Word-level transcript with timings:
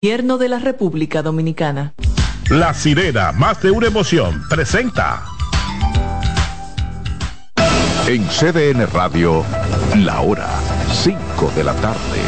Gobierno 0.00 0.38
de 0.38 0.48
la 0.48 0.60
República 0.60 1.24
Dominicana. 1.24 1.92
La 2.50 2.72
sirena, 2.72 3.32
más 3.32 3.60
de 3.60 3.72
una 3.72 3.88
emoción, 3.88 4.44
presenta. 4.48 5.24
En 8.06 8.24
CDN 8.28 8.86
Radio, 8.92 9.44
la 9.96 10.20
hora 10.20 10.48
5 10.92 11.52
de 11.56 11.64
la 11.64 11.74
tarde. 11.74 12.20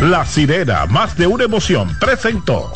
La 0.00 0.24
sirena, 0.24 0.86
más 0.86 1.18
de 1.18 1.26
una 1.26 1.44
emoción, 1.44 1.94
presentó. 2.00 2.72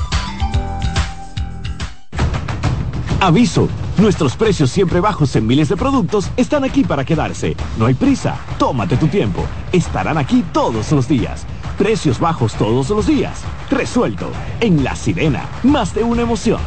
Aviso, 3.20 3.70
nuestros 3.96 4.36
precios 4.36 4.70
siempre 4.70 5.00
bajos 5.00 5.34
en 5.34 5.46
miles 5.46 5.70
de 5.70 5.78
productos 5.78 6.30
están 6.36 6.62
aquí 6.62 6.84
para 6.84 7.06
quedarse. 7.06 7.56
No 7.78 7.86
hay 7.86 7.94
prisa, 7.94 8.36
tómate 8.58 8.98
tu 8.98 9.08
tiempo. 9.08 9.46
Estarán 9.72 10.18
aquí 10.18 10.44
todos 10.52 10.92
los 10.92 11.08
días. 11.08 11.46
Precios 11.78 12.20
bajos 12.20 12.54
todos 12.54 12.90
los 12.90 13.06
días. 13.06 13.40
Resuelto. 13.70 14.30
En 14.60 14.84
La 14.84 14.94
Sirena. 14.94 15.46
Más 15.62 15.94
de 15.94 16.04
una 16.04 16.22
emoción. 16.22 16.60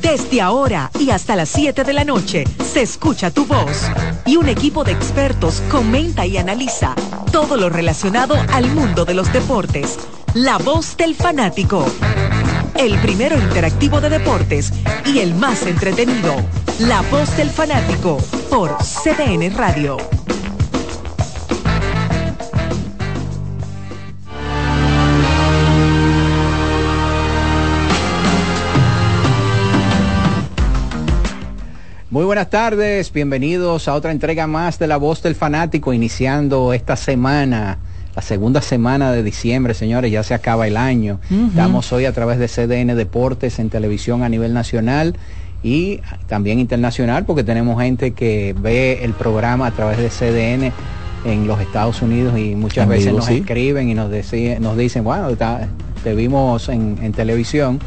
Desde 0.00 0.40
ahora 0.40 0.90
y 0.98 1.10
hasta 1.10 1.36
las 1.36 1.50
7 1.50 1.84
de 1.84 1.92
la 1.92 2.04
noche 2.04 2.44
se 2.64 2.82
escucha 2.82 3.30
tu 3.30 3.44
voz 3.44 3.90
y 4.24 4.36
un 4.36 4.48
equipo 4.48 4.82
de 4.82 4.92
expertos 4.92 5.62
comenta 5.70 6.24
y 6.24 6.38
analiza 6.38 6.94
todo 7.30 7.56
lo 7.56 7.68
relacionado 7.68 8.34
al 8.52 8.70
mundo 8.70 9.04
de 9.04 9.14
los 9.14 9.32
deportes. 9.32 9.98
La 10.34 10.56
voz 10.58 10.96
del 10.96 11.14
fanático. 11.14 11.84
El 12.74 12.98
primero 12.98 13.36
interactivo 13.38 14.00
de 14.00 14.08
deportes 14.08 14.72
y 15.04 15.18
el 15.18 15.34
más 15.34 15.62
entretenido. 15.66 16.34
La 16.80 17.02
voz 17.10 17.36
del 17.36 17.50
fanático 17.50 18.18
por 18.48 18.76
CDN 18.78 19.54
Radio. 19.54 19.98
Muy 32.18 32.24
buenas 32.24 32.50
tardes, 32.50 33.12
bienvenidos 33.12 33.86
a 33.86 33.94
otra 33.94 34.10
entrega 34.10 34.48
más 34.48 34.80
de 34.80 34.88
La 34.88 34.96
Voz 34.96 35.22
del 35.22 35.36
Fanático, 35.36 35.92
iniciando 35.92 36.72
esta 36.72 36.96
semana, 36.96 37.78
la 38.16 38.22
segunda 38.22 38.60
semana 38.60 39.12
de 39.12 39.22
diciembre, 39.22 39.72
señores, 39.72 40.10
ya 40.10 40.24
se 40.24 40.34
acaba 40.34 40.66
el 40.66 40.76
año. 40.76 41.20
Estamos 41.30 41.92
hoy 41.92 42.06
a 42.06 42.12
través 42.12 42.40
de 42.40 42.48
CDN 42.48 42.96
Deportes 42.96 43.60
en 43.60 43.70
televisión 43.70 44.24
a 44.24 44.28
nivel 44.28 44.52
nacional 44.52 45.14
y 45.62 46.00
también 46.26 46.58
internacional, 46.58 47.24
porque 47.24 47.44
tenemos 47.44 47.80
gente 47.80 48.10
que 48.10 48.52
ve 48.58 49.04
el 49.04 49.12
programa 49.12 49.68
a 49.68 49.70
través 49.70 49.98
de 49.98 50.08
CDN 50.08 50.72
en 51.24 51.46
los 51.46 51.60
Estados 51.60 52.02
Unidos 52.02 52.36
y 52.36 52.56
muchas 52.56 52.88
veces 52.88 53.12
nos 53.12 53.28
escriben 53.28 53.90
y 53.90 53.94
nos, 53.94 54.10
nos 54.10 54.76
dicen, 54.76 55.04
bueno, 55.04 55.28
te 56.02 56.14
vimos 56.16 56.68
en, 56.68 56.98
en 57.00 57.12
televisión. 57.12 57.78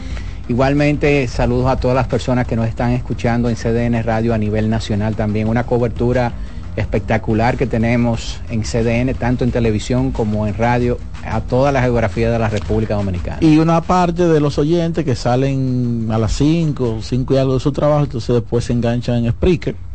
Igualmente, 0.48 1.28
saludos 1.28 1.68
a 1.68 1.78
todas 1.78 1.96
las 1.96 2.08
personas 2.08 2.48
que 2.48 2.56
nos 2.56 2.68
están 2.68 2.92
escuchando 2.92 3.50
en 3.50 3.56
CDN 3.56 4.04
Radio 4.04 4.34
a 4.34 4.38
nivel 4.38 4.70
nacional 4.70 5.16
también. 5.16 5.48
Una 5.48 5.66
cobertura 5.66 6.34
espectacular 6.76 7.58
que 7.58 7.68
tenemos 7.68 8.40
en 8.50 8.62
CDN, 8.62 9.14
tanto 9.14 9.44
en 9.44 9.52
televisión 9.52 10.12
como 10.12 10.48
en 10.48 10.56
radio, 10.56 10.98
a 11.26 11.42
toda 11.42 11.72
la 11.72 11.82
geografía 11.82 12.32
de 12.32 12.40
la 12.40 12.50
República 12.50 12.96
Dominicana. 12.96 13.38
Y 13.42 13.58
una 13.58 13.82
parte 13.82 14.28
de 14.28 14.40
los 14.40 14.58
oyentes 14.58 15.06
que 15.06 15.16
salen 15.16 16.08
a 16.12 16.18
las 16.18 16.34
5, 16.34 17.00
5 17.02 17.34
y 17.34 17.38
algo 17.38 17.54
de 17.56 17.60
su 17.60 17.72
trabajo, 17.72 18.04
entonces 18.04 18.34
después 18.34 18.66
se 18.66 18.74
enganchan 18.74 19.26
en 19.26 19.32
Spreaker 19.32 19.91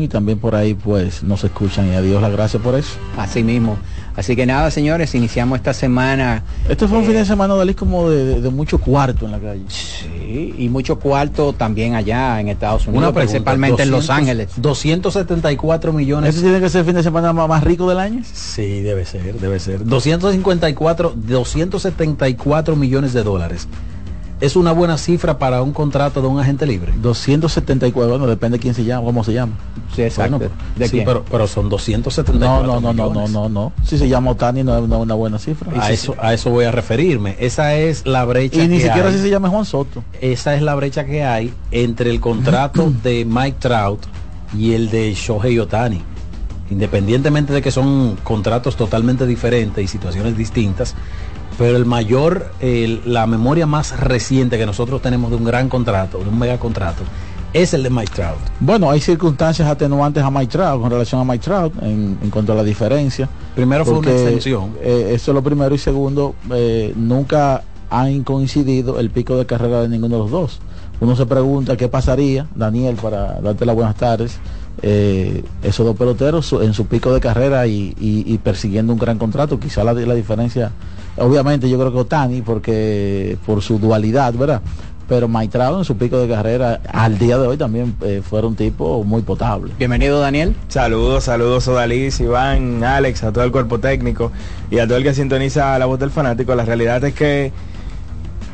y 0.00 0.08
también 0.08 0.38
por 0.40 0.56
ahí 0.56 0.74
pues 0.74 1.22
nos 1.22 1.44
escuchan 1.44 1.86
y 1.92 1.94
a 1.94 2.02
Dios 2.02 2.20
la 2.20 2.28
gracia 2.28 2.58
por 2.58 2.74
eso. 2.74 2.96
Así 3.16 3.44
mismo. 3.44 3.76
Así 4.16 4.34
que 4.34 4.46
nada, 4.46 4.68
señores, 4.70 5.14
iniciamos 5.14 5.58
esta 5.58 5.72
semana. 5.72 6.42
Este 6.68 6.88
fue 6.88 6.98
un 6.98 7.04
fin 7.04 7.14
de 7.14 7.24
semana, 7.24 7.54
Dalí, 7.54 7.74
como 7.74 8.10
de, 8.10 8.50
mucho 8.50 8.78
cuarto 8.78 9.26
en 9.26 9.32
la 9.32 9.38
calle. 9.38 9.62
Sí, 9.68 10.54
y 10.58 10.68
mucho 10.68 10.98
cuarto 10.98 11.52
también 11.52 11.94
allá 11.94 12.40
en 12.40 12.48
Estados 12.48 12.88
Unidos, 12.88 13.12
principalmente 13.14 13.84
en 13.84 13.92
Los 13.92 14.10
Ángeles. 14.10 14.50
274 14.56 15.92
millones. 15.92 16.34
¿Ese 16.34 16.42
tiene 16.42 16.60
que 16.60 16.68
ser 16.68 16.80
el 16.80 16.86
fin 16.86 16.94
de 16.96 17.04
semana 17.04 17.32
más 17.32 17.62
rico 17.62 17.88
del 17.88 18.00
año? 18.00 18.22
Sí, 18.32 18.80
debe 18.80 19.04
ser, 19.04 19.38
debe 19.38 19.60
ser. 19.60 19.84
254, 19.84 21.14
274 21.14 22.76
millones 22.76 23.12
de 23.12 23.22
dólares 23.22 23.68
es 24.40 24.56
una 24.56 24.72
buena 24.72 24.98
cifra 24.98 25.38
para 25.38 25.62
un 25.62 25.72
contrato 25.72 26.20
de 26.20 26.28
un 26.28 26.40
agente 26.40 26.66
libre. 26.66 26.92
274, 27.00 28.10
bueno, 28.10 28.26
depende 28.26 28.58
de 28.58 28.62
quién 28.62 28.74
se 28.74 28.84
llama, 28.84 29.06
cómo 29.06 29.24
se 29.24 29.32
llama. 29.32 29.52
Sí, 29.94 30.02
exacto. 30.02 30.40
¿De 30.76 30.88
sí, 30.88 31.02
pero, 31.04 31.24
pero, 31.24 31.46
son 31.46 31.68
274. 31.68 32.66
No, 32.66 32.80
no, 32.80 32.80
no, 32.80 32.92
no, 32.92 33.14
no, 33.14 33.28
no, 33.28 33.48
no. 33.48 33.72
Si 33.84 33.96
se 33.96 34.08
llama 34.08 34.32
Otani 34.32 34.62
no 34.62 34.76
es 34.76 34.82
una, 34.82 35.14
buena 35.14 35.38
cifra. 35.38 35.70
A 35.80 35.92
eso, 35.92 36.14
a 36.20 36.34
eso 36.34 36.50
voy 36.50 36.64
a 36.64 36.72
referirme. 36.72 37.36
Esa 37.38 37.74
es 37.74 38.06
la 38.06 38.24
brecha. 38.24 38.62
Y 38.62 38.68
ni 38.68 38.80
siquiera 38.80 39.12
si 39.12 39.18
se 39.18 39.30
llama 39.30 39.48
Juan 39.48 39.64
Soto. 39.64 40.02
Esa 40.20 40.54
es 40.54 40.62
la 40.62 40.74
brecha 40.74 41.04
que 41.04 41.24
hay 41.24 41.52
entre 41.70 42.10
el 42.10 42.20
contrato 42.20 42.92
de 43.02 43.24
Mike 43.24 43.58
Trout 43.60 44.00
y 44.56 44.72
el 44.72 44.90
de 44.90 45.14
Shohei 45.14 45.58
Otani. 45.58 46.02
Independientemente 46.70 47.52
de 47.52 47.62
que 47.62 47.70
son 47.70 48.16
contratos 48.24 48.76
totalmente 48.76 49.26
diferentes 49.26 49.84
y 49.84 49.86
situaciones 49.86 50.36
distintas, 50.36 50.94
pero 51.58 51.76
el 51.76 51.84
mayor, 51.84 52.50
la 53.04 53.26
memoria 53.26 53.66
más 53.66 53.98
reciente 53.98 54.58
que 54.58 54.66
nosotros 54.66 55.02
tenemos 55.02 55.30
de 55.30 55.36
un 55.36 55.44
gran 55.44 55.68
contrato, 55.68 56.18
de 56.18 56.28
un 56.28 56.38
mega 56.38 56.58
contrato, 56.58 57.02
es 57.54 57.72
el 57.72 57.84
de 57.84 57.90
Mike 57.90 58.12
Trout. 58.12 58.38
Bueno, 58.58 58.90
hay 58.90 59.00
circunstancias 59.00 59.68
atenuantes 59.68 60.22
a 60.22 60.30
Mike 60.30 60.50
Trout 60.50 60.80
con 60.82 60.90
relación 60.90 61.20
a 61.20 61.24
Mike 61.24 61.44
Trout 61.44 61.72
en, 61.82 62.16
cuanto 62.30 62.52
a 62.52 62.56
la 62.56 62.64
diferencia. 62.64 63.28
Primero 63.54 63.84
fue 63.84 63.98
una 63.98 64.10
extensión. 64.10 64.72
Eh, 64.82 65.12
eso 65.12 65.30
es 65.30 65.34
lo 65.34 65.42
primero 65.42 65.72
y 65.74 65.78
segundo, 65.78 66.34
eh, 66.52 66.92
nunca 66.96 67.62
han 67.90 68.24
coincidido 68.24 68.98
el 68.98 69.10
pico 69.10 69.36
de 69.36 69.46
carrera 69.46 69.82
de 69.82 69.88
ninguno 69.88 70.16
de 70.16 70.22
los 70.22 70.30
dos. 70.32 70.60
Uno 71.00 71.14
se 71.14 71.26
pregunta 71.26 71.76
qué 71.76 71.88
pasaría, 71.88 72.48
Daniel, 72.56 72.96
para 73.00 73.40
darte 73.40 73.64
las 73.64 73.76
buenas 73.76 73.94
tardes, 73.94 74.38
eh, 74.82 75.44
esos 75.62 75.86
dos 75.86 75.96
peloteros 75.96 76.52
en 76.60 76.74
su 76.74 76.86
pico 76.86 77.14
de 77.14 77.20
carrera 77.20 77.66
y, 77.68 78.40
persiguiendo 78.42 78.92
un 78.92 78.98
gran 78.98 79.18
contrato. 79.18 79.60
Quizá 79.60 79.84
la, 79.84 79.92
la 79.92 80.14
diferencia 80.14 80.72
Obviamente 81.16 81.68
yo 81.68 81.78
creo 81.78 81.92
que 81.92 81.98
Otani, 81.98 82.42
porque 82.42 83.38
por 83.46 83.62
su 83.62 83.78
dualidad, 83.78 84.34
¿verdad? 84.34 84.60
Pero 85.08 85.28
Maitrado 85.28 85.78
en 85.78 85.84
su 85.84 85.96
pico 85.96 86.18
de 86.18 86.28
carrera 86.28 86.80
al 86.90 87.18
día 87.18 87.36
de 87.36 87.46
hoy 87.46 87.56
también 87.56 87.94
eh, 88.02 88.22
fuera 88.26 88.46
un 88.46 88.56
tipo 88.56 89.04
muy 89.04 89.22
potable. 89.22 89.72
Bienvenido 89.78 90.18
Daniel. 90.18 90.56
Saludos, 90.68 91.24
saludos 91.24 91.68
Odalís, 91.68 92.18
Iván, 92.20 92.82
Alex, 92.82 93.22
a 93.22 93.32
todo 93.32 93.44
el 93.44 93.52
cuerpo 93.52 93.78
técnico 93.80 94.32
y 94.70 94.78
a 94.78 94.86
todo 94.86 94.96
el 94.96 95.04
que 95.04 95.12
sintoniza 95.12 95.78
la 95.78 95.86
voz 95.86 95.98
del 95.98 96.10
fanático. 96.10 96.54
La 96.54 96.64
realidad 96.64 97.04
es 97.04 97.12
que 97.12 97.52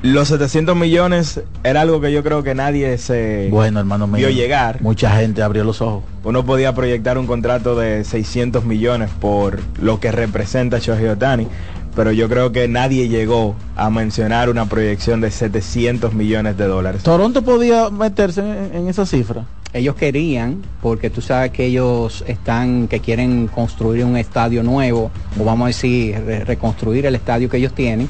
los 0.03 0.29
700 0.29 0.77
millones 0.77 1.43
era 1.63 1.83
algo 1.83 2.01
que 2.01 2.11
yo 2.11 2.23
creo 2.23 2.43
que 2.43 2.55
nadie 2.55 2.97
se 2.97 3.49
bueno, 3.51 3.81
hermano 3.81 4.09
vio 4.09 4.31
llegar. 4.31 4.81
Mucha 4.81 5.11
gente 5.17 5.43
abrió 5.43 5.63
los 5.63 5.83
ojos. 5.83 6.03
Uno 6.25 6.45
podía 6.45 6.75
proyectar 6.75 7.19
un 7.19 7.27
contrato 7.27 7.77
de 7.77 8.05
600 8.05 8.65
millones 8.65 9.11
por 9.21 9.61
lo 9.81 10.01
que 10.01 10.11
representa 10.11 10.79
Shohei 10.79 11.07
Otani, 11.09 11.49
pero 11.95 12.13
yo 12.13 12.29
creo 12.29 12.53
que 12.53 12.69
nadie 12.69 13.09
llegó 13.09 13.57
a 13.77 13.91
mencionar 13.91 14.49
una 14.49 14.67
proyección 14.67 15.21
de 15.21 15.31
700 15.31 16.15
millones 16.15 16.57
de 16.57 16.67
dólares. 16.67 17.03
¿Toronto 17.03 17.43
podía 17.43 17.91
meterse 17.91 18.41
en, 18.41 18.89
esa 18.89 19.07
cifra? 19.07 19.45
Ellos 19.73 19.95
querían, 19.95 20.63
porque 20.83 21.11
tú 21.11 21.21
sabes 21.21 21.53
que 21.53 21.67
ellos 21.67 22.25
están, 22.27 22.89
que 22.89 23.01
quieren 23.01 23.47
construir 23.47 24.05
un 24.05 24.17
estadio 24.17 24.63
nuevo, 24.63 25.11
o 25.39 25.45
vamos 25.45 25.65
a 25.65 25.69
decir, 25.69 26.17
reconstruir 26.47 27.07
el 27.07 27.15
estadio 27.15 27.49
que 27.49 27.59
ellos 27.59 27.73
tienen 27.73 28.09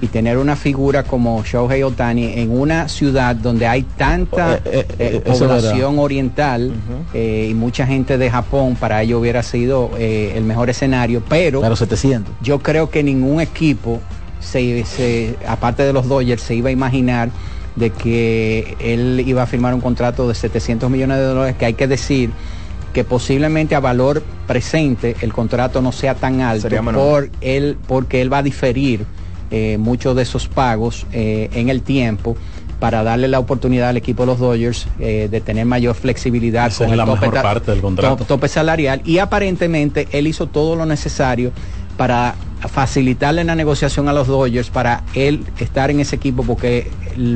y 0.00 0.06
tener 0.08 0.38
una 0.38 0.56
figura 0.56 1.02
como 1.02 1.42
Shohei 1.42 1.82
Otani 1.82 2.34
en 2.34 2.50
una 2.50 2.88
ciudad 2.88 3.34
donde 3.34 3.66
hay 3.66 3.82
tanta 3.82 4.56
eh, 4.56 4.60
eh, 4.64 4.86
eh, 4.98 5.20
población 5.20 5.98
oriental 5.98 6.72
y 7.14 7.52
mucha 7.54 7.86
gente 7.86 8.18
de 8.18 8.30
Japón, 8.30 8.76
para 8.76 9.02
ello 9.02 9.18
hubiera 9.18 9.42
sido 9.42 9.90
el 9.98 10.44
mejor 10.44 10.70
escenario, 10.70 11.22
pero, 11.28 11.60
pero 11.60 11.76
700. 11.76 12.34
yo 12.42 12.60
creo 12.60 12.90
que 12.90 13.02
ningún 13.02 13.40
equipo, 13.40 14.00
se, 14.40 15.36
aparte 15.46 15.82
de 15.82 15.92
los 15.92 16.08
Dodgers, 16.08 16.42
se 16.42 16.54
iba 16.54 16.68
a 16.68 16.72
imaginar 16.72 17.30
de 17.76 17.90
que 17.90 18.76
él 18.80 19.22
iba 19.26 19.42
a 19.42 19.46
firmar 19.46 19.74
un 19.74 19.80
contrato 19.80 20.28
de 20.28 20.34
700 20.34 20.90
millones 20.90 21.18
de 21.18 21.24
dólares, 21.24 21.56
que 21.58 21.66
hay 21.66 21.74
que 21.74 21.86
decir 21.86 22.30
que 22.92 23.04
posiblemente 23.04 23.74
a 23.74 23.80
valor 23.80 24.22
presente 24.46 25.14
el 25.20 25.32
contrato 25.32 25.82
no 25.82 25.92
sea 25.92 26.14
tan 26.14 26.40
alto 26.40 26.68
por 26.92 27.30
él, 27.40 27.76
porque 27.86 28.20
él 28.20 28.32
va 28.32 28.38
a 28.38 28.42
diferir 28.42 29.04
eh, 29.50 29.78
muchos 29.78 30.14
de 30.14 30.22
esos 30.22 30.48
pagos 30.48 31.06
eh, 31.12 31.48
en 31.54 31.68
el 31.68 31.82
tiempo 31.82 32.36
para 32.80 33.02
darle 33.02 33.28
la 33.28 33.38
oportunidad 33.38 33.88
al 33.88 33.96
equipo 33.96 34.22
de 34.22 34.26
los 34.26 34.38
Dodgers 34.38 34.86
eh, 35.00 35.28
de 35.30 35.40
tener 35.40 35.66
mayor 35.66 35.94
flexibilidad 35.94 36.72
con 36.72 36.90
el 36.90 37.04
tope, 37.04 37.30
parte 37.30 37.72
del 37.72 37.80
contrato. 37.80 38.24
tope 38.24 38.48
salarial 38.48 39.00
y 39.04 39.18
aparentemente 39.18 40.06
él 40.12 40.26
hizo 40.26 40.46
todo 40.46 40.76
lo 40.76 40.86
necesario 40.86 41.50
para 41.96 42.36
facilitarle 42.60 43.42
la 43.42 43.54
negociación 43.54 44.08
a 44.08 44.12
los 44.12 44.28
Dodgers 44.28 44.70
para 44.70 45.02
él 45.14 45.44
estar 45.58 45.90
en 45.90 46.00
ese 46.00 46.16
equipo 46.16 46.44
porque 46.44 46.90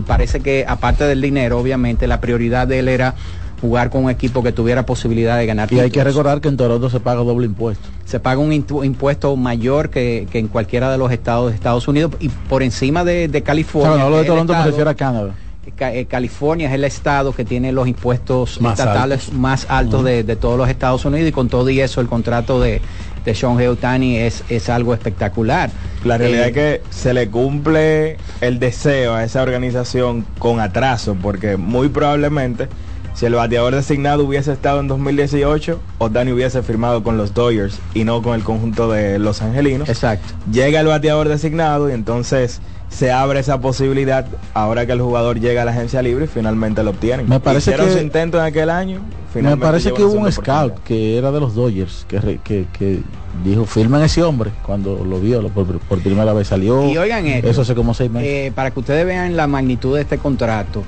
parece 0.07 0.41
que 0.41 0.65
aparte 0.69 1.05
del 1.05 1.21
dinero 1.21 1.59
obviamente 1.59 2.07
la 2.07 2.21
prioridad 2.21 2.69
de 2.69 2.79
él 2.79 2.89
era 2.89 3.15
jugar 3.63 3.91
con 3.91 4.05
un 4.05 4.11
equipo 4.11 4.43
que 4.43 4.51
tuviera 4.51 4.85
posibilidad 4.85 5.39
de 5.39 5.47
ganar. 5.47 5.73
Y 5.73 5.79
hay 5.79 5.91
que 5.91 6.03
recordar 6.03 6.41
que 6.41 6.49
en 6.49 6.57
Toronto 6.57 6.91
se 6.91 6.99
paga 6.99 7.23
doble 7.23 7.47
impuesto. 7.47 7.89
Se 8.05 8.19
paga 8.19 8.41
un 8.41 8.53
impuesto 8.53 9.37
mayor 9.37 9.89
que, 9.89 10.27
en 10.33 10.49
cualquiera 10.49 10.91
de 10.91 10.99
los 10.99 11.13
estados 11.13 11.51
de 11.51 11.55
Estados 11.55 11.87
Unidos 11.87 12.13
y 12.19 12.29
por 12.29 12.65
encima 12.65 13.05
de, 13.05 13.43
California. 13.47 13.97
no, 13.97 14.11
lo 14.11 14.19
de 14.19 14.25
Toronto 14.25 14.53
me 14.53 14.65
refiero 14.65 14.91
a 14.91 14.95
Canadá. 14.95 15.35
Eh, 15.65 16.07
California 16.07 16.69
es 16.69 16.75
el 16.75 16.83
estado 16.83 17.33
que 17.33 17.45
tiene 17.45 17.71
los 17.71 17.87
impuestos 17.87 18.59
estatales 18.61 19.33
más 19.33 19.67
altos 19.69 20.03
de, 20.05 20.25
todos 20.37 20.59
los 20.59 20.69
Estados 20.69 21.05
Unidos 21.05 21.29
y 21.29 21.33
con 21.33 21.49
todo 21.49 21.71
y 21.71 21.81
eso 21.81 22.01
el 22.01 22.09
contrato 22.09 22.61
de, 22.61 22.81
de 23.25 23.35
Sean 23.35 23.61
Heutani 23.61 24.17
es, 24.17 24.43
es 24.49 24.69
algo 24.69 24.93
espectacular. 24.93 25.71
La 26.05 26.19
realidad 26.19 26.47
eh, 26.47 26.49
es 26.49 26.53
que 26.53 26.83
se 26.91 27.15
le 27.15 27.29
cumple 27.29 28.17
el 28.41 28.59
deseo 28.59 29.15
a 29.15 29.23
esa 29.23 29.41
organización 29.41 30.27
con 30.41 30.59
atraso, 30.59 31.17
porque 31.21 31.57
muy 31.57 31.89
probablemente 31.89 32.69
si 33.15 33.27
el 33.27 33.35
bateador 33.35 33.75
designado 33.75 34.25
hubiese 34.25 34.53
estado 34.53 34.81
en 34.81 34.89
2018, 34.89 35.79
Otani 35.99 36.33
hubiese 36.33 36.63
firmado 36.63 37.03
con 37.03 37.17
los 37.17 37.35
Dodgers 37.35 37.79
y 37.95 38.05
no 38.05 38.23
con 38.23 38.35
el 38.35 38.43
conjunto 38.43 38.91
de 38.91 39.19
los 39.19 39.43
angelinos. 39.43 39.89
Exacto. 39.89 40.35
Llega 40.51 40.81
el 40.81 40.87
bateador 40.87 41.29
designado 41.29 41.91
y 41.91 41.93
entonces 41.93 42.61
se 42.89 43.11
abre 43.11 43.41
esa 43.41 43.61
posibilidad 43.61 44.27
ahora 44.55 44.87
que 44.87 44.93
el 44.93 45.01
jugador 45.01 45.41
llega 45.41 45.63
a 45.63 45.65
la 45.65 45.73
agencia 45.73 46.03
libre 46.03 46.27
y 46.27 46.29
finalmente 46.29 46.83
lo 46.83 46.91
obtienen. 46.91 47.29
Me 47.29 47.41
parece 47.41 47.75
que 47.75 47.91
su 47.91 47.99
intento 47.99 48.39
en 48.39 48.45
aquel 48.45 48.71
año. 48.71 49.01
Me 49.35 49.57
parece 49.57 49.93
que 49.93 50.05
hubo 50.05 50.21
un 50.21 50.31
scout 50.31 50.79
que 50.85 51.17
era 51.17 51.33
de 51.33 51.41
los 51.41 51.55
Dodgers 51.55 52.05
que, 52.07 52.39
que, 52.45 52.67
que 52.79 53.01
dijo 53.45 53.65
firman 53.65 54.03
ese 54.03 54.23
hombre 54.23 54.51
cuando 54.65 55.05
lo 55.05 55.21
vio 55.21 55.49
por, 55.49 55.81
primera 56.03 56.33
vez 56.33 56.49
salió. 56.49 56.89
Y 56.89 56.99
oigan 56.99 57.27
eso 57.27 57.63
hace 57.63 57.75
como 57.75 57.95
seis 57.95 58.11
meses. 58.11 58.29
Eh, 58.29 58.53
para 58.55 58.71
que 58.71 58.81
ustedes 58.81 59.07
vean 59.07 59.37
la 59.37 59.47
magnitud 59.47 59.97
de 59.97 60.03
este 60.03 60.19
contrato, 60.19 60.83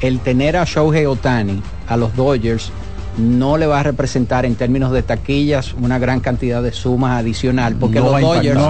el 0.00 0.20
tener 0.20 0.56
a 0.56 0.64
Shohei 0.64 1.06
Otani 1.06 1.62
a 1.88 1.96
los 1.96 2.14
Dodgers 2.16 2.70
no 3.18 3.56
le 3.56 3.66
va 3.66 3.80
a 3.80 3.82
representar 3.82 4.44
en 4.44 4.56
términos 4.56 4.92
de 4.92 5.02
taquillas 5.02 5.72
una 5.74 5.98
gran 5.98 6.20
cantidad 6.20 6.62
de 6.62 6.72
sumas 6.72 7.18
adicional 7.18 7.76
porque 7.76 8.00
los 8.00 8.20
Dodgers 8.20 8.60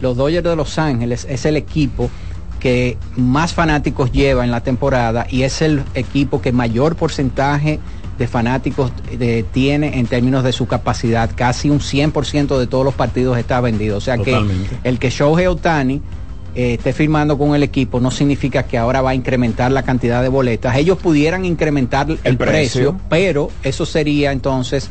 los 0.00 0.16
Dodgers 0.16 0.44
de 0.44 0.56
Los 0.56 0.78
Ángeles 0.78 1.26
es 1.28 1.44
el 1.44 1.56
equipo 1.56 2.08
que 2.60 2.96
más 3.16 3.54
fanáticos 3.54 4.12
lleva 4.12 4.44
en 4.44 4.50
la 4.50 4.60
temporada 4.60 5.26
y 5.28 5.42
es 5.42 5.62
el 5.62 5.82
equipo 5.94 6.40
que 6.40 6.52
mayor 6.52 6.96
porcentaje 6.96 7.80
de 8.18 8.26
fanáticos 8.26 8.92
eh, 9.12 9.44
tiene 9.52 9.98
en 9.98 10.06
términos 10.06 10.42
de 10.42 10.52
su 10.52 10.66
capacidad. 10.66 11.30
Casi 11.34 11.70
un 11.70 11.78
100% 11.78 12.58
de 12.58 12.66
todos 12.66 12.84
los 12.84 12.94
partidos 12.94 13.38
está 13.38 13.60
vendido. 13.60 13.96
O 13.96 14.00
sea 14.00 14.18
que 14.18 14.36
el 14.82 14.98
que 14.98 15.10
Shohei 15.10 15.46
Otani 15.46 16.02
eh, 16.58 16.74
esté 16.74 16.92
firmando 16.92 17.38
con 17.38 17.54
el 17.54 17.62
equipo 17.62 18.00
no 18.00 18.10
significa 18.10 18.64
que 18.64 18.76
ahora 18.76 19.00
va 19.00 19.10
a 19.10 19.14
incrementar 19.14 19.70
la 19.70 19.84
cantidad 19.84 20.22
de 20.22 20.28
boletas. 20.28 20.76
Ellos 20.76 20.98
pudieran 20.98 21.44
incrementar 21.44 22.08
el, 22.24 22.36
precio, 22.36 22.96
pero 23.08 23.52
eso 23.62 23.86
sería 23.86 24.32
entonces 24.32 24.90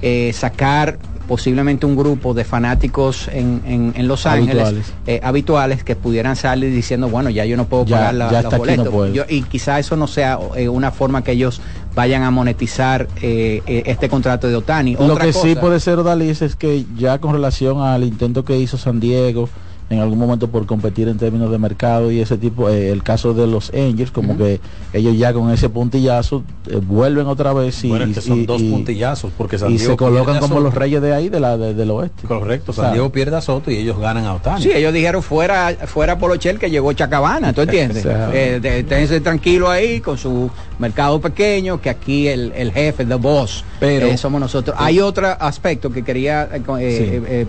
eh, 0.00 0.32
sacar 0.32 0.98
posiblemente 1.28 1.84
un 1.84 1.96
grupo 1.96 2.32
de 2.32 2.44
fanáticos 2.44 3.28
en, 3.28 3.92
Los 4.08 4.24
Ángeles 4.24 4.92
eh, 5.06 5.20
habituales 5.22 5.84
que 5.84 5.96
pudieran 5.96 6.34
salir 6.34 6.72
diciendo, 6.72 7.10
bueno, 7.10 7.28
ya 7.28 7.44
yo 7.44 7.58
no 7.58 7.66
puedo 7.66 7.84
pagar 7.84 8.14
la, 8.14 8.40
los 8.40 8.56
boletos. 8.56 8.94
y 9.28 9.42
quizá 9.42 9.78
eso 9.78 9.96
no 9.96 10.06
sea 10.06 10.38
eh, 10.56 10.70
una 10.70 10.92
forma 10.92 11.22
que 11.22 11.32
ellos 11.32 11.60
vayan 11.94 12.22
a 12.22 12.30
monetizar 12.30 13.06
eh, 13.20 13.60
este 13.66 14.08
contrato 14.08 14.48
de 14.48 14.56
Otani. 14.56 14.96
Lo 14.96 15.14
que 15.16 15.34
sí 15.34 15.56
puede 15.56 15.78
ser, 15.78 15.98
Odalis, 15.98 16.40
es 16.40 16.56
que 16.56 16.86
ya 16.96 17.18
con 17.18 17.34
relación 17.34 17.82
al 17.82 18.02
intento 18.02 18.46
que 18.46 18.58
hizo 18.58 18.78
San 18.78 18.98
Diego, 18.98 19.50
en 19.92 20.00
algún 20.00 20.18
momento 20.18 20.48
por 20.48 20.66
competir 20.66 21.08
en 21.08 21.18
términos 21.18 21.50
de 21.50 21.58
mercado 21.58 22.10
y 22.10 22.20
ese 22.20 22.38
tipo, 22.38 22.68
eh, 22.68 22.90
el 22.90 23.02
caso 23.02 23.34
de 23.34 23.46
los 23.46 23.70
Angels, 23.74 24.10
como 24.10 24.36
que 24.36 24.60
ellos 24.92 25.16
ya 25.16 25.32
con 25.32 25.50
ese 25.50 25.68
puntillazo 25.68 26.42
eh, 26.68 26.80
vuelven 26.82 27.26
otra 27.26 27.52
vez 27.52 27.84
y, 27.84 27.90
son 28.20 28.46
dos 28.46 28.62
puntillazos 28.62 29.32
porque 29.36 29.56
y 29.68 29.78
se 29.78 29.96
colocan 29.96 30.38
como 30.38 30.60
los 30.60 30.74
reyes 30.74 31.02
de 31.02 31.14
ahí 31.14 31.28
de 31.28 31.40
la 31.40 31.56
del 31.56 31.90
oeste. 31.90 32.26
Correcto, 32.26 32.72
San 32.72 32.92
Diego 32.92 33.10
pierde 33.10 33.36
a 33.36 33.40
Soto 33.40 33.70
y 33.70 33.76
ellos 33.76 33.98
ganan 33.98 34.24
a 34.24 34.34
Otani. 34.34 34.62
Sí, 34.62 34.70
ellos 34.72 34.92
dijeron 34.92 35.22
fuera 35.22 35.76
fuera 35.86 36.18
Polochel 36.18 36.58
que 36.58 36.70
llegó 36.70 36.92
Chacabana, 36.92 37.52
¿tú 37.52 37.60
entiendes? 37.62 38.04
eh, 38.06 39.20
tranquilo 39.22 39.70
ahí 39.70 40.00
con 40.00 40.18
su 40.18 40.50
mercado 40.82 41.20
pequeño, 41.20 41.80
que 41.80 41.88
aquí 41.88 42.28
el, 42.28 42.52
el 42.54 42.72
jefe, 42.72 43.06
the 43.06 43.14
boss, 43.14 43.64
pero 43.80 44.06
eh, 44.06 44.18
somos 44.18 44.40
nosotros. 44.40 44.76
Hay 44.78 45.00
otro 45.00 45.28
aspecto 45.40 45.90
que 45.90 46.02
quería 46.02 46.50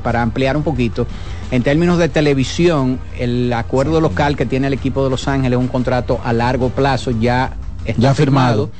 para 0.02 0.22
ampliar 0.22 0.56
un 0.56 0.64
poquito 0.64 1.06
en 1.54 1.62
términos 1.62 2.00
de 2.00 2.10
televisión, 2.10 3.00
el 3.20 3.54
acuerdo 3.54 4.02
local 4.02 4.36
que 4.36 4.48
tiene 4.48 4.68
el 4.68 4.74
equipo 4.74 5.04
de 5.04 5.12
Los 5.12 5.28
Ángeles 5.28 5.58
es 5.58 5.62
un 5.62 5.68
contrato 5.68 6.20
a 6.24 6.34
largo 6.34 6.70
plazo 6.70 7.12
ya 7.12 7.54
está 7.86 8.16
firmado. 8.16 8.72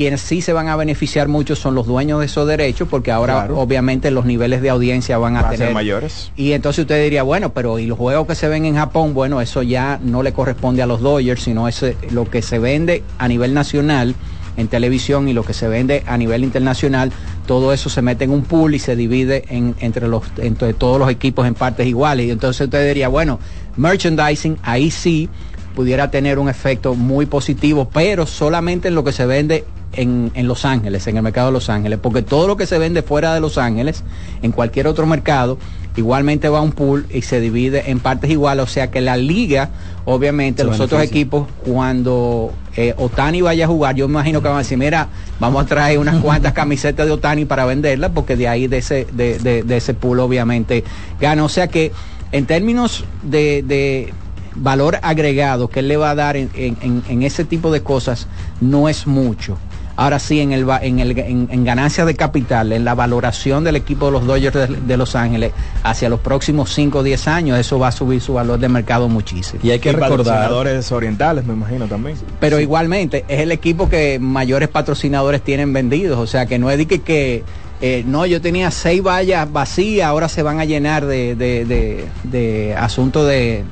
Quienes 0.00 0.22
sí 0.22 0.40
se 0.40 0.54
van 0.54 0.68
a 0.68 0.76
beneficiar 0.76 1.28
mucho 1.28 1.54
son 1.54 1.74
los 1.74 1.86
dueños 1.86 2.20
de 2.20 2.24
esos 2.24 2.48
derechos, 2.48 2.88
porque 2.88 3.12
ahora 3.12 3.50
obviamente 3.54 4.10
los 4.10 4.24
niveles 4.24 4.62
de 4.62 4.70
audiencia 4.70 5.18
van 5.18 5.36
a, 5.36 5.50
tener 5.50 5.74
mayores. 5.74 6.32
Y 6.36 6.52
entonces 6.52 6.84
usted 6.84 7.04
diría, 7.04 7.22
bueno, 7.22 7.52
pero 7.52 7.78
y 7.78 7.84
los 7.84 7.98
juegos 7.98 8.26
que 8.26 8.34
se 8.34 8.48
ven 8.48 8.64
en 8.64 8.76
Japón, 8.76 9.12
bueno, 9.12 9.42
eso 9.42 9.62
ya 9.62 10.00
no 10.02 10.22
le 10.22 10.32
corresponde 10.32 10.80
a 10.80 10.86
los 10.86 11.02
Dodgers, 11.02 11.42
sino 11.42 11.68
es 11.68 11.84
lo 12.12 12.24
que 12.24 12.40
se 12.40 12.58
vende 12.58 13.02
a 13.18 13.28
nivel 13.28 13.52
nacional 13.52 14.14
en 14.56 14.68
televisión 14.68 15.28
y 15.28 15.34
lo 15.34 15.42
que 15.42 15.52
se 15.52 15.68
vende 15.68 16.02
a 16.06 16.16
nivel 16.16 16.44
internacional, 16.44 17.12
todo 17.46 17.74
eso 17.74 17.90
se 17.90 18.00
mete 18.00 18.24
en 18.24 18.30
un 18.30 18.44
pool 18.44 18.74
y 18.74 18.78
se 18.78 18.96
divide 18.96 19.44
entre, 19.50 20.08
los, 20.08 20.24
entre 20.38 20.72
todos 20.72 20.98
los 20.98 21.10
equipos 21.10 21.46
en 21.46 21.52
partes 21.52 21.86
iguales. 21.86 22.24
Y 22.24 22.30
entonces 22.30 22.68
usted 22.68 22.88
diría, 22.88 23.08
bueno, 23.08 23.38
merchandising, 23.76 24.56
ahí 24.62 24.90
sí 24.90 25.28
pudiera 25.76 26.10
tener 26.10 26.38
un 26.38 26.48
efecto 26.48 26.94
muy 26.94 27.26
positivo, 27.26 27.90
pero 27.92 28.24
solamente 28.24 28.88
en 28.88 28.94
lo 28.94 29.04
que 29.04 29.12
se 29.12 29.26
vende 29.26 29.66
en, 29.92 30.30
en, 30.34 30.48
Los 30.48 30.64
Ángeles, 30.64 31.06
en 31.06 31.16
el 31.16 31.22
mercado 31.22 31.48
de 31.48 31.52
Los 31.52 31.68
Ángeles, 31.68 31.98
porque 32.00 32.22
todo 32.22 32.46
lo 32.46 32.56
que 32.56 32.66
se 32.66 32.78
vende 32.78 33.02
fuera 33.02 33.34
de 33.34 33.40
Los 33.40 33.58
Ángeles, 33.58 34.04
en 34.42 34.52
cualquier 34.52 34.86
otro 34.86 35.06
mercado, 35.06 35.58
igualmente 35.96 36.48
va 36.48 36.58
a 36.58 36.62
un 36.62 36.72
pool 36.72 37.06
y 37.10 37.22
se 37.22 37.40
divide 37.40 37.90
en 37.90 38.00
partes 38.00 38.30
iguales, 38.30 38.64
o 38.64 38.66
sea 38.66 38.90
que 38.90 39.00
la 39.00 39.16
liga, 39.16 39.70
obviamente, 40.04 40.64
los 40.64 40.80
otros 40.80 41.02
equipos, 41.02 41.48
cuando 41.64 42.52
eh, 42.76 42.94
Otani 42.96 43.42
vaya 43.42 43.64
a 43.64 43.68
jugar, 43.68 43.96
yo 43.96 44.06
me 44.08 44.12
imagino 44.12 44.40
que 44.40 44.48
van 44.48 44.56
a 44.56 44.60
decir, 44.60 44.78
mira, 44.78 45.08
vamos 45.38 45.64
a 45.64 45.66
traer 45.66 45.98
unas 45.98 46.16
cuantas 46.22 46.52
camisetas 46.52 47.06
de 47.06 47.12
Otani 47.12 47.44
para 47.44 47.64
venderlas, 47.64 48.12
porque 48.14 48.36
de 48.36 48.48
ahí 48.48 48.66
de 48.66 48.78
ese, 48.78 49.06
de, 49.12 49.64
ese 49.68 49.94
pool 49.94 50.20
obviamente 50.20 50.84
gana. 51.20 51.44
O 51.44 51.48
sea 51.48 51.68
que 51.68 51.92
en 52.32 52.46
términos 52.46 53.04
de, 53.22 54.12
valor 54.56 54.98
agregado 55.02 55.68
que 55.68 55.78
él 55.78 55.88
le 55.88 55.96
va 55.96 56.10
a 56.10 56.14
dar 56.14 56.36
en 56.36 57.22
ese 57.22 57.44
tipo 57.44 57.70
de 57.70 57.82
cosas, 57.82 58.26
no 58.60 58.88
es 58.88 59.06
mucho. 59.06 59.58
Ahora 60.00 60.18
sí, 60.18 60.40
en, 60.40 60.52
el, 60.52 60.66
en, 60.80 60.98
el, 60.98 61.18
en, 61.18 61.62
ganancias 61.62 62.06
de 62.06 62.16
capital, 62.16 62.72
en 62.72 62.86
la 62.86 62.94
valoración 62.94 63.64
del 63.64 63.76
equipo 63.76 64.06
de 64.06 64.12
los 64.12 64.26
Dodgers 64.26 64.86
de, 64.86 64.96
Los 64.96 65.14
Ángeles 65.14 65.52
hacia 65.82 66.08
los 66.08 66.20
próximos 66.20 66.72
5 66.72 67.00
o 67.00 67.02
10 67.02 67.28
años, 67.28 67.58
eso 67.58 67.78
va 67.78 67.88
a 67.88 67.92
subir 67.92 68.22
su 68.22 68.32
valor 68.32 68.58
de 68.58 68.70
mercado 68.70 69.10
muchísimo. 69.10 69.60
Y 69.62 69.72
hay 69.72 69.78
que 69.78 69.92
recordar. 69.92 70.18
Patrocinadores 70.24 70.90
orientales, 70.90 71.44
me 71.44 71.52
imagino 71.52 71.86
también. 71.86 72.16
Pero 72.40 72.58
igualmente, 72.58 73.26
es 73.28 73.40
el 73.40 73.52
equipo 73.52 73.90
que 73.90 74.18
mayores 74.18 74.70
patrocinadores 74.70 75.42
tienen 75.42 75.74
vendidos. 75.74 76.18
O 76.18 76.26
sea, 76.26 76.46
que 76.46 76.58
no 76.58 76.70
es 76.70 76.78
de 76.78 76.86
que, 76.86 77.02
que 77.02 77.44
eh, 77.82 78.02
no, 78.06 78.26
yo 78.26 78.42
tenía 78.42 78.70
seis 78.70 79.02
vallas 79.02 79.50
vacías, 79.50 80.06
ahora 80.06 80.28
se 80.28 80.42
van 80.42 80.60
a 80.60 80.66
llenar 80.66 81.06
de, 81.06 81.34
de, 81.34 82.06
de, 82.24 82.74
asuntos 82.74 83.26
de, 83.26 83.64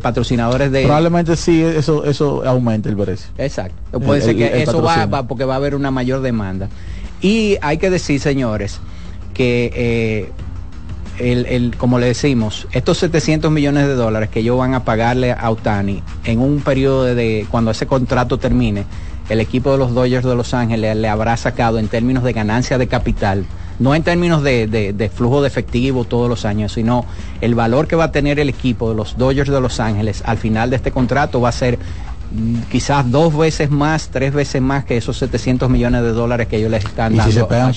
patrocinadores 0.00 0.70
de... 0.70 0.84
Probablemente 0.84 1.36
sí, 1.36 1.62
eso, 1.62 2.04
eso 2.04 2.42
aumenta 2.46 2.88
el 2.88 2.96
precio. 2.96 3.28
Exacto. 3.38 4.00
Puede 4.00 4.20
ser 4.20 4.36
que 4.36 4.62
eso 4.62 4.82
va, 4.82 5.26
porque 5.26 5.44
va 5.44 5.54
a 5.54 5.56
haber 5.56 5.74
una 5.74 5.90
mayor 5.90 6.20
demanda. 6.20 6.68
Y 7.20 7.56
hay 7.62 7.78
que 7.78 7.90
decir, 7.90 8.20
señores, 8.20 8.80
que 9.32 9.70
eh, 9.74 10.32
el, 11.18 11.46
el, 11.46 11.76
como 11.76 11.98
le 11.98 12.06
decimos, 12.06 12.66
estos 12.72 12.98
700 12.98 13.50
millones 13.50 13.86
de 13.86 13.94
dólares 13.94 14.28
que 14.30 14.40
ellos 14.40 14.58
van 14.58 14.74
a 14.74 14.84
pagarle 14.84 15.32
a 15.32 15.40
Autani 15.40 16.02
en 16.24 16.40
un 16.40 16.60
periodo 16.60 17.04
de, 17.14 17.46
cuando 17.50 17.70
ese 17.70 17.86
contrato 17.86 18.38
termine, 18.38 18.84
el 19.28 19.40
equipo 19.40 19.72
de 19.72 19.78
los 19.78 19.94
Dodgers 19.94 20.24
de 20.24 20.34
Los 20.34 20.54
Ángeles 20.54 20.96
le 20.96 21.08
habrá 21.08 21.36
sacado 21.36 21.78
en 21.78 21.88
términos 21.88 22.24
de 22.24 22.32
ganancia 22.32 22.78
de 22.78 22.86
capital, 22.88 23.46
no 23.78 23.94
en 23.94 24.02
términos 24.02 24.42
de, 24.42 25.10
flujo 25.14 25.42
de 25.42 25.48
efectivo 25.48 26.04
todos 26.04 26.28
los 26.28 26.44
años, 26.44 26.72
sino 26.72 27.04
el 27.40 27.54
valor 27.54 27.86
que 27.86 27.96
va 27.96 28.04
a 28.04 28.12
tener 28.12 28.38
el 28.38 28.48
equipo 28.48 28.90
de 28.90 28.96
los 28.96 29.16
Dodgers 29.16 29.50
de 29.50 29.60
Los 29.60 29.80
Ángeles 29.80 30.22
al 30.24 30.38
final 30.38 30.70
de 30.70 30.76
este 30.76 30.90
contrato 30.92 31.40
va 31.40 31.48
a 31.48 31.52
ser 31.52 31.78
mm, 32.32 32.70
quizás 32.70 33.10
dos 33.10 33.36
veces 33.36 33.70
más, 33.70 34.08
tres 34.08 34.32
veces 34.32 34.62
más 34.62 34.84
que 34.84 34.96
esos 34.96 35.16
700 35.18 35.68
millones 35.68 36.02
de 36.02 36.12
dólares 36.12 36.46
que 36.46 36.56
ellos 36.56 36.70
les 36.70 36.84
están 36.84 37.16
dando. 37.16 37.32
Si 37.32 37.38
se 37.38 37.44
pegan 37.44 37.72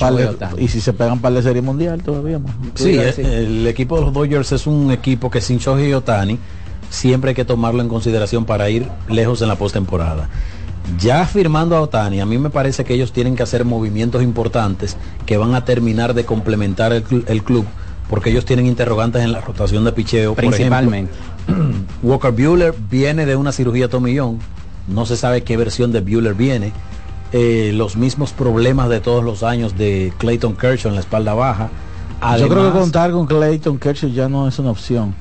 y 0.58 0.68
si 0.68 0.82
se 0.82 0.94
pegan 0.94 1.20
para 1.20 1.36
la 1.36 1.42
Serie 1.42 1.62
Mundial 1.62 2.02
todavía 2.04 2.40
más. 2.40 2.54
Sí, 2.76 2.98
el, 2.98 3.66
equipo 3.68 3.98
de 3.98 4.06
los 4.06 4.14
Dodgers 4.14 4.52
es 4.52 4.68
un 4.68 4.92
equipo 4.92 5.32
que 5.32 5.42
sin 5.42 5.58
Shohei 5.58 5.94
Otani 5.94 6.38
siempre 6.90 7.30
hay 7.30 7.36
que 7.36 7.46
tomarlo 7.46 7.82
en 7.82 7.90
consideración 7.90 8.46
para 8.46 8.70
ir 8.70 8.88
lejos 9.10 9.42
en 9.42 9.48
la 9.48 9.56
postemporada. 9.56 10.30
Ya 11.00 11.26
firmando 11.26 11.76
a 11.76 11.82
Otani, 11.82 12.22
a 12.22 12.26
mí 12.26 12.38
me 12.38 12.50
parece 12.50 12.86
que 12.86 12.94
ellos 12.94 13.12
tienen 13.12 13.36
que 13.36 13.44
hacer 13.44 13.66
movimientos 13.66 14.24
importantes 14.24 14.98
que 15.26 15.38
van 15.38 15.54
a 15.54 15.66
terminar 15.66 16.14
de 16.14 16.26
complementar 16.26 16.94
el, 16.94 17.04
club, 17.44 17.66
porque 18.10 18.30
ellos 18.30 18.46
tienen 18.46 18.66
interrogantes 18.66 19.22
en 19.22 19.32
la 19.32 19.42
rotación 19.42 19.84
de 19.84 19.92
picheo. 19.92 20.34
Principalmente. 20.34 21.14
Walker 22.04 22.32
Bueller 22.32 22.74
viene 22.90 23.26
de 23.26 23.36
una 23.36 23.52
cirugía 23.52 23.90
tomillón, 23.90 24.40
no 24.88 25.06
se 25.06 25.18
sabe 25.18 25.44
qué 25.44 25.58
versión 25.58 25.92
de 25.92 26.02
Bueller 26.02 26.34
viene. 26.34 26.72
eh, 27.34 27.72
los 27.74 27.98
mismos 27.98 28.32
problemas 28.32 28.88
de 28.88 29.02
todos 29.02 29.24
los 29.24 29.44
años 29.44 29.78
de 29.78 30.14
Clayton 30.18 30.56
Kershaw 30.56 30.90
en 30.90 30.96
la 30.96 31.02
espalda 31.02 31.34
baja. 31.34 31.70
Yo 32.40 32.48
creo 32.48 32.72
que 32.72 32.80
contar 32.80 33.12
con 33.12 33.28
Clayton 33.28 33.78
Kershaw 33.78 34.10
ya 34.10 34.30
no 34.30 34.48
es 34.48 34.58
una 34.60 34.72
opción. 34.72 35.14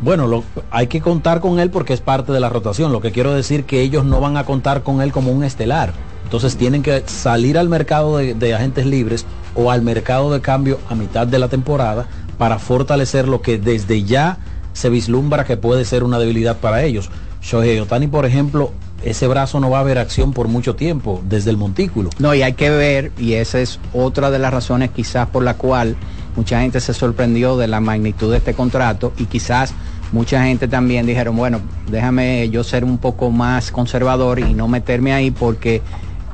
Bueno, 0.00 0.26
lo- 0.26 0.44
hay 0.70 0.86
que 0.86 1.00
contar 1.00 1.40
con 1.40 1.58
él 1.58 1.70
porque 1.70 1.92
es 1.92 2.00
parte 2.00 2.32
de 2.32 2.40
la 2.40 2.48
rotación. 2.48 2.92
Lo 2.92 3.00
que 3.00 3.12
quiero 3.12 3.34
decir 3.34 3.64
que 3.64 3.80
ellos 3.80 4.04
no 4.04 4.20
van 4.20 4.36
a 4.36 4.44
contar 4.44 4.82
con 4.82 5.00
él 5.02 5.12
como 5.12 5.32
un 5.32 5.42
estelar. 5.44 5.92
Entonces 6.24 6.56
tienen 6.56 6.82
que 6.82 7.02
salir 7.06 7.56
al 7.58 7.68
mercado 7.68 8.18
de, 8.18 8.54
agentes 8.54 8.86
libres 8.86 9.24
o 9.54 9.70
al 9.70 9.82
mercado 9.82 10.30
de 10.32 10.40
cambio 10.40 10.78
a 10.88 10.94
mitad 10.94 11.26
de 11.26 11.38
la 11.38 11.48
temporada 11.48 12.06
para 12.36 12.58
fortalecer 12.58 13.26
lo 13.26 13.40
que 13.40 13.58
desde 13.58 14.04
ya 14.04 14.38
se 14.74 14.90
vislumbra 14.90 15.44
que 15.44 15.56
puede 15.56 15.84
ser 15.84 16.04
una 16.04 16.18
debilidad 16.18 16.58
para 16.58 16.82
ellos. 16.82 17.10
Shohei 17.42 17.80
Otani, 17.80 18.08
por 18.08 18.26
ejemplo, 18.26 18.72
ese 19.02 19.26
brazo 19.26 19.58
no 19.58 19.70
va 19.70 19.80
a 19.80 19.84
ver 19.84 19.98
acción 19.98 20.32
por 20.32 20.48
mucho 20.48 20.76
tiempo 20.76 21.20
desde 21.24 21.50
el 21.50 21.56
montículo. 21.56 22.10
No, 22.18 22.34
y 22.34 22.42
hay 22.42 22.52
que 22.52 22.70
ver, 22.70 23.10
y 23.18 23.32
esa 23.34 23.60
es 23.60 23.80
otra 23.92 24.30
de 24.30 24.38
las 24.38 24.52
razones 24.52 24.90
quizás 24.90 25.28
por 25.28 25.42
la 25.42 25.54
cual 25.54 25.96
mucha 26.38 26.60
gente 26.60 26.78
se 26.80 26.94
sorprendió 26.94 27.56
de 27.56 27.66
la 27.66 27.80
magnitud 27.80 28.30
de 28.30 28.36
este 28.36 28.54
contrato 28.54 29.12
y 29.18 29.24
quizás 29.24 29.74
mucha 30.12 30.44
gente 30.44 30.68
también 30.68 31.04
dijeron, 31.04 31.34
bueno, 31.36 31.60
déjame 31.90 32.48
yo 32.48 32.62
ser 32.62 32.84
un 32.84 32.98
poco 32.98 33.32
más 33.32 33.72
conservador 33.72 34.38
y 34.38 34.54
no 34.54 34.68
meterme 34.68 35.12
ahí 35.12 35.32
porque 35.32 35.82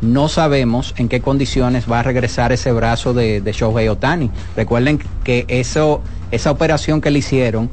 no 0.02 0.28
sabemos 0.28 0.92
en 0.98 1.08
qué 1.08 1.22
condiciones 1.22 1.90
va 1.90 2.00
a 2.00 2.02
regresar 2.02 2.52
ese 2.52 2.70
brazo 2.70 3.14
de, 3.14 3.40
de 3.40 3.52
Shohei 3.52 3.88
Otani. 3.88 4.30
Recuerden 4.54 5.00
que 5.24 5.46
eso, 5.48 6.02
esa 6.30 6.50
operación 6.50 7.00
que 7.00 7.10
le 7.10 7.20
hicieron 7.20 7.70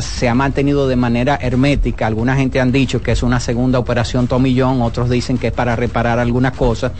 se 0.00 0.28
ha 0.28 0.34
mantenido 0.36 0.86
de 0.86 0.94
manera 0.94 1.36
hermética. 1.42 2.06
Alguna 2.06 2.36
gente 2.36 2.60
han 2.60 2.70
dicho 2.70 3.02
que 3.02 3.10
es 3.10 3.24
una 3.24 3.40
segunda 3.40 3.80
operación 3.80 4.28
tomillón, 4.28 4.80
otros 4.80 5.10
dicen 5.10 5.36
que 5.36 5.48
es 5.48 5.52
para 5.52 5.74
reparar 5.74 6.20
algunas 6.20 6.52
cosas, 6.52 6.92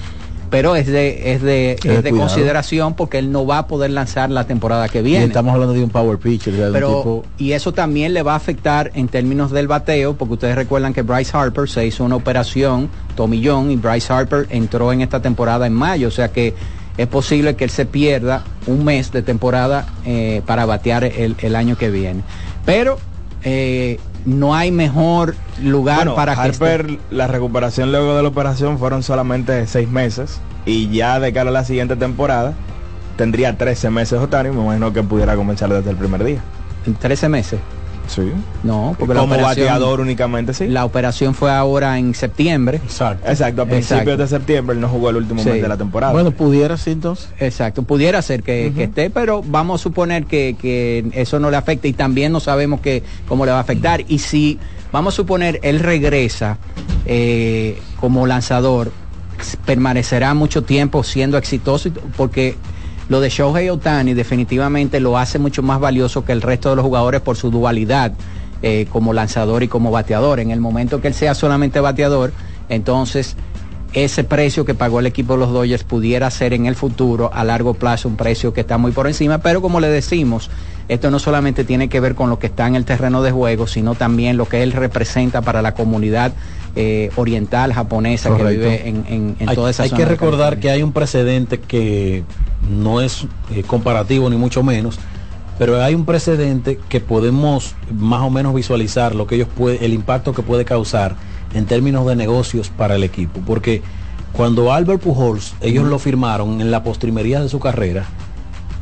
pero 0.52 0.76
es 0.76 0.86
de, 0.86 1.32
es 1.32 1.42
de, 1.42 1.76
de 1.82 1.96
es 1.96 2.02
de 2.04 2.10
consideración 2.10 2.94
porque 2.94 3.18
él 3.18 3.32
no 3.32 3.44
va 3.46 3.58
a 3.58 3.66
poder 3.66 3.90
lanzar 3.90 4.30
la 4.30 4.44
temporada 4.46 4.88
que 4.88 5.00
Y 5.00 5.02
viene. 5.02 5.24
estamos 5.24 5.52
hablando 5.54 5.72
de 5.74 5.82
un 5.82 5.90
power 5.90 6.18
pitcher, 6.18 6.52
de 6.52 6.70
Pero, 6.70 6.88
tipo 6.88 7.24
y 7.38 7.52
eso 7.52 7.72
también 7.72 8.12
le 8.12 8.22
va 8.22 8.34
a 8.34 8.36
afectar 8.36 8.92
en 8.94 9.08
términos 9.08 9.50
del 9.50 9.66
bateo, 9.66 10.14
porque 10.14 10.34
ustedes 10.34 10.54
recuerdan 10.54 10.92
que 10.92 11.02
Bryce 11.02 11.36
Harper 11.36 11.68
se 11.68 11.84
hizo 11.86 12.04
una 12.04 12.16
operación, 12.16 12.88
tomillón, 13.16 13.70
y 13.70 13.76
Bryce 13.76 14.12
Harper 14.12 14.46
entró 14.50 14.92
en 14.92 15.00
esta 15.00 15.20
temporada 15.20 15.66
en 15.66 15.72
mayo, 15.72 16.08
o 16.08 16.12
sea 16.12 16.28
que 16.28 16.54
es 16.98 17.06
posible 17.06 17.56
que 17.56 17.64
él 17.64 17.70
se 17.70 17.86
pierda 17.86 18.44
un 18.66 18.84
mes 18.84 19.10
de 19.10 19.22
temporada 19.22 19.86
eh, 20.04 20.42
para 20.46 20.66
batear 20.66 21.04
el, 21.04 21.34
el 21.40 21.56
año 21.56 21.76
que 21.78 21.88
viene. 21.90 22.20
Pero 22.66 22.98
eh, 23.42 23.98
no 24.24 24.54
hay 24.54 24.70
mejor 24.70 25.34
lugar 25.62 25.96
Bueno, 25.98 26.14
para 26.14 26.34
que 26.34 26.48
esté- 26.48 26.64
Harper, 26.64 26.98
la 27.10 27.26
recuperación 27.26 27.90
luego 27.92 28.16
de 28.16 28.22
la 28.22 28.28
operación 28.28 28.78
fueron 28.78 29.02
solamente 29.02 29.66
seis 29.66 29.88
meses 29.88 30.40
y 30.64 30.88
ya 30.90 31.18
de 31.20 31.32
cara 31.32 31.50
a 31.50 31.52
la 31.52 31.64
siguiente 31.64 31.96
temporada 31.96 32.54
tendría 33.16 33.58
13 33.58 33.90
meses 33.90 34.18
Otani, 34.20 34.50
me 34.50 34.62
imagino 34.62 34.92
que 34.92 35.02
pudiera 35.02 35.34
comenzar 35.36 35.70
desde 35.72 35.90
el 35.90 35.96
primer 35.96 36.22
día. 36.24 36.40
en 36.86 36.94
13 36.94 37.28
meses. 37.28 37.60
Sí. 38.08 38.30
No, 38.62 38.94
porque 38.98 39.14
la 39.14 39.20
Como 39.20 39.34
operación, 39.34 39.66
bateador 39.66 40.00
únicamente, 40.00 40.52
sí. 40.52 40.66
la 40.68 40.84
operación 40.84 41.34
fue 41.34 41.50
ahora 41.50 41.98
en 41.98 42.14
septiembre. 42.14 42.78
Exacto. 42.84 43.30
Exacto, 43.30 43.62
a 43.62 43.66
principios 43.66 44.00
Exacto. 44.00 44.22
de 44.22 44.28
septiembre 44.28 44.74
él 44.74 44.80
no 44.80 44.88
jugó 44.88 45.10
el 45.10 45.16
último 45.16 45.42
Sí. 45.42 45.48
mes 45.50 45.62
de 45.62 45.68
la 45.68 45.76
temporada. 45.76 46.12
Bueno, 46.12 46.30
pudiera 46.32 46.76
sí 46.76 46.90
entonces. 46.90 47.28
Exacto, 47.38 47.82
pudiera 47.84 48.20
ser 48.22 48.42
que, 48.42 48.72
que 48.74 48.84
esté, 48.84 49.10
pero 49.10 49.42
vamos 49.44 49.80
a 49.80 49.82
suponer 49.82 50.24
que, 50.26 50.56
que 50.60 51.04
eso 51.14 51.38
no 51.38 51.50
le 51.50 51.56
afecta 51.56 51.88
y 51.88 51.92
también 51.92 52.32
no 52.32 52.40
sabemos 52.40 52.80
que, 52.80 53.02
cómo 53.28 53.46
le 53.46 53.52
va 53.52 53.58
a 53.58 53.62
afectar. 53.62 54.02
Y 54.08 54.18
si, 54.18 54.58
vamos 54.90 55.14
a 55.14 55.16
suponer, 55.16 55.58
él 55.62 55.78
regresa 55.80 56.58
eh, 57.06 57.80
como 58.00 58.26
lanzador, 58.26 58.92
permanecerá 59.64 60.34
mucho 60.34 60.62
tiempo 60.62 61.02
siendo 61.02 61.36
exitoso 61.38 61.90
porque 62.16 62.56
lo 63.12 63.20
de 63.20 63.28
Shohei 63.28 63.68
Otani 63.68 64.14
definitivamente 64.14 64.98
lo 64.98 65.18
hace 65.18 65.38
mucho 65.38 65.62
más 65.62 65.78
valioso 65.78 66.24
que 66.24 66.32
el 66.32 66.40
resto 66.40 66.70
de 66.70 66.76
los 66.76 66.84
jugadores 66.86 67.20
por 67.20 67.36
su 67.36 67.50
dualidad 67.50 68.14
eh, 68.62 68.86
como 68.90 69.12
lanzador 69.12 69.62
y 69.62 69.68
como 69.68 69.90
bateador. 69.90 70.40
En 70.40 70.50
el 70.50 70.60
momento 70.60 71.02
que 71.02 71.08
él 71.08 71.14
sea 71.14 71.34
solamente 71.34 71.78
bateador, 71.78 72.32
entonces 72.70 73.36
ese 73.92 74.24
precio 74.24 74.64
que 74.64 74.72
pagó 74.72 75.00
el 75.00 75.04
equipo 75.04 75.34
de 75.34 75.40
los 75.40 75.52
Dodgers 75.52 75.84
pudiera 75.84 76.30
ser 76.30 76.54
en 76.54 76.64
el 76.64 76.74
futuro 76.74 77.30
a 77.34 77.44
largo 77.44 77.74
plazo 77.74 78.08
un 78.08 78.16
precio 78.16 78.54
que 78.54 78.62
está 78.62 78.78
muy 78.78 78.92
por 78.92 79.06
encima, 79.06 79.42
pero 79.42 79.60
como 79.60 79.78
le 79.78 79.88
decimos, 79.88 80.48
esto 80.88 81.10
no 81.10 81.18
solamente 81.18 81.64
tiene 81.64 81.90
que 81.90 82.00
ver 82.00 82.14
con 82.14 82.30
lo 82.30 82.38
que 82.38 82.46
está 82.46 82.66
en 82.66 82.76
el 82.76 82.86
terreno 82.86 83.22
de 83.22 83.30
juego, 83.30 83.66
sino 83.66 83.94
también 83.94 84.38
lo 84.38 84.48
que 84.48 84.62
él 84.62 84.72
representa 84.72 85.42
para 85.42 85.60
la 85.60 85.74
comunidad 85.74 86.32
eh, 86.76 87.10
oriental 87.16 87.74
japonesa 87.74 88.30
Correcto. 88.30 88.48
que 88.48 88.56
vive 88.56 88.88
en, 88.88 89.04
en, 89.06 89.36
en 89.38 89.48
hay, 89.50 89.54
toda 89.54 89.68
esa 89.68 89.82
hay 89.82 89.90
zona 89.90 89.98
que 89.98 90.04
de 90.04 90.10
recordar 90.10 90.58
que 90.58 90.70
hay 90.70 90.82
un 90.82 90.92
precedente 90.92 91.60
que 91.60 92.24
no 92.68 93.00
es 93.00 93.26
eh, 93.50 93.62
comparativo 93.62 94.28
ni 94.30 94.36
mucho 94.36 94.62
menos, 94.62 94.98
pero 95.58 95.82
hay 95.82 95.94
un 95.94 96.04
precedente 96.04 96.78
que 96.88 97.00
podemos 97.00 97.74
más 97.92 98.22
o 98.22 98.30
menos 98.30 98.54
visualizar 98.54 99.14
lo 99.14 99.26
que 99.26 99.36
ellos 99.36 99.48
puede, 99.56 99.84
el 99.84 99.92
impacto 99.92 100.32
que 100.32 100.42
puede 100.42 100.64
causar 100.64 101.16
en 101.54 101.66
términos 101.66 102.06
de 102.06 102.16
negocios 102.16 102.70
para 102.70 102.94
el 102.94 103.04
equipo, 103.04 103.40
porque 103.46 103.82
cuando 104.32 104.72
Albert 104.72 105.02
Pujols 105.02 105.54
ellos 105.60 105.84
lo 105.84 105.98
firmaron 105.98 106.60
en 106.60 106.70
la 106.70 106.82
postrimería 106.82 107.40
de 107.40 107.48
su 107.48 107.60
carrera, 107.60 108.06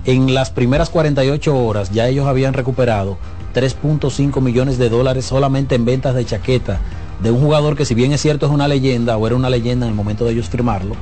en 0.05 0.33
las 0.33 0.51
primeras 0.51 0.91
48 0.91 1.57
horas 1.57 1.91
ya 1.91 2.09
ellos 2.09 2.27
habían 2.27 2.55
recuperado 2.55 3.19
3.5 3.55 4.41
millones 4.41 4.79
de 4.79 4.89
dólares 4.89 5.25
solamente 5.25 5.75
en 5.75 5.85
ventas 5.85 6.15
de 6.15 6.25
chaqueta 6.25 6.81
de 7.23 7.31
un 7.31 7.41
jugador 7.41 7.77
que 7.77 7.85
si 7.85 7.95
bien 7.95 8.13
es 8.13 8.21
cierto 8.21 8.47
es 8.47 8.53
una 8.53 8.69
leyenda 8.69 9.17
o 9.17 9.27
era 9.27 9.37
una 9.37 9.51
leyenda 9.51 9.87
en 9.87 9.91
el 9.91 9.97
momento 9.97 10.25
de 10.25 10.33
ellos 10.33 10.49
firmarlo, 10.49 10.95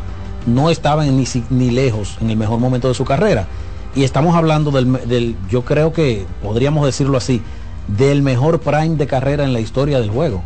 no 0.54 0.70
estaban 0.70 1.16
ni, 1.16 1.24
ni 1.50 1.70
lejos 1.70 2.16
en 2.20 2.30
el 2.30 2.36
mejor 2.36 2.58
momento 2.58 2.88
de 2.88 2.94
su 2.94 3.04
carrera. 3.04 3.46
Y 3.94 4.04
estamos 4.04 4.34
hablando 4.36 4.70
del, 4.70 4.92
del, 5.08 5.36
yo 5.50 5.64
creo 5.64 5.92
que 5.92 6.24
podríamos 6.42 6.84
decirlo 6.86 7.16
así, 7.18 7.42
del 7.96 8.22
mejor 8.22 8.60
prime 8.60 8.96
de 8.96 9.06
carrera 9.06 9.44
en 9.44 9.52
la 9.52 9.60
historia 9.60 9.98
del 10.00 10.10
juego. 10.10 10.42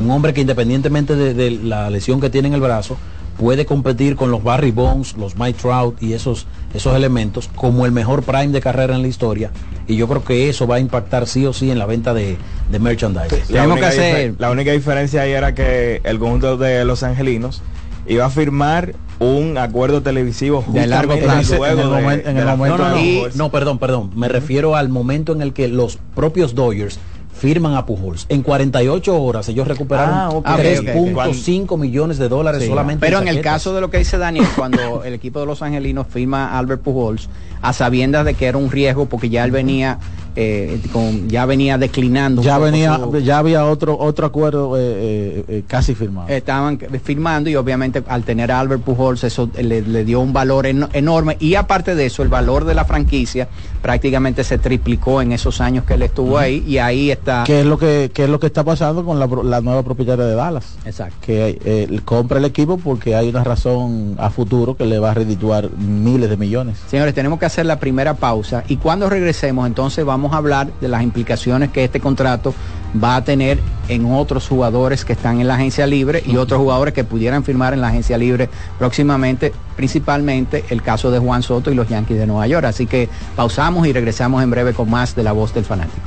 Un 0.00 0.10
hombre 0.10 0.34
que 0.34 0.42
independientemente 0.42 1.16
de, 1.16 1.32
de 1.34 1.50
la 1.50 1.88
lesión 1.90 2.20
que 2.20 2.28
tiene 2.30 2.48
en 2.48 2.54
el 2.54 2.60
brazo, 2.60 2.96
puede 3.38 3.66
competir 3.66 4.16
con 4.16 4.30
los 4.30 4.42
Barry 4.42 4.70
Bonds, 4.70 5.16
los 5.16 5.36
Mike 5.36 5.58
Trout 5.60 6.02
y 6.02 6.14
esos, 6.14 6.46
esos 6.74 6.94
elementos 6.96 7.48
como 7.54 7.84
el 7.86 7.92
mejor 7.92 8.22
prime 8.22 8.48
de 8.48 8.60
carrera 8.60 8.94
en 8.94 9.02
la 9.02 9.08
historia. 9.08 9.50
Y 9.86 9.96
yo 9.96 10.08
creo 10.08 10.24
que 10.24 10.48
eso 10.48 10.66
va 10.66 10.76
a 10.76 10.80
impactar 10.80 11.26
sí 11.26 11.44
o 11.46 11.52
sí 11.52 11.70
en 11.70 11.78
la 11.78 11.86
venta 11.86 12.14
de, 12.14 12.36
de 12.70 12.78
merchandise. 12.78 13.36
La 13.48 13.62
Tenemos 13.62 13.72
única 13.72 13.90
que 13.90 13.96
hacer- 13.96 14.34
La 14.38 14.50
única 14.50 14.72
diferencia 14.72 15.22
ahí 15.22 15.32
era 15.32 15.54
que 15.54 16.00
el 16.04 16.18
conjunto 16.18 16.56
de 16.56 16.84
los 16.84 17.02
angelinos 17.02 17.62
iba 18.08 18.24
a 18.24 18.30
firmar 18.30 18.94
un 19.18 19.56
acuerdo 19.58 20.02
televisivo 20.02 20.64
De 20.68 20.86
largo 20.86 21.16
plazo. 21.18 21.64
En 21.66 21.72
el 21.78 21.80
en 21.80 22.46
momento 22.46 22.76
firma 22.76 22.90
No, 23.34 23.46
Y- 23.46 23.50
perdón, 23.50 23.78
perdón. 23.78 24.10
Me 24.14 24.28
refiero 24.28 24.76
al 24.76 24.88
momento 24.88 25.32
en 25.32 25.42
el 25.42 25.52
que 25.52 25.68
los 25.68 25.98
propios 26.14 26.54
Dodgers 26.54 26.98
firman 27.34 27.74
a 27.74 27.84
Pujols. 27.84 28.24
En 28.30 28.42
48 28.42 29.22
horas 29.22 29.46
ellos 29.50 29.68
recuperaron 29.68 30.14
Ah, 30.14 30.28
ok. 30.30 30.44
Ah, 30.46 30.54
ok, 30.54 30.60
ok, 30.60 30.88
ok. 30.88 31.34
3.5 31.34 31.76
millones 31.78 32.16
de 32.18 32.28
dólares 32.30 32.62
Sí. 32.62 32.68
solamente. 32.68 33.04
Pero 33.04 33.20
en 33.20 33.28
el 33.28 33.42
caso 33.42 33.74
de 33.74 33.82
lo 33.82 33.90
que 33.90 33.98
dice 33.98 34.16
Daniel, 34.16 34.46
cuando 34.56 35.04
el 35.04 35.12
equipo 35.12 35.40
de 35.40 35.46
los 35.46 35.60
angelinos 35.60 36.06
firma 36.08 36.52
a 36.52 36.58
Albert 36.58 36.80
Pujols, 36.82 37.28
a 37.60 37.72
sabiendas 37.74 38.24
de 38.24 38.32
que 38.34 38.46
era 38.46 38.56
un 38.56 38.70
riesgo 38.70 39.06
porque 39.06 39.28
ya 39.28 39.44
él 39.44 39.50
venía, 39.50 39.98
eh, 40.36 40.80
con- 40.92 41.28
ya 41.28 41.46
venía 41.46 41.78
declinando. 41.78 42.42
Ya 42.42 42.58
venía, 42.58 42.96
su- 42.96 43.18
ya 43.20 43.38
había 43.38 43.64
otro 43.66 43.98
otro 43.98 44.26
acuerdo 44.26 44.76
eh, 44.76 44.80
eh, 44.82 45.44
eh, 45.48 45.62
casi 45.66 45.94
firmado. 45.94 46.28
estaban 46.28 46.78
firmando 47.02 47.48
y 47.50 47.56
obviamente 47.56 48.02
al 48.06 48.22
tener 48.24 48.52
a 48.52 48.60
Albert 48.60 48.82
Pujols 48.82 49.24
eso 49.24 49.48
le, 49.56 49.82
le 49.82 50.04
dio 50.04 50.20
un 50.20 50.32
valor 50.32 50.66
eno- 50.66 50.88
enorme 50.92 51.36
y 51.40 51.54
aparte 51.54 51.94
de 51.94 52.06
eso 52.06 52.22
el 52.22 52.28
valor 52.28 52.64
de 52.64 52.74
la 52.74 52.84
franquicia 52.84 53.48
prácticamente 53.82 54.44
se 54.44 54.58
triplicó 54.58 55.22
en 55.22 55.32
esos 55.32 55.60
años 55.60 55.84
que 55.84 55.94
él 55.94 56.02
estuvo 56.02 56.38
ahí 56.38 56.62
y 56.66 56.78
ahí 56.78 57.10
está 57.10 57.44
¿Qué 57.46 57.60
es 57.60 57.66
lo 57.66 57.78
que 57.78 58.10
qué 58.12 58.24
es 58.24 58.30
lo 58.30 58.38
que 58.40 58.46
está 58.46 58.64
pasando 58.64 59.04
con 59.04 59.18
la, 59.18 59.26
la 59.44 59.60
nueva 59.60 59.82
propietaria 59.82 60.24
de 60.24 60.34
Dallas? 60.34 60.76
exacto 60.84 61.16
Que 61.24 62.00
compra 62.04 62.38
el 62.38 62.44
equipo 62.44 62.76
porque 62.78 63.14
hay 63.14 63.28
una 63.28 63.44
razón 63.44 64.14
a 64.18 64.30
futuro 64.30 64.76
que 64.76 64.84
le 64.86 64.98
va 64.98 65.12
a 65.12 65.14
redituar 65.14 65.70
miles 65.78 66.28
de 66.30 66.36
millones. 66.36 66.78
Señores, 66.88 67.14
tenemos 67.14 67.38
que 67.38 67.46
hacer 67.46 67.66
la 67.66 67.78
primera 67.78 68.14
pausa 68.14 68.64
y 68.68 68.76
cuando 68.76 69.08
regresemos 69.08 69.66
entonces 69.66 70.04
vamos 70.04 70.25
a 70.32 70.38
hablar 70.38 70.68
de 70.80 70.88
las 70.88 71.02
implicaciones 71.02 71.70
que 71.70 71.84
este 71.84 72.00
contrato 72.00 72.54
va 73.02 73.16
a 73.16 73.24
tener 73.24 73.60
en 73.88 74.12
otros 74.12 74.48
jugadores 74.48 75.04
que 75.04 75.12
están 75.12 75.40
en 75.40 75.48
la 75.48 75.54
agencia 75.54 75.86
libre 75.86 76.22
y 76.26 76.36
otros 76.36 76.60
jugadores 76.60 76.94
que 76.94 77.04
pudieran 77.04 77.44
firmar 77.44 77.74
en 77.74 77.80
la 77.80 77.88
agencia 77.88 78.18
libre 78.18 78.48
próximamente, 78.78 79.52
principalmente 79.76 80.64
el 80.70 80.82
caso 80.82 81.10
de 81.10 81.18
Juan 81.18 81.42
Soto 81.42 81.70
y 81.70 81.74
los 81.74 81.88
Yankees 81.88 82.18
de 82.18 82.26
Nueva 82.26 82.46
York. 82.46 82.66
Así 82.66 82.86
que 82.86 83.08
pausamos 83.34 83.86
y 83.86 83.92
regresamos 83.92 84.42
en 84.42 84.50
breve 84.50 84.72
con 84.72 84.90
más 84.90 85.14
de 85.14 85.22
la 85.22 85.32
voz 85.32 85.54
del 85.54 85.64
fanático. 85.64 86.00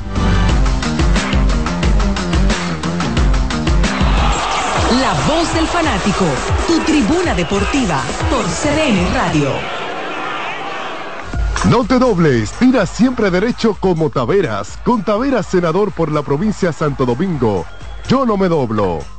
La 4.99 5.13
voz 5.27 5.53
del 5.53 5.67
fanático, 5.67 6.25
tu 6.67 6.79
tribuna 6.79 7.35
deportiva 7.35 8.01
por 8.29 8.43
CDN 8.45 9.13
Radio. 9.13 9.78
No 11.65 11.83
te 11.83 11.99
dobles, 11.99 12.51
tira 12.53 12.85
siempre 12.85 13.29
derecho 13.29 13.75
como 13.79 14.09
Taveras, 14.09 14.79
con 14.85 15.03
Taveras 15.03 15.45
senador 15.45 15.91
por 15.91 16.09
la 16.09 16.23
provincia 16.23 16.71
Santo 16.71 17.05
Domingo. 17.05 17.65
Yo 18.07 18.25
no 18.25 18.37
me 18.37 18.47
doblo. 18.47 19.18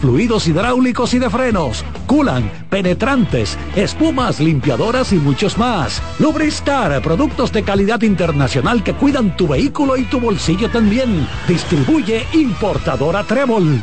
fluidos 0.00 0.46
hidráulicos 0.46 1.14
y 1.14 1.18
de 1.18 1.28
frenos, 1.28 1.84
culan, 2.06 2.50
penetrantes, 2.70 3.58
espumas, 3.74 4.40
limpiadoras 4.40 5.12
y 5.12 5.16
muchos 5.16 5.58
más. 5.58 6.00
Lubristar, 6.18 7.02
productos 7.02 7.52
de 7.52 7.62
calidad 7.62 8.02
internacional 8.02 8.82
que 8.82 8.94
cuidan 8.94 9.36
tu 9.36 9.48
vehículo 9.48 9.96
y 9.96 10.04
tu 10.04 10.20
bolsillo 10.20 10.70
también. 10.70 11.26
Distribuye 11.48 12.26
importadora 12.34 13.24
Trébol. 13.24 13.82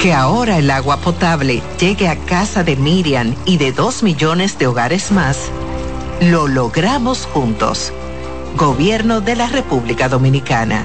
Que 0.00 0.12
ahora 0.12 0.58
el 0.58 0.70
agua 0.70 0.96
potable 0.96 1.62
llegue 1.78 2.08
a 2.08 2.16
casa 2.16 2.64
de 2.64 2.74
Miriam 2.74 3.34
y 3.44 3.58
de 3.58 3.70
dos 3.70 4.02
millones 4.02 4.58
de 4.58 4.66
hogares 4.66 5.12
más, 5.12 5.38
lo 6.20 6.48
logramos 6.48 7.26
juntos. 7.26 7.92
Gobierno 8.56 9.20
de 9.20 9.36
la 9.36 9.46
República 9.46 10.08
Dominicana. 10.08 10.84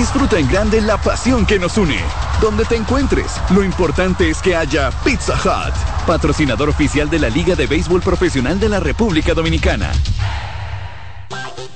Disfruta 0.00 0.38
en 0.38 0.48
grande 0.48 0.80
la 0.80 0.96
pasión 0.96 1.44
que 1.44 1.58
nos 1.58 1.76
une. 1.76 1.98
Donde 2.40 2.64
te 2.64 2.74
encuentres, 2.74 3.40
lo 3.50 3.62
importante 3.62 4.30
es 4.30 4.40
que 4.40 4.56
haya 4.56 4.90
Pizza 5.04 5.34
Hut, 5.34 5.74
patrocinador 6.06 6.70
oficial 6.70 7.10
de 7.10 7.18
la 7.18 7.28
Liga 7.28 7.54
de 7.54 7.66
Béisbol 7.66 8.00
Profesional 8.00 8.58
de 8.58 8.70
la 8.70 8.80
República 8.80 9.34
Dominicana. 9.34 9.92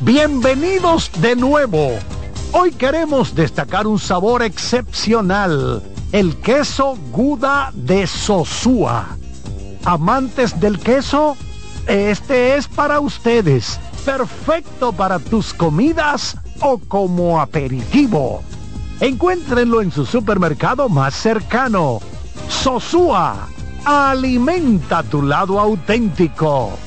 Bienvenidos 0.00 1.11
de 1.20 1.37
nuevo. 1.37 1.98
Hoy 2.53 2.72
queremos 2.72 3.35
destacar 3.35 3.87
un 3.87 3.98
sabor 3.98 4.42
excepcional, 4.42 5.83
el 6.12 6.37
queso 6.38 6.96
Guda 7.12 7.72
de 7.74 8.07
Sosúa. 8.07 9.07
Amantes 9.85 10.59
del 10.61 10.79
queso, 10.79 11.37
este 11.87 12.57
es 12.57 12.68
para 12.68 13.00
ustedes, 13.00 13.79
perfecto 14.05 14.92
para 14.92 15.18
tus 15.18 15.53
comidas 15.53 16.38
o 16.61 16.79
como 16.79 17.40
aperitivo. 17.40 18.43
Encuéntrenlo 19.01 19.83
en 19.83 19.90
su 19.90 20.07
supermercado 20.07 20.88
más 20.88 21.14
cercano. 21.14 22.01
Sosúa, 22.49 23.49
alimenta 23.85 25.03
tu 25.03 25.23
lado 25.23 25.59
auténtico. 25.61 26.79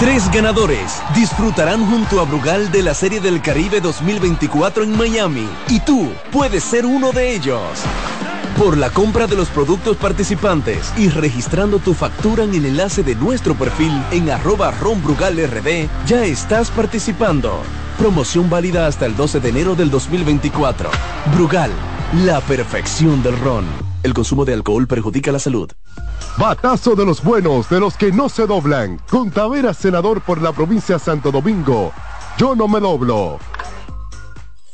Tres 0.00 0.30
ganadores 0.30 1.02
disfrutarán 1.12 1.84
junto 1.90 2.20
a 2.20 2.24
Brugal 2.24 2.70
de 2.70 2.84
la 2.84 2.94
Serie 2.94 3.20
del 3.20 3.42
Caribe 3.42 3.80
2024 3.80 4.84
en 4.84 4.96
Miami 4.96 5.48
y 5.68 5.80
tú 5.80 6.12
puedes 6.30 6.62
ser 6.62 6.86
uno 6.86 7.10
de 7.10 7.34
ellos. 7.34 7.82
Por 8.58 8.76
la 8.76 8.90
compra 8.90 9.28
de 9.28 9.36
los 9.36 9.48
productos 9.50 9.96
participantes 9.96 10.92
y 10.98 11.08
registrando 11.10 11.78
tu 11.78 11.94
factura 11.94 12.42
en 12.42 12.52
el 12.54 12.66
enlace 12.66 13.04
de 13.04 13.14
nuestro 13.14 13.54
perfil 13.54 13.92
en 14.10 14.30
arroba 14.30 14.72
ronbrugalrd, 14.72 15.88
ya 16.06 16.24
estás 16.24 16.68
participando. 16.72 17.62
Promoción 17.98 18.50
válida 18.50 18.88
hasta 18.88 19.06
el 19.06 19.14
12 19.14 19.38
de 19.38 19.48
enero 19.50 19.76
del 19.76 19.90
2024. 19.90 20.90
Brugal, 21.36 21.70
la 22.24 22.40
perfección 22.40 23.22
del 23.22 23.38
ron. 23.38 23.64
El 24.02 24.12
consumo 24.12 24.44
de 24.44 24.54
alcohol 24.54 24.88
perjudica 24.88 25.30
la 25.30 25.38
salud. 25.38 25.70
Batazo 26.36 26.96
de 26.96 27.06
los 27.06 27.22
buenos, 27.22 27.68
de 27.68 27.78
los 27.78 27.96
que 27.96 28.10
no 28.10 28.28
se 28.28 28.48
doblan. 28.48 29.00
Con 29.08 29.30
Tavera, 29.30 29.72
senador 29.72 30.20
por 30.20 30.42
la 30.42 30.52
provincia 30.52 30.96
de 30.96 31.00
Santo 31.00 31.30
Domingo. 31.30 31.92
Yo 32.36 32.56
no 32.56 32.66
me 32.66 32.80
doblo. 32.80 33.38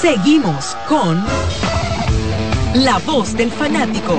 Seguimos 0.00 0.76
con 0.88 1.20
La 2.84 2.98
voz 3.04 3.36
del 3.36 3.50
fanático. 3.50 4.16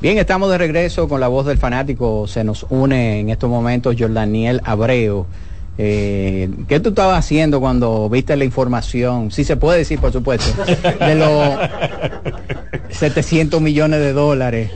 Bien, 0.00 0.18
estamos 0.18 0.50
de 0.50 0.58
regreso 0.58 1.08
con 1.08 1.20
la 1.20 1.28
voz 1.28 1.46
del 1.46 1.56
fanático. 1.56 2.26
Se 2.26 2.42
nos 2.42 2.66
une 2.68 3.20
en 3.20 3.30
estos 3.30 3.48
momentos 3.48 3.94
Jordaniel 3.96 4.60
Abreu. 4.64 5.26
Eh, 5.78 6.50
¿Qué 6.66 6.80
tú 6.80 6.88
estabas 6.88 7.20
haciendo 7.20 7.60
cuando 7.60 8.08
viste 8.08 8.36
la 8.36 8.44
información? 8.44 9.30
Sí 9.30 9.44
se 9.44 9.56
puede 9.56 9.78
decir, 9.78 10.00
por 10.00 10.12
supuesto, 10.12 10.52
de 10.98 11.14
los 11.14 11.58
700 12.98 13.60
millones 13.60 14.00
de 14.00 14.12
dólares 14.12 14.72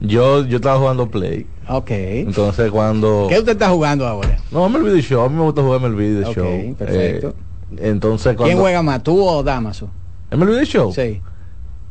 yo, 0.00 0.44
yo 0.46 0.56
estaba 0.56 0.78
jugando 0.78 1.10
Play. 1.10 1.46
Ok. 1.68 1.90
Entonces 1.90 2.70
cuando... 2.70 3.26
¿Qué 3.28 3.38
usted 3.38 3.52
está 3.52 3.68
jugando 3.68 4.06
ahora? 4.06 4.38
No, 4.50 4.68
MLB 4.68 5.00
Show. 5.00 5.22
A 5.24 5.28
mí 5.28 5.36
me 5.36 5.42
gusta 5.42 5.62
jugar 5.62 5.80
MLB 5.80 6.22
The 6.22 6.26
Ok, 6.26 6.34
Show. 6.34 6.74
perfecto. 6.76 7.28
Eh, 7.76 7.88
entonces 7.90 8.34
cuando... 8.36 8.44
¿Quién 8.46 8.58
juega 8.58 8.82
más, 8.82 9.02
tú 9.02 9.22
o 9.22 9.42
Damaso? 9.42 9.88
¿MLB 10.34 10.58
The 10.60 10.64
Show? 10.64 10.92
Sí. 10.92 11.20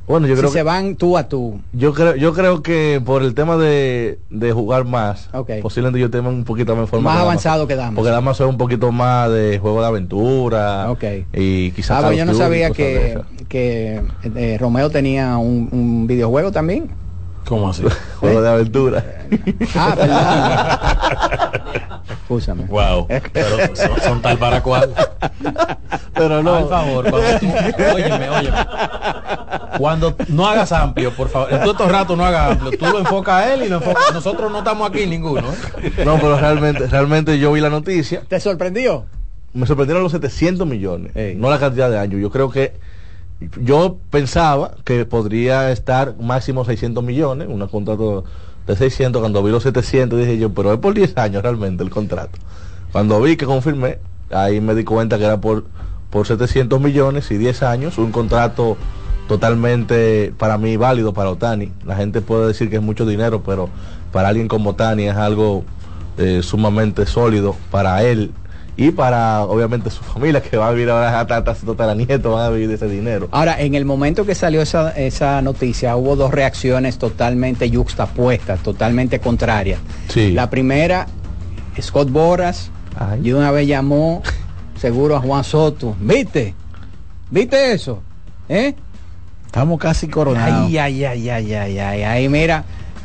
Bueno, 0.08 0.26
yo 0.26 0.34
si 0.34 0.39
creo 0.39 0.52
se 0.52 0.58
que... 0.58 0.63
van 0.63 0.95
tú 0.95 1.17
a 1.19 1.30
tú. 1.30 1.62
Yo 1.72 1.93
creo, 1.93 2.15
yo 2.15 2.34
creo 2.34 2.63
que 2.63 3.00
por 3.06 3.22
el 3.22 3.36
tema 3.36 3.58
de, 3.58 4.17
de 4.32 4.52
jugar 4.52 4.86
más, 4.86 5.30
posiblemente 5.62 6.00
yo 6.00 6.10
tenga 6.10 6.30
un 6.30 6.45
poquito 6.45 6.76
más 6.76 6.89
forma 6.89 7.13
Más 7.13 7.22
avanzado 7.22 7.67
que 7.67 7.76
Damaso. 7.76 7.95
Porque 7.95 8.10
Damaso 8.10 8.43
es 8.45 8.50
un 8.50 8.58
poquito 8.58 8.91
más 8.91 9.30
de 9.30 9.60
juego 9.60 9.82
de 9.82 9.88
aventura. 9.88 10.91
Y 11.32 11.69
quizás. 11.74 12.00
Ah, 12.00 12.08
Call 12.08 12.15
yo 12.17 12.26
no 12.26 12.34
sabía 12.34 12.72
que, 12.72 13.22
que 13.48 14.02
eh, 14.36 14.58
Romeo 14.60 14.89
tenía 14.89 15.38
un, 15.38 15.69
un 15.72 16.08
videojuego 16.08 16.52
también. 16.52 16.89
¿Cómo 17.50 17.68
así? 17.68 17.84
Juego 18.20 18.44
de 18.44 18.50
aventura. 18.50 19.04
Ah, 19.76 19.96
perdón. 19.98 20.20
Escúchame. 22.22 22.66
Wow. 22.66 23.08
Pero 23.34 23.76
son, 23.76 24.00
son 24.02 24.22
tal 24.22 24.38
para 24.38 24.62
cual. 24.62 24.94
Pero 26.14 26.44
no. 26.44 26.60
Por 26.60 26.70
favor, 26.70 27.10
cuando 27.10 27.40
tú, 27.40 27.48
óyeme, 27.96 28.30
óyeme. 28.30 28.58
Cuando 29.80 30.16
no 30.28 30.48
hagas 30.48 30.72
amplio, 30.72 31.12
por 31.16 31.30
favor. 31.30 31.52
En 31.52 31.62
todo 31.62 31.72
estos 31.72 31.92
ratos 31.92 32.16
no 32.16 32.24
hagas 32.24 32.52
amplio. 32.52 32.78
Tú 32.78 32.86
lo 32.86 33.00
enfocas 33.00 33.44
a 33.44 33.52
él 33.52 33.64
y 33.64 33.70
lo 33.70 33.78
enfocas. 33.78 34.14
Nosotros 34.14 34.52
no 34.52 34.60
estamos 34.60 34.88
aquí 34.88 35.08
ninguno. 35.08 35.48
¿eh? 35.50 36.04
No, 36.06 36.18
pero 36.18 36.38
realmente, 36.38 36.86
realmente 36.86 37.40
yo 37.40 37.52
vi 37.52 37.62
la 37.62 37.72
noticia. 37.72 38.22
¿Te 38.28 38.40
sorprendió? 38.40 39.08
Me 39.54 39.66
sorprendieron 39.66 40.04
los 40.04 40.12
700 40.12 40.68
millones, 40.68 41.14
no 41.36 41.50
la 41.50 41.58
cantidad 41.58 41.90
de 41.90 41.98
años. 41.98 42.22
Yo 42.22 42.30
creo 42.30 42.52
que 42.52 42.74
yo 43.62 43.97
pensaba 44.10 44.71
que 44.84 45.06
podría 45.06 45.71
estar 45.71 46.15
máximo 46.19 46.65
600 46.65 47.04
millones, 47.04 47.47
un 47.47 47.65
contrato 47.67 48.25
de 48.67 48.75
600. 48.75 49.21
Cuando 49.21 49.41
vi 49.43 49.52
los 49.52 49.63
700 49.63 50.19
dije 50.19 50.38
yo, 50.38 50.54
pero 50.54 50.73
es 50.73 50.80
por 50.80 50.93
10 50.93 51.17
años 51.17 51.43
realmente 51.43 51.84
el 51.84 51.89
contrato. 51.89 52.38
Cuando 52.91 53.21
vi 53.21 53.38
que 53.38 53.45
confirmé, 53.45 53.99
ahí 54.32 54.60
me 54.62 54.75
di 54.75 54.84
cuenta 54.84 55.17
que 55.17 55.25
era 55.25 55.39
por, 55.39 55.65
por 56.10 56.28
700 56.28 56.82
millones 56.82 57.32
y 57.32 57.38
10 57.38 57.63
años, 57.63 57.97
un 57.97 58.12
contrato 58.12 58.78
totalmente 59.28 60.34
para 60.38 60.58
mí 60.58 60.75
válido 60.75 61.13
para 61.13 61.30
Otani. 61.30 61.71
La 61.86 61.95
gente 61.95 62.21
puede 62.21 62.47
decir 62.47 62.69
que 62.69 62.78
es 62.78 62.82
mucho 62.82 63.06
dinero, 63.06 63.43
pero 63.45 63.69
para 64.12 64.30
alguien 64.30 64.47
como 64.47 64.71
Otani 64.71 65.04
es 65.04 65.15
algo 65.15 65.63
eh, 66.17 66.41
sumamente 66.43 67.06
sólido 67.06 67.56
para 67.71 68.04
él 68.04 68.34
y 68.80 68.92
para 68.92 69.44
obviamente 69.44 69.89
su 69.89 70.02
familia 70.02 70.42
que 70.42 70.56
va 70.56 70.70
a 70.70 70.72
vivir 70.72 70.89
ahora 70.89 71.20
hasta, 71.20 71.36
hasta 71.36 71.54
su 71.54 71.65
tataranieto 71.65 72.32
van 72.32 72.46
a 72.46 72.50
vivir 72.50 72.70
de 72.70 72.76
ese 72.76 72.88
dinero. 72.88 73.28
Ahora, 73.32 73.60
en 73.60 73.76
el 73.76 73.84
momento 73.84 74.26
que 74.26 74.36
salió 74.36 74.62
esa, 74.62 74.92
esa 74.92 75.42
noticia, 75.42 75.98
hubo 75.98 76.15
dos 76.15 76.32
reacciones 76.32 76.98
totalmente 76.98 77.70
yuxtapuestas, 77.70 78.63
totalmente 78.63 79.20
contrarias. 79.20 79.82
Sí. 80.08 80.32
La 80.32 80.50
primera, 80.50 81.08
Scott 81.82 82.10
Boras, 82.10 82.72
y 83.22 83.34
una 83.34 83.52
vez 83.52 83.68
llamó 83.68 84.24
seguro 84.80 85.18
a 85.18 85.20
Juan 85.20 85.44
Soto. 85.44 85.98
¿Viste? 86.00 86.56
¿Viste 87.30 87.74
eso? 87.74 88.02
¿Eh? 88.48 88.76
Estamos 89.46 89.78
casi 89.78 90.08
coronados. 90.08 90.68
Ay, 90.68 90.78
ay, 90.78 91.04
ay, 91.04 91.30
ay, 91.30 91.54
ay, 91.54 91.80
ay, 91.80 92.04
ay, 92.04 92.30
mira, 92.30 92.63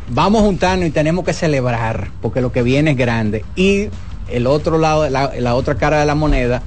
vamos 0.09 0.43
a 0.43 0.45
juntarnos 0.45 0.87
y 0.87 0.93
tenemos 0.93 1.25
que 1.25 1.33
celebrar, 1.33 2.13
porque 2.23 2.41
lo 2.41 2.53
que 2.53 2.63
viene 2.63 2.93
es 2.93 2.97
grande. 2.97 3.45
Y 3.57 3.89
el 4.29 4.47
otro 4.47 4.79
lado, 4.79 5.09
la, 5.11 5.33
la 5.39 5.55
otra 5.55 5.75
cara 5.77 5.99
de 6.01 6.07
la 6.07 6.15
moneda, 6.15 6.63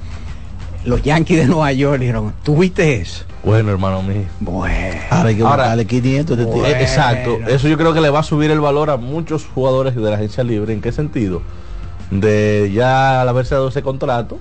los 0.84 1.02
Yankees 1.02 1.38
de 1.38 1.46
Nueva 1.46 1.72
York 1.72 1.98
dijeron, 2.00 2.32
¿tú 2.42 2.56
viste 2.56 2.96
eso? 3.00 3.24
Bueno, 3.44 3.70
hermano 3.70 4.02
mío. 4.02 4.24
Bueno. 4.40 5.00
Ahora 5.10 5.28
hay 5.28 5.36
que 5.36 5.42
Ahora, 5.42 5.56
buscarle 5.64 5.86
500 5.86 6.36
de 6.36 6.42
Eh, 6.42 6.46
ti. 6.46 6.60
Exacto, 6.82 7.38
eso 7.46 7.68
yo 7.68 7.76
creo 7.78 7.92
que 7.94 8.00
le 8.00 8.10
va 8.10 8.20
a 8.20 8.22
subir 8.24 8.50
el 8.50 8.60
valor 8.60 8.90
a 8.90 8.96
muchos 8.96 9.44
jugadores 9.46 9.94
de 9.94 10.02
la 10.02 10.14
agencia 10.16 10.42
libre. 10.44 10.72
¿En 10.72 10.80
qué 10.80 10.92
sentido? 10.92 11.42
De 12.10 12.70
ya 12.74 13.20
al 13.22 13.28
haberse 13.28 13.54
dado 13.54 13.68
ese 13.68 13.82
contrato, 13.82 14.38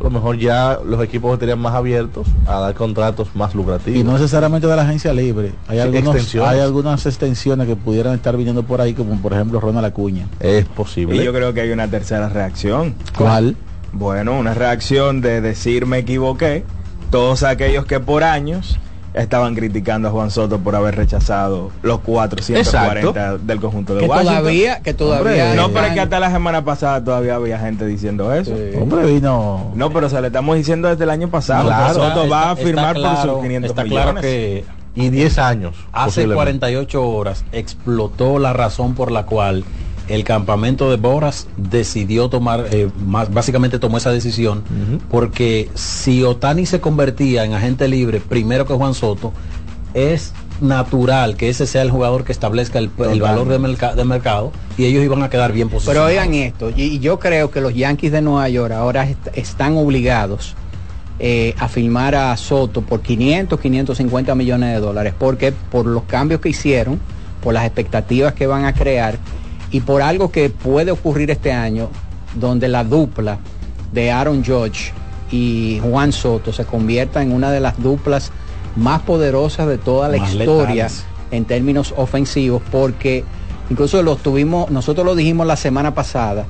a 0.00 0.04
lo 0.04 0.10
mejor 0.10 0.38
ya 0.38 0.78
los 0.84 1.02
equipos 1.02 1.32
estarían 1.34 1.58
más 1.58 1.74
abiertos 1.74 2.26
a 2.46 2.60
dar 2.60 2.74
contratos 2.74 3.28
más 3.34 3.54
lucrativos. 3.54 3.98
Y 4.00 4.04
no 4.04 4.12
necesariamente 4.12 4.66
de 4.66 4.76
la 4.76 4.82
agencia 4.82 5.12
libre. 5.12 5.52
Hay, 5.66 5.76
Sí, 5.78 5.82
algunos, 5.82 6.14
extensiones. 6.14 6.50
hay 6.52 6.60
algunas 6.60 7.06
extensiones 7.06 7.66
que 7.66 7.76
pudieran 7.76 8.14
estar 8.14 8.36
viniendo 8.36 8.62
por 8.62 8.80
ahí, 8.80 8.94
como 8.94 9.20
por 9.20 9.32
ejemplo 9.32 9.58
Ronald 9.60 9.86
Acuña. 9.86 10.26
Es 10.40 10.64
posible. 10.66 11.16
Y 11.16 11.24
yo 11.24 11.32
creo 11.32 11.52
que 11.52 11.62
hay 11.62 11.70
una 11.72 11.88
tercera 11.88 12.28
reacción. 12.28 12.94
¿Cuál? 13.16 13.56
Bueno, 13.92 14.38
una 14.38 14.54
reacción 14.54 15.20
de 15.20 15.40
decir 15.40 15.86
me 15.86 15.98
equivoqué. 15.98 16.64
Todos 17.10 17.42
aquellos 17.42 17.86
que 17.86 18.00
por 18.00 18.22
años 18.22 18.78
estaban 19.18 19.54
criticando 19.54 20.08
a 20.08 20.10
Juan 20.10 20.30
Soto 20.30 20.58
por 20.58 20.74
haber 20.76 20.94
rechazado 20.96 21.70
los 21.82 21.98
440 22.00 23.38
del 23.38 23.60
conjunto 23.60 23.94
de 23.94 24.00
Que 24.02 24.06
Washington. 24.06 24.36
todavía- 24.36 24.80
que 24.80 24.94
todavía 24.94 25.44
Hombre, 25.44 25.56
no, 25.56 25.68
pero 25.70 25.86
es 25.86 25.92
que 25.92 26.00
hasta 26.00 26.20
la 26.20 26.30
semana 26.30 26.64
pasada 26.64 27.02
todavía 27.02 27.34
había 27.34 27.58
gente 27.58 27.86
diciendo 27.86 28.32
eso. 28.32 28.52
Hombre, 28.80 29.06
vino. 29.06 29.72
No, 29.74 29.90
pero 29.92 30.08
se 30.08 30.20
le 30.20 30.28
estamos 30.28 30.56
diciendo 30.56 30.88
desde 30.88 31.04
el 31.04 31.10
año 31.10 31.28
pasado. 31.28 31.66
Claro, 31.66 31.86
que 31.88 31.94
Soto 31.94 32.22
está- 32.24 32.34
va 32.36 32.50
a 32.50 32.56
firmar 32.56 32.94
por 32.96 33.16
sus 33.22 33.42
500 33.42 33.70
está 33.70 33.84
millones. 33.84 34.04
claro 34.04 34.20
que 34.20 34.64
y 34.94 35.10
10 35.10 35.38
años. 35.38 35.76
Hace 35.92 36.06
posiblemente. 36.22 36.34
48 36.36 37.08
horas 37.08 37.44
explotó 37.52 38.38
la 38.38 38.52
razón 38.52 38.94
por 38.94 39.10
la 39.12 39.26
cual 39.26 39.64
el 40.08 40.24
campamento 40.24 40.90
de 40.90 40.96
Boras 40.96 41.46
decidió 41.56 42.28
tomar, 42.28 42.66
eh, 42.70 42.88
más, 43.06 43.32
básicamente 43.32 43.78
tomó 43.78 43.98
esa 43.98 44.10
decisión, 44.10 44.62
porque 45.10 45.68
si 45.74 46.22
Otani 46.24 46.66
se 46.66 46.80
convertía 46.80 47.44
en 47.44 47.54
agente 47.54 47.88
libre 47.88 48.20
primero 48.20 48.66
que 48.66 48.74
Juan 48.74 48.94
Soto, 48.94 49.32
es 49.94 50.32
natural 50.60 51.36
que 51.36 51.48
ese 51.48 51.66
sea 51.66 51.82
el 51.82 51.90
jugador 51.90 52.24
que 52.24 52.32
establezca 52.32 52.78
el, 52.78 52.90
el 53.10 53.20
valor 53.20 53.48
de, 53.48 53.58
merca- 53.58 53.94
de 53.94 54.04
mercado 54.04 54.50
y 54.76 54.84
ellos 54.86 55.04
iban 55.04 55.22
a 55.22 55.30
quedar 55.30 55.52
bien 55.52 55.68
Pero 55.68 55.78
posicionados. 55.78 56.10
oigan 56.10 56.34
esto, 56.34 56.70
y 56.74 56.82
y 56.82 56.98
yo 56.98 57.18
creo 57.18 57.50
que 57.50 57.60
los 57.60 57.74
Yankees 57.74 58.10
de 58.12 58.20
Nueva 58.22 58.48
York 58.48 58.72
ahora 58.72 59.04
est- 59.08 59.28
están 59.34 59.76
obligados 59.76 60.54
eh, 61.20 61.54
a 61.58 61.68
firmar 61.68 62.14
a 62.14 62.36
Soto 62.36 62.82
por 62.82 63.00
500, 63.02 63.58
550 63.60 64.34
millones 64.34 64.74
de 64.74 64.80
dólares, 64.80 65.14
porque 65.18 65.52
por 65.52 65.86
los 65.86 66.04
cambios 66.04 66.40
que 66.40 66.48
hicieron, 66.48 66.98
por 67.42 67.54
las 67.54 67.64
expectativas 67.64 68.34
que 68.34 68.46
van 68.46 68.64
a 68.64 68.72
crear 68.72 69.18
y 69.70 69.80
por 69.80 70.02
algo 70.02 70.30
que 70.30 70.50
puede 70.50 70.90
ocurrir 70.90 71.30
este 71.30 71.52
año, 71.52 71.88
donde 72.34 72.68
la 72.68 72.84
dupla 72.84 73.38
de 73.92 74.10
Aaron 74.10 74.44
Judge 74.44 74.92
y 75.30 75.80
Juan 75.82 76.12
Soto 76.12 76.52
se 76.52 76.64
convierta 76.64 77.22
en 77.22 77.32
una 77.32 77.50
de 77.50 77.60
las 77.60 77.80
duplas 77.82 78.32
más 78.76 79.02
poderosas 79.02 79.66
de 79.66 79.78
toda 79.78 80.08
la 80.08 80.18
Más 80.18 80.32
historia 80.32 80.84
letales. 80.84 81.04
en 81.30 81.44
términos 81.44 81.92
ofensivos, 81.96 82.62
porque 82.70 83.24
incluso 83.70 84.02
lo 84.02 84.16
tuvimos, 84.16 84.70
nosotros 84.70 85.04
lo 85.04 85.14
dijimos 85.14 85.46
la 85.46 85.56
semana 85.56 85.94
pasada. 85.94 86.46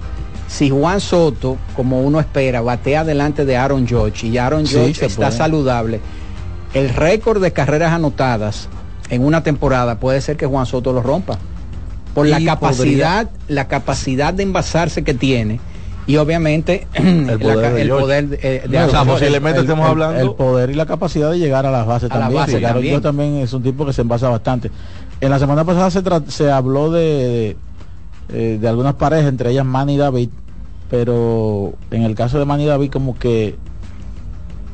Si 0.49 0.71
Juan 0.71 1.01
Soto, 1.01 1.57
como 1.77 2.01
uno 2.03 2.21
espera, 2.21 2.61
batea 2.63 3.05
delante 3.05 3.45
de 3.45 3.57
Aaron 3.57 3.87
George 3.87 4.27
y 4.29 4.39
Aaron 4.39 4.67
Sí, 4.67 4.75
George 4.75 4.95
se 4.95 5.07
está 5.07 5.27
puede. 5.27 5.39
saludable, 5.39 6.01
el 6.75 6.89
récord 6.91 7.43
de 7.43 7.53
carreras 7.53 7.93
anotadas 7.93 8.69
en 9.11 9.25
una 9.25 9.43
temporada 9.43 9.99
puede 9.99 10.21
ser 10.21 10.37
que 10.37 10.47
Juan 10.47 10.67
Soto 10.67 10.93
lo 10.93 11.03
rompa. 11.03 11.39
Por 12.19 12.29
la 12.29 12.45
capacidad, 12.45 13.31
la 13.49 13.69
capacidad 13.69 14.35
de 14.35 14.43
envasarse 14.43 15.03
que 15.05 15.15
tiene 15.15 15.61
y 16.07 16.17
obviamente 16.17 16.87
el 16.95 17.39
poder 17.39 17.73
de 17.75 17.83
el 17.83 17.89
poder 17.91 18.29
de, 18.29 18.39
eh, 18.43 18.63
de 18.67 18.69
No, 18.69 18.79
Aaron 18.79 18.89
o 18.89 18.91
sea, 18.91 19.05
George. 19.05 19.13
posiblemente 19.13 19.59
el, 19.59 19.65
estemos 19.65 19.85
el- 19.85 19.91
hablando- 19.91 20.21
el 20.21 20.31
poder 20.35 20.71
y 20.71 20.75
la 20.75 20.87
capacidad 20.87 21.31
de 21.31 21.39
llegar 21.39 21.67
a 21.67 21.71
las 21.71 21.87
bases 21.87 22.11
A 22.11 22.15
la 22.15 22.21
también. 22.23 22.41
base 22.43 22.59
Sí, 22.59 22.65
Aaron 22.65 22.75
también. 22.75 23.01
También 23.03 23.35
es 23.37 23.53
un 23.53 23.63
tipo 23.63 23.85
que 23.85 23.93
se 23.93 24.01
envasa 24.03 24.29
bastante. 24.31 24.71
En 25.21 25.31
la 25.31 25.39
semana 25.39 25.65
pasada 25.65 25.91
se, 25.91 26.03
se 26.31 26.51
habló 26.51 26.91
de, 26.91 27.57
de, 28.29 28.55
eh, 28.55 28.59
de 28.61 28.69
algunas 28.69 28.95
parejas, 28.95 29.27
entre 29.29 29.51
ellas 29.51 29.65
Manny 29.67 29.95
y 29.95 29.99
David, 29.99 30.29
pero 30.91 31.75
en 31.91 32.03
el 32.03 32.15
caso 32.15 32.39
de 32.39 32.45
Manny 32.45 32.65
y 32.65 32.67
David 32.67 32.91
como 32.91 33.19
que 33.19 33.57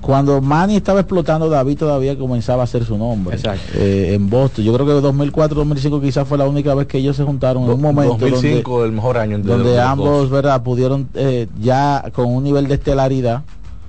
cuando 0.05 0.41
Manny 0.43 0.77
estaba 0.77 1.01
explotando, 1.01 1.49
David 1.49 1.79
todavía 1.79 2.19
comenzaba 2.19 2.63
a 2.63 2.67
ser 2.67 2.85
su 2.85 2.99
nombre. 2.99 3.37
Exacto. 3.37 3.73
Eh, 3.75 4.15
en 4.15 4.29
Boston. 4.29 4.65
Yo 4.65 4.75
creo 4.75 4.87
que 4.87 5.07
2004-2005 5.09 6.03
quizás 6.03 6.29
fue 6.29 6.37
la 6.37 6.47
única 6.47 6.75
vez 6.75 6.87
que 6.87 6.99
ellos 6.99 7.17
se 7.17 7.25
juntaron 7.25 7.65
en 7.65 7.71
un 7.71 7.81
momento 7.81 8.19
2005 8.19 8.71
donde, 8.71 8.87
el 8.87 8.93
mejor 8.93 9.17
año 9.17 9.39
donde 9.39 9.81
ambos, 9.81 10.07
dos. 10.07 10.31
¿verdad? 10.31 10.63
Pudieron 10.63 11.09
eh, 11.15 11.49
ya 11.59 12.05
con 12.13 12.27
un 12.27 12.45
nivel 12.45 12.69
de 12.69 12.75
estelaridad, 12.75 13.43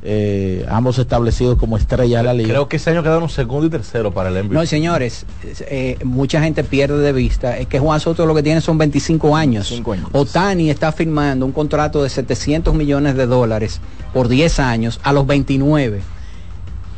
eh, 0.07 0.63
ambos 0.69 0.99
establecidos 0.99 1.57
como 1.57 1.77
estrellas 1.77 2.21
de 2.21 2.23
la 2.23 2.33
liga. 2.33 2.49
Creo 2.49 2.69
que 2.69 2.77
ese 2.77 2.91
año 2.91 3.01
quedaron 3.01 3.27
segundo 3.27 3.65
y 3.65 3.69
tercero 3.71 4.13
para 4.13 4.29
el 4.29 4.35
MVP. 4.43 4.53
No, 4.53 4.63
señores, 4.67 5.25
eh, 5.61 5.97
mucha 6.03 6.41
gente 6.41 6.63
pierde 6.63 6.99
de 6.99 7.11
vista. 7.11 7.57
Es 7.57 7.65
que 7.65 7.79
Juan 7.79 7.99
Soto 7.99 8.25
lo 8.27 8.35
que 8.35 8.43
tiene 8.43 8.61
son 8.61 8.77
25 8.77 9.35
años. 9.35 9.69
25 9.71 9.93
años. 9.93 10.09
Otani 10.11 10.69
está 10.69 10.91
firmando 10.91 11.45
un 11.45 11.51
contrato 11.51 12.03
de 12.03 12.09
700 12.09 12.75
millones 12.75 13.15
de 13.15 13.25
dólares 13.25 13.81
por 14.13 14.27
10 14.27 14.59
años 14.59 14.99
a 15.01 15.11
los 15.11 15.25
29. 15.25 16.01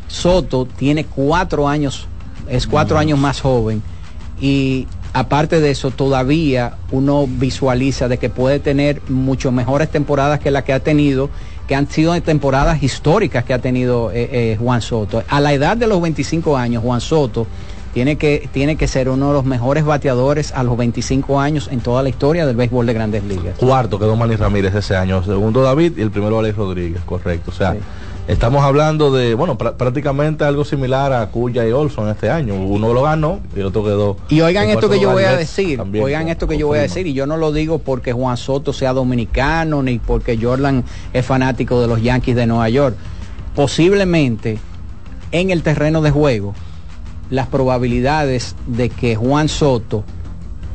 Soto 0.09 0.65
tiene 0.65 1.05
cuatro 1.05 1.67
años, 1.67 2.07
es 2.49 2.67
cuatro 2.67 2.97
años 2.97 3.17
más 3.19 3.39
joven. 3.39 3.81
Y 4.41 4.85
aparte 5.13 5.59
de 5.61 5.71
eso, 5.71 5.91
todavía 5.91 6.75
uno 6.91 7.25
visualiza 7.27 8.07
de 8.07 8.17
que 8.17 8.29
puede 8.29 8.59
tener 8.59 9.01
mucho 9.09 9.51
mejores 9.51 9.89
temporadas 9.89 10.39
que 10.39 10.51
la 10.51 10.63
que 10.63 10.73
ha 10.73 10.79
tenido, 10.79 11.29
que 11.67 11.75
han 11.75 11.89
sido 11.89 12.19
temporadas 12.21 12.81
históricas 12.81 13.43
que 13.43 13.53
ha 13.53 13.59
tenido 13.59 14.11
eh, 14.11 14.29
eh, 14.31 14.57
Juan 14.59 14.81
Soto. 14.81 15.23
A 15.27 15.41
la 15.41 15.53
edad 15.53 15.75
de 15.75 15.87
los 15.87 16.01
25 16.01 16.57
años, 16.57 16.81
Juan 16.81 17.01
Soto 17.01 17.45
tiene 17.93 18.17
que, 18.17 18.49
tiene 18.53 18.77
que 18.77 18.87
ser 18.87 19.09
uno 19.09 19.27
de 19.27 19.33
los 19.33 19.45
mejores 19.45 19.83
bateadores 19.83 20.53
a 20.53 20.63
los 20.63 20.77
25 20.77 21.39
años 21.39 21.67
en 21.71 21.81
toda 21.81 22.03
la 22.03 22.09
historia 22.09 22.45
del 22.45 22.55
béisbol 22.55 22.85
de 22.85 22.93
grandes 22.93 23.23
ligas. 23.23 23.57
Cuarto 23.57 23.99
quedó 23.99 24.15
Manny 24.15 24.35
Ramírez 24.35 24.73
ese 24.75 24.95
año, 24.95 25.23
segundo 25.23 25.61
David 25.61 25.93
y 25.97 26.01
el 26.01 26.11
primero 26.11 26.39
Alex 26.39 26.55
Rodríguez, 26.55 27.01
correcto. 27.05 27.51
O 27.51 27.53
sea, 27.53 27.75
estamos 28.27 28.63
hablando 28.63 29.11
de, 29.11 29.33
bueno, 29.35 29.57
pr- 29.57 29.75
prácticamente 29.75 30.43
algo 30.43 30.65
similar 30.65 31.13
a 31.13 31.27
Cuya 31.29 31.67
y 31.67 31.71
Olson 31.71 32.09
este 32.09 32.29
año. 32.29 32.55
Uno 32.55 32.93
lo 32.93 33.01
ganó 33.03 33.39
y 33.55 33.59
el 33.61 33.67
otro 33.67 33.83
quedó. 33.83 34.17
Y 34.29 34.41
oigan 34.41 34.69
esto 34.69 34.89
que 34.89 34.99
yo 34.99 35.11
voy 35.11 35.23
a 35.23 35.35
decir, 35.37 35.79
oigan 35.81 36.23
con- 36.23 36.31
esto 36.31 36.47
que 36.47 36.57
yo 36.57 36.67
voy 36.67 36.79
a 36.79 36.81
decir, 36.83 37.07
y 37.07 37.13
yo 37.13 37.25
no 37.25 37.37
lo 37.37 37.51
digo 37.51 37.79
porque 37.79 38.11
Juan 38.13 38.37
Soto 38.37 38.73
sea 38.73 38.93
dominicano, 38.93 39.81
ni 39.83 39.99
porque 39.99 40.37
Jordan 40.41 40.83
es 41.13 41.25
fanático 41.25 41.81
de 41.81 41.87
los 41.87 42.01
Yankees 42.01 42.35
de 42.35 42.45
Nueva 42.47 42.69
York. 42.69 42.95
Posiblemente 43.55 44.59
en 45.31 45.49
el 45.49 45.63
terreno 45.63 46.01
de 46.01 46.11
juego, 46.11 46.53
las 47.29 47.47
probabilidades 47.47 48.55
de 48.67 48.89
que 48.89 49.15
Juan 49.15 49.49
Soto, 49.49 50.03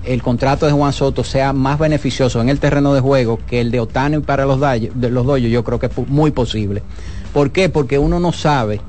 el 0.05 0.21
contrato 0.21 0.67
de 0.67 0.73
Juan 0.73 0.93
Soto 0.93 1.23
sea 1.23 1.53
más 1.53 1.79
beneficioso 1.79 2.41
en 2.41 2.49
el 2.49 2.59
terreno 2.59 2.93
de 2.93 3.01
juego 3.01 3.39
que 3.47 3.61
el 3.61 3.71
de 3.71 3.79
Otani 3.79 4.19
para 4.19 4.45
los, 4.47 4.59
de 4.61 5.11
los 5.11 5.25
Dodgers, 5.25 5.53
yo 5.53 5.63
creo 5.63 5.79
que 5.79 5.87
es 5.87 5.93
muy 6.09 6.33
posible. 6.33 6.83
¿Por 7.33 7.51
qué? 7.51 7.69
Porque 7.69 7.99
uno 7.99 8.21
no 8.21 8.33
sabe 8.33 8.81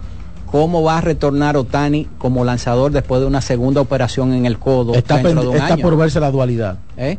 cómo 0.51 0.83
va 0.83 0.97
a 0.99 1.01
retornar 1.01 1.57
Otani 1.57 2.07
como 2.17 2.43
lanzador 2.45 2.91
después 2.91 3.21
de 3.21 3.27
una 3.27 3.41
segunda 3.41 3.81
operación 3.81 4.33
en 4.33 4.45
el 4.45 4.59
codo 4.59 4.93
Está, 4.93 5.15
dentro 5.15 5.31
pen- 5.33 5.41
de 5.41 5.47
un 5.47 5.55
está 5.55 5.73
año. 5.73 5.81
por 5.81 5.97
verse 5.97 6.19
la 6.19 6.29
dualidad. 6.31 6.77
¿Eh? 6.97 7.17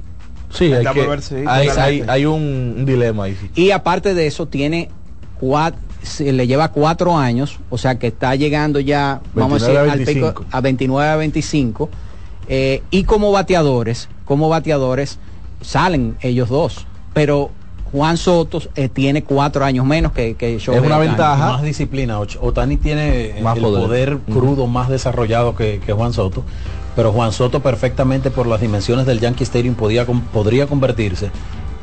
Sí, 0.50 0.66
hay, 0.66 0.72
Está 0.74 0.92
que- 0.92 1.00
por 1.00 1.08
ver, 1.10 1.22
sí, 1.22 1.34
hay, 1.46 1.66
exacto. 1.66 1.80
hay- 1.82 2.04
hay 2.06 2.26
un, 2.26 2.84
dilema 2.86 3.24
ahí. 3.24 3.36
Y 3.56 3.70
aparte 3.72 4.14
de 4.14 4.26
eso, 4.28 4.46
tiene 4.46 4.88
cuatro, 5.40 5.80
se 6.02 6.32
le 6.32 6.46
lleva 6.46 6.68
cuatro 6.70 7.16
años, 7.16 7.58
o 7.70 7.78
sea 7.78 7.98
que 7.98 8.06
está 8.08 8.34
llegando 8.36 8.78
ya, 8.78 9.20
vamos 9.34 9.62
a 9.62 9.66
29 9.66 9.72
decir, 9.72 9.90
a 9.90 9.92
al 9.92 9.98
pico 9.98 10.26
25. 10.26 10.56
a 10.56 10.60
29 10.60 11.10
a 11.10 11.16
25. 11.16 11.90
eh, 12.46 12.82
y 12.90 13.04
como 13.04 13.32
bateadores, 13.32 14.08
como 14.26 14.48
bateadores, 14.48 15.18
salen 15.62 16.16
ellos 16.20 16.50
dos. 16.50 16.86
Pero 17.14 17.50
Juan 17.94 18.16
Soto 18.16 18.60
eh, 18.74 18.88
tiene 18.88 19.22
cuatro 19.22 19.64
años 19.64 19.86
menos 19.86 20.10
que, 20.10 20.34
que 20.34 20.58
Shohei 20.58 20.80
Ohtani. 21.12 21.52
Más 21.52 21.62
disciplina. 21.62 22.18
Otani 22.18 22.76
tiene 22.76 23.36
Más 23.40 23.56
el 23.56 23.62
poder. 23.62 23.82
poder, 23.86 24.18
crudo 24.32 24.66
más 24.66 24.88
desarrollado 24.88 25.54
que, 25.54 25.80
que 25.86 25.92
Juan 25.92 26.12
Soto. 26.12 26.42
Pero 26.96 27.12
Juan 27.12 27.30
Soto 27.32 27.60
perfectamente 27.60 28.32
por 28.32 28.48
las 28.48 28.60
dimensiones 28.60 29.06
del 29.06 29.20
Yankee 29.20 29.44
Stadium 29.44 29.76
podía, 29.76 30.06
con- 30.06 30.22
podría 30.22 30.66
convertirse 30.66 31.30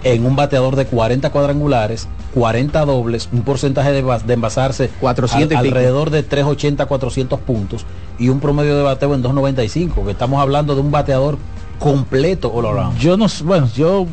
en 0.04 0.26
un 0.26 0.36
bateador 0.36 0.76
de 0.76 0.86
40 0.86 1.30
cuadrangulares, 1.30 2.08
40 2.34 2.84
dobles, 2.86 3.30
un 3.32 3.44
porcentaje 3.44 3.92
de, 3.94 4.04
bas- 4.04 4.24
de 4.24 4.34
envasarse 4.34 4.90
400 5.00 5.52
y 5.52 5.56
al- 5.56 5.64
pico. 5.64 5.76
alrededor 5.76 6.10
de 6.10 6.24
380, 6.24 6.88
400 6.88 7.40
puntos 7.40 7.86
y 8.20 8.28
un 8.30 8.40
promedio 8.42 8.76
de 8.76 8.84
bateo 8.84 9.14
en 9.16 9.22
295, 9.22 10.04
que 10.04 10.12
estamos 10.12 10.42
hablando 10.42 10.76
de 10.76 10.82
un 10.82 10.92
bateador 10.92 11.38
completo 11.80 12.52
all 12.54 12.66
around. 12.66 12.98
Yo 12.98 13.16
no 13.16 13.30
sé, 13.30 13.44
bueno, 13.44 13.70
yo 13.76 14.08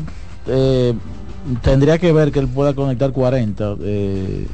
eh, 0.47 0.93
tendría 1.61 1.97
que 1.97 2.11
ver 2.11 2.31
que 2.31 2.39
él 2.39 2.47
pueda 2.47 2.73
conectar 2.73 3.11
40. 3.11 3.75
eh, 3.81 4.47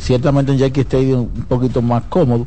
ciertamente 0.00 0.52
en 0.52 0.58
Yankee 0.58 0.80
Stadium 0.82 1.20
un 1.36 1.44
poquito 1.48 1.82
más 1.82 2.04
cómodo, 2.08 2.46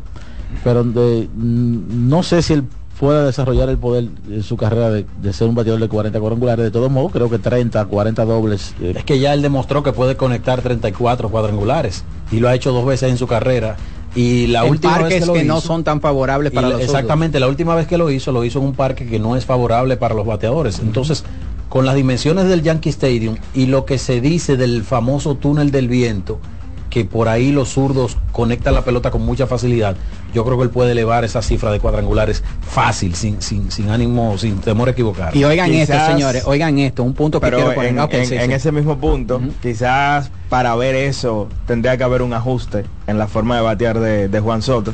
pero 0.63 0.83
de- 0.83 1.27
mm, 1.35 2.09
no 2.09 2.23
sé 2.23 2.41
si 2.41 2.53
él 2.53 2.63
pueda 2.99 3.25
desarrollar 3.25 3.69
el 3.69 3.77
poder 3.77 4.09
en 4.29 4.43
su 4.43 4.57
carrera 4.57 4.89
de, 4.89 5.05
de 5.21 5.31
ser 5.33 5.47
un 5.47 5.55
bateador 5.55 5.79
de 5.79 5.87
40 5.87 6.19
cuadrangulares. 6.19 6.65
De 6.65 6.71
todos 6.71 6.91
modos, 6.91 7.11
creo 7.13 7.29
que 7.29 7.39
30, 7.39 7.85
40 7.85 8.25
dobles. 8.25 8.75
eh, 8.81 8.93
Es 8.97 9.05
que 9.05 9.19
ya 9.19 9.33
él 9.33 9.41
demostró 9.41 9.83
que 9.83 9.93
puede 9.93 10.17
conectar 10.17 10.61
34 10.61 11.29
cuadrangulares 11.29 12.03
y 12.31 12.39
lo 12.39 12.49
ha 12.49 12.55
hecho 12.55 12.73
dos 12.73 12.85
veces 12.85 13.09
en 13.09 13.17
su 13.17 13.25
carrera. 13.25 13.77
Y 14.15 14.47
la 14.47 14.65
En 14.65 14.71
última 14.71 14.93
parques 14.97 15.09
vez 15.11 15.19
que, 15.21 15.25
lo 15.27 15.33
que 15.33 15.43
no 15.45 15.59
hizo- 15.59 15.67
son 15.67 15.83
tan 15.85 16.01
favorables 16.01 16.51
para 16.51 16.67
la- 16.67 16.73
los 16.73 16.83
Exactamente, 16.83 17.39
la 17.39 17.47
última 17.47 17.75
vez 17.75 17.87
que 17.87 17.97
lo 17.97 18.09
hizo, 18.11 18.31
lo 18.33 18.43
hizo 18.43 18.59
en 18.59 18.65
un 18.65 18.73
parque 18.73 19.05
que 19.07 19.19
no 19.19 19.35
es 19.37 19.45
favorable 19.45 19.95
para 19.97 20.13
los 20.15 20.25
bateadores. 20.25 20.79
Entonces, 20.79 21.23
con 21.69 21.85
las 21.85 21.95
dimensiones 21.95 22.47
del 22.47 22.63
Yankee 22.63 22.89
Stadium 22.89 23.37
y 23.53 23.67
lo 23.67 23.85
que 23.85 23.97
se 23.97 24.21
dice 24.21 24.57
del 24.57 24.83
famoso 24.83 25.35
túnel 25.35 25.71
del 25.71 25.87
viento, 25.87 26.39
que 26.89 27.05
por 27.05 27.27
ahí 27.29 27.51
los 27.51 27.69
zurdos 27.69 28.17
conectan 28.31 28.73
la 28.73 28.81
pelota 28.83 29.11
con 29.11 29.23
mucha 29.23 29.45
facilidad, 29.45 29.95
yo 30.33 30.43
creo 30.43 30.57
que 30.57 30.63
él 30.63 30.69
puede 30.71 30.93
elevar 30.93 31.23
esa 31.23 31.43
cifra 31.43 31.71
de 31.71 31.79
cuadrangulares 31.79 32.43
fácil, 32.67 33.13
sin, 33.13 33.39
sin, 33.43 33.69
sin 33.71 33.89
ánimo, 33.91 34.35
sin 34.39 34.57
temor 34.57 34.87
a 34.87 34.91
equivocar. 34.91 35.35
Y 35.37 35.43
oigan 35.43 35.71
esto, 35.71 35.93
señores, 36.07 36.43
oigan 36.47 36.79
esto, 36.79 37.03
un 37.03 37.13
punto 37.13 37.39
que 37.39 37.45
Pero 37.45 37.57
quiero 37.57 37.75
poner. 37.75 37.91
en, 37.91 37.99
en- 37.99 38.25
sí, 38.25 38.33
en 38.35 38.47
sí. 38.47 38.53
ese 38.53 38.71
mismo 38.71 38.97
punto, 38.97 39.39
quizás 39.61 40.31
para 40.49 40.75
ver 40.75 40.95
eso 40.95 41.47
tendría 41.67 41.95
que 41.95 42.03
haber 42.03 42.23
un 42.23 42.33
ajuste 42.33 42.85
en 43.05 43.19
la 43.19 43.27
forma 43.27 43.55
de 43.55 43.61
batear 43.61 43.99
de, 43.99 44.27
de 44.27 44.39
Juan 44.39 44.63
Soto. 44.63 44.93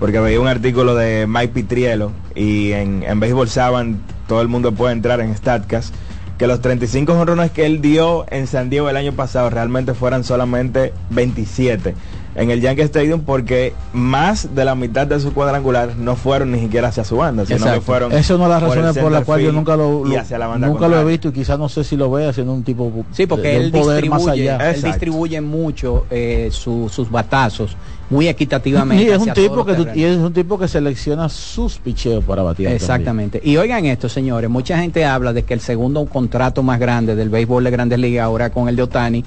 Porque 0.00 0.18
veía 0.18 0.40
un 0.40 0.48
artículo 0.48 0.94
de 0.96 1.26
Mike 1.28 1.52
Pitrielo 1.54 2.10
y 2.34 2.72
en, 2.72 3.04
en 3.04 3.20
Baseball 3.20 3.48
Savant 3.48 3.98
todo 4.26 4.40
el 4.42 4.48
mundo 4.48 4.72
puede 4.72 4.92
entrar 4.92 5.20
en 5.20 5.36
StatCast 5.36 5.94
que 6.38 6.46
los 6.46 6.60
35 6.60 7.14
jonrones 7.14 7.50
que 7.52 7.64
él 7.66 7.80
dio 7.80 8.26
en 8.30 8.46
San 8.46 8.68
Diego 8.70 8.90
el 8.90 8.96
año 8.96 9.12
pasado 9.12 9.50
realmente 9.50 9.94
fueran 9.94 10.24
solamente 10.24 10.92
27 11.10 11.94
en 12.36 12.50
el 12.50 12.60
Yankee 12.60 12.82
Stadium 12.82 13.20
porque 13.20 13.72
más 13.92 14.56
de 14.56 14.64
la 14.64 14.74
mitad 14.74 15.06
de 15.06 15.20
su 15.20 15.32
cuadrangular 15.32 15.94
no 15.96 16.16
fueron 16.16 16.50
ni 16.50 16.58
siquiera 16.58 16.88
hacia 16.88 17.04
su 17.04 17.16
banda, 17.18 17.46
sino 17.46 17.72
que 17.72 17.80
fueron 17.80 18.10
Eso 18.10 18.34
es 18.34 18.40
una 18.40 18.46
de 18.46 18.50
las 18.50 18.60
por 18.62 18.68
por 18.74 18.82
las 18.84 18.94
center 18.94 19.24
cuales 19.24 19.46
yo 19.46 19.52
nunca 19.52 19.76
lo, 19.76 20.04
y 20.04 20.10
lo- 20.14 20.20
hacia 20.20 20.38
la 20.38 20.48
banda 20.48 20.66
nunca 20.66 20.88
lo 20.88 21.00
he 21.00 21.04
visto 21.04 21.28
y 21.28 21.32
quizás 21.32 21.56
no 21.60 21.68
sé 21.68 21.84
si 21.84 21.96
lo 21.96 22.10
vea 22.10 22.32
siendo 22.32 22.52
un 22.52 22.64
tipo 22.64 22.92
Sí, 23.12 23.26
porque 23.28 23.48
de- 23.48 23.54
de 23.54 23.56
él 23.58 23.64
un 23.66 23.80
poder 23.82 24.08
más 24.08 24.18
distribuye, 24.22 24.50
allá. 24.50 24.70
él 24.72 24.82
distribuye 24.82 25.40
mucho 25.40 26.06
eh, 26.10 26.48
su- 26.50 26.88
sus 26.88 27.08
batazos 27.08 27.76
muy 28.10 28.28
equitativamente. 28.28 29.04
Y 29.08 29.08
es 29.08 29.18
un 29.18 29.32
tipo 29.32 29.64
que 29.64 29.92
y 29.94 30.04
es 30.04 30.18
un 30.18 30.32
tipo 30.32 30.58
que 30.58 30.68
selecciona 30.68 31.28
sus 31.28 31.78
picheos 31.78 32.24
para 32.24 32.42
también. 32.44 32.72
Exactamente. 32.72 33.40
Y 33.42 33.56
oigan 33.56 33.84
esto, 33.86 34.08
señores, 34.08 34.50
mucha 34.50 34.78
gente 34.78 35.04
habla 35.04 35.32
de 35.32 35.42
que 35.44 35.54
el 35.54 35.60
segundo 35.60 36.04
contrato 36.06 36.62
más 36.62 36.78
grande 36.78 37.14
del 37.14 37.28
béisbol 37.30 37.64
de 37.64 37.70
Grandes 37.70 37.98
Ligas 37.98 38.24
ahora 38.24 38.50
con 38.50 38.68
el 38.68 38.76
de 38.76 38.82
Otani 38.82 39.24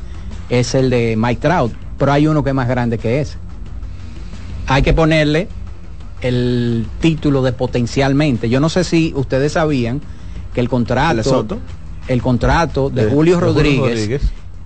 es 0.50 0.76
el 0.76 0.90
de 0.90 1.16
Mike 1.18 1.42
Trout, 1.42 1.74
pero 1.98 2.12
hay 2.12 2.28
uno 2.28 2.44
que 2.44 2.52
es 2.52 2.56
más 2.56 2.68
grande 2.68 2.98
que 2.98 3.22
ese. 3.22 3.38
Hay 4.68 4.82
que 4.82 4.94
ponerle 4.94 5.48
el 6.22 6.86
título 7.00 7.42
de 7.42 7.54
potencialmente. 7.54 8.50
Yo 8.50 8.60
no 8.60 8.70
sé 8.70 8.84
si 8.84 9.14
ustedes 9.16 9.54
sabían 9.54 10.02
que 10.54 10.62
el 10.62 10.70
contrato 10.70 11.12
¿El 11.12 11.18
de 11.18 11.24
Soto? 11.24 11.58
el 12.08 12.22
contrato 12.22 12.90
de, 12.90 13.06
De- 13.06 13.12
Julio 13.12 13.36
de 13.36 13.40
Julio 13.42 13.54
Rodríguez, 13.54 13.80
Rodríguez. 13.90 14.22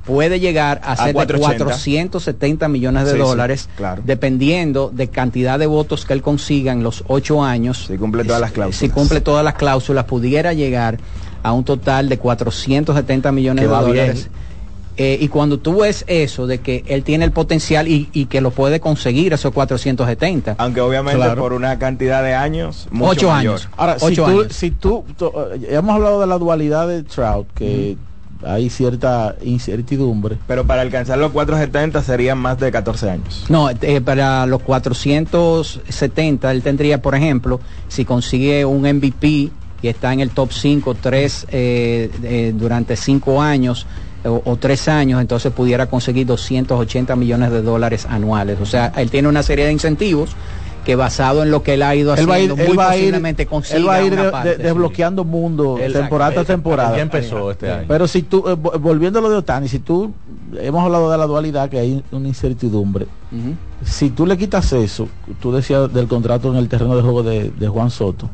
Puede 0.06 0.40
llegar 0.40 0.82
a 0.84 0.94
A 0.94 0.96
ser 0.98 1.08
de 1.08 1.14
480. 1.14 1.64
470 1.66 2.68
millones 2.68 3.06
de 3.06 3.12
Sí, 3.12 3.18
sí, 3.18 3.22
dólares, 3.24 3.70
claro. 3.78 4.02
dependiendo 4.06 4.90
de 4.94 5.08
cantidad 5.10 5.60
de 5.60 5.68
votos 5.68 6.06
que 6.06 6.14
él 6.14 6.22
consiga 6.22 6.72
en 6.72 6.84
los 6.84 7.04
ocho 7.08 7.44
años. 7.44 7.86
Si 7.88 7.98
cumple 7.98 8.24
todas 8.24 8.42
las 8.42 8.52
cláusulas. 8.52 8.80
Si 8.80 8.90
cumple 8.90 9.22
todas 9.22 9.44
las 9.46 9.54
cláusulas, 9.56 10.06
pudiera 10.06 10.54
llegar 10.54 10.98
a 11.44 11.52
un 11.54 11.64
total 11.64 12.10
de 12.10 12.18
470 12.20 13.32
millones 13.32 13.64
Que 13.66 13.68
de 13.72 13.76
bien. 13.78 13.88
dólares. 13.88 14.30
Eh, 14.98 15.18
y 15.22 15.30
cuando 15.30 15.58
tú 15.58 15.80
ves 15.80 16.04
eso 16.08 16.46
de 16.48 16.60
que 16.60 16.84
él 16.88 17.04
tiene 17.04 17.24
el 17.24 17.32
potencial 17.32 17.88
y, 17.88 18.10
y 18.12 18.26
que 18.26 18.42
lo 18.42 18.52
puede 18.52 18.80
conseguir 18.82 19.32
esos 19.34 19.52
470. 19.54 20.56
Aunque 20.58 20.82
obviamente 20.82 21.16
Claro. 21.18 21.42
por 21.42 21.54
una 21.54 21.80
cantidad 21.80 22.22
de 22.22 22.34
años 22.34 22.88
mucho 22.92 23.12
Ocho 23.12 23.30
mayor. 23.30 23.54
años. 23.54 23.70
Ahora, 23.78 23.98
si 23.98 24.06
Ocho 24.06 24.26
tú, 24.26 24.30
años. 24.42 24.54
si 24.54 24.72
tú, 24.72 25.06
eh, 25.20 25.68
hemos 25.70 25.96
hablado 25.96 26.20
de 26.22 26.28
la 26.28 26.38
dualidad 26.38 26.88
de 26.90 27.04
Trout, 27.04 27.48
que 27.56 27.96
hay 28.46 28.70
cierta 28.70 29.36
incertidumbre. 29.42 30.38
Pero 30.48 30.66
para 30.66 30.82
alcanzar 30.82 31.18
los 31.18 31.32
470 31.32 32.02
serían 32.02 32.38
más 32.38 32.60
de 32.60 32.72
14 32.72 33.10
años. 33.10 33.46
No, 33.50 33.70
eh, 33.70 34.02
para 34.02 34.46
los 34.46 34.62
470 34.62 36.52
él 36.52 36.62
tendría, 36.62 37.02
por 37.02 37.16
ejemplo, 37.16 37.60
si 37.88 38.06
consigue 38.06 38.66
un 38.66 38.82
MVP 38.82 39.50
y 39.82 39.88
está 39.88 40.14
en 40.14 40.20
el 40.20 40.30
top 40.30 40.52
5 40.52 40.96
tres, 40.96 41.48
eh, 41.50 42.10
eh, 42.24 42.54
durante 42.56 42.96
5 42.96 43.42
años 43.42 43.88
o, 44.24 44.42
o 44.46 44.56
3 44.56 44.88
años, 44.90 45.22
entonces 45.22 45.52
pudiera 45.52 45.88
conseguir 45.88 46.28
280 46.28 47.16
millones 47.16 47.52
de 47.52 47.62
dólares 47.62 48.06
anuales. 48.10 48.60
O 48.62 48.66
sea, 48.66 48.92
él 48.98 49.10
tiene 49.10 49.28
una 49.28 49.44
serie 49.44 49.66
de 49.66 49.72
incentivos 49.72 50.36
que 50.86 50.96
basado 50.96 51.44
en 51.44 51.52
lo 51.52 51.62
que 51.62 51.76
él 51.76 51.84
ha 51.84 51.96
ido 51.96 52.16
Él 52.16 52.28
va 52.30 52.36
a 52.36 52.40
ir, 52.40 52.52
haciendo, 52.52 52.64
él 52.64 52.68
muy 52.70 52.78
va 52.78 52.90
a 52.90 52.96
ir, 52.98 53.02
posiblemente 53.04 53.46
consiga 53.46 53.78
él 53.78 53.88
va 53.88 53.94
a 53.96 54.04
ir 54.04 54.14
una 54.14 54.24
de- 54.24 54.32
parte, 54.32 54.50
de- 54.50 54.56
sí. 54.56 54.62
desbloqueando 54.64 55.24
mundo 55.24 55.78
Exacto. 55.78 56.00
temporada 56.00 56.32
tras 56.34 56.48
temporada. 56.48 56.96
Ya 56.96 57.02
empezó 57.04 57.52
este 57.52 57.72
año. 57.72 57.86
Pero 57.88 58.08
si 58.08 58.24
tú, 58.24 58.40
eh, 58.48 58.56
vo- 58.56 58.80
volviendo 58.80 59.20
a 59.20 59.22
lo 59.22 59.30
de 59.30 59.36
Otani, 59.38 59.68
si 59.68 59.78
tú, 59.80 60.12
hemos 60.60 60.84
hablado 60.84 61.12
de 61.12 61.18
la 61.20 61.28
dualidad, 61.28 61.70
que 61.70 61.78
hay 61.80 62.04
una 62.12 62.28
incertidumbre. 62.28 63.06
Si 63.84 64.10
tú 64.10 64.26
le 64.26 64.38
quitas 64.38 64.74
eso, 64.74 65.08
tú 65.40 65.52
decías 65.52 65.94
del 65.94 66.08
contrato 66.08 66.52
en 66.52 66.58
el 66.58 66.68
terreno 66.68 66.96
de 66.96 67.02
juego 67.04 67.22
de, 67.24 67.52
de 67.52 67.68
Juan 67.68 67.90
Soto, 67.92 68.28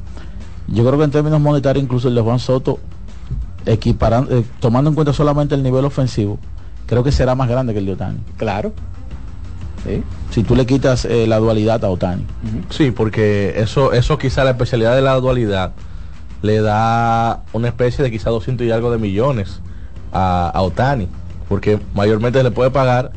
yo 0.68 0.86
creo 0.86 0.98
que 0.98 1.04
en 1.04 1.12
términos 1.12 1.40
monetarios 1.42 1.84
incluso 1.84 2.08
el 2.08 2.16
de 2.16 2.22
Juan 2.22 2.40
Soto, 2.40 2.80
equiparando, 3.66 4.36
eh, 4.38 4.44
tomando 4.60 4.90
en 4.90 4.96
cuenta 4.96 5.14
solamente 5.14 5.56
el 5.56 5.64
nivel 5.64 5.86
ofensivo, 5.86 6.40
creo 6.86 7.04
que 7.04 7.12
será 7.12 7.36
más 7.36 7.50
grande 7.50 7.74
que 7.74 7.80
el 7.80 7.86
de 7.86 7.94
Otani. 7.94 8.20
Claro. 8.38 8.72
Sí. 9.84 10.04
Si 10.32 10.44
tú 10.44 10.56
le 10.56 10.66
quitas 10.66 11.06
eh, 11.06 11.28
la 11.28 11.38
dualidad 11.38 11.84
a 11.86 11.90
Otani. 11.90 12.26
Sí, 12.70 12.92
porque 12.92 13.54
eso, 13.58 13.94
eso 13.94 14.18
quizá 14.18 14.44
la 14.44 14.52
especialidad 14.52 14.96
de 14.96 15.02
la 15.02 15.16
dualidad 15.16 15.72
le 16.42 16.62
da 16.62 17.44
una 17.54 17.68
especie 17.70 18.04
de 18.04 18.12
quizá 18.12 18.30
200 18.30 18.66
y 18.68 18.72
algo 18.72 18.92
de 18.92 18.98
millones 18.98 19.62
a, 20.12 20.50
a 20.54 20.62
Otani, 20.62 21.08
porque 21.50 21.80
mayormente 21.96 22.44
le 22.44 22.52
puede 22.52 22.70
pagar 22.72 23.12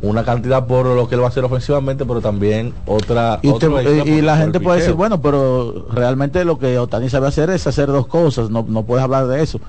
una 0.00 0.24
cantidad 0.24 0.66
por 0.66 0.86
lo 0.86 1.08
que 1.08 1.16
él 1.16 1.20
va 1.20 1.26
a 1.26 1.28
hacer 1.28 1.44
ofensivamente, 1.44 2.04
pero 2.06 2.20
también 2.20 2.72
otra... 2.86 3.40
Y, 3.42 3.52
te- 3.58 3.66
y- 4.08 4.22
la 4.22 4.36
gente 4.36 4.60
puede 4.60 4.78
decir, 4.78 4.94
bueno, 4.94 5.20
pero 5.20 5.86
realmente 5.92 6.44
lo 6.44 6.58
que 6.58 6.78
Otani 6.78 7.10
sabe 7.10 7.26
hacer 7.26 7.50
es 7.50 7.66
hacer 7.66 7.88
dos 7.88 8.06
cosas, 8.06 8.48
no, 8.48 8.64
no 8.68 8.84
puedes 8.84 9.02
hablar 9.02 9.26
de 9.26 9.42
eso. 9.42 9.60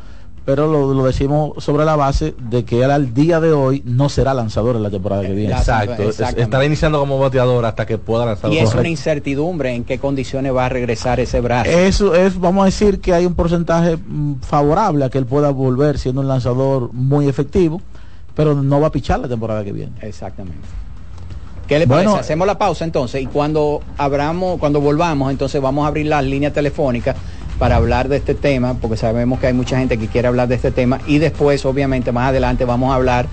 Pero 0.46 0.68
lo, 0.68 0.94
lo 0.94 1.06
decimos 1.06 1.64
sobre 1.64 1.86
la 1.86 1.96
base 1.96 2.34
de 2.40 2.66
que 2.66 2.82
él 2.84 2.90
al 2.92 3.14
día 3.14 3.40
de 3.40 3.52
hoy 3.52 3.84
no 3.86 4.10
será 4.10 4.34
lanzador 4.34 4.76
en 4.76 4.84
la 4.84 4.90
temporada 4.90 5.22
que 5.22 5.34
viene. 5.34 5.54
Exacto, 5.54 6.02
estará 6.02 6.66
iniciando 6.66 7.00
como 7.00 7.20
bateador 7.20 7.66
hasta 7.66 7.86
que 7.86 7.98
pueda 7.98 8.26
lanzar. 8.26 8.52
Y 8.52 8.58
es 8.58 8.64
Correcto. 8.64 8.80
una 8.80 8.90
incertidumbre 8.90 9.74
en 9.76 9.84
qué 9.84 10.00
condiciones 10.00 10.56
va 10.56 10.66
a 10.66 10.70
regresar 10.70 11.20
ese 11.20 11.40
brazo. 11.42 11.70
Eso 11.70 12.16
es, 12.16 12.40
vamos 12.40 12.64
a 12.64 12.66
decir 12.66 13.00
que 13.00 13.14
hay 13.14 13.26
un 13.26 13.36
porcentaje 13.36 13.98
mm, 13.98 14.36
favorable 14.42 15.06
a 15.06 15.10
que 15.10 15.18
él 15.20 15.26
pueda 15.26 15.52
volver 15.52 16.00
siendo 16.00 16.22
un 16.22 16.28
lanzador 16.28 16.92
muy 16.94 17.28
efectivo, 17.28 17.82
pero 18.36 18.56
no 18.56 18.80
va 18.82 18.88
a 18.88 18.92
pichar 18.92 19.20
la 19.20 19.28
temporada 19.28 19.64
que 19.64 19.72
viene. 19.72 19.94
Exactamente. 20.02 20.68
¿Qué 21.68 21.78
le 21.78 21.86
Bueno, 21.86 22.12
parece? 22.14 22.22
Hacemos 22.22 22.48
la 22.48 22.58
pausa 22.58 22.84
entonces 22.84 23.22
y 23.22 23.28
cuando 23.28 23.82
abramos, 23.98 24.58
cuando 24.60 24.82
volvamos, 24.82 25.30
entonces 25.30 25.62
vamos 25.62 25.86
a 25.86 25.90
abrir 25.90 26.08
las 26.08 26.24
líneas 26.24 26.54
telefónicas 26.54 27.16
para 27.60 27.76
hablar 27.76 28.08
de 28.08 28.18
este 28.18 28.34
tema, 28.34 28.76
porque 28.76 28.98
sabemos 28.98 29.40
que 29.40 29.48
hay 29.48 29.54
mucha 29.54 29.78
gente 29.78 29.98
que 29.98 30.08
quiere 30.08 30.30
hablar 30.30 30.48
de 30.48 30.56
este 30.56 30.72
tema 30.72 31.00
y 31.06 31.20
después, 31.20 31.66
obviamente, 31.66 32.12
más 32.12 32.30
adelante 32.30 32.66
vamos 32.66 32.92
a 32.92 32.96
hablar 32.96 33.28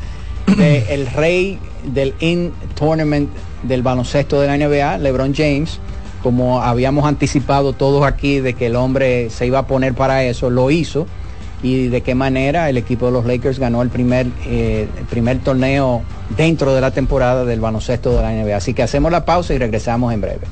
de 0.58 0.92
el 0.92 1.06
rey 1.06 1.58
del 1.84 2.14
in 2.20 2.52
tournament 2.74 3.30
del 3.62 3.82
baloncesto 3.82 4.40
de 4.40 4.48
la 4.48 4.58
NBA, 4.58 4.98
LeBron 4.98 5.32
James. 5.34 5.78
Como 6.22 6.60
habíamos 6.60 7.06
anticipado 7.06 7.72
todos 7.72 8.04
aquí 8.04 8.40
de 8.40 8.54
que 8.54 8.66
el 8.66 8.74
hombre 8.74 9.30
se 9.30 9.46
iba 9.46 9.60
a 9.60 9.66
poner 9.68 9.94
para 9.94 10.24
eso, 10.24 10.50
lo 10.50 10.72
hizo 10.72 11.06
y 11.62 11.88
de 11.88 12.00
qué 12.00 12.14
manera 12.14 12.68
el 12.68 12.76
equipo 12.76 13.06
de 13.06 13.12
los 13.12 13.24
Lakers 13.24 13.58
ganó 13.58 13.82
el 13.82 13.90
primer, 13.90 14.26
eh, 14.46 14.88
el 14.98 15.04
primer 15.06 15.38
torneo 15.38 16.02
dentro 16.36 16.74
de 16.74 16.80
la 16.80 16.90
temporada 16.90 17.44
del 17.44 17.60
baloncesto 17.60 18.10
de 18.16 18.22
la 18.22 18.32
NBA. 18.32 18.56
Así 18.56 18.74
que 18.74 18.82
hacemos 18.82 19.12
la 19.12 19.24
pausa 19.24 19.54
y 19.54 19.58
regresamos 19.58 20.12
en 20.12 20.20
breve. 20.20 20.46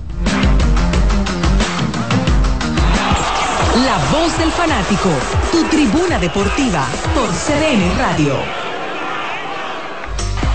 Voz 4.15 4.39
del 4.39 4.51
fanático, 4.53 5.09
tu 5.51 5.65
tribuna 5.65 6.21
deportiva 6.21 6.87
por 7.17 7.29
CDN 7.31 7.99
Radio. 7.99 8.35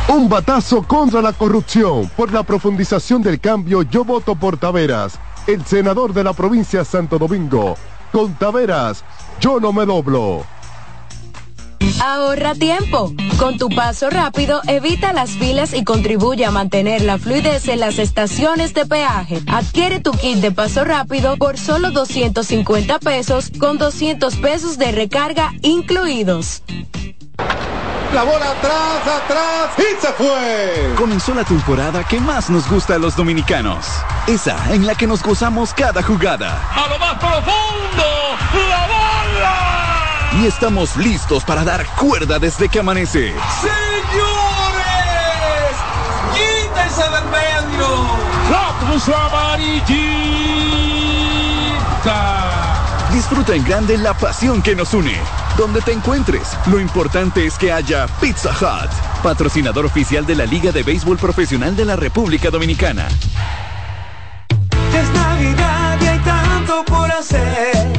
Un 0.07 0.29
batazo 0.29 0.81
contra 0.83 1.21
la 1.21 1.33
corrupción. 1.33 2.09
Por 2.15 2.31
la 2.31 2.43
profundización 2.43 3.21
del 3.21 3.41
cambio, 3.41 3.81
yo 3.81 4.05
voto 4.05 4.33
por 4.35 4.57
Taveras, 4.57 5.19
el 5.45 5.65
senador 5.65 6.13
de 6.13 6.23
la 6.23 6.31
provincia 6.31 6.79
de 6.79 6.85
Santo 6.85 7.19
Domingo. 7.19 7.75
Con 8.13 8.33
Taveras, 8.35 9.03
yo 9.41 9.59
no 9.59 9.73
me 9.73 9.85
doblo. 9.85 10.45
Ahorra 11.99 12.55
tiempo. 12.55 13.13
Con 13.37 13.57
tu 13.57 13.69
paso 13.69 14.09
rápido, 14.09 14.61
evita 14.67 15.13
las 15.13 15.31
filas 15.31 15.73
y 15.73 15.83
contribuye 15.83 16.45
a 16.45 16.51
mantener 16.51 17.01
la 17.01 17.17
fluidez 17.17 17.67
en 17.67 17.79
las 17.79 17.99
estaciones 17.99 18.73
de 18.73 18.85
peaje. 18.85 19.41
Adquiere 19.47 19.99
tu 19.99 20.11
kit 20.11 20.37
de 20.37 20.51
paso 20.51 20.83
rápido 20.85 21.37
por 21.37 21.57
solo 21.57 21.91
250 21.91 22.99
pesos 22.99 23.51
con 23.59 23.77
200 23.77 24.35
pesos 24.37 24.77
de 24.77 24.91
recarga 24.91 25.51
incluidos. 25.61 26.63
La 28.13 28.23
bola 28.23 28.51
atrás, 28.51 29.21
atrás 29.23 29.69
y 29.77 30.01
se 30.01 30.11
fue. 30.13 30.93
Comenzó 30.97 31.33
la 31.35 31.43
temporada 31.43 32.03
que 32.03 32.19
más 32.19 32.49
nos 32.49 32.67
gusta 32.69 32.95
a 32.95 32.97
los 32.97 33.15
dominicanos. 33.15 33.85
Esa 34.25 34.73
en 34.73 34.87
la 34.87 34.95
que 34.95 35.05
nos 35.05 35.21
gozamos 35.21 35.73
cada 35.73 36.01
jugada. 36.01 36.59
A 36.75 36.89
lo 36.89 36.97
más 36.97 37.19
profundo. 37.19 38.18
Y 40.41 40.45
estamos 40.45 40.95
listos 40.95 41.43
para 41.43 41.65
dar 41.65 41.85
cuerda 41.97 42.39
desde 42.39 42.69
que 42.69 42.79
amanece. 42.79 43.33
Señores, 43.59 43.75
quítense 46.33 47.03
del 47.03 47.25
medio. 47.25 48.07
La 48.49 48.73
cruz 48.79 49.09
amarillita. 49.09 49.89
Disfruta 53.11 53.53
en 53.53 53.65
grande 53.65 53.97
la 53.97 54.13
pasión 54.13 54.61
que 54.61 54.77
nos 54.77 54.93
une. 54.93 55.17
Donde 55.57 55.81
te 55.81 55.91
encuentres, 55.91 56.55
lo 56.67 56.79
importante 56.79 57.45
es 57.45 57.57
que 57.57 57.73
haya 57.73 58.07
Pizza 58.21 58.51
Hut, 58.51 58.89
patrocinador 59.21 59.85
oficial 59.85 60.25
de 60.25 60.35
la 60.35 60.45
Liga 60.45 60.71
de 60.71 60.83
Béisbol 60.83 61.17
Profesional 61.17 61.75
de 61.75 61.83
la 61.83 61.97
República 61.97 62.49
Dominicana. 62.49 63.09
Es 64.93 65.09
Navidad 65.09 65.97
y 65.99 66.07
hay 66.07 66.19
tanto 66.19 66.85
por 66.85 67.11
hacer. 67.11 67.98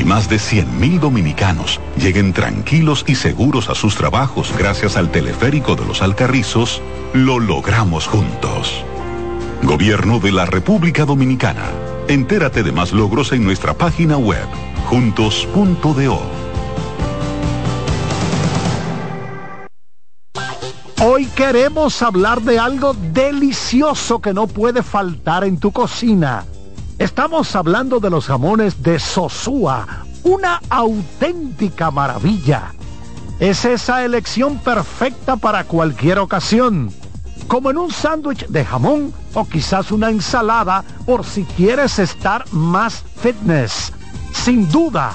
y 0.00 0.04
más 0.04 0.30
de 0.30 0.36
100.000 0.36 0.98
dominicanos 0.98 1.78
lleguen 1.96 2.32
tranquilos 2.32 3.04
y 3.06 3.16
seguros 3.16 3.68
a 3.68 3.74
sus 3.74 3.96
trabajos 3.96 4.52
gracias 4.56 4.96
al 4.96 5.10
teleférico 5.10 5.76
de 5.76 5.84
los 5.84 6.00
Alcarrizos, 6.00 6.80
lo 7.12 7.38
logramos 7.38 8.06
juntos. 8.06 8.82
Gobierno 9.62 10.18
de 10.18 10.32
la 10.32 10.46
República 10.46 11.04
Dominicana. 11.04 11.66
Entérate 12.08 12.62
de 12.62 12.72
más 12.72 12.92
logros 12.92 13.32
en 13.32 13.44
nuestra 13.44 13.74
página 13.74 14.16
web, 14.16 14.46
juntos.do. 14.86 16.22
Hoy 21.02 21.26
queremos 21.26 22.00
hablar 22.02 22.40
de 22.40 22.58
algo 22.58 22.94
delicioso 22.94 24.20
que 24.20 24.32
no 24.32 24.46
puede 24.46 24.82
faltar 24.82 25.44
en 25.44 25.58
tu 25.58 25.72
cocina. 25.72 26.46
Estamos 27.00 27.56
hablando 27.56 27.98
de 27.98 28.10
los 28.10 28.26
jamones 28.26 28.82
de 28.82 28.98
Sosúa, 28.98 30.04
una 30.22 30.60
auténtica 30.68 31.90
maravilla. 31.90 32.74
Es 33.38 33.64
esa 33.64 34.04
elección 34.04 34.58
perfecta 34.58 35.36
para 35.36 35.64
cualquier 35.64 36.18
ocasión, 36.18 36.92
como 37.48 37.70
en 37.70 37.78
un 37.78 37.90
sándwich 37.90 38.46
de 38.48 38.66
jamón 38.66 39.14
o 39.32 39.48
quizás 39.48 39.90
una 39.90 40.10
ensalada 40.10 40.84
por 41.06 41.24
si 41.24 41.44
quieres 41.44 41.98
estar 41.98 42.44
más 42.52 43.02
fitness. 43.22 43.94
Sin 44.34 44.70
duda, 44.70 45.14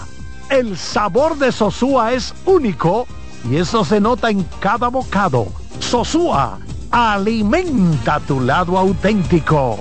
el 0.50 0.80
sabor 0.80 1.38
de 1.38 1.52
Sosúa 1.52 2.14
es 2.14 2.34
único 2.48 3.06
y 3.48 3.58
eso 3.58 3.86
se 3.86 4.02
nota 4.02 4.32
en 4.32 4.42
cada 4.60 4.88
bocado. 4.88 5.46
Sosúa, 5.80 6.58
alimenta 6.90 8.20
tu 8.22 8.40
lado 8.40 8.76
auténtico. 8.76 9.80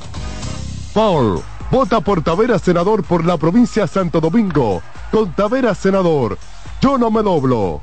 Paul, 0.93 1.43
vota 1.75 2.01
por 2.01 2.23
Taveras 2.23 2.63
Senador 2.63 3.03
por 3.03 3.25
la 3.25 3.37
provincia 3.37 3.83
de 3.83 3.89
Santo 3.89 4.21
Domingo. 4.21 4.81
Con 5.11 5.33
Taveras 5.33 5.77
Senador, 5.77 6.39
yo 6.81 6.97
no 6.99 7.11
me 7.11 7.21
doblo. 7.21 7.83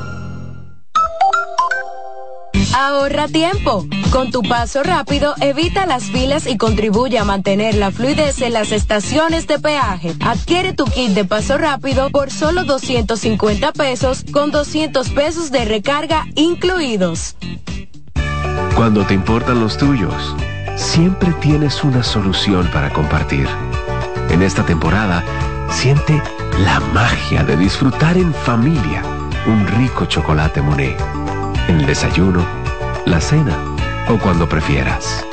Ahorra 2.75 3.27
tiempo. 3.27 3.85
Con 4.11 4.31
tu 4.31 4.41
paso 4.41 4.83
rápido, 4.83 5.35
evita 5.39 5.85
las 5.85 6.03
filas 6.03 6.47
y 6.47 6.57
contribuye 6.57 7.17
a 7.17 7.23
mantener 7.23 7.75
la 7.75 7.91
fluidez 7.91 8.41
en 8.41 8.53
las 8.53 8.71
estaciones 8.71 9.47
de 9.47 9.59
peaje. 9.59 10.13
Adquiere 10.21 10.73
tu 10.73 10.85
kit 10.85 11.11
de 11.11 11.25
paso 11.25 11.57
rápido 11.57 12.09
por 12.09 12.31
solo 12.31 12.63
250 12.63 13.71
pesos 13.73 14.23
con 14.31 14.51
200 14.51 15.09
pesos 15.09 15.51
de 15.51 15.65
recarga 15.65 16.25
incluidos. 16.35 17.35
Cuando 18.75 19.05
te 19.05 19.13
importan 19.13 19.59
los 19.59 19.77
tuyos, 19.77 20.35
siempre 20.75 21.33
tienes 21.41 21.83
una 21.83 22.03
solución 22.03 22.67
para 22.73 22.91
compartir. 22.91 23.47
En 24.29 24.41
esta 24.41 24.65
temporada, 24.65 25.23
siente 25.69 26.21
la 26.65 26.79
magia 26.93 27.43
de 27.43 27.57
disfrutar 27.57 28.17
en 28.17 28.33
familia 28.33 29.03
un 29.45 29.67
rico 29.67 30.05
chocolate 30.05 30.61
Monet. 30.61 31.20
En 31.67 31.79
el 31.79 31.85
desayuno, 31.85 32.45
la 33.05 33.21
cena 33.21 33.57
o 34.09 34.17
cuando 34.17 34.47
prefieras. 34.47 35.25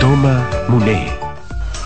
Toma 0.00 0.46
Monet. 0.68 1.18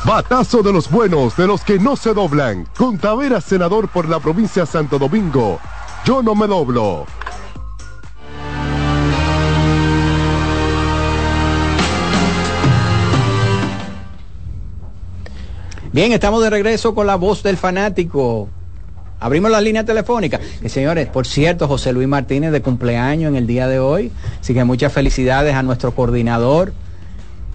Batazo 0.04 0.62
de 0.62 0.72
los 0.72 0.90
buenos, 0.90 1.36
de 1.36 1.46
los 1.46 1.62
que 1.62 1.78
no 1.78 1.96
se 1.96 2.14
doblan. 2.14 2.66
Con 2.76 2.98
Tavera, 2.98 3.40
senador 3.40 3.88
por 3.88 4.08
la 4.08 4.18
provincia 4.18 4.62
de 4.62 4.66
Santo 4.66 4.98
Domingo. 4.98 5.58
Yo 6.04 6.22
no 6.22 6.34
me 6.34 6.46
doblo. 6.46 7.06
Bien, 15.92 16.12
estamos 16.12 16.42
de 16.42 16.50
regreso 16.50 16.94
con 16.94 17.06
la 17.06 17.16
voz 17.16 17.42
del 17.42 17.56
fanático. 17.56 18.48
Abrimos 19.20 19.50
la 19.50 19.60
línea 19.60 19.84
telefónica. 19.84 20.40
Y 20.62 20.68
señores, 20.70 21.06
por 21.06 21.26
cierto, 21.26 21.68
José 21.68 21.92
Luis 21.92 22.08
Martínez 22.08 22.52
de 22.52 22.62
cumpleaños 22.62 23.28
en 23.28 23.36
el 23.36 23.46
día 23.46 23.68
de 23.68 23.78
hoy. 23.78 24.10
Así 24.40 24.54
que 24.54 24.64
muchas 24.64 24.92
felicidades 24.92 25.54
a 25.54 25.62
nuestro 25.62 25.94
coordinador. 25.94 26.72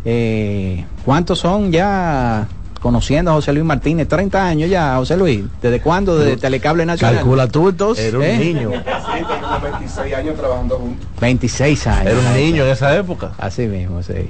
Eh, 0.06 0.86
¿Cuántos 1.04 1.40
son 1.40 1.72
ya 1.72 2.48
conociendo 2.80 3.32
a 3.32 3.34
José 3.34 3.52
Luis 3.54 3.66
Martínez? 3.66 4.08
30 4.08 4.48
años 4.48 4.70
ya, 4.70 4.96
José 4.98 5.18
Luis. 5.18 5.44
¿Desde 5.60 5.82
cuándo? 5.82 6.20
Desde 6.20 6.38
Telecable 6.38 6.86
Nacional. 6.86 7.16
Calcula 7.16 7.48
tú 7.48 7.70
entonces. 7.70 8.06
Era 8.06 8.20
un 8.20 8.24
¿Eh? 8.24 8.38
niño. 8.38 8.70
26 8.70 10.14
años 10.14 10.36
trabajando 10.38 10.78
juntos. 10.78 11.08
26 11.20 11.88
años. 11.88 12.14
Era 12.14 12.20
un 12.20 12.36
niño 12.38 12.64
en 12.64 12.72
esa 12.72 12.96
época. 12.96 13.32
Así 13.40 13.66
mismo, 13.66 14.04
sí. 14.04 14.30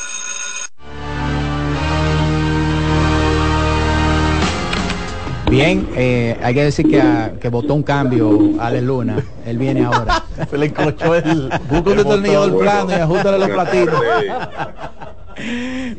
Bien, 5.51 5.85
eh, 5.97 6.37
hay 6.41 6.53
que 6.53 6.63
decir 6.63 6.89
que, 6.89 7.01
ah, 7.01 7.33
que 7.41 7.49
votó 7.49 7.73
un 7.73 7.83
cambio 7.83 8.39
Ale 8.57 8.81
Luna. 8.81 9.17
Él 9.45 9.57
viene 9.57 9.83
ahora. 9.83 10.23
Se 10.49 10.57
le 10.57 10.67
encochó 10.67 11.13
el 11.13 11.49
busca 11.69 11.89
un 11.89 11.95
destornillador 11.97 12.57
plano 12.57 12.89
y 12.91 12.93
ajustale 12.93 13.37
los 13.37 13.49
platinos. 13.49 14.01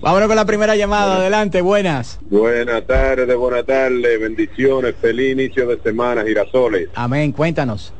Vámonos 0.00 0.26
con 0.28 0.36
la 0.36 0.46
primera 0.46 0.74
llamada. 0.74 1.16
Adelante, 1.16 1.60
buenas. 1.60 2.18
Buenas 2.30 2.86
tardes, 2.86 3.36
buenas 3.36 3.66
tardes, 3.66 4.18
bendiciones, 4.18 4.94
feliz 4.98 5.32
inicio 5.32 5.66
de 5.68 5.78
semana, 5.82 6.24
girasoles. 6.24 6.88
Amén, 6.94 7.30
cuéntanos. 7.32 7.92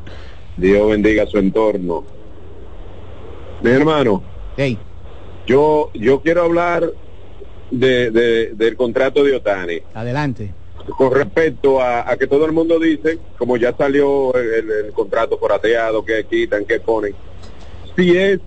Dios 0.57 0.88
bendiga 0.90 1.26
su 1.26 1.36
entorno. 1.36 2.03
Mi 3.62 3.70
hermano, 3.72 4.22
Hey, 4.57 4.78
yo 5.46 5.90
yo 5.92 6.22
quiero 6.22 6.44
hablar 6.44 6.90
de, 7.70 8.11
de- 8.11 8.53
del 8.55 8.74
contrato 8.74 9.22
de 9.22 9.36
Otani 9.36 9.80
adelante. 9.92 10.55
Con 10.96 11.12
respecto 11.12 11.80
a, 11.80 12.10
a 12.10 12.16
que 12.16 12.26
todo 12.26 12.44
el 12.46 12.52
mundo 12.52 12.78
dice, 12.78 13.18
como 13.38 13.56
ya 13.56 13.74
salió 13.76 14.34
el, 14.34 14.52
el- 14.54 14.70
el 14.86 14.92
contrato 14.92 15.38
corateado, 15.38 16.04
que 16.04 16.24
quitan, 16.24 16.64
que 16.64 16.80
ponen, 16.80 17.14
si 17.96 18.16
es 18.16 18.40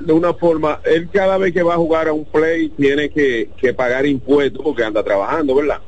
de 0.00 0.12
una 0.12 0.32
forma, 0.34 0.80
él 0.84 1.08
cada 1.12 1.38
vez 1.38 1.52
que 1.52 1.62
va 1.62 1.74
a 1.74 1.78
jugar 1.78 2.08
a 2.08 2.12
un 2.12 2.24
play 2.24 2.68
tiene 2.70 3.08
que, 3.10 3.50
que 3.60 3.74
pagar 3.74 4.06
impuestos 4.06 4.62
porque 4.62 4.84
anda 4.84 5.02
trabajando, 5.02 5.54
¿verdad? 5.54 5.80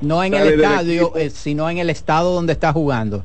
No 0.00 0.22
en 0.22 0.32
Sale 0.32 0.48
el 0.54 0.60
estadio, 0.60 1.16
eh, 1.16 1.30
sino 1.30 1.70
en 1.70 1.78
el 1.78 1.88
estado 1.88 2.34
donde 2.34 2.52
está 2.52 2.72
jugando. 2.72 3.24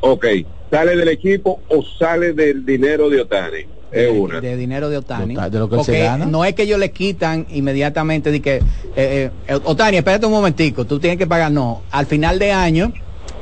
Ok, 0.00 0.26
¿sale 0.70 0.96
del 0.96 1.08
equipo 1.08 1.60
o 1.68 1.82
sale 1.82 2.32
del 2.32 2.64
dinero 2.64 3.08
de 3.10 3.20
Otani? 3.20 3.66
Una. 3.92 4.40
De 4.40 4.56
dinero 4.56 4.88
de 4.88 4.96
Otani. 4.98 5.34
De 5.34 5.58
lo 5.58 5.68
que 5.68 5.76
él 5.76 5.84
se 5.84 5.92
Porque 5.92 6.02
gana. 6.02 6.26
no 6.26 6.44
es 6.44 6.54
que 6.54 6.62
ellos 6.62 6.78
le 6.78 6.90
quitan 6.90 7.46
inmediatamente 7.50 8.30
de 8.30 8.40
que, 8.40 8.56
eh, 8.96 9.30
eh, 9.46 9.60
Otani, 9.64 9.98
espérate 9.98 10.26
un 10.26 10.32
momentico, 10.32 10.84
tú 10.84 10.98
tienes 10.98 11.18
que 11.18 11.26
pagar. 11.26 11.52
No, 11.52 11.82
al 11.90 12.06
final 12.06 12.38
de 12.38 12.52
año, 12.52 12.92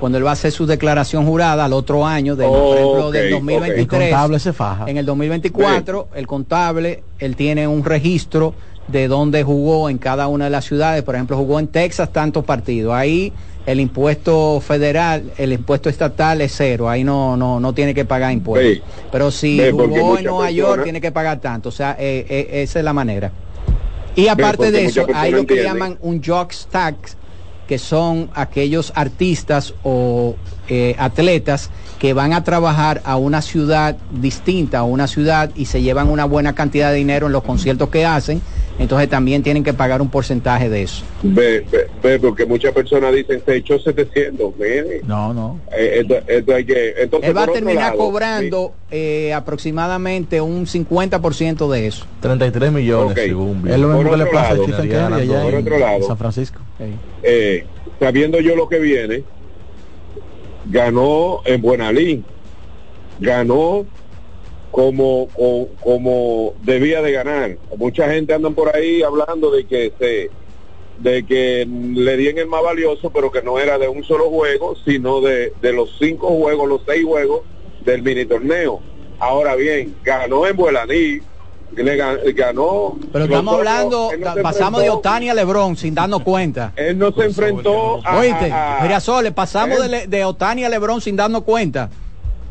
cuando 0.01 0.19
él 0.19 0.25
va 0.25 0.31
a 0.31 0.33
hacer 0.33 0.51
su 0.51 0.67
declaración 0.67 1.27
jurada 1.27 1.65
al 1.65 1.73
otro 1.73 2.07
año, 2.07 2.35
del, 2.35 2.49
por 2.49 2.77
ejemplo, 2.79 3.11
del 3.11 3.25
El 3.27 3.31
2023. 3.33 4.11
contable 4.11 4.39
se 4.39 4.53
faja. 4.53 4.85
En 4.89 4.97
el 4.97 5.07
2024, 5.07 6.09
el 6.15 6.27
contable, 6.27 7.03
él 7.19 7.37
tiene 7.37 7.69
un 7.69 7.85
registro 7.85 8.55
de 8.89 9.07
dónde 9.09 9.43
jugó 9.45 9.89
en 9.89 9.99
cada 9.99 10.27
una 10.27 10.47
de 10.47 10.51
las 10.51 10.65
ciudades. 10.65 11.03
Por 11.03 11.15
ejemplo, 11.15 11.37
jugó 11.37 11.61
en 11.61 11.69
Texas 11.69 12.13
tantos 12.13 12.45
partidos. 12.45 12.93
Ahí 12.95 13.33
el 13.67 13.81
impuesto 13.81 14.61
federal, 14.61 15.33
el 15.37 15.53
impuesto 15.53 15.89
estatal 15.89 16.41
es 16.41 16.55
cero. 16.57 16.89
Ahí 16.89 17.05
no, 17.05 17.37
no, 17.37 17.61
no 17.61 17.73
tiene 17.73 17.95
que 17.95 18.05
pagar 18.05 18.33
impuestos. 18.33 18.87
Sí. 18.87 19.05
Pero 19.13 19.31
si 19.31 19.61
jugó 19.71 20.19
en 20.19 20.25
Nueva 20.25 20.51
York, 20.51 20.83
tiene 20.85 21.01
que 21.01 21.13
pagar 21.13 21.41
tanto. 21.41 21.69
O 21.69 21.73
sea, 21.73 21.97
eh, 21.99 22.27
eh, 22.29 22.63
esa 22.63 22.79
es 22.79 22.85
la 22.85 22.93
manera. 22.93 23.33
Y 24.17 24.29
aparte 24.29 24.71
de 24.71 24.87
eso, 24.87 25.07
hay 25.15 25.33
lo 25.33 25.47
que 25.47 25.63
llaman 25.63 25.99
un 26.01 26.23
jocks 26.23 26.69
tax, 26.71 27.17
que 27.69 27.79
son 27.79 28.31
aquellos 28.35 28.93
artistas 28.97 29.75
o 29.85 30.35
eh, 30.69 30.97
atletas 30.99 31.71
que 32.01 32.13
van 32.15 32.33
a 32.33 32.43
trabajar 32.43 33.01
a 33.05 33.17
una 33.17 33.43
ciudad 33.43 33.97
distinta, 34.11 34.81
a 34.81 34.83
una 34.83 35.07
ciudad 35.07 35.51
y 35.55 35.67
se 35.67 35.81
llevan 35.81 36.09
una 36.09 36.25
buena 36.25 36.55
cantidad 36.55 36.91
de 36.91 36.97
dinero 36.97 37.29
en 37.29 37.33
los 37.33 37.45
conciertos 37.45 37.89
que 37.91 38.05
hacen, 38.05 38.43
entonces 38.81 39.11
también 39.11 39.43
tienen 39.43 39.63
que 39.63 39.75
pagar 39.75 40.01
un 40.01 40.09
porcentaje 40.09 40.71
de 40.71 40.83
eso. 40.83 41.05
Ve, 41.23 41.65
ve, 41.71 41.87
ve, 42.03 42.19
porque 42.19 42.47
muchas 42.47 42.73
personas 42.73 43.15
dicen, 43.15 43.43
se 43.45 43.57
echó 43.57 43.79
700, 43.79 44.57
mire. 44.59 45.03
No, 45.07 45.35
no. 45.35 45.61
Eh, 45.77 46.01
esto, 46.01 46.15
esto 46.27 46.55
hay 46.55 46.65
que... 46.65 46.95
Entonces, 46.99 47.29
Él 47.29 47.37
va 47.37 47.43
a 47.43 47.53
terminar 47.53 47.91
lado, 47.93 47.99
cobrando 47.99 48.73
eh, 48.91 49.35
aproximadamente 49.35 50.41
un 50.41 50.65
50% 50.67 51.71
de 51.71 51.87
eso. 51.87 52.07
33 52.23 52.73
millones, 52.73 53.13
Ok. 53.13 53.19
según. 53.19 53.69
Es 53.69 53.79
lo 53.79 53.89
mismo 53.89 54.03
Por 54.03 54.11
que 54.13 54.17
le 54.25 54.27
pasa 54.31 54.49
a 54.49 54.55
lado, 54.55 54.63
Stephen 54.65 54.77
Curry 54.81 54.89
ganando 54.89 55.17
allá 55.17 55.45
en 55.45 55.51
Por 55.51 55.61
otro 55.61 55.79
lado. 55.79 56.03
San 56.07 56.17
Francisco. 56.17 56.61
eh, 57.23 57.67
sabiendo 58.01 58.41
yo 58.41 58.57
lo 58.57 58.67
que 58.67 58.79
viene, 58.79 59.25
ganó 60.65 61.41
en 61.45 61.61
Buena 61.61 61.93
Lí, 61.93 62.25
ganó 63.19 63.85
como, 64.71 65.29
como, 65.35 65.69
como 65.81 66.55
debía 66.63 67.03
de 67.03 67.13
ganar. 67.13 67.57
Mucha 67.77 68.11
gente 68.11 68.35
andan 68.35 68.55
por 68.55 68.75
ahí 68.75 69.03
hablando 69.03 69.51
de 69.51 69.67
que 69.67 69.93
se 69.99 70.31
de 70.99 71.25
que 71.25 71.67
le 71.67 72.17
dieron 72.19 72.39
el 72.41 72.47
más 72.47 72.63
valioso, 72.63 73.09
pero 73.11 73.33
que 73.33 73.41
no 73.41 73.59
era 73.59 73.79
de 73.79 73.89
un 73.89 74.05
solo 74.05 74.29
juego, 74.29 74.75
sino 74.85 75.23
de, 75.23 75.55
de 75.63 75.73
los 75.73 75.97
cinco 75.99 76.29
juegos, 76.29 76.69
los 76.69 76.83
seis 76.87 77.05
juegos 77.07 77.41
del 77.81 78.03
mini 78.03 78.27
torneo. 78.27 78.81
Ahora 79.19 79.55
bien, 79.57 79.97
ganó 80.05 80.47
en 80.47 80.55
Buelaní, 80.57 81.21
le 81.75 81.97
gan- 81.99 82.19
ganó. 82.35 82.99
Pero 83.13 83.25
estamos 83.25 83.55
otros- 83.55 83.67
hablando, 83.67 84.11
no 84.19 84.43
pasamos 84.43 84.83
de 84.83 84.91
Otani 84.91 85.31
a 85.31 85.35
Lebron 85.35 85.75
sin 85.77 85.95
darnos 85.95 86.23
cuenta. 86.23 86.75
Él 86.77 86.99
no 86.99 87.11
se 87.13 87.25
enfrentó 87.25 88.01
a, 88.05 88.19
Oíste, 88.19 88.53
Girasoles, 88.83 89.33
pasamos 89.33 89.79
él- 89.79 89.83
de, 89.85 89.89
Le- 90.01 90.07
de 90.07 90.25
Otani 90.27 90.65
a 90.65 90.69
Lebron 90.69 91.01
sin 91.01 91.17
darnos 91.17 91.45
cuenta. 91.45 91.89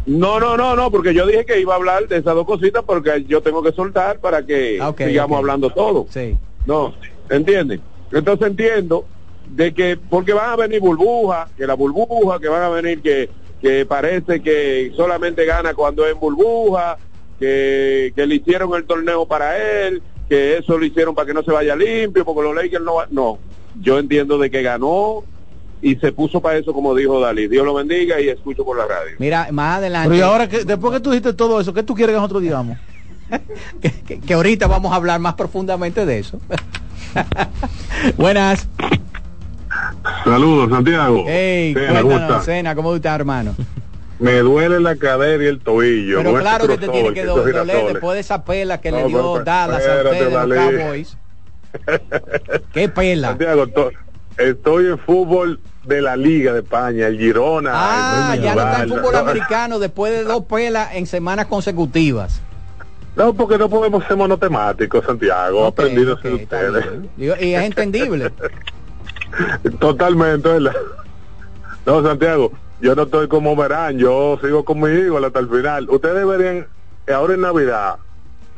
No, 0.09 0.39
no, 0.39 0.57
no, 0.57 0.75
no, 0.75 0.89
porque 0.89 1.13
yo 1.13 1.27
dije 1.27 1.45
que 1.45 1.59
iba 1.61 1.73
a 1.73 1.77
hablar 1.77 2.07
de 2.07 2.17
esas 2.17 2.33
dos 2.33 2.45
cositas 2.47 2.83
porque 2.83 3.25
yo 3.27 3.41
tengo 3.41 3.61
que 3.61 3.71
soltar 3.71 4.19
para 4.19 4.43
que 4.43 4.79
Ah, 4.81 4.91
sigamos 4.97 5.37
hablando 5.37 5.69
todo. 5.69 6.07
Sí. 6.09 6.35
No, 6.65 6.95
¿entienden? 7.29 7.79
Entonces 8.11 8.47
entiendo 8.47 9.05
de 9.45 9.71
que 9.71 9.97
porque 9.97 10.33
van 10.33 10.49
a 10.49 10.55
venir 10.55 10.79
burbujas, 10.79 11.51
que 11.51 11.67
la 11.67 11.75
burbuja, 11.75 12.39
que 12.39 12.47
van 12.47 12.63
a 12.63 12.69
venir 12.69 13.03
que, 13.03 13.29
que 13.61 13.85
parece 13.85 14.41
que 14.41 14.91
solamente 14.95 15.45
gana 15.45 15.75
cuando 15.75 16.05
es 16.07 16.13
en 16.13 16.19
burbuja, 16.19 16.97
que, 17.39 18.11
que 18.15 18.25
le 18.25 18.35
hicieron 18.35 18.73
el 18.73 18.85
torneo 18.85 19.27
para 19.27 19.57
él, 19.85 20.01
que 20.27 20.57
eso 20.57 20.75
lo 20.77 20.85
hicieron 20.85 21.13
para 21.13 21.27
que 21.27 21.33
no 21.35 21.43
se 21.43 21.51
vaya 21.51 21.75
limpio, 21.75 22.25
porque 22.25 22.41
los 22.41 22.55
Lakers 22.55 22.83
no 22.83 22.95
va- 22.95 23.07
No, 23.11 23.37
yo 23.79 23.99
entiendo 23.99 24.39
de 24.39 24.49
que 24.49 24.63
ganó 24.63 25.23
y 25.81 25.95
se 25.95 26.11
puso 26.11 26.41
para 26.41 26.57
eso 26.57 26.73
como 26.73 26.93
dijo 26.93 27.19
Dalí. 27.19 27.47
Dios 27.47 27.65
lo 27.65 27.73
bendiga 27.73 28.19
y 28.19 28.29
escucho 28.29 28.65
por 28.65 28.77
la 28.77 28.85
radio. 28.85 29.15
Mira, 29.19 29.47
más 29.51 29.77
adelante. 29.77 30.09
Pero 30.09 30.19
y 30.19 30.21
ahora, 30.21 30.47
que, 30.49 30.63
después 30.65 30.93
que 30.93 30.99
tú 30.99 31.11
dijiste 31.11 31.33
todo 31.33 31.59
eso, 31.59 31.73
¿qué 31.73 31.83
tú 31.83 31.95
quieres 31.95 32.13
que 32.13 32.17
nosotros 32.17 32.41
digamos? 32.41 32.77
que, 34.07 34.19
que 34.19 34.33
ahorita 34.33 34.67
vamos 34.67 34.91
a 34.91 34.95
hablar 34.95 35.19
más 35.19 35.35
profundamente 35.35 36.05
de 36.05 36.19
eso. 36.19 36.39
Buenas. 38.17 38.67
Saludos, 40.23 40.69
Santiago. 40.69 41.23
Hey, 41.27 41.73
Cena, 41.73 41.87
¿cómo 41.87 42.01
cuéntanos, 42.03 42.29
estás? 42.31 42.45
Cena, 42.45 42.75
¿cómo 42.75 42.95
estás, 42.95 43.15
hermano? 43.19 43.55
Me 44.19 44.39
duele 44.39 44.79
la 44.79 44.95
cadera 44.95 45.43
y 45.43 45.47
el 45.47 45.59
tobillo. 45.59 46.17
Pero 46.17 46.33
claro 46.35 46.67
que 46.67 46.77
te 46.77 46.89
tiene 46.89 47.13
que 47.13 47.23
doler 47.23 47.53
girasoles. 47.53 47.93
después 47.93 48.15
de 48.15 48.19
esa 48.19 48.43
pela 48.43 48.81
que 48.81 48.91
No, 48.91 48.97
le 48.97 49.05
dio 49.07 49.33
pero 49.33 49.45
Dallas 49.45 49.87
a 49.87 49.95
ustedes, 49.95 50.33
los. 50.33 50.57
Cowboys. 50.57 51.17
¿Qué 52.73 52.89
pela? 52.89 53.29
Santiago, 53.29 53.67
to- 53.67 53.91
estoy 54.37 54.87
en 54.87 54.99
fútbol 54.99 55.59
de 55.89 56.01
la 56.01 56.15
Liga 56.15 56.53
de 56.53 56.59
España, 56.59 57.07
el 57.07 57.17
Girona. 57.17 57.71
Ah, 57.73 58.31
el 58.35 58.41
ya 58.41 58.55
no 58.55 58.61
está 58.61 58.83
Rival. 58.83 58.99
fútbol 58.99 59.15
americano 59.15 59.79
después 59.79 60.13
de 60.13 60.23
dos 60.23 60.45
pelas 60.45 60.93
en 60.95 61.05
semanas 61.07 61.47
consecutivas. 61.47 62.41
No, 63.15 63.33
porque 63.33 63.57
no 63.57 63.67
podemos 63.69 64.05
ser 64.05 64.15
monotemáticos, 64.15 65.03
Santiago. 65.05 65.67
Ok, 65.67 65.79
aprendido 65.79 66.13
ok, 66.13 66.21
de 66.21 66.33
ustedes. 66.35 66.85
Digo, 67.17 67.35
Y 67.41 67.53
es 67.53 67.63
entendible. 67.63 68.31
Totalmente, 69.79 70.47
¿verdad? 70.47 70.73
No, 71.85 72.03
Santiago, 72.03 72.51
yo 72.81 72.95
no 72.95 73.03
estoy 73.03 73.27
como 73.27 73.55
Verán, 73.55 73.97
yo 73.97 74.39
sigo 74.41 74.63
con 74.63 74.79
mi 74.79 74.89
hijo 74.91 75.17
hasta 75.17 75.39
el 75.39 75.49
final. 75.49 75.89
Ustedes 75.89 76.15
deberían, 76.15 76.67
ahora 77.13 77.33
en 77.33 77.41
Navidad, 77.41 77.95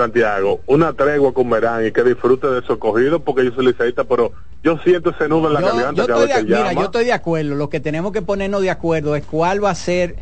Santiago, 0.01 0.61
una 0.67 0.93
tregua 0.93 1.33
con 1.33 1.49
Verán 1.49 1.85
y 1.85 1.91
que 1.91 2.03
disfrute 2.03 2.47
de 2.47 2.61
su 2.63 2.77
cogido 2.79 3.19
porque 3.19 3.45
yo 3.45 3.51
soy 3.53 3.67
liceísta, 3.67 4.03
pero 4.03 4.31
yo 4.63 4.77
siento 4.83 5.11
ese 5.11 5.27
nudo 5.27 5.47
en 5.47 5.53
la 5.55 5.61
Yo, 5.61 5.67
garganta 5.67 6.01
yo 6.01 6.07
cada 6.07 6.19
vez 6.21 6.29
de, 6.29 6.35
que 6.35 6.43
mira, 6.43 6.59
llama. 6.69 6.73
yo 6.73 6.85
estoy 6.85 7.05
de 7.05 7.13
acuerdo. 7.13 7.55
Lo 7.55 7.69
que 7.69 7.79
tenemos 7.79 8.11
que 8.11 8.21
ponernos 8.21 8.61
de 8.61 8.69
acuerdo 8.71 9.15
es 9.15 9.23
cuál 9.25 9.63
va 9.63 9.69
a 9.71 9.75
ser 9.75 10.15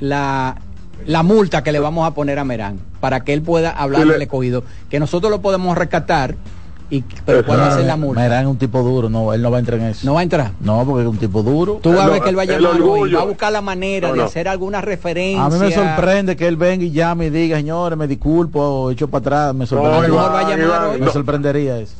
la, 0.00 0.56
la 1.06 1.22
multa 1.22 1.62
que 1.62 1.72
le 1.72 1.78
vamos 1.78 2.06
a 2.06 2.14
poner 2.14 2.38
a 2.38 2.44
Merán 2.44 2.80
para 3.00 3.20
que 3.24 3.32
él 3.32 3.42
pueda 3.42 3.70
hablar 3.70 4.06
le- 4.06 4.12
del 4.14 4.22
escogido. 4.22 4.64
Que 4.90 4.98
nosotros 5.00 5.30
lo 5.30 5.40
podemos 5.40 5.76
rescatar, 5.78 6.34
y, 6.92 7.02
pero 7.24 7.44
cuál 7.44 7.58
va 7.60 7.68
a 7.68 7.70
ser 7.76 7.86
la 7.86 7.96
multa. 7.96 8.20
Merán 8.20 8.42
es 8.42 8.46
un 8.50 8.58
tipo 8.58 8.82
duro, 8.82 9.08
no, 9.08 9.32
él 9.32 9.40
no 9.40 9.50
va 9.50 9.56
a 9.56 9.60
entrar 9.60 9.80
en 9.80 9.86
eso. 9.86 10.06
No 10.06 10.14
va 10.14 10.20
a 10.20 10.22
entrar. 10.22 10.50
No, 10.60 10.84
porque 10.84 11.02
es 11.02 11.08
un 11.08 11.16
tipo 11.16 11.42
duro. 11.42 11.80
Tú 11.82 11.90
vas 11.92 12.06
a 12.06 12.10
ver 12.10 12.22
que 12.22 12.28
él 12.28 12.38
va 12.38 12.42
a 12.42 12.44
llamar 12.44 12.82
hoy, 12.82 13.12
va 13.12 13.22
a 13.22 13.24
buscar 13.24 13.50
la 13.50 13.62
manera 13.62 14.08
No, 14.08 14.14
de 14.14 14.20
no. 14.20 14.24
hacer 14.26 14.46
alguna 14.46 14.82
referencia. 14.82 15.44
A 15.44 15.48
mí 15.48 15.58
me 15.58 15.72
sorprende 15.72 16.36
que 16.36 16.46
él 16.46 16.56
venga 16.56 16.84
y 16.84 16.90
llame 16.90 17.26
y 17.26 17.30
diga, 17.30 17.56
señores, 17.56 17.96
me 17.98 18.06
disculpo, 18.06 18.90
echo 18.90 19.08
para 19.08 19.20
atrás, 19.20 19.54
me 19.54 19.66
sorprendería. 19.66 20.08
Iván, 20.08 20.32
va 20.34 20.38
a 20.38 20.42
llamar 20.42 20.58
Iván, 20.60 20.84
hoy. 20.90 21.00
Me 21.00 21.06
no. 21.06 21.12
sorprendería 21.12 21.78
eso. 21.78 21.94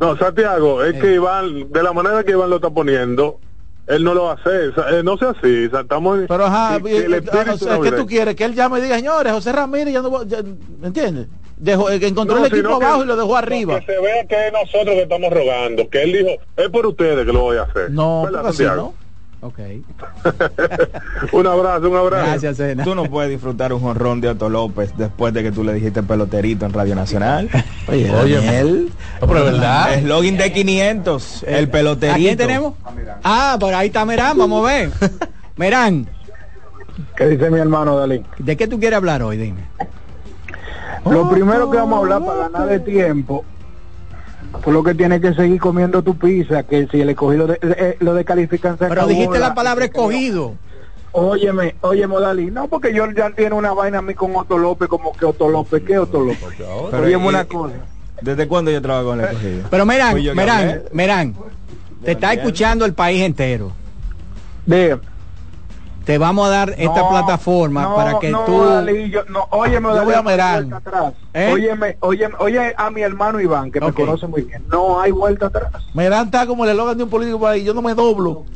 No, 0.00 0.16
Santiago, 0.16 0.82
es 0.82 1.00
que 1.00 1.14
Iván, 1.14 1.70
de 1.72 1.82
la 1.82 1.92
manera 1.92 2.24
que 2.24 2.32
Iván 2.32 2.50
lo 2.50 2.56
está 2.56 2.70
poniendo, 2.70 3.38
él 3.86 4.04
no 4.04 4.14
lo 4.14 4.24
va 4.24 4.32
a 4.32 4.34
hacer. 4.34 4.70
O 4.70 4.74
sea, 4.74 4.98
eh, 4.98 5.02
no 5.02 5.16
sea 5.18 5.30
así, 5.30 5.68
estamos 5.72 6.20
Pero 6.28 6.44
ajá, 6.46 6.76
que- 6.78 6.82
que 6.84 6.96
el 6.98 7.14
eh, 7.14 7.22
o 7.28 7.58
sea, 7.58 7.78
¿qué 7.82 7.92
tú 7.92 8.06
quieres? 8.06 8.34
Que 8.36 8.44
él 8.44 8.54
llame 8.54 8.78
y 8.78 8.82
diga, 8.82 8.96
señores, 8.96 9.32
José 9.32 9.52
Ramírez 9.52 9.92
ya 9.94 10.02
no 10.02 10.22
ya- 10.24 10.42
¿me 10.80 10.88
entiendes? 10.88 11.28
Dejó, 11.56 11.90
eh, 11.90 11.98
encontró 12.02 12.38
No, 12.38 12.44
el 12.46 12.52
equipo 12.52 12.78
que- 12.78 12.84
abajo 12.84 13.04
y 13.04 13.06
lo 13.06 13.16
dejó 13.16 13.36
arriba. 13.36 13.78
Que 13.80 13.86
se 13.94 14.00
vea 14.00 14.24
que 14.26 14.46
es 14.48 14.52
nosotros 14.52 14.94
que 14.94 15.02
estamos 15.02 15.30
rogando, 15.32 15.88
que 15.88 16.02
él 16.02 16.12
dijo, 16.12 16.30
es 16.56 16.68
por 16.70 16.86
ustedes 16.86 17.24
que 17.24 17.32
lo 17.32 17.40
voy 17.40 17.56
a 17.58 17.62
hacer. 17.62 17.90
No, 17.90 18.22
¿Verdad, 18.24 18.38
porque 18.42 18.48
así 18.48 18.64
Santiago? 18.64 18.94
Ok. 19.42 19.58
un 21.32 21.46
abrazo, 21.48 21.90
un 21.90 21.96
abrazo. 21.96 22.26
Gracias, 22.26 22.56
Cena. 22.56 22.84
Tú 22.84 22.94
no 22.94 23.04
puedes 23.04 23.28
disfrutar 23.28 23.72
un 23.72 23.80
jonrón 23.80 24.20
de 24.20 24.28
Otto 24.28 24.48
López 24.48 24.94
después 24.96 25.34
de 25.34 25.42
que 25.42 25.50
tú 25.50 25.64
le 25.64 25.74
dijiste 25.74 26.04
peloterito 26.04 26.64
en 26.64 26.72
Radio 26.72 26.94
Nacional. 26.94 27.50
Oye, 27.88 28.06
Daniel. 28.06 28.92
No, 29.20 29.26
pero 29.26 29.40
es 29.40 29.52
verdad. 29.52 29.94
Es 29.94 30.04
login 30.04 30.36
de 30.36 30.52
500, 30.52 31.44
el 31.48 31.68
peloterito. 31.68 32.14
¿A 32.14 32.18
quién 32.18 32.36
tenemos? 32.36 32.74
Ah, 33.24 33.56
por 33.58 33.74
ahí 33.74 33.88
está 33.88 34.04
Merán, 34.04 34.38
vamos 34.38 34.64
a 34.64 34.72
ver. 34.72 34.90
Merán. 35.56 36.08
¿Qué 37.16 37.26
dice 37.26 37.50
mi 37.50 37.58
hermano 37.58 37.96
Dalí? 37.96 38.22
¿De 38.38 38.56
qué 38.56 38.68
tú 38.68 38.78
quieres 38.78 38.96
hablar 38.96 39.24
hoy? 39.24 39.38
Dime. 39.38 39.62
Lo 41.04 41.28
primero 41.28 41.68
que 41.68 41.78
vamos 41.78 41.96
a 41.96 41.98
hablar 41.98 42.24
para 42.24 42.48
ganar 42.48 42.68
de 42.68 42.78
tiempo, 42.78 43.44
por 44.52 44.72
lo 44.72 44.82
que 44.84 44.94
tienes 44.94 45.20
que 45.20 45.34
seguir 45.34 45.60
comiendo 45.60 46.02
tu 46.02 46.16
pizza, 46.16 46.62
que 46.62 46.86
si 46.88 47.00
el 47.00 47.10
escogido 47.10 47.46
de, 47.46 47.58
eh, 47.62 47.96
lo 48.00 48.14
descalifican 48.14 48.76
Pero 48.76 48.92
acabó 48.92 49.08
dijiste 49.08 49.38
la 49.38 49.48
la- 49.48 49.54
palabra 49.54 49.84
escogido. 49.86 50.54
Óyeme, 51.14 51.74
óyeme 51.82 52.18
Dalí, 52.20 52.50
no 52.50 52.68
porque 52.68 52.94
yo 52.94 53.10
ya 53.10 53.30
tiene 53.30 53.54
una 53.54 53.72
vaina 53.74 53.98
a 53.98 54.02
mí 54.02 54.14
con 54.14 54.34
Otto 54.34 54.56
López, 54.56 54.88
como 54.88 55.12
que 55.12 55.26
Otto 55.26 55.48
López, 55.48 55.82
¿qué 55.86 55.98
Otto 55.98 56.20
López? 56.20 56.38
Pero, 56.56 57.02
Óyeme 57.04 57.26
una 57.28 57.44
cosa. 57.44 57.74
¿Desde 58.22 58.46
cuándo 58.48 58.70
yo 58.70 58.80
trabajo 58.80 59.08
con 59.08 59.20
el 59.20 59.26
escogido? 59.26 59.62
Pero 59.70 59.84
Merán, 59.86 60.16
que 60.16 60.32
Merán. 60.34 60.82
Merán, 60.92 61.34
te 62.04 62.12
está 62.12 62.32
escuchando 62.32 62.84
el 62.84 62.94
país 62.94 63.20
entero. 63.22 63.72
De, 64.64 64.98
Te 66.04 66.18
vamos 66.18 66.46
a 66.46 66.50
dar 66.50 66.74
esta 66.76 67.08
plataforma 67.08 67.82
no, 67.82 67.94
para 67.94 68.18
que 68.18 68.30
no, 68.30 68.44
tú... 68.44 68.62
Yo- 69.10 69.24
no, 69.28 69.46
óyeme, 69.50 69.88
Yo 69.88 69.94
Dalí, 69.94 70.04
voy 70.06 70.14
a 70.14 70.20
vuelta 70.20 70.76
atrás. 70.76 71.14
¿Eh? 71.32 71.50
Óyeme, 71.52 71.96
óyeme, 72.00 72.34
oye 72.38 72.74
a 72.76 72.90
mi 72.90 73.02
hermano 73.02 73.40
Iván, 73.40 73.70
que 73.70 73.80
me 73.80 73.92
conoce 73.92 74.26
muy 74.26 74.42
bien. 74.42 74.64
No 74.70 75.00
hay 75.00 75.12
vuelta 75.12 75.46
atrás. 75.46 75.70
Merán 75.94 76.26
está 76.26 76.46
como 76.46 76.64
el 76.64 76.70
eslogan 76.70 76.98
de 76.98 77.04
un 77.04 77.10
político 77.10 77.38
por 77.38 77.50
ahí, 77.50 77.64
yo 77.64 77.72
no 77.72 77.82
me 77.82 77.94
doblo. 77.94 78.46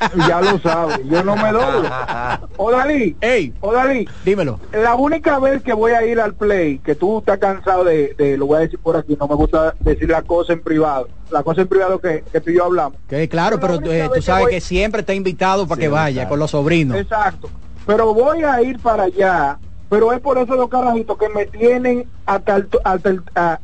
Ya 0.28 0.40
lo 0.40 0.58
sabes, 0.58 1.00
yo 1.04 1.22
no 1.22 1.36
me 1.36 1.52
doblo. 1.52 1.88
O 2.56 2.70
Dalí, 2.70 3.16
Ey, 3.20 3.52
o 3.60 3.72
Dalí, 3.72 4.08
dímelo. 4.24 4.60
la 4.72 4.94
única 4.94 5.38
vez 5.38 5.62
que 5.62 5.72
voy 5.72 5.92
a 5.92 6.04
ir 6.06 6.20
al 6.20 6.34
play, 6.34 6.78
que 6.78 6.94
tú 6.94 7.18
estás 7.18 7.38
cansado 7.38 7.84
de, 7.84 8.14
de- 8.18 8.36
lo 8.36 8.46
voy 8.46 8.58
a 8.58 8.60
decir 8.60 8.78
por 8.78 8.96
aquí, 8.96 9.16
no 9.18 9.26
me 9.26 9.34
gusta 9.34 9.74
decir 9.80 10.08
la 10.10 10.22
cosa 10.22 10.52
en 10.52 10.62
privado, 10.62 11.08
la 11.30 11.42
cosa 11.42 11.62
en 11.62 11.68
privado 11.68 11.98
que, 12.00 12.22
que 12.32 12.40
tú 12.40 12.50
y 12.50 12.56
yo 12.56 12.64
hablamos. 12.64 12.98
Que 13.08 13.28
claro, 13.28 13.58
pero 13.60 13.74
eh, 13.74 13.78
vez 13.78 14.06
tú 14.08 14.14
que 14.14 14.22
sabes 14.22 14.44
voy- 14.44 14.52
que 14.52 14.60
siempre 14.60 15.00
está 15.00 15.14
invitado 15.14 15.66
para 15.66 15.80
que 15.80 15.88
vaya 15.88 16.14
claro. 16.22 16.28
con 16.30 16.38
los 16.38 16.50
sobrinos. 16.52 16.96
Exacto. 16.96 17.48
Pero 17.86 18.14
voy 18.14 18.42
a 18.42 18.62
ir 18.62 18.78
para 18.80 19.04
allá, 19.04 19.58
pero 19.90 20.12
es 20.12 20.20
por 20.20 20.38
eso 20.38 20.54
los 20.54 20.68
carajitos 20.68 21.18
que 21.18 21.28
me 21.28 21.46
tienen 21.46 22.08
hasta 22.26 22.56
el, 22.56 22.68
hasta 22.84 23.08
el- 23.10 23.22
a- 23.34 23.58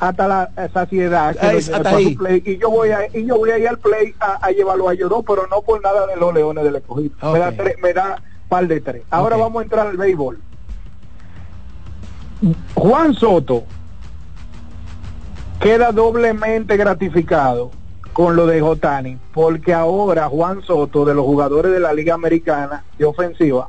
hasta 0.00 0.26
la 0.26 0.50
saciedad 0.72 1.36
que 1.36 1.46
hasta 1.58 1.90
ahí. 1.90 2.16
play, 2.16 2.42
y 2.44 2.56
yo 2.58 2.70
voy 2.70 2.90
a 2.90 3.06
y 3.16 3.26
yo 3.26 3.36
voy 3.36 3.50
a 3.50 3.58
ir 3.58 3.68
al 3.68 3.78
play 3.78 4.14
a, 4.18 4.44
a 4.44 4.50
llevarlo 4.50 4.88
a 4.88 4.94
lloró 4.94 5.22
pero 5.22 5.46
no 5.48 5.60
por 5.60 5.80
nada 5.82 6.06
de 6.06 6.16
los 6.16 6.32
leones 6.34 6.64
del 6.64 6.76
escogido 6.76 7.14
Ok. 7.20 7.32
me 7.34 7.38
da 7.38 7.52
tres, 7.52 7.76
me 7.82 7.92
da 7.92 8.22
par 8.48 8.66
de 8.66 8.80
tres 8.80 9.02
ahora 9.10 9.36
vamos 9.36 9.60
a 9.60 9.64
entrar 9.64 9.86
al 9.86 9.96
béisbol 9.98 10.38
Juan 12.74 13.14
Soto 13.14 13.64
queda 15.60 15.92
doblemente 15.92 16.76
gratificado 16.76 17.70
con 18.14 18.34
lo 18.34 18.46
de 18.46 18.60
Jotani, 18.60 19.18
porque 19.32 19.72
ahora 19.72 20.28
Juan 20.28 20.62
Soto, 20.62 21.04
de 21.04 21.14
los 21.14 21.24
jugadores 21.24 21.70
de 21.70 21.78
la 21.80 21.92
Liga 21.92 22.14
Americana 22.14 22.82
de 22.98 23.04
ofensiva, 23.04 23.68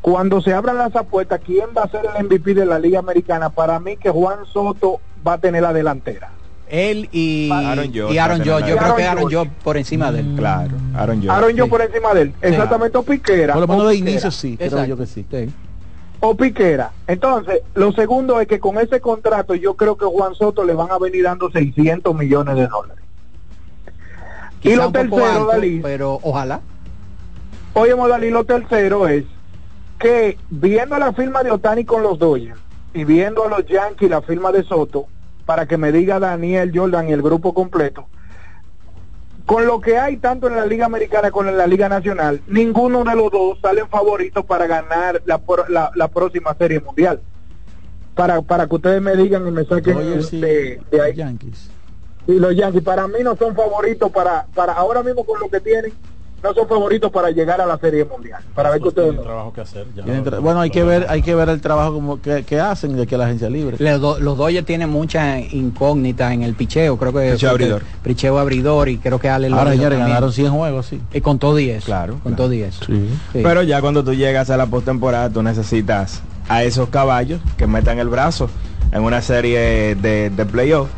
cuando 0.00 0.40
se 0.40 0.52
abran 0.52 0.78
las 0.78 0.94
apuestas, 0.94 1.40
¿quién 1.44 1.66
va 1.76 1.82
a 1.82 1.88
ser 1.88 2.02
el 2.16 2.24
MVP 2.24 2.54
de 2.54 2.66
la 2.66 2.78
Liga 2.78 2.98
Americana? 2.98 3.50
Para 3.50 3.80
mí 3.80 3.96
que 3.96 4.10
Juan 4.10 4.44
Soto 4.46 5.00
va 5.26 5.34
a 5.34 5.38
tener 5.38 5.62
la 5.62 5.72
delantera. 5.72 6.30
Él 6.68 7.08
y 7.12 7.50
Aaron 7.52 7.84
y 7.84 7.88
Judge. 7.88 7.92
Yo 7.94 8.74
la- 8.74 8.82
creo 8.82 8.96
que 8.96 9.04
Aaron. 9.04 9.24
Judge 9.24 9.50
por 9.62 9.76
encima 9.76 10.10
de 10.10 10.20
él. 10.20 10.34
Claro, 10.36 10.70
Aaron 10.94 11.16
Judge. 11.18 11.30
Aaron 11.30 11.50
yo 11.54 11.64
sí. 11.64 11.70
por 11.70 11.82
encima 11.82 12.14
de 12.14 12.22
él. 12.22 12.34
Exactamente, 12.40 12.96
o 12.96 13.02
Piquera. 13.02 13.52
Por 13.52 13.60
lo 13.60 13.68
menos 13.68 13.84
o 13.84 13.88
de 13.88 13.94
Piquera. 13.94 14.10
inicio 14.10 14.30
sí, 14.30 14.56
creo 14.56 14.84
yo 14.86 14.96
que 14.96 15.06
sí. 15.06 15.26
Sí. 15.30 15.50
o 16.20 16.34
Piquera. 16.36 16.92
Entonces, 17.06 17.60
lo 17.74 17.92
segundo 17.92 18.40
es 18.40 18.46
que 18.48 18.58
con 18.58 18.78
ese 18.78 19.00
contrato 19.00 19.54
yo 19.54 19.74
creo 19.74 19.96
que 19.96 20.06
Juan 20.06 20.34
Soto 20.34 20.64
le 20.64 20.72
van 20.72 20.90
a 20.90 20.98
venir 20.98 21.24
dando 21.24 21.50
600 21.50 22.14
millones 22.14 22.54
de 22.56 22.66
dólares. 22.68 23.04
y 24.62 24.74
lo 24.76 24.92
tercero, 24.92 25.26
alto, 25.26 25.46
Dalí, 25.48 25.80
pero 25.82 26.20
ojalá. 26.22 26.60
oye, 27.74 27.94
Dalí, 27.96 28.30
lo 28.30 28.44
tercero 28.44 29.08
es 29.08 29.24
que 29.98 30.38
viendo 30.50 30.96
la 30.98 31.12
firma 31.12 31.42
de 31.42 31.50
Otani 31.50 31.84
con 31.84 32.02
los 32.02 32.18
Dodgers 32.18 32.58
y 32.94 33.04
viendo 33.04 33.44
a 33.44 33.48
los 33.48 33.66
Yankees 33.66 34.10
la 34.10 34.22
firma 34.22 34.52
de 34.52 34.62
Soto, 34.64 35.06
para 35.46 35.66
que 35.66 35.76
me 35.76 35.92
diga 35.92 36.20
Daniel 36.20 36.72
Jordan 36.74 37.08
y 37.08 37.12
el 37.12 37.22
grupo 37.22 37.52
completo, 37.54 38.06
con 39.46 39.66
lo 39.66 39.80
que 39.80 39.98
hay 39.98 40.18
tanto 40.18 40.46
en 40.46 40.56
la 40.56 40.66
Liga 40.66 40.86
Americana 40.86 41.30
como 41.30 41.48
en 41.48 41.58
la 41.58 41.66
Liga 41.66 41.88
Nacional, 41.88 42.40
ninguno 42.46 43.02
de 43.02 43.16
los 43.16 43.30
dos 43.30 43.58
salen 43.60 43.88
favoritos 43.88 44.44
para 44.44 44.66
ganar 44.66 45.20
la, 45.26 45.40
la, 45.68 45.90
la 45.94 46.08
próxima 46.08 46.54
Serie 46.54 46.80
Mundial. 46.80 47.20
Para, 48.14 48.42
para 48.42 48.66
que 48.66 48.74
ustedes 48.74 49.00
me 49.00 49.16
digan 49.16 49.48
y 49.48 49.50
me 49.50 49.64
saquen 49.64 50.22
sí, 50.22 50.40
de, 50.40 50.80
de 50.90 51.00
ahí. 51.00 51.14
Yankees. 51.14 51.70
Y 52.26 52.34
los 52.34 52.54
Yankees 52.54 52.82
para 52.82 53.08
mí 53.08 53.18
no 53.24 53.34
son 53.36 53.56
favoritos 53.56 54.12
para, 54.12 54.46
para 54.54 54.74
ahora 54.74 55.02
mismo 55.02 55.24
con 55.24 55.40
lo 55.40 55.48
que 55.48 55.60
tienen, 55.60 55.92
no 56.42 56.52
son 56.54 56.66
favoritos 56.68 57.10
para 57.10 57.30
llegar 57.30 57.60
a 57.60 57.66
la 57.66 57.78
Serie 57.78 58.04
Mundial. 58.04 58.42
Para 58.54 58.70
ver 58.70 58.80
que 58.82 58.88
ustedes 58.88 59.20
trabajo 59.22 59.52
que 59.52 59.60
hacer. 59.60 59.86
ya. 59.94 60.02
Tienen 60.02 60.24
tra- 60.24 60.40
Bueno, 60.40 60.60
hay 60.60 60.70
que 60.70 60.82
ver, 60.82 61.06
hay 61.08 61.22
que 61.22 61.34
ver 61.34 61.48
el 61.48 61.60
trabajo 61.60 61.94
como 61.94 62.20
que, 62.20 62.42
que 62.44 62.58
hacen 62.60 62.96
de 62.96 63.06
que 63.06 63.16
la 63.16 63.26
agencia 63.26 63.48
libre. 63.48 63.76
Los, 63.78 64.00
do- 64.00 64.18
los 64.20 64.36
Dodgers 64.36 64.66
tienen 64.66 64.90
mucha 64.90 65.38
incógnita 65.40 66.32
en 66.32 66.42
el 66.42 66.54
picheo, 66.54 66.96
creo 66.96 67.12
que 67.12 67.32
Picheo 67.32 67.50
abridor. 67.50 67.82
picheo 68.02 68.38
abridor 68.38 68.88
y 68.88 68.98
creo 68.98 69.18
que 69.18 69.28
Ale 69.28 69.48
Ahora, 69.48 69.70
señores, 69.72 69.98
ganaron 69.98 70.32
100 70.32 70.50
juegos, 70.52 70.86
sí. 70.86 71.00
y 71.12 71.20
contó 71.20 71.54
10. 71.54 71.84
Claro, 71.84 72.18
Contó 72.22 72.48
10. 72.48 72.74
Sí. 72.74 73.08
Sí. 73.32 73.40
Pero 73.42 73.62
ya 73.62 73.80
cuando 73.80 74.02
tú 74.04 74.12
llegas 74.14 74.50
a 74.50 74.56
la 74.56 74.66
postemporada, 74.66 75.30
tú 75.30 75.42
necesitas 75.42 76.22
a 76.48 76.64
esos 76.64 76.88
caballos 76.88 77.40
que 77.56 77.66
metan 77.66 77.98
el 77.98 78.08
brazo 78.08 78.50
en 78.90 79.02
una 79.04 79.22
serie 79.22 79.94
de, 79.94 80.30
de 80.30 80.44
playoff. 80.46 80.88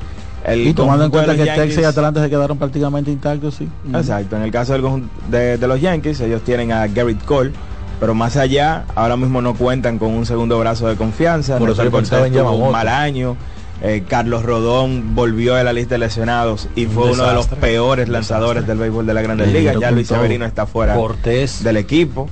El 0.44 0.66
Y 0.66 0.74
tomando 0.74 1.04
en 1.04 1.10
cuenta 1.10 1.34
que 1.36 1.44
Texas 1.44 1.82
y 1.82 1.84
Atlanta 1.84 2.22
se 2.22 2.28
quedaron 2.30 2.58
prácticamente 2.58 3.10
intactos, 3.10 3.54
sí. 3.54 3.68
Exacto, 3.94 4.36
en 4.36 4.42
el 4.42 4.50
caso 4.50 4.74
del 4.74 4.82
de, 5.30 5.56
de 5.58 5.66
los 5.66 5.80
Yankees, 5.80 6.20
ellos 6.20 6.42
tienen 6.42 6.70
a 6.72 6.86
Garrett 6.86 7.24
Cole, 7.24 7.52
pero 7.98 8.14
más 8.14 8.36
allá, 8.36 8.84
ahora 8.94 9.16
mismo 9.16 9.40
no 9.40 9.54
cuentan 9.54 9.98
con 9.98 10.10
un 10.10 10.26
segundo 10.26 10.58
brazo 10.58 10.86
de 10.88 10.96
confianza. 10.96 11.58
Por 11.58 11.70
eso 11.70 11.84
yo 12.28 12.52
un 12.52 12.72
mal 12.72 12.88
año. 12.88 13.36
Eh, 13.82 14.04
Carlos 14.08 14.44
Rodón 14.44 15.14
volvió 15.14 15.54
de 15.56 15.64
la 15.64 15.72
lista 15.72 15.96
de 15.96 15.98
lesionados 15.98 16.68
y 16.76 16.86
fue 16.86 17.10
uno 17.12 17.26
de 17.26 17.34
los 17.34 17.46
peores 17.48 18.08
lanzadores 18.08 18.66
del 18.66 18.78
béisbol 18.78 19.04
de 19.04 19.12
la 19.14 19.20
Grandes 19.20 19.52
Ligas. 19.52 19.76
Ya 19.80 19.90
Luis. 19.90 20.06
Severino 20.08 20.46
está 20.46 20.64
fuera 20.66 20.94
Cortés. 20.94 21.62
del 21.62 21.76
equipo. 21.76 22.28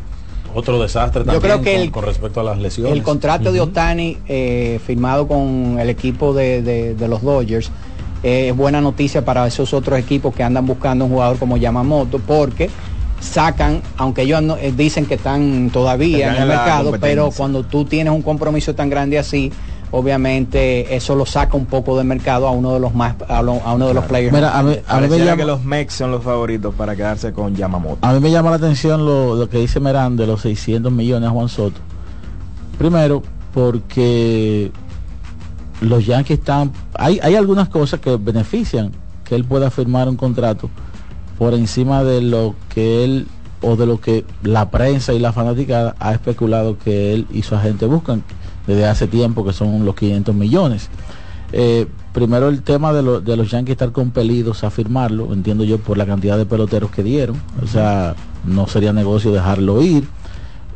Otro 0.55 0.81
desastre 0.81 1.21
Yo 1.25 1.33
también 1.33 1.41
creo 1.41 1.63
que 1.63 1.73
con, 1.73 1.81
el- 1.83 1.91
con 1.91 2.05
respecto 2.05 2.41
a 2.41 2.45
las 2.45 2.59
lesiones. 2.59 2.93
El 2.93 3.03
contrato 3.03 3.53
de 3.53 3.61
Otani 3.61 4.19
eh, 4.29 4.81
firmado 4.87 5.27
con 5.27 5.79
el 5.81 5.91
equipo 5.91 6.33
de, 6.33 6.63
de- 6.63 6.95
de 6.95 7.09
los 7.09 7.23
Dodgers 7.23 7.71
es 8.23 8.57
buena 8.57 8.81
noticia 8.81 9.25
para 9.25 9.47
esos 9.47 9.73
otros 9.75 9.99
equipos 9.99 10.35
que 10.35 10.43
andan 10.43 10.67
buscando 10.67 11.05
un 11.07 11.11
jugador 11.13 11.39
como 11.39 11.57
Yamamoto 11.57 12.19
porque 12.19 12.71
sacan, 13.21 13.83
aunque 13.97 14.23
ellos 14.23 14.43
no- 14.43 14.57
eh, 14.57 14.73
dicen 14.77 15.07
que 15.07 15.15
están 15.15 15.71
todavía 15.73 16.19
Están 16.31 16.37
en 16.37 16.43
el 16.43 16.49
mercado, 16.49 16.91
pero 17.01 17.31
cuando 17.37 17.63
tú 17.65 17.85
tienes 17.85 18.13
un 18.13 18.23
compromiso 18.23 18.75
tan 18.75 18.91
grande 18.91 19.19
así, 19.19 19.53
obviamente 19.93 20.95
eso 20.97 21.15
lo 21.15 21.25
saca 21.27 21.57
un 21.57 21.67
poco 21.67 21.97
del 21.97 22.07
mercado 22.07 22.49
a 22.49 22.51
uno 22.51 22.73
de 22.75 22.81
los 22.81 22.95
más 22.95 23.15
a, 23.29 23.43
lo- 23.43 23.61
a 23.65 23.75
uno 23.75 23.89
de 23.89 23.95
los 23.95 24.05
players. 24.07 24.33
Mira, 24.33 24.59
a 24.59 24.63
mí- 24.63 24.77
a 24.89 25.01
mí 25.01 25.09
me 25.09 25.19
llama- 25.19 25.37
que 25.37 25.45
los 25.45 25.63
Mex 25.65 25.95
son 25.95 26.11
los 26.11 26.23
favoritos 26.25 26.75
para 26.75 26.97
quedarse 26.97 27.33
con 27.33 27.55
Yamamoto. 27.55 27.99
A 28.03 28.13
mí 28.13 28.21
me 28.21 28.31
llama 28.31 28.51
la 28.51 28.57
atención 28.57 29.05
lo, 29.05 29.37
lo 29.37 29.49
que 29.49 29.59
dice 29.59 29.79
Merán 29.81 30.17
de 30.17 30.27
los 30.27 30.41
600 30.43 30.91
millones 30.91 31.29
a 31.29 31.33
Juan 31.33 31.49
Soto. 31.49 31.81
Primero, 32.79 33.23
porque 33.53 34.73
los 35.83 36.07
Yankees 36.07 36.39
están... 36.39 36.73
Hay, 36.95 37.19
hay 37.23 37.35
algunas 37.35 37.69
cosas 37.69 38.01
que 38.01 38.17
benefician 38.17 38.93
que 39.25 39.35
él 39.35 39.45
pueda 39.45 39.71
firmar 39.71 40.09
un 40.09 40.17
contrato 40.17 40.71
por 41.39 41.55
encima 41.55 42.05
de 42.05 42.23
lo 42.23 42.55
que 42.69 43.05
él 43.05 43.27
o 43.61 43.77
de 43.77 43.87
lo 43.87 44.01
que 44.01 44.25
la 44.43 44.71
prensa 44.71 45.13
y 45.13 45.19
la 45.19 45.33
fanaticada 45.33 45.95
ha 45.99 46.13
especulado 46.13 46.79
que 46.79 47.15
él 47.15 47.27
y 47.33 47.43
su 47.43 47.55
agente 47.55 47.87
buscan 47.87 48.23
desde 48.67 48.87
hace 48.87 49.07
tiempo, 49.07 49.45
que 49.45 49.53
son 49.53 49.85
los 49.85 49.95
500 49.95 50.35
millones. 50.35 50.89
Eh, 51.53 51.87
primero 52.13 52.49
el 52.49 52.63
tema 52.63 52.93
de, 52.93 53.21
de 53.21 53.37
los 53.37 53.51
Yankees 53.51 53.73
estar 53.73 53.93
compelidos 53.93 54.65
a 54.65 54.71
firmarlo, 54.71 55.33
entiendo 55.33 55.65
yo 55.65 55.79
por 55.79 55.99
la 55.99 56.07
cantidad 56.07 56.39
de 56.39 56.47
peloteros 56.47 56.91
que 56.91 57.03
dieron, 57.03 57.41
o 57.63 57.67
sea, 57.67 58.15
no 58.45 58.67
sería 58.67 58.93
negocio 58.93 59.33
dejarlo 59.33 59.83
ir. 59.83 60.07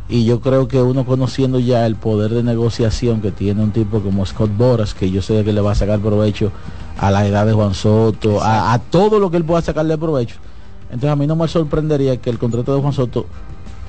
Y 0.08 0.24
yo 0.24 0.40
creo 0.40 0.68
que 0.68 0.80
uno 0.80 1.04
conociendo 1.04 1.58
ya 1.58 1.84
el 1.84 1.96
poder 1.96 2.32
de 2.32 2.42
negociación 2.42 3.20
que 3.20 3.32
tiene 3.32 3.62
un 3.62 3.72
tipo 3.72 4.00
como 4.00 4.24
Scott 4.24 4.56
Boras, 4.56 4.94
que 4.94 5.10
yo 5.10 5.20
sé 5.20 5.44
que 5.44 5.52
le 5.52 5.60
va 5.60 5.72
a 5.72 5.74
sacar 5.74 5.98
provecho 5.98 6.52
a 6.98 7.10
la 7.10 7.26
edad 7.26 7.44
de 7.44 7.52
Juan 7.52 7.74
Soto, 7.74 8.38
a, 8.40 8.78
todo 8.90 9.18
lo 9.18 9.30
que 9.30 9.36
él 9.36 9.44
pueda 9.44 9.62
sacarle 9.62 9.98
provecho. 9.98 10.36
Entonces 10.84 11.10
a 11.10 11.16
mí 11.16 11.26
no 11.26 11.34
me 11.34 11.48
sorprendería 11.48 12.18
que 12.18 12.30
el 12.30 12.38
contrato 12.38 12.74
de 12.74 12.80
Juan 12.80 12.92
Soto 12.92 13.26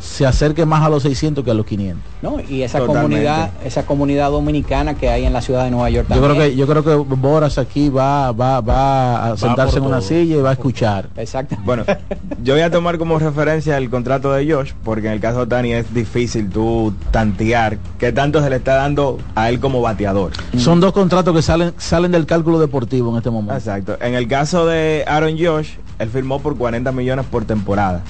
se 0.08 0.26
acerque 0.26 0.66
más 0.66 0.82
a 0.84 0.89
los 0.89 1.03
600 1.03 1.43
que 1.43 1.51
a 1.51 1.53
los 1.53 1.66
500. 1.66 2.01
¿no? 2.22 2.38
Y 2.39 2.64
esa 2.64 2.80
Totalmente. 2.80 3.08
comunidad, 3.10 3.51
esa 3.66 3.86
comunidad 3.86 4.32
dominicana 4.32 4.95
que 4.95 5.10
hay 5.10 5.26
en 5.26 5.34
la 5.34 5.41
ciudad 5.41 5.64
de 5.66 5.72
Nueva 5.72 5.89
York 5.89 6.08
Yo 6.10 6.16
creo 6.16 6.28
también. 6.30 6.49
que 6.51 6.55
yo 6.55 6.68
creo 6.68 6.84
que 6.84 6.95
Boras 7.16 7.58
aquí 7.58 7.89
va 7.89 8.32
va 8.32 8.62
va 8.62 9.32
a 9.34 9.38
sentarse 9.38 9.78
en 9.78 9.84
una 9.84 9.97
todo. 9.99 10.08
silla 10.08 10.36
y 10.38 10.41
va 10.41 10.49
a 10.49 10.53
escuchar. 10.53 11.10
Exacto. 11.18 11.55
Bueno, 11.64 11.84
yo 12.43 12.53
voy 12.53 12.62
a 12.64 12.72
tomar 12.72 12.97
como 12.97 13.20
referencia 13.20 13.78
el 13.78 13.89
contrato 13.89 14.32
de 14.34 14.51
Josh, 14.51 14.72
porque 14.84 15.08
en 15.08 15.14
el 15.14 15.20
caso 15.20 15.41
de 15.41 15.47
Tani 15.47 15.74
es 15.74 15.93
difícil 15.93 16.49
tú 16.49 16.93
tantear 17.12 17.78
qué 17.99 18.12
tanto 18.12 18.41
se 18.41 18.49
le 18.49 18.55
está 18.55 18.76
dando 18.76 19.18
a 19.36 19.49
él 19.49 19.60
como 19.60 19.82
bateador. 19.82 20.32
Son 20.58 20.80
dos 20.80 20.93
contratos 20.93 21.36
que 21.36 21.41
salen 21.41 21.74
salen 21.78 22.12
del 22.12 22.26
cálculo 22.26 22.60
deportivo 22.60 23.12
en 23.12 23.18
este 23.18 23.30
momento. 23.30 23.55
Exacto. 23.55 23.97
En 24.01 24.16
el 24.16 24.28
caso 24.28 24.66
de 24.66 25.03
Aaron 25.08 25.36
Josh, 25.39 25.72
él 25.99 26.10
firmó 26.10 26.39
por 26.39 26.58
40 26.58 26.91
millones 26.91 27.26
por 27.30 27.45
temporada. 27.45 28.01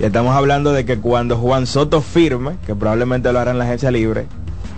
Y 0.00 0.04
estamos 0.04 0.34
hablando 0.34 0.72
de 0.72 0.84
que 0.84 0.98
cuando 0.98 1.36
Juan 1.36 1.66
Soto 1.66 2.00
firme, 2.00 2.56
que 2.66 2.74
probablemente 2.74 3.32
lo 3.32 3.38
hará 3.38 3.52
en 3.52 3.58
la 3.58 3.64
agencia 3.64 3.90
libre, 3.90 4.26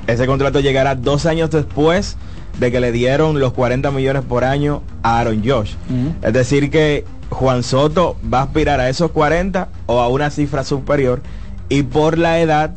ese 0.06 0.26
contrato 0.26 0.60
llegará 0.60 0.94
dos 0.94 1.26
años 1.26 1.50
después 1.50 2.16
de 2.60 2.70
que 2.70 2.80
le 2.80 2.92
dieron 2.92 3.40
los 3.40 3.52
40 3.52 3.90
millones 3.90 4.22
por 4.22 4.44
año 4.44 4.82
a 5.02 5.18
Aaron 5.18 5.42
Josh. 5.44 5.74
Es 6.22 6.32
decir 6.32 6.70
que 6.70 7.04
Juan 7.30 7.62
Soto 7.62 8.16
va 8.32 8.40
a 8.40 8.42
aspirar 8.44 8.80
a 8.80 8.88
esos 8.88 9.10
40 9.10 9.68
o 9.86 10.00
a 10.00 10.08
una 10.08 10.30
cifra 10.30 10.64
superior 10.64 11.22
y 11.68 11.82
por 11.82 12.18
la 12.18 12.38
edad 12.38 12.74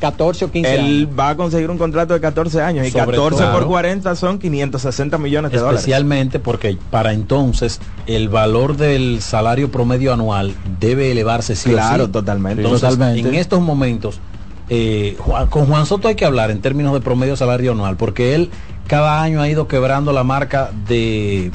14 0.00 0.44
o 0.44 0.50
15 0.52 0.74
él 0.76 1.08
va 1.18 1.30
a 1.30 1.36
conseguir 1.36 1.70
un 1.70 1.78
contrato 1.78 2.14
de 2.14 2.20
14 2.20 2.62
años 2.62 2.86
y 2.86 2.90
Sobre 2.90 3.16
14 3.16 3.44
por 3.46 3.60
todo. 3.60 3.66
40 3.68 4.14
son 4.16 4.38
560 4.38 5.18
millones 5.18 5.50
de 5.52 5.58
dólares. 5.58 5.80
Especialmente 5.80 6.38
porque 6.38 6.76
para 6.90 7.12
entonces 7.12 7.80
el 8.06 8.28
valor 8.28 8.76
del 8.76 9.20
salario 9.20 9.70
promedio 9.70 10.12
anual 10.12 10.54
debe 10.80 11.10
elevarse 11.10 11.56
sí 11.56 11.70
o 11.70 11.72
Claro, 11.72 12.06
sí. 12.06 12.12
totalmente. 12.12 12.62
Entonces, 12.62 12.88
Totalmente. 12.88 13.28
en 13.28 13.34
estos 13.34 13.60
momentos, 13.60 14.20
eh, 14.68 15.16
Juan- 15.18 15.46
con 15.48 15.66
Juan 15.66 15.86
Soto 15.86 16.08
hay 16.08 16.14
que 16.14 16.24
hablar 16.24 16.50
en 16.50 16.60
términos 16.60 16.92
de 16.94 17.00
promedio 17.00 17.36
salario 17.36 17.72
anual, 17.72 17.96
porque 17.96 18.34
él 18.34 18.50
cada 18.86 19.20
año 19.22 19.40
ha 19.40 19.48
ido 19.48 19.66
quebrando 19.68 20.12
la 20.12 20.24
marca 20.24 20.70
de, 20.86 21.50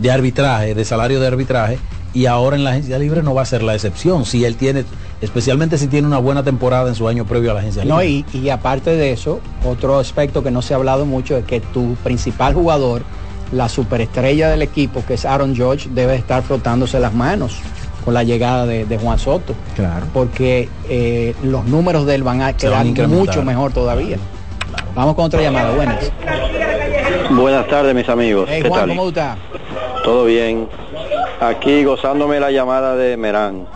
de 0.00 0.10
arbitraje, 0.10 0.74
de 0.74 0.84
salario 0.84 1.20
de 1.20 1.26
arbitraje, 1.26 1.78
y 2.14 2.26
ahora 2.26 2.56
en 2.56 2.64
la 2.64 2.70
agencia 2.70 2.98
libre 2.98 3.22
no 3.22 3.34
va 3.34 3.42
a 3.42 3.44
ser 3.46 3.62
la 3.62 3.74
excepción. 3.74 4.24
Si 4.24 4.44
él 4.44 4.56
tiene, 4.56 4.84
especialmente 5.20 5.78
si 5.78 5.88
tiene 5.88 6.06
una 6.06 6.18
buena 6.18 6.42
temporada 6.42 6.88
en 6.88 6.94
su 6.94 7.08
año 7.08 7.24
previo 7.24 7.50
a 7.50 7.54
la 7.54 7.60
agencia 7.60 7.84
No, 7.84 8.02
y, 8.02 8.24
y 8.32 8.48
aparte 8.50 8.90
de 8.90 9.12
eso, 9.12 9.40
otro 9.64 9.98
aspecto 9.98 10.42
que 10.42 10.50
no 10.50 10.62
se 10.62 10.74
ha 10.74 10.76
hablado 10.76 11.06
mucho 11.06 11.36
es 11.36 11.44
que 11.44 11.60
tu 11.60 11.94
principal 12.04 12.54
jugador, 12.54 13.02
la 13.52 13.68
superestrella 13.68 14.48
del 14.50 14.62
equipo, 14.62 15.04
que 15.06 15.14
es 15.14 15.24
Aaron 15.24 15.56
George, 15.56 15.88
debe 15.92 16.14
estar 16.14 16.42
frotándose 16.42 17.00
las 17.00 17.14
manos 17.14 17.58
con 18.04 18.14
la 18.14 18.22
llegada 18.22 18.64
de, 18.66 18.84
de 18.84 18.98
Juan 18.98 19.18
Soto. 19.18 19.54
Claro. 19.74 20.06
Porque 20.14 20.68
eh, 20.88 21.34
los 21.42 21.64
números 21.66 22.06
de 22.06 22.14
él 22.14 22.22
van 22.22 22.40
a 22.40 22.52
van 22.52 22.94
quedar 22.94 23.08
mucho 23.08 23.42
mejor 23.42 23.72
todavía. 23.72 24.18
Vamos 24.94 25.14
con 25.14 25.26
otra 25.26 25.42
llamada, 25.42 25.74
buenas. 25.74 26.10
Buenas 27.30 27.66
tardes, 27.68 27.94
mis 27.94 28.08
amigos. 28.08 28.48
Hey 28.50 28.62
¿Qué 28.62 28.68
Juan, 28.68 28.80
tal? 28.82 28.88
¿cómo 28.90 29.02
tú 29.02 29.08
estás? 29.08 29.38
Todo 30.04 30.24
bien. 30.24 30.68
Aquí 31.40 31.84
gozándome 31.84 32.40
la 32.40 32.50
llamada 32.50 32.96
de 32.96 33.16
Merán. 33.16 33.66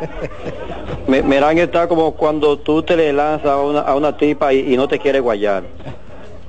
Me- 1.10 1.22
Merán 1.24 1.58
está 1.58 1.88
como 1.88 2.12
cuando 2.12 2.56
tú 2.56 2.84
te 2.84 2.96
le 2.96 3.12
lanzas 3.12 3.46
a 3.48 3.60
una, 3.60 3.80
a 3.80 3.96
una 3.96 4.16
tipa 4.16 4.52
y, 4.52 4.72
y 4.72 4.76
no 4.76 4.86
te 4.86 4.96
quiere 5.00 5.18
guayar. 5.18 5.64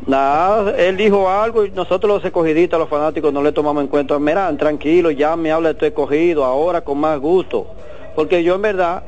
Nada, 0.06 0.76
él 0.78 0.98
dijo 0.98 1.28
algo 1.28 1.66
y 1.66 1.72
nosotros 1.72 2.08
los 2.14 2.24
escogidistas, 2.24 2.80
los 2.80 2.88
fanáticos, 2.88 3.34
no 3.34 3.42
le 3.42 3.52
tomamos 3.52 3.82
en 3.82 3.88
cuenta. 3.88 4.20
Merán, 4.20 4.58
tranquilo, 4.58 5.10
ya 5.10 5.36
me 5.36 5.52
habla 5.52 5.70
de 5.70 5.74
tu 5.76 5.86
escogido, 5.86 6.46
ahora 6.46 6.82
con 6.82 7.00
más 7.00 7.20
gusto. 7.20 7.68
Porque 8.16 8.44
yo 8.44 8.54
en 8.54 8.62
verdad 8.62 9.02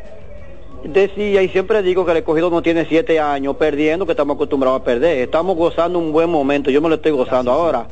decía 0.84 1.44
y 1.44 1.50
siempre 1.50 1.84
digo 1.84 2.04
que 2.04 2.12
el 2.14 2.18
escogido 2.18 2.50
no 2.50 2.64
tiene 2.64 2.86
siete 2.86 3.20
años 3.20 3.56
perdiendo, 3.56 4.08
que 4.08 4.14
estamos 4.14 4.36
acostumbrados 4.36 4.82
a 4.82 4.84
perder. 4.84 5.20
Estamos 5.20 5.56
gozando 5.56 6.00
un 6.00 6.12
buen 6.12 6.32
momento, 6.32 6.72
yo 6.72 6.82
me 6.82 6.90
lo 6.90 6.96
estoy 6.96 7.12
gozando 7.12 7.52
ahora. 7.52 7.86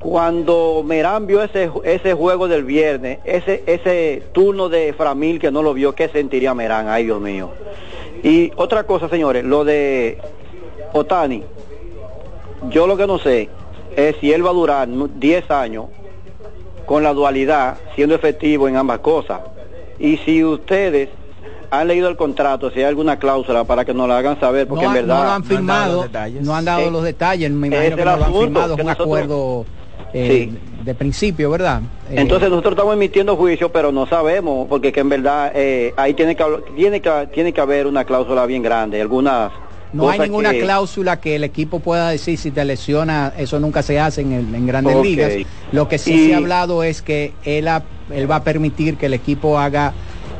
Cuando 0.00 0.82
Merán 0.84 1.26
vio 1.26 1.42
ese, 1.42 1.70
ese 1.84 2.14
juego 2.14 2.46
del 2.46 2.64
viernes, 2.64 3.18
ese, 3.24 3.64
ese 3.66 4.22
turno 4.32 4.68
de 4.68 4.92
Framil 4.92 5.40
que 5.40 5.50
no 5.50 5.62
lo 5.62 5.74
vio, 5.74 5.94
¿qué 5.94 6.08
sentiría 6.08 6.54
Merán? 6.54 6.88
Ay, 6.88 7.04
Dios 7.04 7.20
mío. 7.20 7.50
Y 8.22 8.52
otra 8.56 8.84
cosa, 8.84 9.08
señores, 9.08 9.44
lo 9.44 9.64
de 9.64 10.18
Otani, 10.92 11.42
yo 12.70 12.86
lo 12.86 12.96
que 12.96 13.06
no 13.08 13.18
sé 13.18 13.48
es 13.96 14.16
si 14.20 14.32
él 14.32 14.46
va 14.46 14.50
a 14.50 14.54
durar 14.54 14.86
nu- 14.88 15.08
10 15.08 15.50
años 15.50 15.86
con 16.86 17.02
la 17.02 17.12
dualidad, 17.12 17.76
siendo 17.96 18.14
efectivo 18.14 18.68
en 18.68 18.76
ambas 18.76 19.00
cosas. 19.00 19.40
Y 19.98 20.16
si 20.18 20.44
ustedes 20.44 21.08
han 21.70 21.88
leído 21.88 22.08
el 22.08 22.16
contrato, 22.16 22.70
si 22.70 22.78
hay 22.78 22.84
alguna 22.84 23.18
cláusula 23.18 23.64
para 23.64 23.84
que 23.84 23.92
nos 23.92 24.08
la 24.08 24.18
hagan 24.18 24.38
saber, 24.38 24.66
porque 24.68 24.84
no, 24.84 24.92
en 24.92 24.96
han- 24.96 25.06
verdad... 25.06 25.18
no 25.18 25.24
lo 25.24 25.30
han 25.32 25.44
firmado, 25.44 26.08
no 26.40 26.54
han 26.54 26.64
dado 26.64 26.80
Eh, 26.82 26.90
los 26.92 27.02
detalles, 27.02 27.50
me 27.50 27.66
ese 27.66 27.76
imagino 27.76 27.96
que 27.96 28.00
es 28.02 28.06
no 28.06 28.12
el 28.14 28.18
lo 28.20 28.24
han 28.24 28.32
firmado, 28.42 28.70
es 28.72 28.76
que 28.76 28.82
un 28.82 28.86
nosotros- 28.86 29.06
acuerdo 29.06 29.66
eh, 30.12 30.50
de 30.84 30.94
principio, 30.94 31.50
¿verdad? 31.50 31.82
Eh, 32.10 32.14
Entonces 32.16 32.48
nosotros 32.48 32.72
estamos 32.72 32.94
emitiendo 32.94 33.36
juicio, 33.36 33.70
pero 33.70 33.92
no 33.92 34.06
sabemos, 34.06 34.66
porque 34.68 34.92
que 34.92 35.00
en 35.00 35.08
verdad 35.08 35.52
eh, 35.54 35.92
ahí 35.96 36.14
tiene 36.14 36.34
que, 36.36 36.44
tiene, 36.76 37.00
que, 37.00 37.10
tiene 37.34 37.52
que 37.52 37.60
haber 37.60 37.86
una 37.86 38.04
cláusula 38.04 38.46
bien 38.46 38.62
grande, 38.62 39.00
algunas... 39.00 39.52
No 39.90 40.10
hay 40.10 40.18
ninguna 40.20 40.52
que- 40.52 40.60
cláusula 40.60 41.18
que 41.18 41.34
el 41.36 41.44
equipo 41.44 41.80
pueda 41.80 42.10
decir 42.10 42.36
si 42.38 42.50
te 42.50 42.62
lesiona, 42.64 43.32
eso 43.38 43.58
nunca 43.58 43.82
se 43.82 43.98
hace 43.98 44.20
en, 44.20 44.32
el- 44.32 44.54
en 44.54 44.66
grandes 44.66 44.96
ligas. 45.00 45.32
Lo 45.72 45.88
que 45.88 45.96
sí 45.98 46.12
Y- 46.12 46.26
se 46.28 46.34
ha 46.34 46.36
hablado 46.38 46.82
es 46.82 47.00
que 47.00 47.34
él, 47.42 47.68
ha- 47.68 47.84
él 48.10 48.30
va 48.30 48.36
a 48.36 48.44
permitir 48.44 48.98
que 48.98 49.06
el 49.06 49.14
equipo 49.14 49.58
haga 49.58 49.94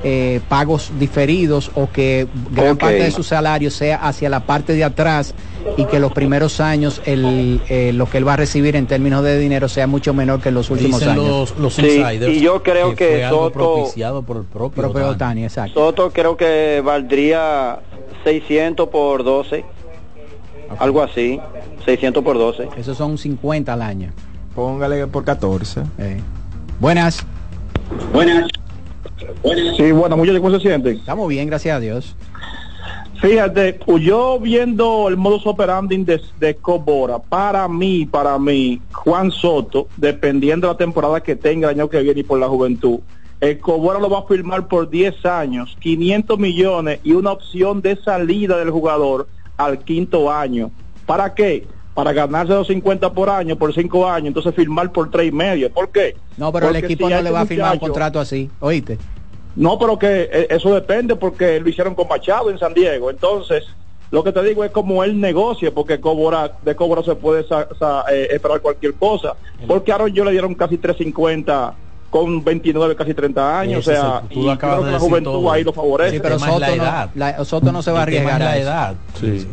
eh, 0.04 0.40
pagos 0.48 0.92
diferidos 0.98 1.70
o 1.74 1.90
que 1.90 2.28
gran 2.52 2.76
parte 2.76 3.02
de 3.02 3.10
su 3.10 3.22
salario 3.22 3.70
sea 3.70 3.96
hacia 3.96 4.28
la 4.28 4.40
parte 4.40 4.74
de 4.74 4.84
atrás 4.84 5.34
y 5.76 5.84
que 5.86 5.98
los 5.98 6.12
primeros 6.12 6.60
años 6.60 7.02
el, 7.04 7.60
eh, 7.68 7.92
lo 7.92 8.08
que 8.08 8.18
él 8.18 8.26
va 8.28 8.34
a 8.34 8.36
recibir 8.36 8.76
en 8.76 8.86
términos 8.86 9.24
de 9.24 9.38
dinero 9.38 9.68
sea 9.68 9.86
mucho 9.86 10.14
menor 10.14 10.40
que 10.40 10.50
en 10.50 10.54
los 10.54 10.70
últimos 10.70 11.00
Dicen 11.00 11.14
años. 11.14 11.26
los, 11.28 11.58
los 11.58 11.74
Sí, 11.74 11.82
insiders 11.98 12.32
y 12.36 12.40
yo 12.40 12.62
creo 12.62 12.94
que 12.94 13.08
fue 13.08 13.24
algo 13.24 13.38
Soto- 13.46 13.52
propiciado 13.52 14.22
por 14.22 14.36
el 14.38 14.44
propio, 14.44 14.82
Propio 14.84 15.00
Otani. 15.08 15.14
Otani, 15.14 15.44
exacto. 15.44 15.74
Soto 15.80 16.10
creo 16.12 16.36
que 16.36 16.80
valdría 16.84 17.80
600 18.24 18.88
por 18.88 19.24
12, 19.24 19.64
algo 20.78 21.02
así, 21.02 21.40
600 21.84 22.22
por 22.22 22.38
12. 22.38 22.68
Esos 22.76 22.96
son 22.96 23.18
50 23.18 23.72
al 23.72 23.82
año. 23.82 24.12
Póngale 24.54 25.06
por 25.08 25.24
14. 25.24 25.82
Eh. 25.98 26.20
Buenas. 26.80 27.24
Buenas. 28.12 28.48
Sí, 29.76 29.92
bueno, 29.92 30.16
muchachos, 30.16 30.40
¿cómo 30.40 30.58
se 30.58 30.60
sienten? 30.60 30.96
Estamos 30.96 31.28
bien, 31.28 31.48
gracias 31.48 31.76
a 31.76 31.80
Dios. 31.80 32.16
Fíjate, 33.20 33.80
yo 34.00 34.38
viendo 34.38 35.08
el 35.08 35.16
modus 35.16 35.44
operandi 35.44 35.96
de, 36.04 36.20
de 36.38 36.54
Cobora, 36.54 37.18
para 37.18 37.66
mí, 37.66 38.06
para 38.06 38.38
mí, 38.38 38.80
Juan 38.92 39.32
Soto, 39.32 39.88
dependiendo 39.96 40.68
de 40.68 40.74
la 40.74 40.78
temporada 40.78 41.20
que 41.20 41.34
tenga 41.34 41.68
el 41.68 41.80
año 41.80 41.88
que 41.88 42.00
viene 42.00 42.20
y 42.20 42.22
por 42.22 42.38
la 42.38 42.46
juventud, 42.48 43.00
el 43.40 43.58
Cobora 43.58 43.98
lo 43.98 44.08
va 44.08 44.20
a 44.20 44.22
firmar 44.22 44.68
por 44.68 44.88
10 44.88 45.26
años, 45.26 45.76
500 45.80 46.38
millones 46.38 47.00
y 47.02 47.12
una 47.12 47.32
opción 47.32 47.82
de 47.82 47.96
salida 47.96 48.56
del 48.56 48.70
jugador 48.70 49.28
al 49.56 49.80
quinto 49.80 50.30
año. 50.30 50.70
¿Para 51.04 51.34
qué? 51.34 51.66
Para 51.94 52.12
ganarse 52.12 52.52
los 52.52 52.68
50 52.68 53.12
por 53.12 53.30
año, 53.30 53.56
por 53.56 53.74
5 53.74 54.08
años, 54.08 54.28
entonces 54.28 54.54
firmar 54.54 54.92
por 54.92 55.10
tres 55.10 55.28
y 55.28 55.32
medio. 55.32 55.72
¿Por 55.72 55.90
qué? 55.90 56.14
No, 56.36 56.52
pero 56.52 56.68
el 56.68 56.76
equipo 56.76 57.08
si 57.08 57.14
no 57.14 57.22
le 57.22 57.30
va 57.32 57.40
a 57.40 57.46
firmar 57.46 57.72
un 57.72 57.80
contrato 57.80 58.20
así, 58.20 58.48
¿oíste? 58.60 58.98
No, 59.58 59.78
pero 59.78 59.98
que 59.98 60.28
eh, 60.32 60.46
eso 60.50 60.72
depende 60.74 61.16
porque 61.16 61.60
lo 61.60 61.68
hicieron 61.68 61.94
con 61.94 62.08
Machado 62.08 62.50
en 62.50 62.58
San 62.58 62.72
Diego. 62.74 63.10
Entonces, 63.10 63.64
lo 64.10 64.24
que 64.24 64.32
te 64.32 64.42
digo 64.42 64.64
es 64.64 64.70
como 64.70 65.04
él 65.04 65.20
negocia, 65.20 65.70
porque 65.74 66.00
Cobra, 66.00 66.52
de 66.62 66.74
Cobra 66.74 67.02
se 67.02 67.14
puede 67.14 67.46
sa- 67.46 67.68
sa- 67.78 68.04
eh, 68.10 68.28
esperar 68.30 68.60
cualquier 68.60 68.94
cosa. 68.94 69.34
Porque 69.66 69.92
a 69.92 69.96
Aaron 69.96 70.12
yo 70.14 70.24
le 70.24 70.30
dieron 70.30 70.54
casi 70.54 70.78
350 70.78 71.74
con 72.08 72.42
29, 72.42 72.96
casi 72.96 73.12
30 73.12 73.60
años. 73.60 73.80
Ese 73.86 73.98
o 73.98 74.00
sea, 74.00 74.22
el- 74.22 74.28
tú 74.34 74.40
y 74.50 74.56
creo 74.56 74.78
que 74.80 74.86
de 74.86 74.92
la 74.92 74.98
juventud 74.98 75.30
todo. 75.32 75.52
ahí 75.52 75.62
lo 75.64 75.72
favorece. 75.74 76.12
Sí, 76.16 76.20
pero 76.22 76.38
Soto 76.38 76.52
no- 76.76 76.76
no, 76.76 77.10
la- 77.14 77.44
Soto 77.44 77.72
no 77.72 77.82
se 77.82 77.90
va 77.90 77.98
a 77.98 78.02
arriesgar 78.04 78.40
la 78.40 78.56
edad. 78.58 78.94
Sí. 79.20 79.46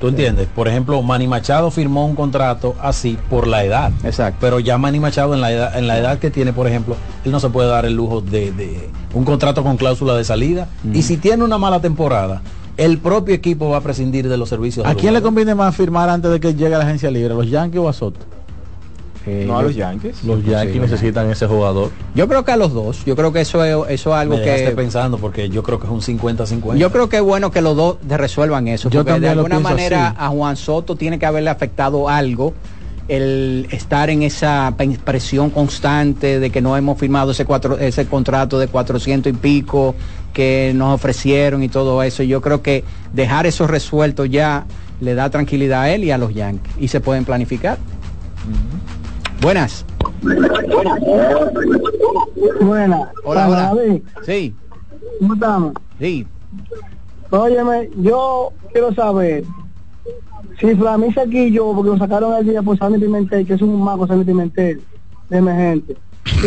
¿Tú 0.00 0.08
entiendes? 0.08 0.48
Por 0.54 0.68
ejemplo, 0.68 1.00
Manny 1.02 1.26
Machado 1.26 1.70
firmó 1.70 2.06
un 2.06 2.14
contrato 2.14 2.74
así 2.80 3.18
por 3.30 3.46
la 3.46 3.64
edad. 3.64 3.92
Exacto. 4.04 4.38
Pero 4.40 4.60
ya 4.60 4.76
Manny 4.76 5.00
Machado 5.00 5.32
en 5.34 5.40
la 5.40 5.50
edad, 5.52 5.78
en 5.78 5.86
la 5.86 5.98
edad 5.98 6.18
que 6.18 6.30
tiene, 6.30 6.52
por 6.52 6.66
ejemplo, 6.66 6.96
él 7.24 7.32
no 7.32 7.40
se 7.40 7.48
puede 7.48 7.68
dar 7.68 7.86
el 7.86 7.94
lujo 7.94 8.20
de, 8.20 8.52
de 8.52 8.90
un 9.14 9.24
contrato 9.24 9.62
con 9.62 9.76
cláusula 9.76 10.14
de 10.14 10.24
salida. 10.24 10.68
Y 10.92 11.02
si 11.02 11.16
tiene 11.16 11.44
una 11.44 11.56
mala 11.56 11.80
temporada, 11.80 12.42
el 12.76 12.98
propio 12.98 13.34
equipo 13.34 13.70
va 13.70 13.78
a 13.78 13.80
prescindir 13.80 14.28
de 14.28 14.36
los 14.36 14.48
servicios. 14.48 14.86
¿A 14.86 14.94
quién 14.94 15.14
le 15.14 15.22
conviene 15.22 15.54
más 15.54 15.74
firmar 15.74 16.10
antes 16.10 16.30
de 16.30 16.40
que 16.40 16.54
llegue 16.54 16.74
a 16.74 16.78
la 16.78 16.84
agencia 16.84 17.10
libre? 17.10 17.32
¿A 17.32 17.36
los 17.36 17.48
Yankees 17.48 17.80
o 17.80 17.88
a 17.88 17.92
Soto? 17.92 18.20
No, 19.26 19.58
a 19.58 19.62
los 19.62 19.74
Yankees. 19.74 20.22
Los 20.24 20.44
Yankees 20.44 20.80
necesitan 20.80 21.30
ese 21.30 21.46
jugador. 21.46 21.90
Yo 22.14 22.28
creo 22.28 22.44
que 22.44 22.52
a 22.52 22.56
los 22.56 22.72
dos. 22.72 23.04
Yo 23.04 23.16
creo 23.16 23.32
que 23.32 23.40
eso 23.40 23.64
es, 23.64 23.90
eso 23.90 24.10
es 24.10 24.16
algo 24.16 24.36
Me 24.36 24.44
que 24.44 24.72
pensando 24.76 25.18
porque 25.18 25.48
yo 25.48 25.62
creo 25.62 25.80
que 25.80 25.86
es 25.86 25.92
un 25.92 26.00
50-50. 26.00 26.76
Yo 26.76 26.92
creo 26.92 27.08
que 27.08 27.16
es 27.16 27.22
bueno 27.22 27.50
que 27.50 27.60
los 27.60 27.76
dos 27.76 27.96
resuelvan 28.06 28.68
eso. 28.68 28.88
Yo 28.88 29.04
porque 29.04 29.20
de 29.20 29.28
alguna 29.28 29.58
manera 29.58 30.08
así. 30.08 30.16
a 30.18 30.28
Juan 30.28 30.56
Soto 30.56 30.96
tiene 30.96 31.18
que 31.18 31.26
haberle 31.26 31.50
afectado 31.50 32.08
algo 32.08 32.54
el 33.08 33.68
estar 33.70 34.10
en 34.10 34.22
esa 34.22 34.74
presión 35.04 35.50
constante 35.50 36.40
de 36.40 36.50
que 36.50 36.60
no 36.60 36.76
hemos 36.76 36.98
firmado 36.98 37.30
ese 37.30 37.44
cuatro, 37.44 37.78
ese 37.78 38.06
contrato 38.06 38.58
de 38.58 38.66
400 38.66 39.32
y 39.32 39.36
pico 39.36 39.94
que 40.32 40.72
nos 40.74 40.94
ofrecieron 40.94 41.62
y 41.62 41.68
todo 41.68 42.02
eso. 42.02 42.22
Yo 42.22 42.40
creo 42.40 42.62
que 42.62 42.84
dejar 43.12 43.46
eso 43.46 43.66
resuelto 43.66 44.24
ya 44.24 44.66
le 45.00 45.14
da 45.14 45.30
tranquilidad 45.30 45.82
a 45.82 45.90
él 45.90 46.04
y 46.04 46.10
a 46.10 46.18
los 46.18 46.34
Yankees 46.34 46.72
y 46.78 46.88
se 46.88 47.00
pueden 47.00 47.24
planificar. 47.24 47.78
Buenas. 49.40 49.84
Buena. 52.60 53.12
Hola, 53.24 53.48
hola. 53.48 53.74
David, 53.74 54.02
Sí, 54.24 54.54
¿Cómo 55.20 55.34
estamos? 55.34 55.72
sí. 55.98 56.26
Óyeme, 57.30 57.90
yo 57.96 58.52
quiero 58.72 58.94
saber 58.94 59.44
si 60.60 60.74
Flamisa 60.76 61.22
aquí 61.22 61.50
yo, 61.50 61.72
porque 61.74 61.90
lo 61.90 61.98
sacaron 61.98 62.34
el 62.34 62.46
día 62.46 62.62
por 62.62 62.78
Sammy 62.78 62.98
Pimentel, 62.98 63.44
que 63.46 63.54
es 63.54 63.62
un 63.62 63.82
mago 63.82 64.06
Sammy 64.06 64.24
Pimentel, 64.24 64.80
de 65.28 65.36
emergente. 65.36 65.96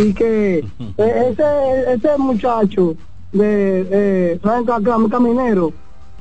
Y 0.02 0.14
que 0.14 0.60
eh, 0.98 1.28
ese, 1.32 1.94
ese 1.94 2.18
muchacho 2.18 2.96
de 3.34 3.88
eh, 3.92 4.40
Frank 4.42 4.68
Cam- 4.68 5.10
Caminero 5.10 5.74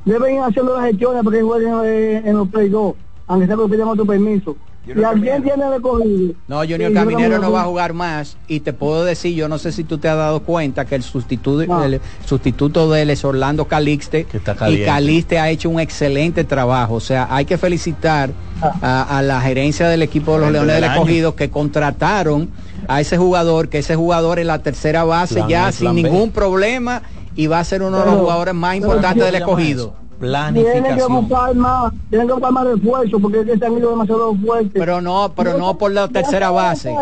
deben 0.05 0.35
ir 0.35 0.41
haciendo 0.41 0.75
las 0.75 0.85
gestiones 0.87 1.23
porque 1.23 1.41
jueguen 1.41 1.73
eh, 1.85 2.21
en 2.25 2.37
los 2.37 2.47
Play 2.49 2.67
2, 2.69 2.93
aunque 3.27 3.47
sea 3.47 3.55
que 3.55 3.63
pidan 3.69 3.87
otro 3.87 4.05
permiso. 4.05 4.57
Y 4.85 5.03
alguien 5.03 5.43
tiene 5.43 5.67
el 5.67 5.73
escogido. 5.73 6.33
No, 6.47 6.57
Junior 6.59 6.89
Sí, 6.89 6.93
Caminero 6.93 7.39
no 7.39 7.51
va 7.51 7.61
a 7.61 7.65
jugar 7.65 7.93
más. 7.93 8.37
Y 8.47 8.61
te 8.61 8.73
puedo 8.73 9.03
decir, 9.03 9.35
yo 9.35 9.47
no 9.47 9.57
sé 9.57 9.71
si 9.71 9.83
tú 9.83 9.97
te 9.97 10.09
has 10.09 10.17
dado 10.17 10.41
cuenta 10.41 10.85
que 10.85 10.95
el 10.95 11.03
sustituto, 11.03 11.83
el 11.83 12.01
sustituto 12.25 12.89
de 12.89 13.03
él 13.03 13.09
es 13.11 13.23
Orlando 13.23 13.65
Calixte. 13.65 14.25
Y. 14.69 14.83
Calixte 14.83 15.37
ha 15.39 15.49
hecho 15.49 15.69
un 15.69 15.79
excelente 15.79 16.43
trabajo, 16.43 16.95
o 16.95 16.99
sea, 16.99 17.27
hay 17.29 17.45
que 17.45 17.57
felicitar 17.57 18.31
a, 18.61 19.17
a 19.17 19.21
la 19.21 19.41
gerencia 19.41 19.87
del 19.87 20.01
equipo 20.01 20.33
de 20.33 20.39
los 20.39 20.51
Leones 20.51 20.75
del. 20.75 20.83
Escogido 20.85 21.35
que 21.35 21.49
contrataron 21.49 22.49
a 22.87 23.01
ese 23.01 23.17
jugador, 23.17 23.69
que 23.69 23.79
ese 23.79 23.95
jugador 23.95 24.39
en 24.39 24.47
la 24.47 24.59
tercera 24.59 25.03
base 25.03 25.35
Plan 25.35 25.49
ya 25.49 25.67
A, 25.67 25.71
sin 25.71 25.93
ningún 25.93 26.31
problema 26.31 27.03
y 27.35 27.47
va 27.47 27.59
a 27.59 27.63
ser 27.63 27.83
uno 27.83 27.99
de 27.99 28.05
los 28.05 28.15
jugadores 28.15 28.53
más 28.53 28.75
importantes 28.75 29.23
¿qué 29.23 29.31
del 29.31 29.43
se 29.43 29.89
escogido. 30.27 30.71
Tienen 30.71 30.97
que 30.97 31.05
buscar 31.05 31.55
más, 31.55 31.93
tienen 32.09 32.27
que 32.27 32.33
buscar 32.33 32.51
más 32.51 32.67
refuerzo 32.67 33.19
porque 33.19 33.39
es 33.41 33.45
que 33.45 33.57
se 33.57 33.65
han 33.65 33.77
ido 33.77 33.89
demasiado 33.91 34.35
fuertes. 34.35 34.71
Pero 34.73 35.01
no, 35.01 35.33
pero 35.35 35.57
no 35.57 35.77
por 35.77 35.91
la 35.91 36.07
tercera 36.07 36.49
base. 36.51 36.95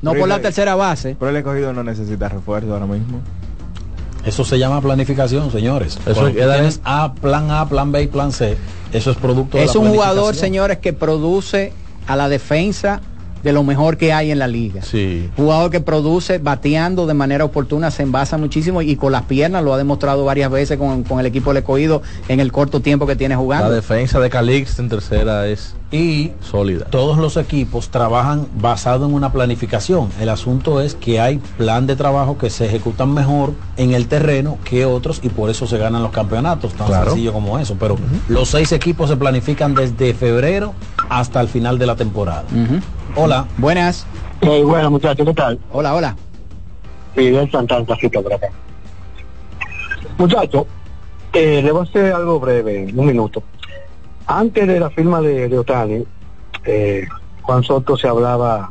No 0.00 0.14
por 0.14 0.28
la 0.28 0.40
tercera 0.40 0.74
base. 0.74 1.16
Pero 1.18 1.30
el 1.30 1.36
escogido 1.36 1.72
no 1.72 1.82
necesita 1.82 2.28
refuerzo 2.28 2.72
ahora 2.72 2.86
mismo. 2.86 3.20
Eso 4.24 4.44
se 4.44 4.58
llama 4.58 4.80
planificación, 4.80 5.50
señores. 5.50 5.98
Eso 6.06 6.28
tienes 6.30 6.80
A, 6.84 7.14
plan 7.14 7.50
A, 7.50 7.68
plan 7.68 7.92
B 7.92 8.02
y 8.02 8.06
plan 8.08 8.32
C. 8.32 8.56
Eso 8.92 9.10
es 9.10 9.16
producto 9.16 9.56
de 9.58 9.64
Es 9.64 9.74
la 9.74 9.80
un 9.80 9.88
jugador, 9.88 10.14
planificación. 10.14 10.40
señores, 10.46 10.78
que 10.78 10.92
produce 10.92 11.72
a 12.06 12.16
la 12.16 12.28
defensa 12.28 13.00
de 13.48 13.54
lo 13.54 13.64
mejor 13.64 13.96
que 13.96 14.12
hay 14.12 14.30
en 14.30 14.38
la 14.38 14.46
liga. 14.46 14.82
Sí. 14.82 15.30
Jugador 15.34 15.70
que 15.70 15.80
produce 15.80 16.36
bateando 16.36 17.06
de 17.06 17.14
manera 17.14 17.46
oportuna, 17.46 17.90
se 17.90 18.02
envasa 18.02 18.36
muchísimo 18.36 18.82
y 18.82 18.94
con 18.96 19.10
las 19.10 19.22
piernas 19.22 19.64
lo 19.64 19.72
ha 19.72 19.78
demostrado 19.78 20.22
varias 20.26 20.50
veces 20.50 20.76
con, 20.76 21.02
con 21.02 21.18
el 21.18 21.24
equipo 21.24 21.48
del 21.50 21.58
escogido 21.62 22.02
en 22.28 22.40
el 22.40 22.52
corto 22.52 22.80
tiempo 22.80 23.06
que 23.06 23.16
tiene 23.16 23.34
La 23.36 23.40
jugando. 23.40 23.70
defensa 23.70 24.20
de 24.20 24.28
Calix 24.28 24.78
en 24.78 24.90
tercera 24.90 25.46
es 25.46 25.74
y 25.90 26.32
sólida. 26.42 26.84
Todos 26.90 27.16
los 27.16 27.38
equipos 27.38 27.88
trabajan 27.88 28.46
basado 28.60 29.06
en 29.06 29.14
una 29.14 29.32
planificación. 29.32 30.10
El 30.20 30.28
asunto 30.28 30.82
es 30.82 30.94
que 30.94 31.18
hay 31.18 31.38
plan 31.56 31.86
de 31.86 31.96
trabajo 31.96 32.36
que 32.36 32.50
se 32.50 32.66
ejecutan 32.66 33.14
mejor 33.14 33.54
en 33.78 33.94
el 33.94 34.08
terreno 34.08 34.58
que 34.64 34.84
otros 34.84 35.20
y 35.22 35.30
por 35.30 35.48
eso 35.48 35.66
se 35.66 35.78
ganan 35.78 36.02
los 36.02 36.12
campeonatos, 36.12 36.74
tan 36.74 36.88
Claro. 36.88 37.12
sencillo 37.12 37.32
como 37.32 37.58
eso. 37.58 37.76
Pero 37.80 37.96
los 38.28 38.50
seis 38.50 38.72
equipos 38.72 39.08
se 39.08 39.16
planifican 39.16 39.74
desde 39.74 40.12
febrero 40.12 40.74
hasta 41.08 41.40
el 41.40 41.48
final 41.48 41.78
de 41.78 41.86
la 41.86 41.96
temporada. 41.96 42.44
Hola. 43.20 43.46
Buenas. 43.56 44.06
Hey, 44.40 44.62
bueno, 44.62 44.90
muchachos, 44.92 45.26
¿qué 45.26 45.34
tal? 45.34 45.58
Hola, 45.72 45.94
hola. 45.94 46.16
Fidel 47.16 47.50
Santana, 47.50 47.84
Tacito, 47.84 48.22
por 48.22 48.32
acá. 48.32 48.46
Muchachos, 50.16 50.66
eh, 51.32 51.60
le 51.62 51.72
voy 51.72 51.80
a 51.80 51.82
hacer 51.90 52.12
algo 52.12 52.38
breve, 52.38 52.86
un 52.94 53.06
minuto. 53.06 53.42
Antes 54.26 54.68
de 54.68 54.78
la 54.78 54.90
firma 54.90 55.20
de, 55.20 55.48
de 55.48 55.58
Otani, 55.58 56.04
eh, 56.64 57.08
Juan 57.42 57.62
Soto 57.64 57.96
se 57.96 58.06
hablaba 58.06 58.70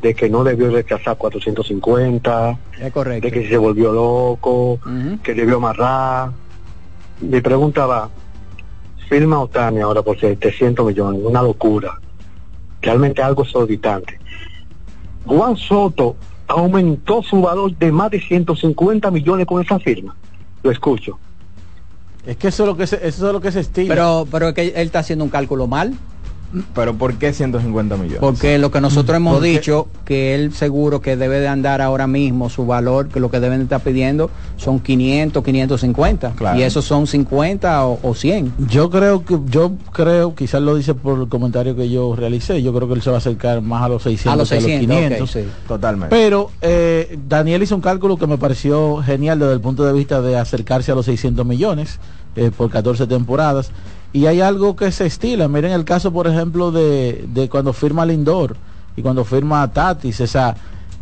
de 0.00 0.14
que 0.14 0.30
no 0.30 0.42
debió 0.42 0.70
rechazar 0.70 1.16
450, 1.18 2.58
Es 2.80 2.92
correcto. 2.92 3.26
de 3.26 3.32
que 3.32 3.46
se 3.48 3.58
volvió 3.58 3.92
loco, 3.92 4.78
que 5.22 5.34
debió 5.34 5.56
amarrar. 5.56 6.30
Mi 7.20 7.40
pregunta 7.42 7.84
va, 7.86 8.08
firma 9.08 9.40
Otani 9.40 9.80
ahora 9.80 10.00
por 10.02 10.18
700 10.18 10.86
millones, 10.86 11.20
una 11.24 11.42
locura, 11.42 11.98
realmente 12.86 13.20
algo 13.20 13.42
exorbitante. 13.42 14.18
Juan 15.26 15.56
Soto 15.56 16.16
aumentó 16.46 17.22
su 17.22 17.42
valor 17.42 17.76
de 17.76 17.90
más 17.90 18.10
de 18.12 18.20
150 18.20 19.10
millones 19.10 19.46
con 19.46 19.60
esa 19.60 19.78
firma. 19.80 20.14
Lo 20.62 20.70
escucho. 20.70 21.18
Es 22.24 22.36
que 22.36 22.48
eso 22.48 22.62
es 22.62 22.68
lo 22.68 22.76
que 22.76 22.86
se, 22.86 22.96
eso 23.06 23.26
es 23.26 23.32
lo 23.32 23.40
que 23.40 23.52
se 23.52 23.60
estila. 23.60 23.94
Pero, 23.94 24.26
pero 24.30 24.48
es 24.48 24.54
que 24.54 24.68
él 24.68 24.86
está 24.86 25.00
haciendo 25.00 25.24
un 25.24 25.30
cálculo 25.30 25.66
mal. 25.66 25.94
Pero 26.74 26.94
¿por 26.94 27.14
qué 27.14 27.32
150 27.32 27.96
millones? 27.96 28.18
Porque 28.20 28.58
lo 28.58 28.70
que 28.70 28.80
nosotros 28.80 29.16
hemos 29.16 29.34
Porque- 29.34 29.48
dicho, 29.50 29.88
que 30.04 30.34
él 30.34 30.52
seguro 30.54 31.00
que 31.00 31.16
debe 31.16 31.40
de 31.40 31.48
andar 31.48 31.82
ahora 31.82 32.06
mismo, 32.06 32.48
su 32.48 32.66
valor, 32.66 33.08
que 33.08 33.20
lo 33.20 33.30
que 33.30 33.40
deben 33.40 33.58
de 33.58 33.64
estar 33.64 33.80
pidiendo 33.80 34.30
son 34.56 34.80
500, 34.80 35.42
550. 35.44 36.32
Claro. 36.32 36.58
Y 36.58 36.62
esos 36.62 36.84
son 36.84 37.06
50 37.06 37.86
o, 37.86 37.98
o 38.02 38.14
100. 38.14 38.52
Yo 38.68 38.90
creo 38.90 39.24
que, 39.24 39.38
yo 39.48 39.72
creo, 39.92 40.34
quizás 40.34 40.62
lo 40.62 40.74
dice 40.76 40.94
por 40.94 41.20
el 41.20 41.28
comentario 41.28 41.74
que 41.76 41.90
yo 41.90 42.14
realicé, 42.16 42.62
yo 42.62 42.72
creo 42.72 42.88
que 42.88 42.94
él 42.94 43.02
se 43.02 43.10
va 43.10 43.16
a 43.16 43.18
acercar 43.18 43.60
más 43.62 43.82
a 43.82 43.88
los 43.88 44.02
600 44.04 44.32
A 44.32 44.36
los 44.36 44.48
que 44.48 44.60
600, 44.60 44.96
a 44.96 45.00
los 45.00 45.08
500. 45.10 45.28
ok, 45.36 45.42
sí. 45.42 45.50
Totalmente. 45.68 46.14
Pero 46.16 46.50
eh, 46.62 47.18
Daniel 47.28 47.62
hizo 47.62 47.74
un 47.74 47.80
cálculo 47.82 48.16
que 48.16 48.26
me 48.26 48.38
pareció 48.38 49.02
genial 49.02 49.38
desde 49.38 49.52
el 49.54 49.60
punto 49.60 49.84
de 49.84 49.92
vista 49.92 50.20
de 50.22 50.36
acercarse 50.38 50.92
a 50.92 50.94
los 50.94 51.06
600 51.06 51.44
millones 51.44 51.98
eh, 52.36 52.50
por 52.56 52.70
14 52.70 53.06
temporadas. 53.06 53.70
Y 54.12 54.26
hay 54.26 54.40
algo 54.40 54.76
que 54.76 54.90
se 54.92 55.06
estila. 55.06 55.48
Miren 55.48 55.72
el 55.72 55.84
caso, 55.84 56.12
por 56.12 56.26
ejemplo, 56.26 56.70
de, 56.70 57.26
de 57.28 57.48
cuando 57.48 57.72
firma 57.72 58.06
Lindor 58.06 58.56
y 58.96 59.02
cuando 59.02 59.24
firma 59.24 59.70
Tatis. 59.72 60.20
O 60.20 60.26
sea, 60.26 60.56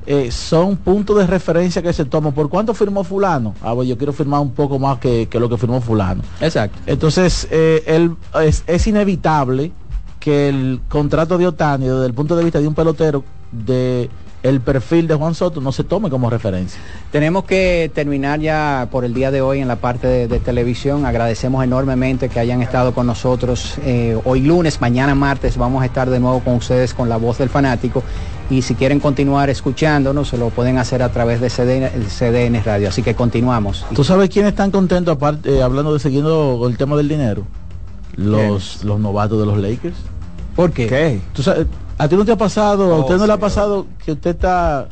eh, 0.07 0.31
son 0.31 0.77
puntos 0.77 1.17
de 1.17 1.27
referencia 1.27 1.81
que 1.81 1.93
se 1.93 2.05
toman. 2.05 2.33
¿Por 2.33 2.49
cuánto 2.49 2.75
firmó 2.75 3.05
fulano? 3.05 3.55
Ah, 3.63 3.73
pues 3.75 3.89
yo 3.89 3.97
quiero 3.97 4.13
firmar 4.13 4.41
un 4.41 4.53
poco 4.53 4.79
más 4.79 4.99
que, 4.99 5.29
que 5.29 5.41
lo 5.41 5.49
que 5.49 5.57
firmó 5.57 5.81
fulano. 5.81 6.23
Exacto. 6.41 6.79
Entonces, 6.87 7.49
eh, 7.51 7.83
él, 7.87 8.17
es, 8.43 8.65
es 8.67 8.87
inevitable 8.87 9.73
que 10.21 10.49
el 10.49 10.81
contrato 10.89 11.39
de 11.39 11.47
Otani, 11.47 11.87
desde 11.87 12.07
el 12.07 12.15
punto 12.15 12.37
de 12.37 12.45
vista 12.45 12.61
de 12.61 12.69
un 12.69 12.75
pelotero 12.75 13.25
de 13.53 14.11
el 14.45 14.61
perfil 14.61 15.09
de 15.09 15.15
Juan 15.15 15.35
Soto 15.35 15.63
no 15.63 15.73
se 15.73 15.85
tome 15.85 16.11
como 16.11 16.29
referencia. 16.29 16.79
Tenemos 17.11 17.45
que 17.45 17.91
terminar 17.95 18.41
ya 18.41 18.89
por 18.91 19.07
el 19.07 19.15
día 19.15 19.31
de 19.31 19.41
hoy 19.41 19.61
en 19.61 19.69
la 19.69 19.77
parte 19.77 20.07
de, 20.07 20.29
de 20.29 20.39
televisión. 20.39 21.07
Agradecemos 21.07 21.65
enormemente 21.65 22.29
que 22.29 22.39
hayan 22.39 22.61
estado 22.61 22.93
con 22.93 23.07
nosotros 23.07 23.77
eh, 23.85 24.19
hoy 24.23 24.43
lunes, 24.43 24.83
mañana 24.83 25.15
martes 25.15 25.57
vamos 25.57 25.83
a 25.83 25.87
estar 25.87 26.11
de 26.11 26.21
nuevo 26.21 26.41
con 26.41 26.57
ustedes 26.57 26.93
con 26.93 27.09
la 27.09 27.17
voz 27.17 27.39
del 27.39 27.49
fanático. 27.49 28.03
Y 28.51 28.61
si 28.61 28.75
quieren 28.75 29.01
continuar 29.01 29.49
escuchándonos, 29.49 30.29
se 30.29 30.37
lo 30.37 30.51
pueden 30.51 30.77
hacer 30.77 31.03
a 31.03 31.09
través 31.09 31.41
de 31.41 31.49
CDN, 31.49 31.85
el 31.95 32.05
CDN 32.05 32.63
Radio. 32.63 32.91
Así 32.91 33.03
que 33.03 33.15
continuamos. 33.15 33.87
¿Tú 33.95 34.05
sabes 34.05 34.29
quiénes 34.29 34.51
están 34.51 34.71
contentos, 34.71 35.17
aparte, 35.17 35.57
eh, 35.57 35.63
hablando 35.63 35.95
de 35.95 36.01
siguiendo 36.01 36.63
el 36.69 36.77
tema 36.77 36.97
del 36.97 37.09
dinero? 37.09 37.47
Los, 38.17 38.85
los 38.85 39.01
novatos 39.01 39.41
de 39.41 39.47
los 39.47 39.57
Lakers. 39.57 39.97
¿Por 40.55 40.71
qué? 40.73 41.21
¿Tú 41.33 41.43
sabes, 41.43 41.67
¿A 41.99 42.09
ti 42.09 42.17
no 42.17 42.25
te 42.25 42.33
ha 42.33 42.37
pasado, 42.37 42.93
a 42.93 42.97
Oh, 42.99 43.01
usted 43.01 43.17
no 43.17 43.27
le 43.27 43.33
ha 43.33 43.39
pasado 43.39 43.87
que 44.05 44.13
usted 44.13 44.31
está... 44.31 44.89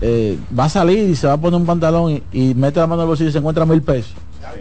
eh, 0.00 0.38
va 0.58 0.64
a 0.64 0.68
salir 0.68 0.98
y 1.10 1.14
se 1.16 1.26
va 1.26 1.34
a 1.34 1.36
poner 1.36 1.58
un 1.60 1.66
pantalón 1.66 2.10
y, 2.10 2.22
y 2.50 2.54
mete 2.54 2.80
la 2.80 2.86
mano 2.86 3.02
en 3.02 3.04
el 3.04 3.08
bolsillo 3.08 3.30
y 3.30 3.32
se 3.32 3.38
encuentra 3.38 3.64
mil 3.64 3.82
pesos? 3.82 4.14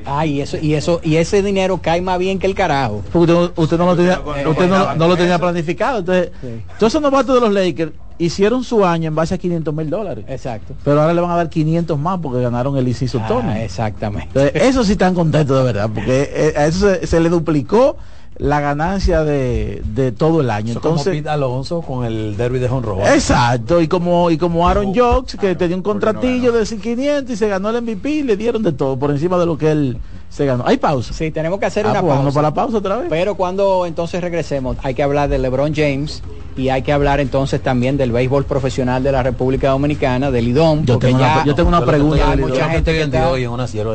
Ay, 0.05 0.41
eso, 0.41 0.57
y 0.61 0.73
eso, 0.75 1.01
y 1.03 1.17
ese 1.17 1.43
dinero 1.43 1.79
cae 1.81 2.01
más 2.01 2.17
bien 2.17 2.39
que 2.39 2.47
el 2.47 2.55
carajo. 2.55 3.01
Porque 3.11 3.31
usted, 3.33 3.53
usted 3.61 3.77
no 3.77 3.85
lo 3.87 3.95
tenía, 3.95 4.21
usted 4.49 4.67
no, 4.69 4.95
no 4.95 5.07
lo 5.07 5.17
tenía 5.17 5.37
planificado. 5.37 5.99
Entonces, 5.99 6.31
todos 6.79 6.91
esos 6.93 7.01
novatos 7.01 7.35
de 7.35 7.41
los 7.41 7.51
Lakers 7.53 7.91
hicieron 8.17 8.63
su 8.63 8.85
año 8.85 9.09
en 9.09 9.15
base 9.15 9.35
a 9.35 9.37
500 9.37 9.73
mil 9.73 9.89
dólares. 9.89 10.23
Exacto. 10.29 10.73
Pero 10.85 11.01
ahora 11.01 11.13
le 11.13 11.19
van 11.21 11.31
a 11.31 11.35
dar 11.35 11.49
500 11.49 11.99
más 11.99 12.19
porque 12.21 12.41
ganaron 12.41 12.77
el 12.77 12.87
Inciso 12.87 13.19
Tony. 13.27 13.49
Ah, 13.49 13.63
exactamente. 13.63 14.27
Entonces, 14.27 14.53
eso 14.63 14.83
sí 14.85 14.93
están 14.93 15.13
contentos 15.13 15.57
de 15.57 15.63
verdad, 15.63 15.89
porque 15.93 16.29
eh, 16.33 16.53
a 16.57 16.65
eso 16.65 16.89
se, 16.89 17.05
se 17.05 17.19
le 17.19 17.29
duplicó 17.29 17.97
la 18.37 18.59
ganancia 18.59 19.23
de, 19.23 19.81
de 19.85 20.11
todo 20.11 20.41
el 20.41 20.49
año. 20.49 20.71
Eso 20.71 20.81
como 20.81 20.95
Entonces, 20.95 21.13
Pete 21.15 21.29
Alonso 21.29 21.81
con 21.81 22.05
el 22.05 22.35
derby 22.35 22.59
de 22.59 22.67
Honro. 22.67 22.99
Exacto, 23.05 23.81
y 23.81 23.87
como 23.87 24.31
y 24.31 24.37
como 24.37 24.67
Aaron 24.67 24.93
Jokes, 24.93 25.37
que 25.37 25.55
tenía 25.55 25.75
un 25.75 25.83
contratillo 25.83 26.51
de 26.51 26.65
500 26.65 27.31
y 27.31 27.37
se 27.37 27.47
ganó 27.47 27.69
el 27.69 27.81
MVP, 27.81 28.09
y 28.09 28.23
le 28.23 28.37
dieron 28.37 28.63
de 28.63 28.71
todo 28.71 28.97
por 28.97 29.11
encima 29.11 29.37
de 29.37 29.45
lo 29.45 29.57
que 29.57 29.71
él 29.71 29.97
se 30.33 30.45
ganó. 30.45 30.63
Hay 30.65 30.77
pausa. 30.77 31.13
Sí, 31.13 31.29
tenemos 31.31 31.59
que 31.59 31.65
hacer 31.67 31.85
Ah, 31.85 31.91
una 31.91 31.99
pues, 31.99 32.09
pausa. 32.09 32.15
vámonos 32.15 32.33
para 32.33 32.47
la 32.49 32.53
pausa 32.53 32.77
otra 32.77 32.97
vez. 32.97 33.07
Pero 33.09 33.35
cuando 33.35 33.85
entonces 33.85 34.19
regresemos, 34.21 34.77
hay 34.83 34.95
que 34.95 35.03
hablar 35.03 35.29
de 35.29 35.37
LeBron 35.37 35.73
James 35.75 36.23
y 36.57 36.69
hay 36.69 36.81
que 36.81 36.91
hablar 36.93 37.19
entonces 37.19 37.61
también 37.61 37.97
del 37.97 38.11
béisbol 38.11 38.45
profesional 38.45 39.03
de 39.03 39.11
la 39.11 39.21
República 39.23 39.69
Dominicana, 39.69 40.31
del 40.31 40.47
IDOM. 40.47 40.85
Yo 40.85 40.97
tengo 40.97 41.19
ya, 41.19 41.33
una- 41.35 41.45
yo 41.45 41.55
tengo 41.55 41.69
una 41.69 41.85
pregunta 41.85 42.33
IDOM. 42.35 42.49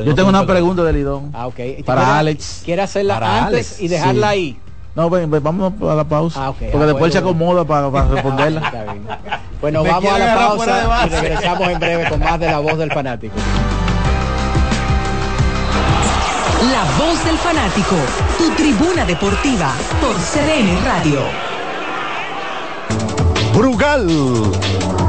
Yo 0.05 0.14
tengo 0.14 0.28
una 0.28 0.47
pregunta 0.47 0.84
del 0.84 0.97
Lidón. 0.97 1.30
Ah, 1.32 1.47
ok. 1.47 1.57
Para 1.84 2.03
¿Quiere- 2.03 2.18
Alex. 2.18 2.62
¿Quiere 2.64 2.82
hacerla 2.82 3.14
Para 3.14 3.47
antes 3.47 3.72
Alex, 3.72 3.80
y 3.80 3.89
dejarla 3.89 4.26
sí. 4.28 4.32
ahí? 4.32 4.59
No, 4.95 5.09
ven, 5.11 5.30
ven, 5.30 5.43
vamos 5.43 5.72
a 5.80 5.95
la 5.95 6.05
pausa. 6.05 6.41
Ah. 6.49 6.53
Porque 6.59 6.70
Ah, 6.76 6.86
después 6.86 7.05
él 7.07 7.12
se 7.12 7.18
acomoda 7.18 7.64
para, 7.64 7.91
para 7.91 8.09
responderla. 8.14 8.72
Bueno, 9.61 9.82
Me 9.82 9.91
vamos 9.91 10.12
a 10.12 10.18
la 10.18 10.34
pausa 10.36 11.07
y 11.07 11.09
regresamos 11.20 11.68
en 11.68 11.78
breve 11.80 12.09
con 12.09 12.20
más 12.20 12.41
de 12.41 12.47
la 12.47 12.59
voz 12.59 12.78
del 12.78 12.91
fanático. 12.93 13.34
La 16.61 16.84
voz 16.98 17.24
del 17.24 17.38
fanático, 17.38 17.94
tu 18.36 18.50
tribuna 18.56 19.04
deportiva 19.04 19.72
por 20.00 20.16
CDN 20.16 20.84
Radio. 20.84 21.20
Brugal, 23.54 24.09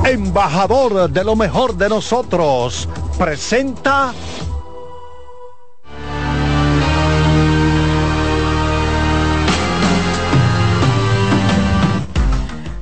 embajador 0.06 1.10
de 1.10 1.24
lo 1.24 1.36
mejor 1.36 1.76
de 1.76 1.90
nosotros, 1.90 2.88
presenta 3.18 4.14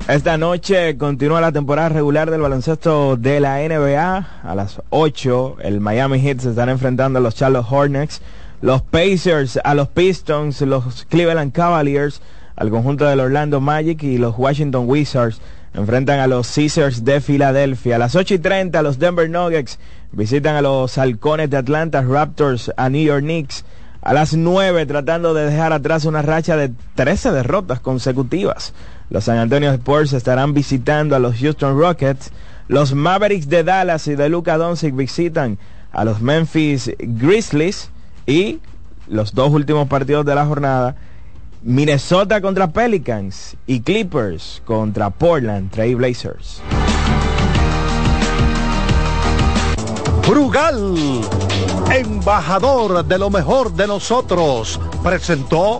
Esta 0.07 0.37
noche 0.37 0.97
continúa 0.97 1.41
la 1.41 1.51
temporada 1.51 1.89
regular 1.89 2.31
del 2.31 2.39
baloncesto 2.39 3.17
de 3.17 3.41
la 3.41 3.57
NBA. 3.57 4.41
A 4.41 4.55
las 4.55 4.81
8 4.89 5.57
el 5.59 5.81
Miami 5.81 6.21
Heat 6.21 6.39
se 6.39 6.49
están 6.51 6.69
enfrentando 6.69 7.19
a 7.19 7.21
los 7.21 7.35
Charlotte 7.35 7.65
Hornets, 7.69 8.21
los 8.61 8.81
Pacers 8.81 9.59
a 9.63 9.73
los 9.75 9.87
Pistons, 9.89 10.61
los 10.61 11.05
Cleveland 11.05 11.51
Cavaliers 11.51 12.21
al 12.55 12.71
conjunto 12.71 13.05
del 13.05 13.19
Orlando 13.19 13.61
Magic 13.61 14.01
y 14.03 14.17
los 14.17 14.35
Washington 14.37 14.85
Wizards 14.87 15.39
enfrentan 15.75 16.19
a 16.19 16.27
los 16.27 16.51
Caesars 16.53 17.05
de 17.05 17.21
Filadelfia. 17.21 17.97
A 17.97 17.99
las 17.99 18.15
8 18.15 18.33
y 18.33 18.39
30 18.39 18.81
los 18.81 18.97
Denver 18.97 19.29
Nuggets 19.29 19.77
visitan 20.11 20.55
a 20.55 20.61
los 20.61 20.97
Halcones 20.97 21.51
de 21.51 21.57
Atlanta 21.57 22.01
Raptors 22.01 22.71
a 22.75 22.89
New 22.89 23.03
York 23.03 23.21
Knicks. 23.21 23.63
A 24.01 24.13
las 24.13 24.33
9 24.33 24.85
tratando 24.87 25.33
de 25.35 25.45
dejar 25.45 25.73
atrás 25.73 26.05
una 26.05 26.23
racha 26.23 26.57
de 26.57 26.71
13 26.95 27.31
derrotas 27.31 27.79
consecutivas. 27.79 28.73
Los 29.09 29.25
San 29.25 29.37
Antonio 29.37 29.71
Spurs 29.73 30.13
estarán 30.13 30.55
visitando 30.55 31.15
a 31.15 31.19
los 31.19 31.37
Houston 31.37 31.77
Rockets. 31.77 32.31
Los 32.67 32.93
Mavericks 32.95 33.49
de 33.49 33.63
Dallas 33.63 34.07
y 34.07 34.15
de 34.15 34.29
Luka 34.29 34.57
Doncic 34.57 34.95
visitan 34.95 35.59
a 35.91 36.03
los 36.05 36.21
Memphis 36.21 36.91
Grizzlies 36.97 37.91
y 38.27 38.59
los 39.07 39.33
dos 39.33 39.49
últimos 39.51 39.87
partidos 39.87 40.25
de 40.25 40.35
la 40.35 40.45
jornada 40.45 40.95
Minnesota 41.63 42.39
contra 42.41 42.67
Pelicans 42.67 43.55
y 43.65 43.81
Clippers 43.81 44.61
contra 44.65 45.09
Portland 45.09 45.71
Trail 45.71 45.95
Blazers. 45.95 46.61
Brugal, 50.27 51.21
embajador 51.89 53.05
de 53.05 53.17
lo 53.17 53.29
mejor 53.29 53.73
de 53.73 53.87
nosotros, 53.87 54.79
presentó 55.01 55.79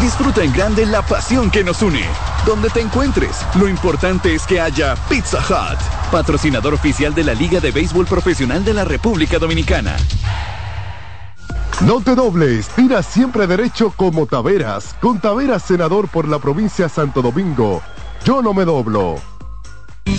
Disfruta 0.00 0.42
en 0.42 0.52
grande 0.52 0.84
la 0.84 1.02
pasión 1.02 1.50
que 1.50 1.62
nos 1.64 1.80
une. 1.82 2.04
Donde 2.44 2.68
te 2.70 2.80
encuentres, 2.80 3.46
lo 3.54 3.68
importante 3.68 4.34
es 4.34 4.46
que 4.46 4.60
haya 4.60 4.96
Pizza 5.08 5.38
Hut, 5.38 5.78
patrocinador 6.10 6.74
oficial 6.74 7.14
de 7.14 7.24
la 7.24 7.34
Liga 7.34 7.60
de 7.60 7.70
Béisbol 7.70 8.06
Profesional 8.06 8.64
de 8.64 8.74
la 8.74 8.84
República 8.84 9.38
Dominicana. 9.38 9.96
No 11.86 12.00
te 12.00 12.14
dobles, 12.14 12.68
tira 12.68 13.02
siempre 13.02 13.46
derecho 13.46 13.92
como 13.96 14.26
Taveras. 14.26 14.94
Con 15.00 15.20
Taveras, 15.20 15.62
senador 15.62 16.08
por 16.08 16.28
la 16.28 16.38
provincia 16.38 16.86
de 16.86 16.90
Santo 16.90 17.22
Domingo. 17.22 17.80
Yo 18.24 18.42
no 18.42 18.54
me 18.54 18.64
doblo. 18.64 19.31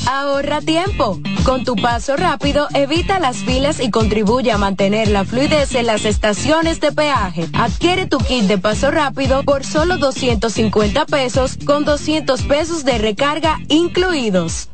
Ahorra 0.07 0.61
tiempo. 0.61 1.19
Con 1.43 1.63
tu 1.63 1.75
paso 1.75 2.15
rápido, 2.15 2.67
evita 2.73 3.19
las 3.19 3.37
filas 3.37 3.79
y 3.79 3.89
contribuye 3.89 4.51
a 4.51 4.57
mantener 4.57 5.07
la 5.07 5.25
fluidez 5.25 5.75
en 5.75 5.87
las 5.87 6.05
estaciones 6.05 6.79
de 6.79 6.91
peaje. 6.91 7.47
Adquiere 7.53 8.05
tu 8.05 8.17
kit 8.17 8.43
de 8.43 8.57
paso 8.57 8.91
rápido 8.91 9.43
por 9.43 9.63
solo 9.63 9.97
250 9.97 11.05
pesos 11.05 11.57
con 11.65 11.85
200 11.85 12.43
pesos 12.43 12.85
de 12.85 12.97
recarga 12.97 13.59
incluidos. 13.69 14.69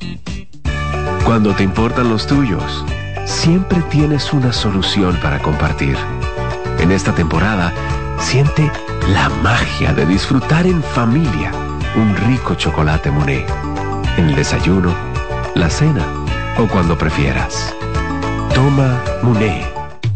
Cuando 1.26 1.56
te 1.56 1.64
importan 1.64 2.10
los 2.10 2.26
tuyos, 2.28 2.84
siempre 3.26 3.82
tienes 3.90 4.34
una 4.34 4.52
solución 4.52 5.18
para 5.22 5.40
compartir. 5.40 5.98
En 6.80 6.92
esta 6.92 7.14
temporada, 7.14 7.74
siente 8.20 8.72
la 9.14 9.30
magia 9.30 9.94
de 9.94 10.06
disfrutar 10.06 10.66
en 10.66 10.82
familia 10.82 11.52
un 11.96 12.16
rico 12.16 12.56
chocolate 12.56 13.12
Monet 13.12 13.48
el 14.20 14.36
desayuno, 14.36 14.94
la 15.56 15.70
cena 15.70 16.06
o 16.58 16.68
cuando 16.68 16.98
prefieras. 16.98 17.74
Toma 18.54 19.02
Muné. 19.22 19.79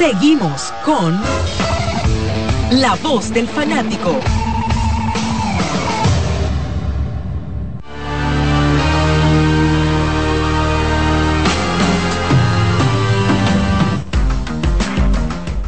Seguimos 0.00 0.72
con 0.82 1.20
La 2.70 2.94
Voz 3.02 3.34
del 3.34 3.46
Fanático. 3.46 4.18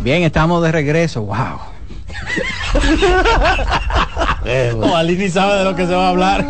Bien, 0.00 0.22
estamos 0.22 0.62
de 0.62 0.72
regreso. 0.72 1.20
Wow. 1.24 1.36
Ni 5.06 5.28
sabe 5.28 5.58
de 5.58 5.64
lo 5.64 5.76
que 5.76 5.86
se 5.86 5.94
va 5.94 6.06
a 6.06 6.08
hablar. 6.08 6.46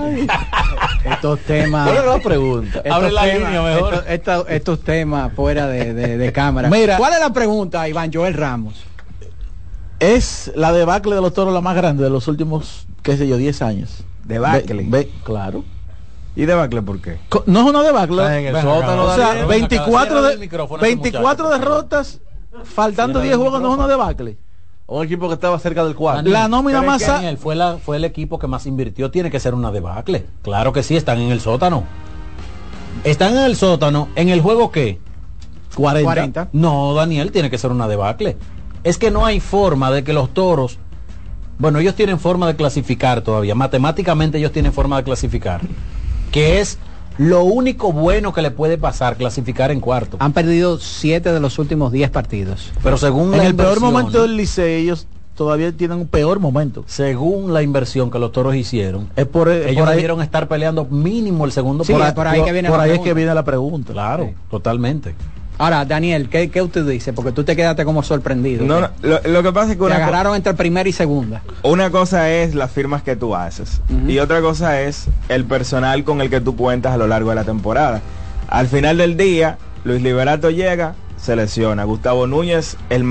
Estos 1.05 1.39
temas. 1.41 1.89
¿Cuál 1.89 1.99
es 2.05 2.11
la 2.11 2.19
pregunta? 2.21 2.79
Estos 2.79 2.93
Abre 2.93 3.11
la 3.13 3.23
temas, 3.23 3.39
línea 3.53 3.63
mejor. 3.63 3.95
Estos, 3.95 4.09
estos- 4.11 4.47
estos 4.51 4.81
temas 4.85 5.33
fuera 5.35 5.67
de, 5.67 5.95
de- 5.95 6.17
de 6.19 6.33
cámara. 6.35 6.69
Mira. 6.71 6.97
¿Cuál 6.97 7.15
es 7.15 7.21
la 7.21 7.33
pregunta, 7.33 7.89
Iván 7.89 8.11
Joel 8.13 8.35
Ramos? 8.35 8.75
Es 9.99 10.51
la 10.57 10.73
debacle 10.73 11.15
de 11.15 11.21
los 11.21 11.33
toros 11.33 11.55
la 11.55 11.61
más 11.61 11.77
grande 11.77 12.03
de 12.03 12.11
los 12.11 12.27
últimos, 12.27 12.87
qué 13.03 13.17
sé 13.17 13.29
yo, 13.29 13.37
10 13.37 13.63
años. 13.63 14.05
¿Debacle? 14.25 14.83
Ve- 14.85 14.89
ve- 14.89 15.11
claro. 15.25 15.65
¿Y 16.35 16.45
debacle 16.47 16.81
por 16.83 17.01
qué? 17.01 17.19
Co- 17.29 17.45
No 17.47 17.61
es 17.61 17.67
una 17.67 17.83
debacle. 17.83 18.23
En 18.39 18.47
el 18.57 18.63
sótano. 18.63 19.05
O 19.05 19.15
sea, 19.15 19.29
Daniel. 19.29 19.47
24, 19.47 20.07
Cierra 20.09 20.29
de, 20.29 20.33
el 20.35 20.39
micrófono 20.41 20.83
a 20.83 20.87
ese 20.87 20.95
24 20.97 21.45
muchacho, 21.45 21.61
derrotas, 21.61 22.21
faltando 22.65 23.21
Cierra 23.21 23.23
10 23.25 23.33
el 23.35 23.39
juegos, 23.41 23.61
no 23.61 23.69
es 23.73 23.79
una 23.79 23.89
debacle. 23.89 24.39
Un 24.95 25.05
equipo 25.05 25.27
que 25.29 25.35
estaba 25.35 25.59
cerca 25.59 25.85
del 25.85 25.95
cuadro. 25.95 26.31
La 26.31 26.49
nómina 26.49 26.83
más 26.83 27.03
que, 27.03 27.11
a- 27.11 27.15
Daniel, 27.15 27.39
fue, 27.39 27.55
la, 27.55 27.79
fue 27.79 27.97
el 27.97 28.05
equipo 28.05 28.39
que 28.39 28.47
más 28.47 28.67
invirtió. 28.67 29.11
Tiene 29.11 29.31
que 29.31 29.41
ser 29.41 29.55
una 29.55 29.71
debacle. 29.73 30.27
Claro 30.43 30.73
que 30.73 30.83
sí, 30.83 30.97
están 30.97 31.19
en 31.19 31.31
el 31.31 31.41
sótano. 31.41 31.85
Están 33.05 33.33
en 33.37 33.45
el 33.45 33.57
sótano. 33.57 34.09
¿En 34.17 34.29
el 34.29 34.41
juego 34.43 34.71
qué? 34.71 35.01
40. 35.75 36.05
40. 36.05 36.49
No, 36.53 36.93
Daniel, 36.95 37.33
tiene 37.33 37.49
que 37.51 37.57
ser 37.59 37.71
una 37.71 37.89
debacle. 37.89 38.37
Es 38.85 38.99
que 38.99 39.11
no 39.11 39.25
hay 39.25 39.41
forma 39.41 39.91
de 39.91 40.05
que 40.05 40.13
los 40.13 40.35
toros. 40.35 40.79
Bueno, 41.59 41.79
ellos 41.79 41.95
tienen 41.95 42.19
forma 42.19 42.47
de 42.47 42.57
clasificar 42.57 43.23
todavía. 43.23 43.55
Matemáticamente 43.55 44.39
ellos 44.39 44.53
tienen 44.53 44.73
forma 44.73 44.99
de 44.99 45.05
clasificar. 45.05 45.63
Que 46.31 46.61
es 46.61 46.79
lo 47.19 47.45
único 47.45 47.93
bueno 47.93 48.33
que 48.33 48.43
le 48.43 48.51
puede 48.51 48.79
pasar, 48.79 49.17
clasificar 49.17 49.71
en 49.71 49.81
cuarto. 49.81 50.17
Han 50.21 50.33
perdido 50.33 50.79
7 50.79 51.33
de 51.33 51.41
los 51.41 51.59
últimos 51.59 51.93
10 51.93 52.11
partidos. 52.11 52.71
Pero 52.83 52.97
según 52.97 53.33
En 53.35 53.39
la 53.39 53.47
el 53.47 53.55
peor 53.55 53.81
momento 53.81 54.23
del 54.23 54.37
liceo, 54.37 54.65
ellos 54.67 55.07
todavía 55.35 55.73
tienen 55.73 55.99
un 55.99 56.07
peor 56.07 56.41
momento. 56.41 56.85
según 56.87 57.53
la 57.55 57.63
inversión 57.63 58.11
que 58.11 58.19
los 58.19 58.33
toros 58.33 58.55
hicieron, 58.55 59.09
Es 59.17 59.27
por, 59.27 59.49
es 59.49 59.67
ellos 59.67 59.81
por 59.81 59.89
ahí, 59.89 59.97
debieron 59.97 60.21
estar 60.23 60.47
peleando 60.49 60.85
mínimo 60.85 61.45
el 61.45 61.53
segundo 61.53 61.85
Sí, 61.85 61.93
por 62.15 62.27
ahí 62.29 62.43
que 62.43 62.53
viene 62.53 62.69
por 62.69 62.79
la 62.79 62.85
ahí 62.85 62.91
es 62.93 63.01
que 63.01 63.15
viene 63.15 63.35
la 63.35 63.45
pregunta. 63.45 63.93
Claro, 63.93 64.25
Sí. 64.25 64.35
totalmente. 64.51 65.15
Ahora, 65.63 65.85
Daniel, 65.85 66.29
¿qué, 66.29 66.51
qué 66.51 66.61
usted 66.61 66.85
dice? 66.85 67.13
Porque 67.13 67.31
tú 67.31 67.45
te 67.45 67.55
quedaste 67.55 67.85
como 67.85 68.03
sorprendido. 68.03 68.65
No, 68.65 68.81
no, 68.81 68.89
lo, 69.01 69.21
lo 69.23 69.43
que 69.45 69.53
pasa 69.53 69.67
es 69.67 69.73
que 69.77 69.79
Te 69.79 69.85
una, 69.85 69.95
agarraron 69.97 70.35
entre 70.35 70.55
primera 70.55 70.89
y 70.89 70.93
segunda. 70.93 71.43
una 71.63 71.91
cosa 71.91 72.29
es 72.31 72.57
las 72.57 72.73
firmas 72.73 73.03
que 73.05 73.15
tú 73.15 73.37
haces 73.37 73.81
y 74.09 74.19
otra 74.19 74.41
cosa 74.41 74.81
es 74.81 75.07
el 75.29 75.45
personal 75.45 76.03
con 76.03 76.21
el 76.21 76.31
que 76.31 76.41
tú 76.41 76.57
cuentas 76.57 76.93
a 76.93 76.97
lo 76.97 77.07
largo 77.07 77.31
de 77.31 77.37
la 77.37 77.45
temporada. 77.45 78.01
Al 78.49 78.67
final 78.67 78.99
del 78.99 79.17
día, 79.17 79.57
Luis 79.85 80.03
Liberato 80.03 80.51
llega, 80.51 80.95
se 81.17 81.37
lesiona. 81.37 81.85
Gustavo 81.85 82.27
Núñez, 82.27 82.77
el 82.91 83.05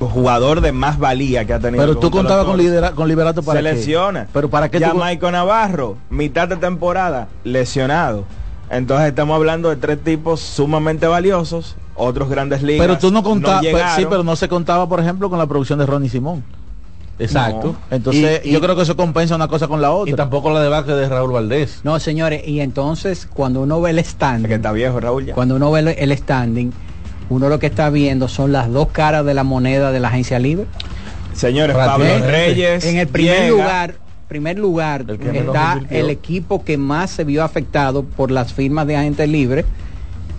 jugador 0.00 0.62
de 0.62 0.72
más 0.72 0.98
valía 0.98 1.44
que 1.44 1.52
ha 1.52 1.60
tenido. 1.60 1.80
Pero 1.80 1.96
tú 1.98 2.10
contabas 2.10 2.44
con, 2.46 2.58
lidera- 2.58 2.90
con 2.90 3.06
Liberato 3.06 3.44
para 3.44 3.60
se 3.60 3.64
qué? 3.66 3.72
lesiona. 3.74 4.26
Pero 4.32 4.50
para 4.50 4.68
qué 4.68 4.80
ya 4.80 4.90
tú- 4.90 4.98
Maico 4.98 5.30
Navarro, 5.30 5.96
mitad 6.10 6.48
de 6.48 6.56
temporada, 6.56 7.28
lesionado. 7.44 8.24
Entonces 8.70 9.08
estamos 9.08 9.36
hablando 9.36 9.68
de 9.68 9.76
tres 9.76 10.02
tipos 10.02 10.40
sumamente 10.40 11.06
valiosos, 11.06 11.76
otros 11.96 12.28
grandes 12.28 12.62
ligas. 12.62 12.86
Pero 12.86 12.98
tú 12.98 13.10
no 13.10 13.22
contabas, 13.22 13.64
sí, 13.96 14.06
pero 14.08 14.22
no 14.24 14.36
se 14.36 14.48
contaba, 14.48 14.88
por 14.88 15.00
ejemplo, 15.00 15.30
con 15.30 15.38
la 15.38 15.46
producción 15.46 15.78
de 15.78 15.86
Ronnie 15.86 16.08
Simón. 16.10 16.42
Exacto. 17.18 17.76
Entonces, 17.92 18.40
Y- 18.44 18.50
yo 18.50 18.58
y- 18.58 18.60
creo 18.60 18.74
que 18.74 18.82
eso 18.82 18.96
compensa 18.96 19.36
una 19.36 19.46
cosa 19.46 19.68
con 19.68 19.80
la 19.80 19.88
Y 19.88 19.90
otra. 19.92 20.16
tampoco 20.16 20.52
la 20.52 20.60
debacle 20.60 20.94
de 20.94 21.08
Raúl 21.08 21.30
Valdés. 21.32 21.80
No, 21.84 21.98
señores, 22.00 22.42
y 22.46 22.58
entonces 22.60 23.28
cuando 23.32 23.60
uno 23.60 23.80
ve 23.80 23.90
el 23.90 23.98
Es 24.00 24.06
que 24.06 24.10
standing, 24.10 24.50
está 24.50 24.72
viejo 24.72 24.98
Raúl 24.98 25.26
ya. 25.26 25.34
cuando 25.34 25.54
uno 25.56 25.70
ve 25.70 25.94
el- 25.96 26.18
standing, 26.18 26.72
uno 27.30 27.48
lo 27.48 27.58
que 27.60 27.66
está 27.66 27.88
viendo 27.90 28.26
son 28.26 28.50
las 28.50 28.70
dos 28.72 28.88
caras 28.88 29.24
de 29.24 29.32
la 29.34 29.44
moneda 29.44 29.92
de 29.92 30.00
la 30.00 30.08
agencia 30.08 30.40
libre. 30.40 30.66
Señores, 31.34 31.76
Pablo 31.76 32.04
Reyes. 32.26 32.84
En 32.84 32.96
el 32.96 33.06
primer 33.08 33.38
llega, 33.42 33.48
lugar, 33.50 33.94
primer 34.28 34.58
lugar 34.58 35.04
El 35.08 35.20
está 35.36 35.80
el 35.90 36.10
equipo 36.10 36.64
que 36.64 36.76
más 36.78 37.10
se 37.10 37.22
vio 37.24 37.44
afectado 37.44 38.02
por 38.04 38.32
las 38.32 38.52
firmas 38.52 38.86
de 38.88 38.96
agentes 38.96 39.28
libres 39.28 39.64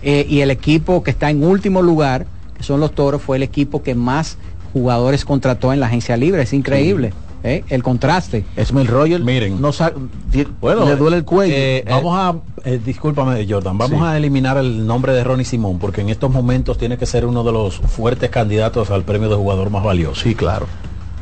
eh, 0.06 0.24
y 0.28 0.40
el 0.40 0.50
equipo 0.50 1.02
que 1.02 1.10
está 1.10 1.28
en 1.28 1.44
último 1.44 1.82
lugar, 1.82 2.26
que 2.56 2.62
son 2.62 2.80
los 2.80 2.92
toros, 2.92 3.20
fue 3.20 3.36
el 3.36 3.42
equipo 3.42 3.82
que 3.82 3.94
más 3.94 4.38
jugadores 4.72 5.24
contrató 5.24 5.72
en 5.72 5.80
la 5.80 5.86
agencia 5.86 6.16
libre. 6.16 6.42
Es 6.42 6.52
increíble. 6.54 7.12
¿eh? 7.46 7.64
el 7.68 7.82
contraste. 7.82 8.44
Smith 8.64 8.88
Roger, 8.88 9.20
miren, 9.20 9.60
no 9.60 9.70
bueno, 10.60 10.84
le 10.84 10.96
duele 10.96 11.16
el 11.18 11.24
cuello. 11.24 11.54
Eh, 11.56 11.84
vamos 11.88 12.16
a, 12.16 12.34
eh, 12.64 12.80
discúlpame 12.84 13.46
Jordan, 13.48 13.78
vamos 13.78 14.02
a 14.02 14.16
eliminar 14.16 14.56
el 14.58 14.86
nombre 14.86 15.12
de 15.12 15.24
Ronnie 15.24 15.44
Simón 15.44 15.78
porque 15.78 16.00
en 16.00 16.08
estos 16.08 16.30
momentos 16.30 16.78
tiene 16.78 16.98
que 16.98 17.06
ser 17.06 17.24
uno 17.24 17.44
de 17.44 17.52
los 17.52 17.76
fuertes 17.76 18.30
candidatos 18.30 18.90
al 18.90 19.04
premio 19.04 19.28
de 19.28 19.36
jugador 19.36 19.70
más 19.70 19.84
valioso. 19.84 20.22
Sí, 20.22 20.34
claro. 20.34 20.66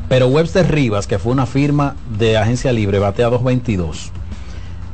Pero 0.09 0.27
Webster 0.27 0.69
Rivas, 0.69 1.07
que 1.07 1.17
fue 1.17 1.31
una 1.31 1.45
firma 1.45 1.95
de 2.17 2.37
agencia 2.37 2.71
libre, 2.71 2.99
batea 2.99 3.29
222. 3.29 4.11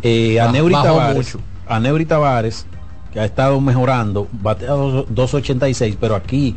Eh, 0.04 0.40
a 0.40 0.52
Neuri 0.52 0.74
Tavares, 0.74 1.38
a 1.68 1.80
Neuri 1.80 2.06
Tavares, 2.06 2.66
que 3.12 3.20
ha 3.20 3.26
estado 3.26 3.60
mejorando, 3.60 4.28
batea 4.32 4.72
286, 4.72 5.98
pero 6.00 6.16
aquí 6.16 6.56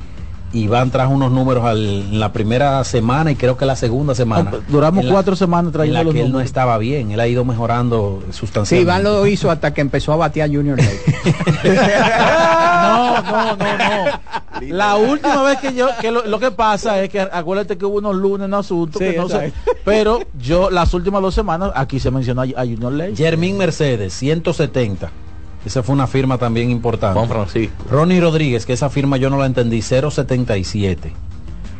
Iván 0.54 0.90
trajo 0.90 1.12
unos 1.12 1.32
números 1.32 1.64
en 1.76 2.20
la 2.20 2.32
primera 2.32 2.82
semana 2.84 3.32
y 3.32 3.34
creo 3.34 3.56
que 3.56 3.66
la 3.66 3.74
segunda 3.76 4.14
semana. 4.14 4.52
duramos 4.68 5.04
cuatro 5.06 5.34
semanas 5.34 5.72
trayendo 5.72 6.00
en 6.00 6.06
la 6.06 6.12
que 6.12 6.20
él 6.22 6.30
no 6.32 6.40
estaba 6.40 6.78
bien, 6.78 7.10
él 7.10 7.18
ha 7.18 7.26
ido 7.26 7.44
mejorando 7.44 8.22
sustancialmente. 8.30 8.76
Sí, 8.76 8.82
Iván 8.82 9.02
lo 9.02 9.26
hizo 9.26 9.50
hasta 9.50 9.74
que 9.74 9.80
empezó 9.80 10.12
a 10.12 10.16
batear 10.16 10.48
Junior 10.48 10.78
no, 11.64 13.22
no, 13.22 13.56
no, 13.56 13.78
no. 13.78 14.04
La 14.68 14.94
última 14.96 15.42
vez 15.42 15.58
que 15.58 15.74
yo, 15.74 15.88
que 16.00 16.12
lo, 16.12 16.38
que 16.38 16.52
pasa 16.52 17.02
es 17.02 17.10
que 17.10 17.20
acuérdate 17.20 17.76
que 17.76 17.84
hubo 17.84 17.98
unos 17.98 18.14
lunes 18.14 18.46
en 18.46 18.54
asunto 18.54 19.00
que 19.00 19.16
no 19.16 19.28
sé, 19.28 19.52
pero 19.84 20.20
yo 20.38 20.70
las 20.70 20.94
últimas 20.94 21.20
dos 21.20 21.34
semanas 21.34 21.72
aquí 21.74 21.98
se 21.98 22.12
mencionó 22.12 22.42
a, 22.42 22.64
Junior 22.64 22.92
Ley. 22.92 23.16
Germín 23.16 23.58
Mercedes, 23.58 24.14
170. 24.14 25.10
Esa 25.64 25.82
fue 25.82 25.94
una 25.94 26.06
firma 26.06 26.38
también 26.38 26.70
importante. 26.70 27.18
Juan 27.18 27.28
Francisco. 27.28 27.84
Ronnie 27.90 28.20
Rodríguez, 28.20 28.66
que 28.66 28.74
esa 28.74 28.90
firma 28.90 29.16
yo 29.16 29.30
no 29.30 29.38
la 29.38 29.46
entendí, 29.46 29.80
077. 29.82 31.12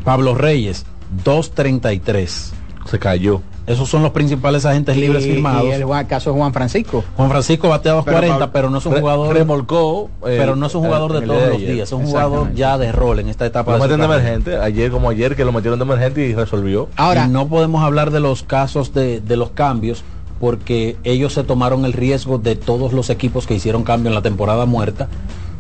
Pablo 0.05 0.35
Reyes, 0.35 0.87
233. 1.25 2.53
Se 2.87 2.99
cayó. 2.99 3.43
Esos 3.67 3.89
son 3.89 4.03
los 4.03 4.13
principales 4.13 4.67
agentes 4.67 4.95
libres 4.97 5.25
firmados. 5.25 5.65
Y 5.65 5.71
el 5.71 5.87
caso 6.07 6.31
de 6.31 6.37
Juan 6.37 6.53
Francisco. 6.53 7.03
Juan 7.17 7.31
Francisco 7.31 7.71
batea 7.71 7.93
240, 7.93 8.53
pero, 8.53 8.69
no 8.69 8.79
es 8.79 8.87
un 8.87 9.01
jugador. 9.01 9.35
Remolcó. 9.35 10.11
pero 10.23 10.55
no 10.55 10.67
es 10.67 10.75
un 10.75 10.85
jugador 10.85 11.13
de 11.15 11.27
todos 11.27 11.49
los 11.49 11.59
días. 11.59 11.89
Es 11.89 11.93
un 11.93 12.07
jugador 12.07 12.55
ya 12.55 12.77
de 12.77 12.93
rol 12.93 13.21
en 13.21 13.29
esta 13.29 13.47
etapa. 13.47 13.79
Lo 13.79 13.89
de, 13.89 13.97
de 13.97 14.05
emergente. 14.05 14.59
Ayer 14.59 14.91
como 14.91 15.09
ayer 15.09 15.35
que 15.35 15.45
lo 15.45 15.53
metieron 15.53 15.79
de 15.79 15.85
emergente 15.85 16.27
y 16.27 16.35
resolvió. 16.35 16.89
Ahora. 16.97 17.27
no 17.27 17.49
podemos 17.49 17.83
hablar 17.83 18.11
de 18.11 18.21
los 18.21 18.43
casos 18.43 18.93
de, 18.93 19.21
de 19.21 19.37
los 19.37 19.51
cambios 19.51 20.05
porque 20.41 20.97
ellos 21.05 21.33
se 21.33 21.45
tomaron 21.45 21.85
el 21.85 21.93
riesgo 21.93 22.39
de 22.39 22.57
todos 22.57 22.93
los 22.93 23.11
equipos 23.11 23.47
que 23.47 23.55
hicieron 23.55 23.85
cambio 23.85 24.09
en 24.09 24.15
la 24.15 24.23
temporada 24.23 24.67
muerta. 24.67 25.09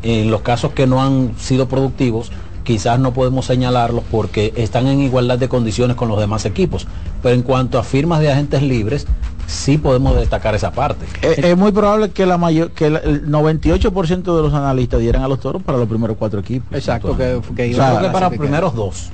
En 0.02 0.30
los 0.30 0.42
casos 0.42 0.72
que 0.72 0.86
no 0.86 1.02
han 1.02 1.34
sido 1.38 1.68
productivos, 1.68 2.30
quizás 2.64 2.98
no 2.98 3.12
podemos 3.12 3.46
señalarlos 3.46 4.04
porque 4.10 4.52
están 4.56 4.86
en 4.86 5.00
igualdad 5.00 5.38
de 5.38 5.48
condiciones 5.48 5.96
con 5.96 6.08
los 6.08 6.18
demás 6.18 6.44
equipos. 6.44 6.86
Pero 7.22 7.34
en 7.34 7.42
cuanto 7.42 7.78
a 7.78 7.84
firmas 7.84 8.20
de 8.20 8.30
agentes 8.30 8.62
libres, 8.62 9.06
sí 9.46 9.78
podemos 9.78 10.16
destacar 10.16 10.54
esa 10.54 10.72
parte. 10.72 11.06
Es, 11.22 11.56
muy 11.56 11.72
probable 11.72 12.10
que 12.10 12.26
la 12.26 12.38
mayor 12.38 12.72
que 12.72 12.86
el 12.86 13.26
98% 13.26 14.36
de 14.36 14.42
los 14.42 14.54
analistas 14.54 15.00
dieran 15.00 15.22
a 15.22 15.28
los 15.28 15.40
toros 15.40 15.62
para 15.62 15.78
los 15.78 15.88
primeros 15.88 16.16
cuatro 16.18 16.40
equipos. 16.40 16.68
Exacto, 16.76 17.16
que, 17.16 17.40
que, 17.54 17.76
para 17.76 18.28
los 18.28 18.38
primeros 18.38 18.74
dos. 18.74 19.10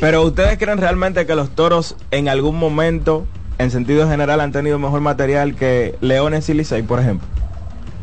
pero 0.00 0.22
ustedes 0.22 0.58
creen 0.58 0.78
realmente 0.78 1.26
que 1.26 1.34
los 1.34 1.50
toros 1.50 1.96
en 2.10 2.28
algún 2.28 2.58
momento 2.58 3.26
en 3.58 3.70
sentido 3.70 4.08
general 4.08 4.40
han 4.40 4.52
tenido 4.52 4.78
mejor 4.78 5.00
material 5.00 5.54
que 5.54 5.96
Leones 6.00 6.48
y 6.48 6.54
Licey, 6.54 6.82
por 6.82 7.00
ejemplo? 7.00 7.26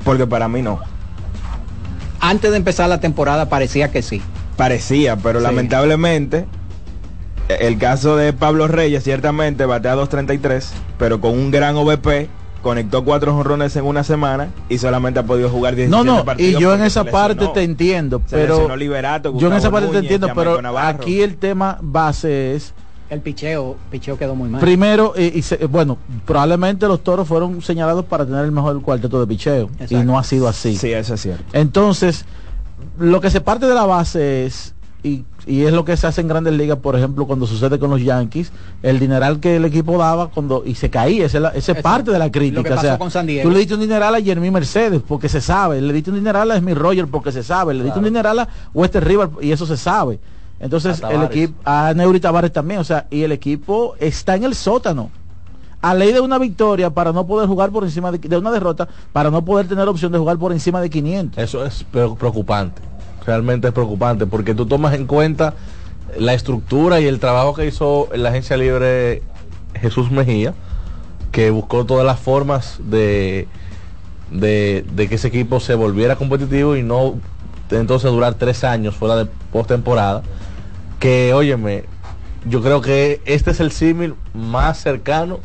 Porque 0.03 0.27
para 0.27 0.47
mí 0.47 0.61
no. 0.61 0.79
Antes 2.19 2.51
de 2.51 2.57
empezar 2.57 2.89
la 2.89 2.99
temporada 2.99 3.49
parecía 3.49 3.91
que 3.91 4.01
sí. 4.01 4.21
Parecía, 4.57 5.17
pero 5.17 5.39
lamentablemente 5.39 6.45
el 7.49 7.77
caso 7.77 8.15
de 8.15 8.33
Pablo 8.33 8.67
Reyes 8.67 9.03
ciertamente 9.03 9.65
batea 9.65 9.95
2.33, 9.95 10.69
pero 10.97 11.19
con 11.19 11.31
un 11.31 11.51
gran 11.51 11.75
OVP 11.75 12.29
conectó 12.61 13.03
cuatro 13.03 13.33
jonrones 13.33 13.75
en 13.75 13.85
una 13.85 14.03
semana 14.03 14.49
y 14.69 14.77
solamente 14.77 15.19
ha 15.19 15.23
podido 15.23 15.49
jugar 15.49 15.75
17 15.75 16.05
no, 16.05 16.23
no, 16.23 16.33
Y 16.37 16.53
yo 16.53 16.73
en 16.73 16.81
esa 16.81 17.03
parte 17.03 17.47
te 17.53 17.63
entiendo, 17.63 18.21
pero 18.29 18.75
Liberato, 18.75 19.37
yo 19.37 19.47
en 19.47 19.53
esa 19.53 19.69
parte 19.69 19.89
te 19.89 19.97
entiendo, 19.97 20.29
pero 20.33 20.59
aquí 20.79 21.21
el 21.21 21.35
tema 21.35 21.77
base 21.81 22.55
es 22.55 22.73
el 23.09 23.21
picheo, 23.21 23.77
picheo 23.91 24.17
quedó 24.17 24.35
muy 24.35 24.49
mal. 24.49 24.61
Primero, 24.61 25.13
y, 25.17 25.43
bueno, 25.67 25.97
probablemente 26.25 26.87
los 26.87 27.03
toros 27.03 27.27
fueron 27.27 27.61
señalados 27.61 28.05
para 28.05 28.25
tener 28.25 28.43
el 28.45 28.51
mejor 28.51 28.81
cuarteto 28.81 29.19
de 29.19 29.27
picheo. 29.27 29.69
Y 29.89 29.95
no 29.97 30.17
ha 30.17 30.23
sido 30.23 30.47
así. 30.47 30.75
Sí, 30.75 30.91
eso 30.91 31.13
es 31.13 31.21
cierto. 31.21 31.43
Entonces, 31.53 32.25
lo 32.97 33.21
que 33.21 33.29
se 33.29 33.41
parte 33.41 33.65
de 33.65 33.73
la 33.73 33.85
base 33.85 34.45
es, 34.45 34.73
y, 35.03 35.25
es 35.45 35.73
lo 35.73 35.83
que 35.83 35.97
se 35.97 36.07
hace 36.07 36.21
en 36.21 36.29
grandes 36.29 36.53
ligas, 36.53 36.77
por 36.77 36.95
ejemplo, 36.95 37.27
cuando 37.27 37.45
sucede 37.45 37.77
con 37.77 37.89
los 37.89 38.01
Yankees, 38.01 38.51
el 38.81 38.99
dineral 38.99 39.39
que 39.41 39.57
el 39.57 39.65
equipo 39.65 39.97
daba 39.97 40.29
cuando 40.29 40.63
y 40.65 40.75
se 40.75 40.89
caía, 40.89 41.25
esa 41.25 41.49
es 41.49 41.81
parte 41.81 42.11
de 42.11 42.19
la 42.19 42.31
crítica. 42.31 42.99
Tú 43.43 43.51
le 43.51 43.59
diste 43.59 43.73
un 43.73 43.81
dineral 43.81 44.15
a 44.15 44.21
Jeremy 44.21 44.49
Mercedes 44.49 45.01
porque 45.05 45.27
se 45.27 45.41
sabe, 45.41 45.81
le 45.81 45.91
diste 45.91 46.09
un 46.09 46.15
dineral 46.15 46.49
a 46.51 46.57
Smith 46.57 46.77
Roger 46.77 47.07
porque 47.07 47.33
se 47.33 47.43
sabe, 47.43 47.73
le 47.73 47.83
diste 47.83 47.99
un 47.99 48.05
dineral 48.05 48.39
a 48.39 48.47
Wester 48.73 49.03
River 49.03 49.29
y 49.41 49.51
eso 49.51 49.65
se 49.65 49.75
sabe. 49.75 50.19
Entonces 50.63 51.03
el 51.11 51.23
equipo, 51.23 51.53
a 51.65 51.93
Neuri 51.93 52.21
Tavares 52.21 52.53
también, 52.53 52.79
o 52.79 52.85
sea, 52.85 53.05
y 53.09 53.23
el 53.23 53.33
equipo 53.33 53.95
está 53.99 54.37
en 54.37 54.45
el 54.45 54.55
sótano. 54.55 55.11
A 55.81 55.93
ley 55.93 56.13
de 56.13 56.21
una 56.21 56.39
victoria 56.39 56.89
para 56.89 57.11
no 57.11 57.27
poder 57.27 57.49
jugar 57.49 57.69
por 57.69 57.83
encima 57.83 58.13
de, 58.13 58.17
de 58.17 58.37
una 58.37 58.49
derrota, 58.49 58.87
para 59.11 59.29
no 59.29 59.43
poder 59.43 59.67
tener 59.67 59.89
opción 59.89 60.13
de 60.13 60.19
jugar 60.19 60.37
por 60.37 60.53
encima 60.53 60.79
de 60.79 60.89
500. 60.89 61.43
Eso 61.43 61.65
es 61.65 61.83
preocupante, 61.91 62.81
realmente 63.25 63.67
es 63.67 63.73
preocupante, 63.73 64.25
porque 64.25 64.55
tú 64.55 64.65
tomas 64.65 64.93
en 64.93 65.05
cuenta 65.05 65.53
la 66.17 66.33
estructura 66.33 67.01
y 67.01 67.07
el 67.07 67.19
trabajo 67.19 67.53
que 67.53 67.67
hizo 67.67 68.07
la 68.15 68.29
agencia 68.29 68.55
libre 68.55 69.21
Jesús 69.75 70.11
Mejía, 70.11 70.53
que 71.33 71.49
buscó 71.49 71.85
todas 71.85 72.05
las 72.05 72.21
formas 72.21 72.79
de, 72.85 73.49
de, 74.31 74.85
de 74.93 75.09
que 75.09 75.15
ese 75.15 75.27
equipo 75.27 75.59
se 75.59 75.75
volviera 75.75 76.15
competitivo 76.15 76.77
y 76.77 76.83
no 76.83 77.15
entonces 77.69 78.09
durar 78.09 78.35
tres 78.35 78.63
años 78.63 78.95
fuera 78.95 79.17
de 79.17 79.25
postemporada 79.51 80.23
que, 81.03 81.33
óyeme, 81.33 81.83
yo 82.47 82.61
creo 82.61 82.79
que 82.79 83.19
este 83.25 83.51
es 83.51 83.59
el 83.59 83.73
símil 83.73 84.15
más 84.33 84.79
cercano 84.79 85.41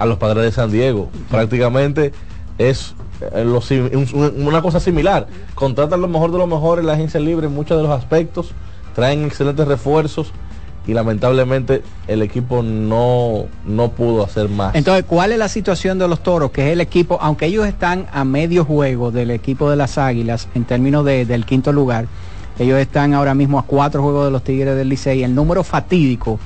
a 0.00 0.04
los 0.04 0.18
padres 0.18 0.42
de 0.42 0.50
San 0.50 0.72
Diego. 0.72 1.10
Prácticamente 1.30 2.10
es 2.58 2.96
eh, 3.20 3.46
una 4.36 4.62
cosa 4.62 4.80
similar. 4.80 5.28
Contratan 5.54 6.00
lo 6.00 6.08
mejor 6.08 6.32
de 6.32 6.38
lo 6.38 6.48
mejor 6.48 6.80
en 6.80 6.86
la 6.86 6.94
agencia 6.94 7.20
libre 7.20 7.46
en 7.46 7.54
muchos 7.54 7.76
de 7.76 7.84
los 7.84 7.92
aspectos, 7.92 8.50
traen 8.96 9.24
excelentes 9.24 9.68
refuerzos 9.68 10.32
y 10.88 10.92
lamentablemente 10.92 11.84
el 12.08 12.20
equipo 12.20 12.64
no, 12.64 13.46
no 13.64 13.92
pudo 13.92 14.24
hacer 14.24 14.48
más. 14.48 14.74
Entonces, 14.74 15.04
¿cuál 15.04 15.30
es 15.30 15.38
la 15.38 15.48
situación 15.48 16.00
de 16.00 16.08
los 16.08 16.20
toros? 16.20 16.50
Que 16.50 16.66
es 16.66 16.72
el 16.72 16.80
equipo, 16.80 17.16
aunque 17.20 17.46
ellos 17.46 17.64
están 17.68 18.08
a 18.12 18.24
medio 18.24 18.64
juego 18.64 19.12
del 19.12 19.30
equipo 19.30 19.70
de 19.70 19.76
las 19.76 19.98
Águilas 19.98 20.48
en 20.56 20.64
términos 20.64 21.04
del 21.04 21.46
quinto 21.46 21.70
lugar, 21.70 22.08
ellos 22.58 22.78
están 22.78 23.14
ahora 23.14 23.34
mismo 23.34 23.58
a 23.58 23.62
cuatro 23.64 24.02
juegos 24.02 24.26
de 24.26 24.30
los 24.30 24.42
Tigres 24.42 24.76
del 24.76 24.88
Licey. 24.88 25.22
El 25.22 25.34
número 25.34 25.62
fatídico 25.62 26.38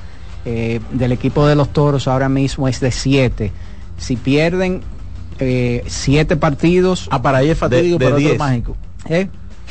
eh, 0.45 0.79
del 0.91 1.11
equipo 1.11 1.45
de 1.47 1.55
los 1.55 1.69
Toros 1.71 2.07
ahora 2.07 2.29
mismo 2.29 2.67
es 2.67 2.79
de 2.79 2.91
siete. 2.91 3.51
Si 3.97 4.15
pierden 4.15 4.81
eh, 5.39 5.83
siete 5.87 6.35
partidos... 6.35 7.07
Ah, 7.11 7.21
para 7.21 7.39
ahí 7.39 7.49
es 7.49 7.57
fatídico, 7.57 7.97
de, 7.97 8.11
de 8.11 8.37
mágico. 8.37 8.75
¿Eh? 9.07 9.27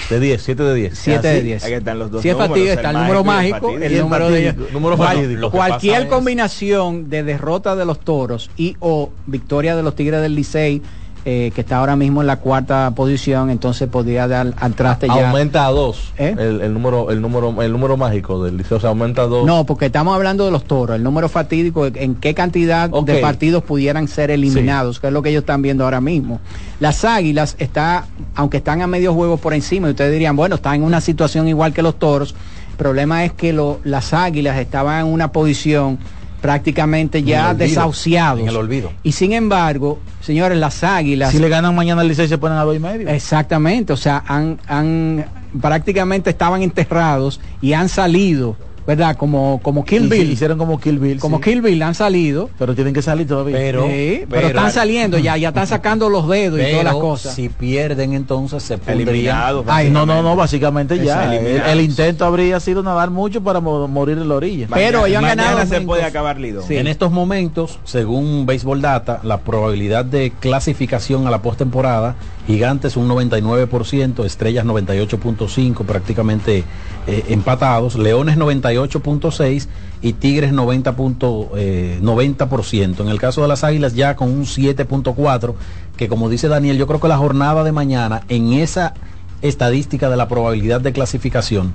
De 0.09 0.19
10, 0.19 0.43
7 0.43 0.63
de 0.63 0.75
10. 0.75 0.99
7 0.99 1.29
de 1.29 1.43
10. 1.43 1.65
Aquí 1.65 1.73
están 1.75 1.99
los 1.99 2.11
dos 2.11 2.23
si 2.23 2.31
es 2.31 2.37
fatídico, 2.37 2.73
está 2.73 2.91
el 2.91 2.97
número 2.97 3.23
mágico, 3.23 3.77
el, 3.77 3.99
número 3.99 4.31
de 4.31 4.55
número 4.73 4.97
fatídico. 4.97 5.51
Cualquier 5.51 6.09
combinación 6.09 7.11
de 7.11 7.23
derrota 7.23 7.77
de 7.77 7.85
los 7.85 8.01
toros 8.01 8.51
y 8.57 8.77
o 8.81 9.11
victoria 9.27 9.77
de 9.77 9.83
los 9.83 9.95
Tigres 9.95 10.23
del 10.23 10.35
Licey 10.35 10.83
eh, 11.25 11.53
que 11.55 11.61
está 11.61 11.79
ahora 11.79 11.97
mismo 11.97 12.23
en 12.23 12.27
la 12.27 12.37
cuarta 12.37 12.91
posición, 12.97 13.51
entonces 13.51 13.89
podría 13.89 14.27
dar 14.27 14.55
al 14.57 14.75
traste 14.75 15.07
ya. 15.07 15.29
Aumenta 15.29 15.67
a 15.67 15.71
dos 15.71 16.13
¿Eh? 16.17 16.35
el, 16.39 16.73
número, 16.73 17.11
el 17.11 17.21
número, 17.21 17.63
el 17.63 17.73
número 17.73 17.97
mágico 17.99 18.43
del 18.43 18.57
liceo, 18.57 18.81
se 18.81 18.87
aumenta 18.87 19.23
a 19.23 19.27
dos. 19.27 19.45
No, 19.45 19.65
porque 19.67 19.87
estamos 19.87 20.15
hablando 20.15 20.47
de 20.47 20.51
los 20.51 20.65
toros, 20.65 20.97
el 20.97 21.03
número 21.03 21.29
fatídico, 21.29 21.87
en 21.87 22.15
qué 22.15 22.33
cantidad 22.33 22.89
de 22.89 23.19
partidos 23.19 23.63
pudieran 23.63 24.09
ser 24.09 24.31
eliminados, 24.31 24.99
que 24.99 25.09
es 25.09 25.13
lo 25.13 25.23
que 25.23 25.29
ellos 25.29 25.43
están 25.43 25.61
viendo 25.61 25.85
ahora 25.85 26.01
mismo. 26.01 26.41
Las 26.81 27.05
águilas 27.05 27.57
está, 27.59 28.07
aunque 28.35 28.57
están 28.57 28.81
a 28.81 28.87
medio 28.87 29.13
juego 29.13 29.37
por 29.37 29.53
encima, 29.53 29.89
y 29.89 29.91
ustedes 29.91 30.13
dirían, 30.13 30.37
bueno, 30.37 30.55
están 30.55 30.77
en 30.77 30.85
una 30.85 31.01
situación 31.01 31.49
igual 31.49 31.75
que 31.75 31.83
los 31.83 31.99
toros. 31.99 32.35
El 32.71 32.77
problema 32.77 33.25
es 33.27 33.33
que 33.33 33.53
lo, 33.53 33.79
las 33.85 34.15
águilas 34.15 34.57
estaban 34.59 35.07
en 35.07 35.13
una 35.13 35.33
posición 35.33 35.99
prácticamente 36.41 37.23
ya 37.23 37.55
desahuciados. 37.55 38.41
En 38.41 38.49
el 38.49 38.57
olvido. 38.57 38.93
Y 39.03 39.13
sin 39.13 39.33
embargo, 39.33 39.99
señores, 40.21 40.59
las 40.59 40.83
águilas. 40.85 41.33
Si 41.33 41.39
le 41.39 41.49
ganan 41.49 41.75
mañana 41.75 42.01
al 42.01 42.09
Licey 42.09 42.29
se 42.29 42.39
ponen 42.39 42.59
a 42.59 42.65
dos 42.65 42.77
y 42.77 42.79
medio. 42.79 43.09
Exactamente, 43.09 43.93
o 43.93 43.97
sea, 43.97 44.25
han, 44.27 44.59
han 44.67 45.25
prácticamente 45.61 46.31
estaban 46.31 46.63
enterrados 46.63 47.41
y 47.61 47.73
han 47.73 47.89
salido 47.89 48.57
¿verdad? 48.87 49.17
Como, 49.17 49.61
como 49.63 49.85
Kill 49.85 50.09
Bill. 50.09 50.27
sí, 50.27 50.33
hicieron 50.33 50.59
como 50.59 50.79
Kill 50.81 50.99
Bill. 50.99 51.19
como 51.21 51.37
sí. 51.39 51.43
Kill 51.45 51.63
Bill 51.63 51.83
han 51.83 51.95
salido. 51.95 52.51
Pero 52.59 52.75
tienen 52.75 52.93
que 52.95 53.03
salir 53.03 53.27
todavía. 53.27 53.57
Pero- 53.57 53.87
Sí, 53.87 54.21
pero, 54.21 54.29
pero- 54.29 54.47
están 54.49 54.73
saliendo 54.73 55.19
ya, 55.19 55.37
ya 55.37 55.49
están 55.49 55.67
sacando 55.67 56.09
los 56.09 56.29
dedos 56.29 56.59
y 56.61 56.71
todas 56.71 56.85
las 56.85 56.95
cosas. 56.95 57.35
si 57.35 57.49
pierden 57.49 58.13
entonces 58.15 58.63
se 58.63 58.79
pondrían 58.79 59.09
Eliminado. 59.09 59.65
Ay, 59.69 59.91
no, 59.91 60.07
no, 60.07 60.23
no, 60.23 60.37
básicamente 60.37 60.99
ya. 61.05 61.25
El, 61.35 61.41
eliminados. 61.45 61.73
el 61.73 61.81
intento 61.81 62.25
habría 62.25 62.61
sido 62.61 62.83
nadar 62.83 63.11
mucho 63.11 63.43
para 63.43 63.61
mo- 63.61 63.87
morir 63.89 64.19
en 64.19 64.29
la 64.29 64.35
orilla. 64.35 64.67
Pero 64.73 65.07
ellos 65.07 65.19
han 65.19 65.25
ganado 65.37 65.67
se 65.67 65.81
puede 65.83 66.03
acabar 66.05 66.39
Lido. 66.41 66.63
Sí. 66.63 66.77
En 66.77 66.87
estos 66.87 67.11
momentos, 67.13 67.79
según 67.85 68.47
Baseball 68.47 68.81
Data, 68.81 69.21
la 69.23 69.39
probabilidad 69.39 70.05
de 70.05 70.33
clasificación 70.41 71.27
a 71.27 71.31
la 71.31 71.43
postemporada, 71.43 72.17
Gigantes 72.51 72.97
un 72.97 73.09
99%, 73.09 74.25
Estrellas 74.25 74.65
98.5, 74.65 75.85
prácticamente 75.85 76.65
eh, 77.07 77.25
empatados, 77.29 77.95
Leones 77.95 78.37
98.6 78.37 79.69
y 80.03 80.15
Tigres 80.15 80.53
90, 80.53 80.97
punto, 80.97 81.51
eh, 81.57 81.99
90%. 82.03 83.01
En 83.01 83.09
el 83.09 83.21
caso 83.21 83.43
de 83.43 83.49
las 83.49 83.63
Águilas 83.63 83.95
ya 83.95 84.17
con 84.17 84.31
un 84.31 84.45
7.4, 84.45 85.55
que 85.97 86.09
como 86.09 86.29
dice 86.29 86.49
Daniel, 86.49 86.77
yo 86.77 86.87
creo 86.87 87.01
que 87.01 87.09
la 87.09 87.19
jornada 87.19 87.63
de 87.63 87.73
mañana 87.73 88.23
en 88.29 88.53
esa 88.53 88.95
estadística 89.43 90.11
de 90.11 90.17
la 90.17 90.29
probabilidad 90.29 90.81
de 90.81 90.93
clasificación 90.93 91.73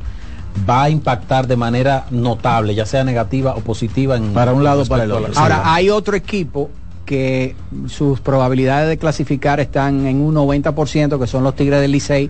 va 0.69 0.83
a 0.83 0.89
impactar 0.89 1.47
de 1.47 1.55
manera 1.55 2.05
notable, 2.11 2.75
ya 2.75 2.85
sea 2.85 3.03
negativa 3.03 3.55
o 3.55 3.61
positiva 3.61 4.15
en 4.17 4.33
Para 4.33 4.53
un 4.53 4.63
lado 4.63 4.85
para 4.85 5.03
el 5.03 5.11
otro. 5.11 5.31
Ahora, 5.35 5.73
hay 5.73 5.89
otro 5.89 6.15
equipo 6.15 6.69
que 7.05 7.55
sus 7.87 8.19
probabilidades 8.19 8.89
de 8.89 8.97
clasificar 8.97 9.59
están 9.59 10.05
en 10.07 10.21
un 10.21 10.35
90%, 10.35 11.19
que 11.19 11.27
son 11.27 11.43
los 11.43 11.55
Tigres 11.55 11.79
del 11.81 11.91
Licey, 11.91 12.29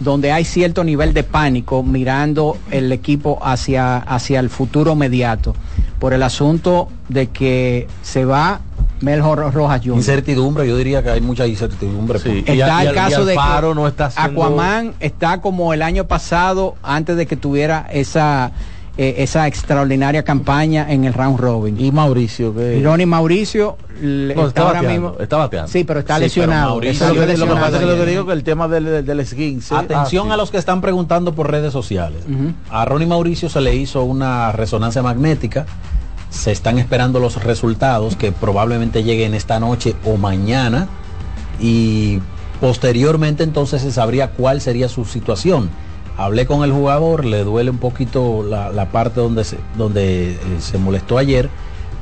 donde 0.00 0.32
hay 0.32 0.44
cierto 0.44 0.82
nivel 0.82 1.14
de 1.14 1.22
pánico 1.22 1.82
mirando 1.82 2.56
el 2.70 2.90
equipo 2.90 3.38
hacia, 3.42 3.98
hacia 3.98 4.40
el 4.40 4.50
futuro 4.50 4.92
inmediato, 4.94 5.54
por 6.00 6.12
el 6.14 6.22
asunto 6.22 6.88
de 7.08 7.28
que 7.28 7.86
se 8.02 8.24
va 8.24 8.60
Meljo 9.00 9.36
Rojas 9.36 9.80
Jr. 9.82 9.96
Incertidumbre, 9.96 10.66
yo 10.66 10.76
diría 10.76 11.02
que 11.02 11.10
hay 11.10 11.20
mucha 11.20 11.46
incertidumbre. 11.46 12.18
Sí. 12.18 12.42
por- 12.46 12.54
Y 12.54 12.60
Está 12.60 12.78
a- 12.78 12.82
el 12.84 12.90
y 12.90 12.94
caso 12.94 13.24
de 13.24 13.34
que 13.34 13.74
no 13.74 13.86
está 13.86 14.06
haciendo- 14.06 14.42
Aquaman 14.44 14.94
está 15.00 15.40
como 15.40 15.74
el 15.74 15.82
año 15.82 16.06
pasado, 16.06 16.76
antes 16.82 17.16
de 17.16 17.26
que 17.26 17.36
tuviera 17.36 17.86
esa, 17.92 18.52
eh, 18.96 19.16
esa 19.18 19.46
extraordinaria 19.48 20.22
campaña 20.22 20.86
en 20.90 21.04
el 21.04 21.12
round 21.14 21.38
robin. 21.38 21.80
Y 21.80 21.90
Mauricio, 21.90 22.54
que... 22.54 22.80
Ronnie 22.84 23.06
Mauricio 23.06 23.76
le- 24.00 24.34
No, 24.34 24.42
está 24.42 24.48
está 24.48 24.62
ahora 24.62 24.82
bateando, 24.82 25.08
mismo. 25.10 25.22
está 25.22 25.36
bateando. 25.36 25.68
Sí, 25.72 25.84
pero 25.84 26.00
está 26.00 26.14
Sí, 26.14 26.18
pero 26.20 26.24
lesionado. 26.26 26.70
Mauricio- 26.76 26.90
Eso 26.92 27.04
Eso 27.04 27.04
es 27.04 27.10
es 27.10 27.16
lo 27.16 27.20
que, 27.20 27.20
lo 27.20 27.26
que 27.26 27.32
lesionado 27.32 27.60
pasa 27.66 27.76
es 27.76 27.80
que 27.80 27.86
lo 27.86 27.92
que 27.96 28.02
ayer. 28.02 28.08
digo 28.10 28.26
que 28.26 28.32
el 28.32 28.44
tema 28.44 28.68
del, 28.68 29.04
del 29.04 29.20
esguince. 29.20 29.74
Atención 29.74 30.26
Ah, 30.26 30.30
sí. 30.30 30.32
a 30.34 30.36
los 30.36 30.50
que 30.50 30.58
están 30.58 30.80
preguntando 30.80 31.34
por 31.34 31.50
redes 31.50 31.72
sociales. 31.72 32.22
Ujú. 32.28 32.52
A 32.70 32.84
Ronnie 32.84 33.06
Mauricio 33.08 33.48
se 33.48 33.60
le 33.60 33.74
hizo 33.74 34.04
una 34.04 34.52
resonancia 34.52 35.02
magnética. 35.02 35.66
Se 36.30 36.52
están 36.52 36.78
esperando 36.78 37.18
los 37.20 37.42
resultados 37.42 38.16
que 38.16 38.32
probablemente 38.32 39.02
lleguen 39.02 39.34
esta 39.34 39.58
noche 39.60 39.94
o 40.04 40.16
mañana. 40.16 40.88
Y 41.60 42.20
posteriormente 42.60 43.42
entonces 43.44 43.82
se 43.82 43.92
sabría 43.92 44.30
cuál 44.30 44.60
sería 44.60 44.88
su 44.88 45.04
situación. 45.04 45.68
Hablé 46.16 46.46
con 46.46 46.62
el 46.64 46.72
jugador, 46.72 47.24
le 47.24 47.42
duele 47.44 47.70
un 47.70 47.78
poquito 47.78 48.42
la, 48.48 48.70
la 48.70 48.86
parte 48.90 49.20
donde, 49.20 49.44
se, 49.44 49.56
donde 49.76 50.32
eh, 50.32 50.36
se 50.60 50.78
molestó 50.78 51.18
ayer, 51.18 51.48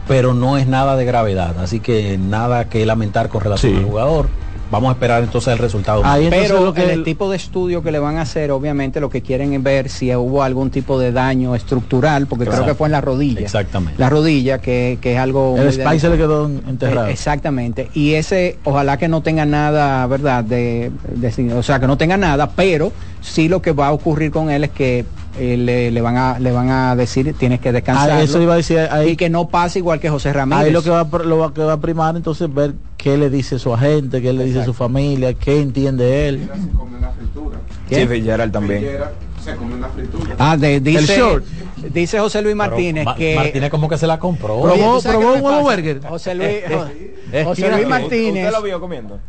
pero 0.07 0.35
no 0.35 0.59
es 0.59 0.67
nada 0.67 0.97
de 0.97 1.05
gravedad. 1.05 1.59
Así 1.61 1.81
que 1.81 2.19
nada 2.19 2.69
que 2.69 2.85
lamentar 2.85 3.29
con 3.31 3.41
relación 3.41 3.73
Sí. 3.73 3.79
al 3.79 3.85
jugador. 3.85 4.29
Vamos 4.71 4.89
a 4.89 4.93
esperar 4.93 5.23
entonces 5.23 5.53
el 5.53 5.59
resultado. 5.59 6.01
Ahí 6.03 6.25
entonces 6.25 6.51
Pero 6.51 6.65
lo 6.65 6.73
que 6.73 6.83
en 6.85 6.89
el- 6.91 6.99
el 7.01 7.05
tipo 7.05 7.29
de 7.31 7.37
estudio 7.37 7.83
que 7.83 7.93
le 7.93 7.99
van 7.99 8.17
a 8.17 8.23
hacer, 8.23 8.51
obviamente 8.53 9.01
lo 9.01 9.11
que 9.11 9.21
quieren 9.21 9.53
es 9.53 9.63
ver 9.63 9.91
si 9.91 10.15
hubo 10.17 10.43
algún 10.43 10.71
tipo 10.71 10.99
de 10.99 11.13
daño 11.13 11.55
estructural, 11.55 12.27
porque 12.27 12.47
creo 12.47 12.65
que 12.65 12.75
fue 12.75 12.89
en 12.89 12.93
la 12.93 13.03
rodilla. 13.03 13.41
Exactamente. 13.43 13.99
La 14.01 14.09
rodilla, 14.09 14.61
que, 14.63 14.97
que 15.03 15.13
es 15.13 15.19
algo... 15.19 15.57
El 15.59 15.71
Spy 15.75 16.01
se 16.01 16.09
le 16.09 16.17
quedó 16.17 16.47
enterrado. 16.47 17.09
Eh, 17.09 17.13
Exactamente. 17.13 17.91
Y 17.93 18.15
ese, 18.15 18.59
ojalá 18.65 18.97
que 18.97 19.09
no 19.09 19.23
tenga 19.23 19.45
nada, 19.45 20.07
¿verdad? 20.07 20.43
De, 20.43 20.91
de- 21.17 21.55
o 21.55 21.63
sea, 21.63 21.79
que 21.79 21.87
no 21.87 21.99
tenga 21.99 22.17
nada, 22.17 22.51
pero 22.57 22.93
sí 23.23 23.49
lo 23.49 23.63
que 23.63 23.73
va 23.73 23.87
a 23.89 23.93
ocurrir 23.93 24.31
con 24.31 24.51
él 24.51 24.65
es 24.65 24.71
que 24.71 25.05
eh, 25.39 25.57
le, 25.57 25.91
le 25.91 26.01
van 26.03 26.17
a 26.19 26.39
le 26.39 26.53
van 26.53 26.69
a 26.69 26.95
decir 26.95 27.35
tienes 27.39 27.59
que 27.61 27.73
descansar. 27.73 28.11
Ah, 28.11 28.23
eso 28.23 28.41
iba 28.43 28.53
a 28.53 28.57
decir 28.59 28.79
ahí, 28.79 29.11
y 29.13 29.17
que 29.17 29.31
no 29.31 29.49
pase 29.49 29.79
igual 29.79 29.99
que 30.01 30.11
José 30.11 30.31
Ramírez. 30.33 30.65
ahí 30.67 30.71
lo 30.73 30.83
que 30.83 30.91
va 30.91 31.05
lo 31.25 31.39
va- 31.39 31.55
que 31.55 31.63
va 31.63 31.73
a 31.75 31.81
primar 31.81 32.15
entonces 32.17 32.53
ver 32.53 32.75
qué 32.99 33.17
le 33.17 33.31
dice 33.31 33.59
su 33.59 33.73
agente, 33.73 34.21
qué 34.21 34.33
le 34.35 34.45
dice 34.45 34.63
su 34.65 34.75
familia, 34.75 35.33
qué 35.35 35.61
entiende 35.63 36.29
él. 36.29 36.49
Sí, 37.89 38.07
Fitzgerald 38.07 38.53
también. 38.53 38.87
Ah, 40.39 40.57
de- 40.57 40.81
dice, 40.81 41.15
El 41.15 41.21
short. 41.21 41.45
dice 41.93 42.19
José 42.21 42.43
Luis 42.43 42.55
Martínez 42.55 43.05
Ma- 43.05 43.15
que 43.17 43.35
Martínez 43.35 43.71
como 43.71 43.89
que 43.89 43.99
se 43.99 44.07
la 44.07 44.19
compró. 44.19 44.61
Probó- 44.61 44.95
¿tú 44.97 45.01
sabes 45.01 45.19
probó 45.19 45.35
un 45.35 45.43
huevo 45.43 45.63
burger. 45.63 46.01
José 46.07 46.35
Luis, 46.35 46.49
Eh, 47.33 47.45
José 47.45 47.71
Luis 47.71 47.83
eh, 47.85 47.87
Martínez. 47.87 48.45
¿Usted 48.47 48.59
lo 48.59 48.63
vio 48.63 48.79
comiendo? 48.81 49.15
Eh, 49.17 49.21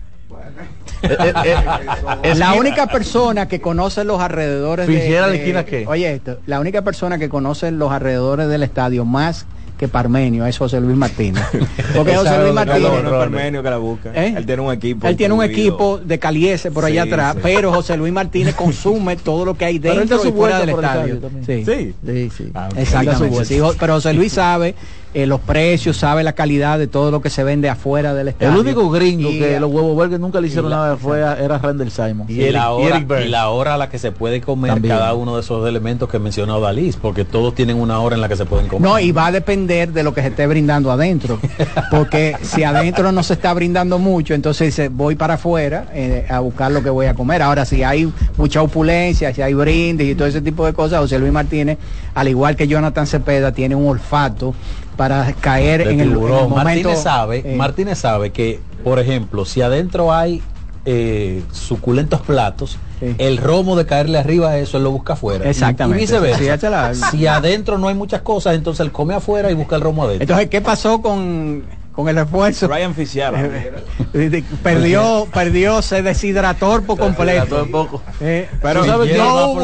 Es 2.23 2.37
la 2.39 2.53
única 2.53 2.87
persona 2.87 3.47
que 3.47 3.59
conoce 3.61 4.03
los 4.03 4.19
alrededores 4.21 4.87
de, 4.87 4.93
de- 4.93 5.35
¿esquina 5.35 5.65
qué? 5.65 5.85
Oye, 5.87 6.13
esto, 6.13 6.37
la 6.45 6.59
única 6.59 6.81
persona 6.81 7.17
que 7.17 7.29
conoce 7.29 7.71
los 7.71 7.91
alrededores 7.91 8.47
del 8.47 8.63
estadio 8.63 9.05
más 9.05 9.45
que 9.77 9.87
Parmenio 9.87 10.45
es 10.45 10.57
José 10.57 10.79
Luis 10.79 10.95
Martínez. 10.95 11.43
Porque 11.95 12.15
José 12.15 12.37
Luis 12.37 12.47
No, 12.49 12.53
Martínez 12.53 12.81
no, 12.91 13.01
no 13.01 13.09
es 13.09 13.13
Parmenio 13.15 13.63
que 13.63 13.69
la 13.69 13.77
busca. 13.77 14.11
¿Eh? 14.13 14.33
Él 14.37 14.45
tiene 14.45 14.61
un 14.61 14.71
equipo. 14.71 15.07
él 15.07 15.17
tiene 15.17 15.33
un 15.33 15.43
equipo 15.43 15.97
de 15.97 16.19
Caliese 16.19 16.71
por 16.71 16.85
allá 16.85 17.03
Sí, 17.03 17.09
atrás, 17.11 17.33
sí. 17.35 17.39
pero 17.43 17.73
José 17.73 17.97
Luis 17.97 18.13
Martínez 18.13 18.55
consume 18.55 19.15
todo 19.17 19.43
lo 19.45 19.55
que 19.55 19.65
hay 19.65 19.79
dentro 19.79 20.25
y 20.25 20.31
fuera 20.31 20.59
del 20.59 20.69
estadio. 20.69 21.15
estadio 21.15 21.19
también. 21.19 21.45
Sí. 21.45 21.65
Sí. 21.65 21.95
Sí, 22.05 22.31
sí. 22.37 22.51
Ah, 22.53 22.69
Exactamente. 22.77 23.61
pero 23.79 23.93
José 23.95 24.13
Luis 24.13 24.31
sabe 24.33 24.75
eh, 25.13 25.25
los 25.27 25.39
precios, 25.41 25.97
sabe 25.97 26.23
la 26.23 26.33
calidad 26.33 26.79
de 26.79 26.87
todo 26.87 27.11
lo 27.11 27.21
que 27.21 27.29
se 27.29 27.43
vende 27.43 27.69
afuera 27.69 28.13
del 28.13 28.29
estadio. 28.29 28.53
El 28.53 28.59
único 28.59 28.89
gringo 28.89 29.29
Y, 29.29 29.39
que 29.39 29.59
los 29.59 29.71
huevos 29.71 29.93
burger 29.95 30.19
nunca 30.19 30.41
le 30.41 30.47
hicieron 30.47 30.69
la- 30.71 30.77
nada 30.77 30.97
fue 30.97 31.23
a- 31.23 31.37
era 31.39 31.57
Randall 31.59 31.91
Simon. 31.91 32.25
Y, 32.27 32.49
la 32.51 32.71
hora, 32.71 33.05
y 33.23 33.27
la 33.29 33.49
hora 33.49 33.75
a 33.75 33.77
la 33.77 33.89
que 33.89 33.99
se 33.99 34.11
puede 34.11 34.41
comer 34.41 34.71
También. 34.73 34.95
cada 34.95 35.13
uno 35.13 35.35
de 35.35 35.41
esos 35.41 35.67
elementos 35.67 36.09
que 36.09 36.19
mencionó 36.19 36.59
Dalís, 36.59 36.95
porque 36.95 37.25
todos 37.25 37.53
tienen 37.55 37.77
una 37.79 37.99
hora 37.99 38.15
en 38.15 38.21
la 38.21 38.29
que 38.29 38.35
se 38.35 38.45
pueden 38.45 38.67
comer. 38.67 38.89
No, 38.89 38.99
y 38.99 39.11
va 39.11 39.27
a 39.27 39.31
depender 39.31 39.91
de 39.93 40.03
lo 40.03 40.13
que 40.13 40.21
se 40.21 40.27
esté 40.29 40.47
brindando 40.47 40.91
adentro. 40.91 41.39
Porque 41.91 42.35
si 42.41 42.63
adentro 42.63 43.11
no 43.11 43.21
se 43.23 43.33
está 43.33 43.53
brindando 43.53 43.99
mucho, 43.99 44.33
entonces 44.33 44.67
dice, 44.67 44.89
voy 44.89 45.15
para 45.15 45.35
afuera 45.35 45.85
eh, 45.93 46.25
a 46.29 46.39
buscar 46.39 46.71
lo 46.71 46.81
que 46.81 46.89
voy 46.89 47.05
a 47.05 47.13
comer. 47.13 47.41
Ahora, 47.41 47.65
si 47.65 47.83
hay 47.83 48.11
mucha 48.37 48.61
opulencia, 48.61 49.33
si 49.33 49.41
hay 49.41 49.53
brindis 49.53 50.11
y 50.11 50.15
todo 50.15 50.27
ese 50.27 50.41
tipo 50.41 50.65
de 50.65 50.73
cosas, 50.73 50.99
José 50.99 51.19
Luis 51.19 51.31
Martínez, 51.31 51.77
al 52.15 52.27
igual 52.27 52.55
que 52.55 52.67
Jonathan 52.67 53.05
Cepeda, 53.05 53.51
tiene 53.51 53.75
un 53.75 53.87
olfato 53.87 54.55
para 54.95 55.33
caer 55.33 55.81
en 55.81 55.87
el, 55.87 55.93
en 55.93 55.99
el 56.01 56.17
momento. 56.17 56.55
Martínez 56.55 57.01
sabe, 57.01 57.43
eh, 57.45 57.55
Martínez 57.55 57.99
sabe 57.99 58.31
que, 58.31 58.59
por 58.83 58.99
ejemplo, 58.99 59.45
si 59.45 59.61
adentro 59.61 60.13
hay 60.13 60.41
eh, 60.85 61.43
suculentos 61.51 62.21
platos, 62.21 62.77
Sí. 62.99 63.15
el 63.17 63.37
romo 63.37 63.75
de 63.75 63.85
caerle 63.85 64.17
arriba 64.17 64.51
a 64.51 64.57
eso 64.57 64.77
él 64.77 64.83
lo 64.83 64.91
busca 64.91 65.13
afuera. 65.13 65.49
Exactamente. 65.49 66.01
Y, 66.01 66.05
viceversa. 66.05 66.93
Sí, 66.93 67.01
Si 67.11 67.27
adentro 67.27 67.77
no 67.77 67.89
hay 67.89 67.95
muchas 67.95 68.21
cosas, 68.21 68.55
entonces 68.55 68.85
él 68.85 68.91
come 68.93 69.13
afuera 69.13 69.51
y 69.51 69.55
busca 69.55 69.75
el 69.75 69.81
romo 69.81 70.03
adentro. 70.03 70.23
Entonces, 70.23 70.49
¿qué 70.49 70.61
pasó 70.61 71.01
con, 71.01 71.63
con 71.93 72.09
el 72.09 72.15
refuerzo? 72.15 72.67
Ryan 72.67 72.93
Fitzgerald. 72.93 73.51
perdió, 74.63 75.27
perdió, 75.31 75.81
se 75.81 76.01
deshidrató 76.01 76.81
por 76.81 76.97
completo. 76.97 77.45
Todo 77.45 77.63
un 77.63 77.71
poco. 77.71 78.01
Eh, 78.19 78.49
Pero 78.61 78.85
no 78.85 79.51
hubo, 79.51 79.63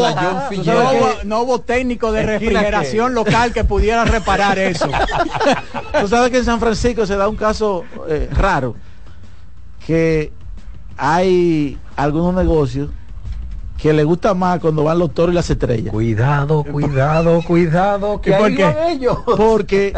no 1.26 1.60
técnico 1.60 2.12
de 2.12 2.22
¿Esquina 2.22 2.40
refrigeración 2.40 3.14
local 3.14 3.52
que 3.52 3.64
pudiera 3.64 4.06
reparar 4.06 4.60
eso. 4.60 4.88
Tú 6.02 6.08
sabes 6.08 6.32
que 6.32 6.38
en 6.38 6.46
San 6.46 6.60
Francisco 6.60 7.06
se 7.06 7.18
da 7.18 7.28
un 7.28 7.36
caso 7.36 7.84
eh, 8.08 8.30
raro, 8.32 8.76
que 9.86 10.32
hay 10.98 11.78
algunos 11.96 12.34
negocios 12.36 12.92
que 13.82 13.94
le 13.94 14.04
gusta 14.04 14.34
más 14.34 14.60
cuando 14.60 14.84
van 14.84 15.00
los 15.00 15.14
toros 15.14 15.32
y 15.32 15.36
las 15.36 15.50
estrellas. 15.50 15.92
Cuidado, 15.94 16.64
cuidado, 16.66 17.42
cuidado, 17.42 18.20
que 18.20 18.32
¿Y 18.32 18.34
por 18.34 18.56
qué? 18.56 18.76
ellos. 18.92 19.18
Porque 19.38 19.94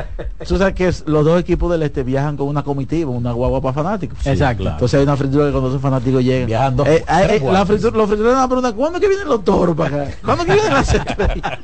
tú 0.48 0.58
sabes 0.58 0.76
que 0.76 0.86
los 1.10 1.26
dos 1.26 1.40
equipos 1.42 1.72
del 1.72 1.82
este 1.82 2.04
viajan 2.04 2.38
con 2.38 2.48
una 2.48 2.62
comitiva, 2.64 3.10
una 3.10 3.32
guagua 3.32 3.60
para 3.60 3.74
fanáticos. 3.74 4.20
Exacto. 4.28 4.64
claro. 4.64 4.76
Entonces 4.78 4.98
hay 5.00 5.04
una 5.04 5.18
fritura 5.18 5.46
que 5.48 5.52
cuando 5.52 5.70
esos 5.70 5.82
fanáticos 5.82 6.24
llegan. 6.24 6.46
Viajan 6.46 6.76
dos- 6.76 6.88
Eh, 6.88 7.04
eh, 7.08 7.40
eh, 7.42 7.42
la 7.52 7.66
fritura, 7.66 7.98
los 7.98 8.08
fritureros 8.08 8.36
van 8.36 8.44
a 8.44 8.48
preguntar, 8.48 8.74
¿cuándo 8.76 8.98
es 8.98 9.02
que 9.02 9.08
vienen 9.10 9.28
los 9.28 9.44
toros 9.44 9.76
para 9.76 10.04
acá? 10.04 10.12
¿Cuándo 10.24 10.46
que 10.46 10.54
vienen 10.54 10.74
las 10.74 10.94
estrellas? 10.94 11.60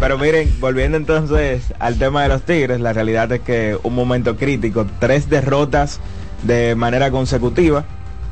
Pero 0.00 0.18
miren, 0.18 0.54
volviendo 0.60 0.96
entonces 0.98 1.62
al 1.78 1.96
tema 1.98 2.22
de 2.24 2.28
los 2.28 2.42
Tigres, 2.42 2.80
la 2.80 2.92
realidad 2.92 3.32
es 3.32 3.40
que 3.40 3.78
un 3.82 3.94
momento 3.94 4.36
crítico, 4.36 4.86
tres 4.98 5.30
derrotas 5.30 6.00
de 6.42 6.74
manera 6.74 7.10
consecutiva. 7.10 7.84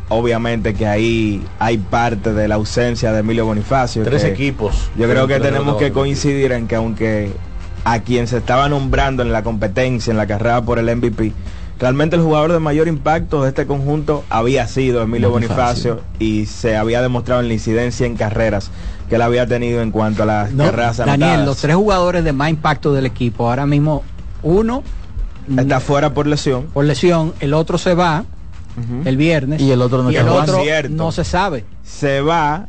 Obviamente 0.08 0.74
que 0.74 0.86
ahí 0.86 1.44
hay 1.58 1.78
parte 1.78 2.32
de 2.32 2.46
la 2.48 2.54
ausencia 2.56 3.12
de 3.12 3.20
Emilio 3.20 3.44
Bonifacio. 3.46 4.04
Tres 4.04 4.22
que 4.22 4.28
equipos. 4.30 4.88
Yo 4.96 5.08
creo 5.08 5.26
que 5.26 5.40
tenemos 5.40 5.76
que 5.76 5.92
coincidir 5.92 6.52
en 6.52 6.68
que 6.68 6.76
aunque 6.76 7.32
a 7.84 8.00
quien 8.00 8.26
se 8.26 8.38
estaba 8.38 8.68
nombrando 8.68 9.22
en 9.22 9.32
la 9.32 9.42
competencia, 9.42 10.10
en 10.10 10.16
la 10.16 10.26
carrera 10.26 10.62
por 10.62 10.78
el 10.78 10.94
MVP, 10.96 11.32
Realmente 11.78 12.16
el 12.16 12.22
jugador 12.22 12.52
de 12.52 12.58
mayor 12.58 12.88
impacto 12.88 13.42
de 13.42 13.50
este 13.50 13.66
conjunto 13.66 14.24
había 14.30 14.66
sido 14.66 15.02
Emilio 15.02 15.28
Bonifacio, 15.30 16.00
y 16.18 16.46
se 16.46 16.74
había 16.74 17.02
demostrado 17.02 17.42
en 17.42 17.48
la 17.48 17.54
incidencia 17.54 18.06
en 18.06 18.16
carreras 18.16 18.70
que 19.10 19.16
él 19.16 19.22
había 19.22 19.46
tenido 19.46 19.82
en 19.82 19.90
cuanto 19.90 20.22
a 20.22 20.26
las 20.26 20.52
No, 20.52 20.64
carreras 20.64 20.96
Daniel, 20.96 21.22
anotadas. 21.22 21.46
los 21.46 21.58
tres 21.58 21.76
jugadores 21.76 22.24
de 22.24 22.32
más 22.32 22.48
impacto 22.48 22.94
del 22.94 23.04
equipo, 23.04 23.48
ahora 23.50 23.66
mismo 23.66 24.02
uno 24.42 24.82
está 25.54 25.80
fuera 25.80 26.14
por 26.14 26.26
lesión. 26.26 26.64
Por 26.72 26.86
lesión, 26.86 27.34
el 27.40 27.52
otro 27.52 27.76
se 27.76 27.92
va 27.94 28.24
el 29.04 29.16
viernes 29.16 29.60
Y 29.60 29.70
el 29.70 29.80
otro 29.82 30.02
no 30.02 30.10
y 30.10 30.16
el 30.16 30.28
otro 30.28 30.58
no 30.90 31.12
se 31.12 31.24
sabe. 31.24 31.64
Se 31.84 32.20
va 32.20 32.66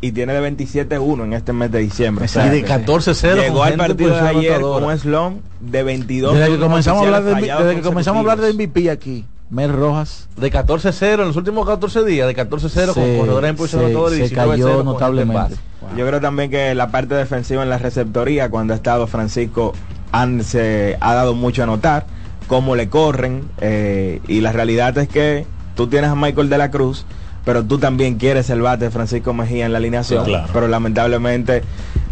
y 0.00 0.10
tiene 0.12 0.32
de 0.32 0.56
27-1 0.56 1.24
en 1.24 1.32
este 1.32 1.52
mes 1.52 1.70
de 1.70 1.78
diciembre. 1.78 2.26
Y 2.26 2.48
de 2.48 2.66
14-0 2.66 3.34
Llegó 3.40 3.62
al 3.62 3.74
partido 3.74 4.14
de 4.14 4.28
ayer 4.28 4.60
con 4.60 4.82
un 4.84 4.98
slump 4.98 5.42
de 5.60 5.82
22 5.84 6.34
Desde 6.34 6.52
que 6.54 6.58
comenzamos 6.58 7.02
a 7.02 7.04
hablar 7.06 7.22
de, 7.24 7.34
desde 7.34 7.74
que 7.76 7.82
comenzamos 7.82 8.16
a 8.16 8.20
hablar 8.20 8.40
de 8.40 8.52
MVP 8.52 8.90
aquí, 8.90 9.24
Mel 9.48 9.72
Rojas. 9.72 10.28
De 10.36 10.50
14-0 10.50 11.12
en 11.12 11.18
los 11.28 11.36
últimos 11.36 11.66
14 11.68 12.04
días, 12.04 12.26
de 12.26 12.34
14-0 12.34 12.94
con 12.94 13.16
corredores 13.18 13.70
se- 13.70 13.76
anotadora 13.78 14.16
y 14.16 14.28
se 14.28 14.34
19-0 14.34 14.48
cayó 14.50 14.82
notablemente. 14.82 15.34
base. 15.34 15.56
Yo 15.96 16.06
creo 16.06 16.20
también 16.20 16.50
que 16.50 16.74
la 16.74 16.90
parte 16.90 17.14
defensiva 17.14 17.62
en 17.62 17.68
la 17.70 17.78
receptoría, 17.78 18.48
cuando 18.50 18.72
ha 18.72 18.76
estado 18.76 19.06
Francisco, 19.06 19.72
han, 20.10 20.42
se 20.42 20.96
ha 21.00 21.14
dado 21.14 21.34
mucho 21.34 21.62
a 21.62 21.66
notar, 21.66 22.06
cómo 22.46 22.76
le 22.76 22.88
corren, 22.88 23.44
eh, 23.60 24.20
y 24.28 24.40
la 24.40 24.52
realidad 24.52 24.96
es 24.98 25.08
que 25.08 25.46
tú 25.74 25.86
tienes 25.86 26.10
a 26.10 26.14
Michael 26.14 26.48
de 26.48 26.58
la 26.58 26.70
Cruz, 26.70 27.04
pero 27.44 27.64
tú 27.64 27.78
también 27.78 28.16
quieres 28.18 28.50
el 28.50 28.62
bate 28.62 28.84
de 28.84 28.90
Francisco 28.90 29.32
Mejía 29.34 29.66
en 29.66 29.72
la 29.72 29.78
alineación, 29.78 30.24
Claro. 30.24 30.48
pero 30.52 30.68
lamentablemente 30.68 31.62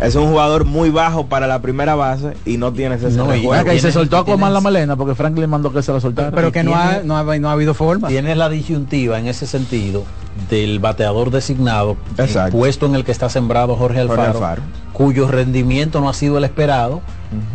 es 0.00 0.16
un 0.16 0.28
jugador 0.28 0.64
muy 0.64 0.90
bajo 0.90 1.26
para 1.26 1.46
la 1.46 1.60
primera 1.62 1.94
base 1.94 2.32
y 2.44 2.56
no 2.56 2.72
tienes 2.72 3.02
ese 3.02 3.16
No, 3.16 3.34
y 3.36 3.46
y 3.74 3.78
se 3.80 3.92
soltó 3.92 4.16
a 4.18 4.24
tienes- 4.24 4.50
la 4.50 4.60
melena 4.60 4.96
porque 4.96 5.14
Franklin 5.14 5.48
mandó 5.48 5.72
que 5.72 5.82
se 5.82 5.92
la 5.92 6.00
soltara. 6.00 6.32
Pero 6.32 6.50
que 6.50 6.64
no 6.64 6.74
ha, 6.74 7.00
no, 7.04 7.16
ha, 7.16 7.38
no 7.38 7.48
ha 7.48 7.52
habido 7.52 7.74
forma. 7.74 8.08
Tienes 8.08 8.36
la 8.36 8.48
disyuntiva 8.48 9.18
en 9.20 9.26
ese 9.28 9.46
sentido 9.46 10.04
del 10.48 10.78
bateador 10.78 11.30
designado, 11.30 11.96
el 12.16 12.52
puesto 12.52 12.86
en 12.86 12.94
el 12.94 13.04
que 13.04 13.12
está 13.12 13.28
sembrado 13.28 13.76
Jorge 13.76 14.06
Jorge 14.06 14.22
Alfaro, 14.22 14.62
cuyo 14.92 15.28
rendimiento 15.28 16.00
no 16.00 16.08
ha 16.08 16.14
sido 16.14 16.38
el 16.38 16.44
esperado. 16.44 17.00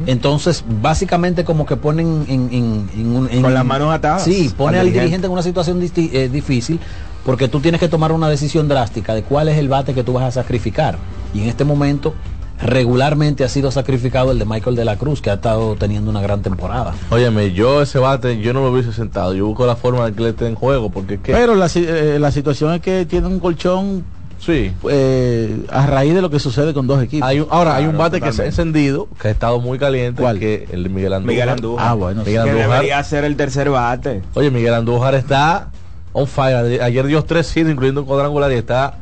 Entonces, 0.06 0.64
básicamente 0.82 1.44
como 1.44 1.66
que 1.66 1.76
ponen 1.76 2.26
en, 2.30 2.50
en- 2.54 2.90
en 2.96 3.16
un- 3.16 3.30
en- 3.30 3.42
Con 3.42 3.54
las 3.54 3.66
manos 3.66 3.94
atadas 3.94 4.24
Sí, 4.24 4.52
pone 4.56 4.78
al 4.80 4.88
al 4.88 4.94
dirigente. 4.94 5.26
en 5.28 5.34
una 5.34 5.42
situación 5.44 5.82
eh, 5.84 6.30
difícil 6.32 6.80
porque 7.26 7.48
tú 7.48 7.60
tienes 7.60 7.80
que 7.82 7.88
tomar 7.88 8.12
una 8.12 8.30
decisión 8.30 8.68
drástica 8.68 9.14
de 9.16 9.24
cuál 9.24 9.50
es 9.50 9.58
el 9.58 9.68
bate 9.68 9.94
que 9.94 10.04
tú 10.04 10.14
vas 10.14 10.24
a 10.24 10.32
sacrificar. 10.32 10.98
Y 11.34 11.42
en 11.42 11.50
este 11.50 11.66
momento 11.66 12.14
regularmente 12.62 13.44
ha 13.44 13.50
sido 13.50 13.70
sacrificado 13.72 14.32
el 14.32 14.40
de 14.40 14.46
Michael 14.46 14.76
de 14.76 14.86
la 14.86 14.96
Cruz, 14.98 15.22
que 15.22 15.30
ha 15.30 15.34
estado 15.36 15.76
teniendo 15.76 16.10
una 16.10 16.22
gran 16.22 16.42
temporada. 16.42 16.94
Óyeme, 17.10 17.52
yo 17.54 17.82
ese 17.82 18.00
bate, 18.00 18.40
yo 18.40 18.54
no 18.54 18.62
lo 18.62 18.72
hubiese 18.72 18.94
sentado. 18.94 19.34
Yo 19.34 19.46
busco 19.48 19.66
la 19.66 19.76
forma 19.76 20.06
de 20.06 20.14
que 20.14 20.24
le 20.24 20.30
esté 20.30 20.48
en 20.48 20.56
juego, 20.56 20.90
porque 20.90 21.16
es 21.16 21.20
que... 21.22 21.34
Pero 21.34 21.56
la, 21.56 21.68
eh, 21.76 22.18
la 22.20 22.32
situación 22.32 22.74
es 22.74 22.82
que 22.82 23.06
tiene 23.06 23.28
un 23.28 23.40
colchón 23.40 24.04
sí. 24.40 24.72
eh, 24.90 25.66
a 25.70 25.86
raíz 25.86 26.14
de 26.14 26.22
lo 26.22 26.30
que 26.30 26.40
sucede 26.40 26.74
con 26.74 26.88
dos 26.88 27.04
equipos. 27.04 27.28
Hay 27.28 27.42
un- 27.42 27.48
ahora, 27.50 27.76
hay 27.76 27.86
un 27.86 27.98
bate 27.98 28.22
que 28.22 28.32
se 28.32 28.44
ha 28.44 28.46
encendido, 28.46 29.08
que 29.22 29.28
ha 29.28 29.32
estado 29.32 29.60
muy 29.60 29.78
caliente, 29.78 30.22
¿Cuál? 30.22 30.40
que 30.40 30.68
el 30.72 30.84
de 30.84 30.90
Miguel 30.90 31.14
Andújar. 31.14 31.28
Miguel 31.34 31.50
Andújar. 31.50 31.88
Ah, 31.88 31.94
bueno, 31.94 32.24
Miguel 32.26 32.44
que 32.44 32.50
Andújar. 32.52 32.70
debería 32.70 33.04
ser 33.04 33.26
el 33.26 33.36
tercer 33.36 33.70
bate. 33.70 34.22
Oye, 34.34 34.50
Miguel 34.50 34.74
Andújar 34.74 35.14
está 35.16 35.72
on 36.14 36.26
fire. 36.28 36.82
Ayer 36.82 37.06
dio 37.06 37.22
tres 37.26 37.56
hits, 37.56 37.70
incluyendo 37.70 38.02
un 38.02 38.08
cuadrangular, 38.08 38.50
y 38.52 38.56
está 38.56 38.98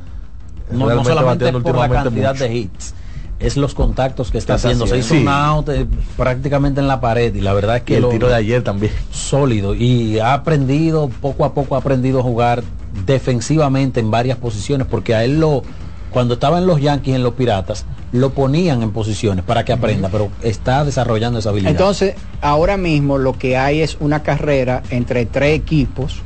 No, 0.72 0.80
no 0.80 0.86
realmente 0.88 1.10
solamente 1.10 1.46
por 1.46 1.54
la 1.54 1.58
últimamente 1.82 2.04
cantidad 2.04 2.32
mucho. 2.34 2.44
de 2.46 2.54
hits, 2.56 2.94
es 3.40 3.58
los 3.58 3.74
contactos 3.74 4.32
que 4.32 4.38
está 4.38 4.54
haciendo. 4.56 4.88
Se 4.88 4.98
hizo 4.98 5.16
un 5.16 5.28
out 5.28 5.68
eh, 5.70 5.86
prácticamente 6.16 6.80
en 6.80 6.88
la 6.88 7.02
pared 7.02 7.34
y 7.36 7.42
la 7.42 7.54
verdad 7.54 7.78
es 7.78 7.82
Y 7.82 7.86
que 7.86 7.96
el 7.98 8.04
lo- 8.04 8.10
tiro 8.10 8.28
de 8.30 8.36
ayer 8.36 8.64
también. 8.64 8.94
sólido 9.12 9.76
y 9.76 10.20
ha 10.20 10.34
aprendido, 10.34 11.10
poco 11.22 11.44
a 11.46 11.54
poco 11.54 11.76
ha 11.76 11.80
aprendido 11.80 12.20
a 12.20 12.24
jugar 12.24 12.64
defensivamente 13.06 14.00
en 14.00 14.12
varias 14.12 14.38
posiciones 14.38 14.88
porque 14.88 15.14
a 15.16 15.24
él 15.24 15.40
lo, 15.40 15.64
cuando 16.10 16.36
estaba 16.36 16.58
en 16.60 16.68
los 16.68 16.80
Yankees, 16.82 17.16
en 17.16 17.24
los 17.24 17.34
Piratas, 17.34 17.86
lo 18.12 18.32
ponían 18.32 18.84
en 18.84 18.92
posiciones 18.92 19.44
para 19.44 19.66
que 19.66 19.74
aprenda, 19.74 20.10
pero 20.12 20.30
está 20.42 20.86
desarrollando 20.86 21.40
esa 21.40 21.50
habilidad. 21.50 21.72
Entonces, 21.72 22.16
ahora 22.42 22.78
mismo 22.78 23.18
lo 23.18 23.34
que 23.38 23.58
hay 23.58 23.82
es 23.82 23.98
una 24.00 24.22
carrera 24.24 24.84
entre 24.92 25.26
tres 25.26 25.56
equipos 25.58 26.22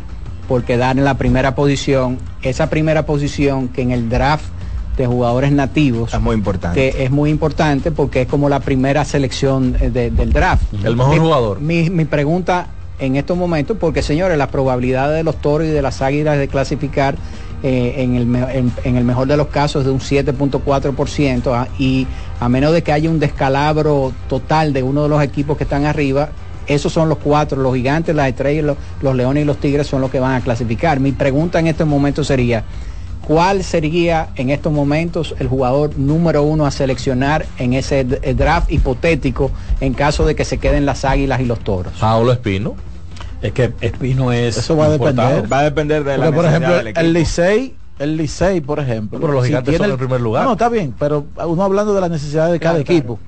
por 0.50 0.64
quedar 0.64 0.98
en 0.98 1.06
la 1.06 1.14
primera 1.18 1.56
posición. 1.56 2.18
Esa 2.42 2.70
primera 2.70 3.06
posición 3.06 3.70
que 3.70 3.82
en 3.82 3.92
el 3.92 4.10
draft 4.10 4.46
de 4.98 5.06
jugadores 5.08 5.52
nativos 5.52 6.14
Es 6.14 6.20
muy 6.20 6.36
importante. 6.36 6.92
que 6.92 7.04
es 7.04 7.12
muy 7.12 7.30
importante 7.30 7.92
porque 7.92 8.24
es 8.24 8.28
como 8.28 8.50
la 8.50 8.60
primera 8.60 9.06
selección 9.06 9.76
eh, 9.80 9.90
de- 9.92 10.10
del 10.12 10.34
draft. 10.34 10.64
El 10.84 10.96
mejor 10.96 11.14
Mi- 11.14 11.20
jugador. 11.20 11.62
Mi, 11.62 11.90
mi 11.90 12.06
pregunta 12.06 12.68
en 13.00 13.16
estos 13.16 13.38
momentos, 13.38 13.78
porque 13.80 14.02
señores, 14.02 14.38
las 14.40 14.48
probabilidades 14.48 15.16
de 15.18 15.24
los 15.24 15.36
toros 15.36 15.68
y 15.68 15.70
de 15.70 15.82
las 15.84 16.02
águilas 16.02 16.38
de 16.40 16.48
clasificar 16.48 17.16
eh, 17.64 17.96
en, 17.98 18.16
el, 18.16 18.26
me- 18.26 18.56
en- 18.58 18.72
en 18.84 18.96
el 18.98 19.04
mejor 19.04 19.28
de 19.28 19.38
los 19.38 19.48
casos 19.48 19.82
es 19.82 19.86
de 19.86 19.92
un 19.92 20.00
7.4% 20.00 21.52
ah, 21.54 21.68
y 21.80 22.08
a 22.40 22.50
menos 22.50 22.74
de 22.74 22.84
que 22.84 22.92
haya 22.92 23.10
un 23.10 23.20
descalabro 23.20 24.14
total 24.28 24.74
de 24.74 24.84
uno 24.84 25.04
de 25.04 25.10
los 25.10 25.22
equipos 25.24 25.58
que 25.58 25.64
están 25.64 25.86
arriba, 25.86 26.30
esos 26.68 26.92
son 26.92 27.08
los 27.10 27.18
cuatro, 27.20 27.62
los 27.62 27.74
gigantes, 27.76 28.14
las 28.16 28.28
estrellas, 28.28 28.66
los, 28.66 28.78
los 29.02 29.16
leones 29.16 29.44
y 29.44 29.46
los 29.46 29.58
tigres 29.58 29.88
son 29.88 30.02
los 30.02 30.12
que 30.12 30.20
van 30.20 30.34
a 30.36 30.42
clasificar. 30.42 31.00
Mi 31.00 31.14
pregunta 31.14 31.60
en 31.60 31.68
este 31.68 31.86
momento 31.86 32.24
sería, 32.24 32.64
¿cuál 33.28 33.64
sería 33.64 34.30
en 34.36 34.50
estos 34.50 34.72
momentos 34.72 35.36
el 35.40 35.48
jugador 35.50 35.98
número 36.00 36.44
uno 36.44 36.66
a 36.66 36.72
seleccionar 36.72 37.46
en 37.58 37.74
ese 37.74 38.00
eh, 38.22 38.34
draft 38.34 38.72
hipotético 38.72 39.52
en 39.82 39.94
caso 39.94 40.26
de 40.26 40.34
que 40.36 40.46
se 40.46 40.58
queden 40.60 40.86
las 40.86 41.04
águilas 41.04 41.42
y 41.42 41.46
los 41.46 41.60
toros? 41.60 41.92
Paulo 42.00 42.32
Espino. 42.32 42.76
es 43.42 43.52
que 43.52 43.74
Espino 43.82 44.32
es 44.32 44.58
Eso 44.58 44.78
va 44.78 44.86
a 44.86 44.90
depender. 44.90 45.52
Va 45.52 45.60
a 45.60 45.64
depender 45.64 46.04
de 46.06 46.18
la 46.18 46.26
Porque, 46.26 46.36
por 46.38 46.46
necesidad 46.46 46.72
ejemplo, 46.80 47.02
del 47.02 47.06
el. 47.08 47.14
Licey, 47.14 47.76
el 48.00 48.18
Licey, 48.18 48.62
por 48.62 48.80
ejemplo. 48.80 49.20
Pero 49.20 49.34
los 49.34 49.44
si 49.44 49.50
gigantes 49.50 49.72
tiene 49.74 49.86
son 49.86 49.92
el 49.92 49.98
primer 49.98 50.22
lugar. 50.22 50.46
No, 50.46 50.54
está 50.54 50.70
bien, 50.70 50.94
pero 50.98 51.26
uno 51.46 51.64
hablando 51.64 51.94
de 51.94 52.02
las 52.02 52.10
necesidades 52.10 52.54
de 52.54 52.60
cada 52.60 52.76
Claro, 52.84 52.86
claro. 52.86 52.98
equipo. 53.00 53.20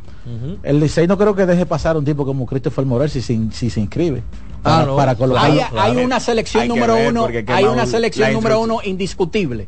El 0.64 0.80
Licey 0.80 1.08
no 1.08 1.18
creo 1.18 1.36
que 1.36 1.46
deje 1.48 1.66
pasar 1.66 1.98
un 1.98 2.06
tipo 2.06 2.24
como 2.26 2.46
Christopher 2.46 2.86
Morel 2.86 3.10
si, 3.10 3.22
se- 3.22 3.40
si 3.52 3.70
se 3.70 3.80
inscribe. 3.82 4.22
Para, 4.62 4.78
Ah, 4.82 4.86
no, 4.86 4.96
para 4.98 5.16
colocarlo. 5.16 5.50
Hay, 5.54 5.58
Claro, 5.58 5.80
hay 5.82 5.92
claro. 5.94 6.06
una 6.06 6.20
selección 6.20 6.64
Hay 6.64 6.70
número 6.70 6.94
ver, 6.96 7.08
uno, 7.10 7.28
hay 7.48 7.64
una 7.66 7.86
selección 7.86 8.34
número 8.34 8.60
uno 8.60 8.80
indiscutible. 8.84 9.66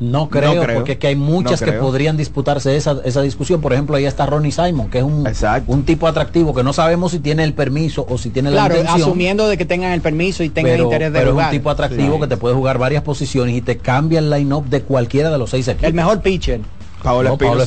No 0.00 0.28
creo, 0.30 0.54
No 0.54 0.62
creo. 0.62 0.76
porque 0.76 0.92
es 0.92 0.98
que 0.98 1.08
hay 1.08 1.16
muchas 1.16 1.60
No 1.60 1.66
que 1.66 1.72
podrían 1.74 2.16
disputarse 2.16 2.74
esa, 2.74 2.96
esa 3.04 3.20
discusión. 3.20 3.60
Por 3.60 3.72
ejemplo, 3.74 3.96
ahí 3.96 4.06
está 4.06 4.24
Ronnie 4.26 4.50
Simon, 4.50 4.88
que 4.90 4.98
es 4.98 5.04
un, 5.04 5.28
un 5.66 5.82
tipo 5.84 6.06
atractivo 6.08 6.54
que 6.54 6.62
no 6.64 6.72
sabemos 6.72 7.12
si 7.12 7.18
tiene 7.20 7.44
el 7.44 7.52
permiso 7.52 8.06
o 8.08 8.16
si 8.16 8.30
tiene 8.30 8.50
Claro, 8.50 8.74
la 8.74 8.80
intención. 8.80 9.08
asumiendo 9.08 9.46
de 9.46 9.58
que 9.58 9.66
tengan 9.66 9.92
el 9.92 10.00
permiso 10.00 10.42
y 10.42 10.48
tengan 10.48 10.72
pero, 10.72 10.84
interés 10.84 11.12
de 11.12 11.18
pero 11.18 11.38
es 11.38 11.44
un 11.46 11.50
tipo 11.50 11.68
atractivo 11.70 12.14
Sí. 12.14 12.20
que 12.22 12.26
te 12.28 12.36
puede 12.38 12.54
jugar 12.54 12.78
varias 12.78 13.02
posiciones 13.02 13.54
y 13.54 13.60
te 13.60 13.76
cambia 13.76 14.20
el 14.20 14.30
line-up 14.30 14.66
de 14.68 14.82
cualquiera 14.82 15.30
de 15.30 15.36
los 15.38 15.50
seis 15.50 15.68
equipos. 15.68 15.86
El 15.88 15.94
mejor 15.94 16.22
pitcher. 16.22 16.60
Paolo 17.02 17.28
No, 17.30 17.34
Espino, 17.34 17.62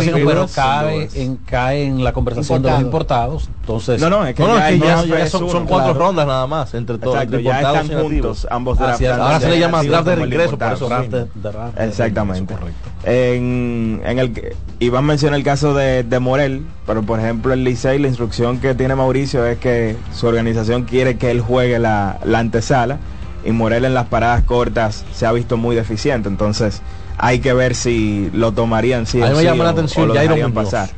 Espino, 0.00 0.16
pero 0.26 0.46
cae 0.54 1.08
en, 1.14 1.36
cae 1.36 1.84
en 1.84 2.02
la 2.02 2.12
conversación 2.12 2.62
de 2.62 2.70
los 2.70 2.80
importados. 2.80 3.48
Entonces, 3.60 4.00
No, 4.00 4.08
no, 4.10 4.26
es 4.26 4.34
que 4.34 4.42
No, 4.42 4.56
ya 4.56 4.68
es 4.68 4.74
el 4.74 4.80
que 4.80 4.86
ya, 4.86 4.92
draft 4.94 5.08
ya 5.08 5.18
es 5.24 5.30
son, 5.30 5.42
uno, 5.44 5.52
son 5.52 5.66
cuatro 5.66 5.92
claro. 5.92 6.06
rondas 6.06 6.26
nada 6.26 6.46
más 6.46 6.72
entre 6.74 6.98
todos. 6.98 7.14
Exacto, 7.14 7.38
ya 7.38 7.50
importados 7.50 7.84
están 7.90 8.02
juntos 8.02 8.46
ambos 8.50 8.80
ahora 8.80 9.40
se 9.40 9.48
le 9.48 9.58
llama 9.58 9.82
draft 9.82 10.06
de 10.06 10.14
regreso, 10.16 10.58
por 10.58 10.72
eso 10.72 10.88
draft 10.88 11.08
de- 11.10 11.18
de 11.24 11.28
draft 11.52 11.76
de 11.78 11.86
Exactamente. 11.86 12.54
correcto. 12.54 12.90
En, 13.04 14.00
en 14.04 14.18
el 14.18 14.32
que- 14.32 14.56
Iván 14.80 15.04
menciona 15.04 15.36
el 15.36 15.44
caso 15.44 15.74
de, 15.74 16.02
de 16.02 16.18
Morel, 16.18 16.62
pero 16.86 17.02
por 17.02 17.20
ejemplo 17.20 17.52
el 17.52 17.64
Licey, 17.64 17.98
la 17.98 18.08
instrucción 18.08 18.58
que 18.60 18.74
tiene 18.74 18.94
Mauricio 18.94 19.44
es 19.46 19.58
que 19.58 19.96
su 20.12 20.26
organización 20.26 20.84
quiere 20.84 21.16
que 21.16 21.30
él 21.30 21.40
juegue 21.40 21.78
la, 21.78 22.18
la 22.24 22.38
antesala 22.38 22.98
y 23.44 23.52
Morel 23.52 23.84
en 23.84 23.94
las 23.94 24.06
paradas 24.06 24.42
cortas 24.44 25.04
se 25.12 25.26
ha 25.26 25.32
visto 25.32 25.56
muy 25.56 25.76
deficiente, 25.76 26.28
entonces 26.28 26.80
hay 27.18 27.38
que 27.38 27.52
ver 27.52 27.74
si 27.74 28.30
lo 28.32 28.52
tomarían 28.52 29.06
sí 29.06 29.20
A 29.22 29.26
o 29.26 29.28
mí 29.28 29.34
me 29.34 29.40
sí 29.40 29.44
llama 29.46 29.64
la 29.64 29.70
o- 29.70 29.72
atención 29.72 30.04
o 30.04 30.06
lo 30.08 30.14
Jairo 30.14 30.52
pasar. 30.52 30.90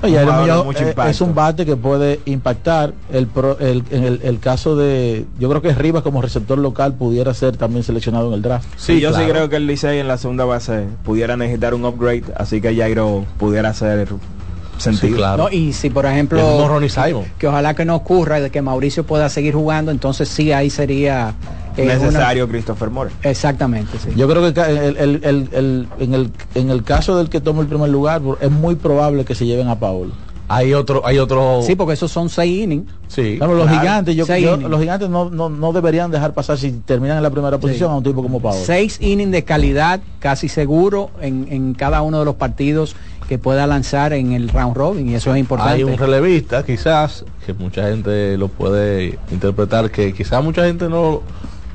Muñoz, 0.00 0.64
mucho 0.64 0.84
eh, 0.84 0.90
impacto. 0.90 1.10
es 1.10 1.20
un 1.20 1.34
bate 1.34 1.66
que 1.66 1.74
puede 1.76 2.20
impactar. 2.24 2.92
El, 3.12 3.26
pro- 3.26 3.58
el- 3.58 3.82
en 3.90 4.04
el, 4.04 4.20
el 4.22 4.38
caso 4.38 4.76
de, 4.76 5.26
yo 5.40 5.48
creo 5.48 5.60
que 5.60 5.72
Rivas 5.74 6.02
como 6.04 6.22
receptor 6.22 6.56
local 6.58 6.94
pudiera 6.94 7.34
ser 7.34 7.56
también 7.56 7.82
seleccionado 7.82 8.28
en 8.28 8.34
el 8.34 8.42
draft. 8.42 8.68
Sí, 8.76 9.00
yo 9.00 9.12
sí 9.12 9.22
creo 9.28 9.48
que 9.48 9.56
el 9.56 9.66
Licey 9.66 9.98
en 9.98 10.06
la 10.06 10.16
segunda 10.16 10.44
base 10.44 10.84
pudiera 11.04 11.36
necesitar 11.36 11.74
un 11.74 11.84
upgrade, 11.84 12.22
así 12.36 12.60
que 12.60 12.76
Jairo 12.76 13.24
pudiera 13.38 13.70
hacer 13.70 14.08
sentido. 14.78 15.08
Sí, 15.08 15.14
claro. 15.16 15.44
¿no? 15.44 15.50
Y 15.50 15.72
si 15.72 15.90
por 15.90 16.06
ejemplo, 16.06 16.68
Ronnie 16.68 16.88
Simon. 16.88 17.24
que 17.36 17.48
ojalá 17.48 17.74
que 17.74 17.84
no 17.84 17.96
ocurra 17.96 18.38
de 18.40 18.50
que 18.50 18.62
Mauricio 18.62 19.04
pueda 19.04 19.28
seguir 19.28 19.54
jugando, 19.54 19.90
entonces 19.90 20.28
sí 20.28 20.52
ahí 20.52 20.70
sería 20.70 21.34
eh, 21.78 21.84
una- 21.84 21.94
Necesario 21.94 22.48
Christopher 22.48 22.90
Morel. 22.90 23.12
Exactamente, 23.22 23.98
sí. 23.98 24.10
Yo 24.16 24.28
creo 24.28 24.52
que 24.52 24.60
el- 24.60 24.96
el- 24.96 25.20
el- 25.24 25.48
el- 25.52 25.88
en, 25.98 26.14
el, 26.14 26.30
en 26.54 26.70
el 26.70 26.82
caso 26.84 27.16
del 27.16 27.28
que 27.28 27.40
tome 27.40 27.60
el 27.62 27.66
primer 27.66 27.88
lugar, 27.90 28.20
es 28.40 28.50
muy 28.50 28.74
probable 28.76 29.24
que 29.24 29.34
se 29.34 29.46
lleven 29.46 29.68
a 29.68 29.78
Paolo. 29.78 30.12
Hay 30.50 30.72
otro, 30.72 31.06
hay 31.06 31.18
otro. 31.18 31.60
Sí, 31.62 31.74
porque 31.76 31.92
esos 31.92 32.10
son 32.10 32.30
seis 32.30 32.62
innings. 32.64 32.90
Sí. 33.08 33.34
Claro, 33.36 33.52
los 33.54 33.66
Claro. 33.66 33.80
gigantes, 33.82 34.16
yo, 34.16 34.24
Seis 34.24 34.42
yo- 34.42 34.54
innings. 34.54 34.70
los 34.70 34.80
gigantes 34.80 35.10
no, 35.10 35.28
no, 35.28 35.50
no 35.50 35.72
deberían 35.74 36.10
dejar 36.10 36.32
pasar 36.32 36.56
si 36.56 36.70
terminan 36.72 37.18
en 37.18 37.22
la 37.22 37.28
primera 37.28 37.58
posición 37.58 37.90
a 37.90 37.96
un 37.96 38.02
tipo 38.02 38.22
como 38.22 38.40
Paolo. 38.40 38.58
Seis 38.64 38.96
innings 39.02 39.30
de 39.30 39.44
calidad, 39.44 40.00
casi 40.20 40.48
seguro 40.48 41.10
en, 41.20 41.48
en 41.50 41.74
cada 41.74 42.00
uno 42.00 42.18
de 42.20 42.24
los 42.24 42.36
partidos 42.36 42.96
que 43.28 43.36
pueda 43.38 43.66
lanzar 43.66 44.14
en 44.14 44.32
el 44.32 44.48
round 44.48 44.74
robin 44.74 45.10
y 45.10 45.16
eso 45.16 45.34
es 45.34 45.38
importante. 45.38 45.74
Hay 45.74 45.82
un 45.84 45.98
relevista, 45.98 46.64
quizás, 46.64 47.26
que 47.44 47.52
mucha 47.52 47.86
gente 47.90 48.38
lo 48.38 48.48
puede 48.48 49.18
interpretar, 49.30 49.90
que 49.90 50.14
quizás 50.14 50.42
mucha 50.42 50.64
gente 50.64 50.88
no, 50.88 51.20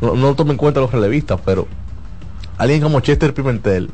no, 0.03 0.15
no 0.15 0.35
tome 0.35 0.51
en 0.51 0.57
cuenta 0.57 0.79
los 0.79 0.91
relevistas, 0.91 1.39
pero 1.45 1.67
alguien 2.57 2.81
como 2.81 2.99
Chester 2.99 3.33
Pimentel 3.33 3.89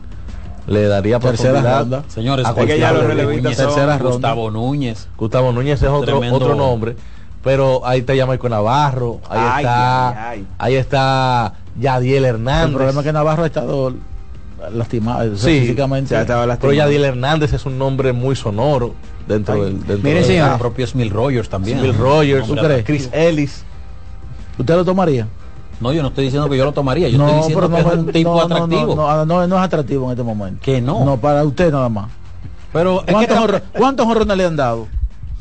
le 0.68 0.84
daría 0.88 1.20
Tercera 1.20 1.80
ronda. 1.80 2.04
Señores, 2.08 2.46
a 2.46 2.54
cualquier 2.54 2.80
ya 2.80 2.92
los 2.92 3.04
relevista. 3.04 3.26
relevistas 3.32 3.56
son 3.58 3.66
Tercera 3.76 3.98
ronda. 3.98 4.12
Gustavo 4.14 4.52
Núñez. 4.52 5.08
Gustavo 5.18 5.52
Núñez 5.52 5.82
es 5.82 5.88
otro, 5.90 6.06
Tremendo. 6.20 6.36
otro 6.36 6.56
nombre, 6.56 6.96
pero 7.44 7.86
ahí 7.88 8.00
está 8.02 8.14
Yamaico 8.14 8.50
Navarro, 8.50 9.20
ahí 9.30 9.40
Ay, 9.42 9.64
está, 9.64 10.10
ay, 10.10 10.16
ay. 10.40 10.48
ahí 10.58 10.76
está 10.76 11.54
Yadiel 11.80 12.26
Hernández. 12.26 12.70
El 12.70 12.76
problema 12.76 13.00
es 13.02 13.06
que 13.08 13.14
Navarro 13.14 13.44
ha 13.44 13.48
estado 13.48 13.94
lastimado 14.74 15.36
Sí, 15.38 15.62
físicamente. 15.62 16.16
pero 16.60 16.74
Yadiel 16.74 17.06
Hernández 17.06 17.54
es 17.54 17.66
un 17.66 17.78
nombre 17.80 18.12
muy 18.14 18.36
sonoro 18.36 18.94
dentro 19.28 19.64
del 19.64 19.78
dentro 19.80 19.98
Mire, 20.04 20.16
del- 20.16 20.26
señor. 20.26 20.52
El 20.52 20.58
propio 20.60 20.86
Smil 20.86 21.10
Rogers 21.10 21.50
también. 21.50 21.80
Smil 21.80 21.98
Rogers, 21.98 22.46
¿tú 22.46 22.56
crees? 22.56 22.84
Chris 22.86 23.10
Ellis. 23.14 23.64
¿Usted 24.58 24.76
lo 24.76 24.84
tomaría? 24.86 25.28
No, 25.80 25.94
yo 25.94 26.02
no 26.02 26.10
estoy 26.10 26.26
diciendo 26.26 26.50
que 26.50 26.58
yo 26.58 26.66
lo 26.66 26.72
tomaría. 26.74 27.08
Yo 27.10 27.18
no, 27.18 27.26
estoy 27.28 27.40
diciendo 27.42 27.70
pero 27.70 27.78
que 27.78 27.84
no, 27.84 27.94
es 27.94 28.00
un 28.08 28.12
tipo 28.12 28.30
no, 28.36 28.42
atractivo. 28.42 28.96
No, 28.96 29.08
no, 29.18 29.26
no, 29.26 29.48
no 29.48 29.56
es 29.58 29.62
atractivo 29.64 30.06
en 30.06 30.12
este 30.12 30.24
momento. 30.24 30.60
Que 30.62 30.82
no. 30.82 31.06
No, 31.06 31.18
para 31.18 31.44
usted 31.44 31.72
nada 31.72 31.88
más. 31.90 32.10
Pero 32.74 33.00
es 33.00 33.06
que 33.06 33.12
¿Cuántos, 33.14 33.38
tam- 33.38 33.44
honro- 33.44 33.62
¿Cuántos 33.78 34.06
honrones 34.08 34.38
le 34.38 34.46
han 34.46 34.56
dado? 34.56 34.88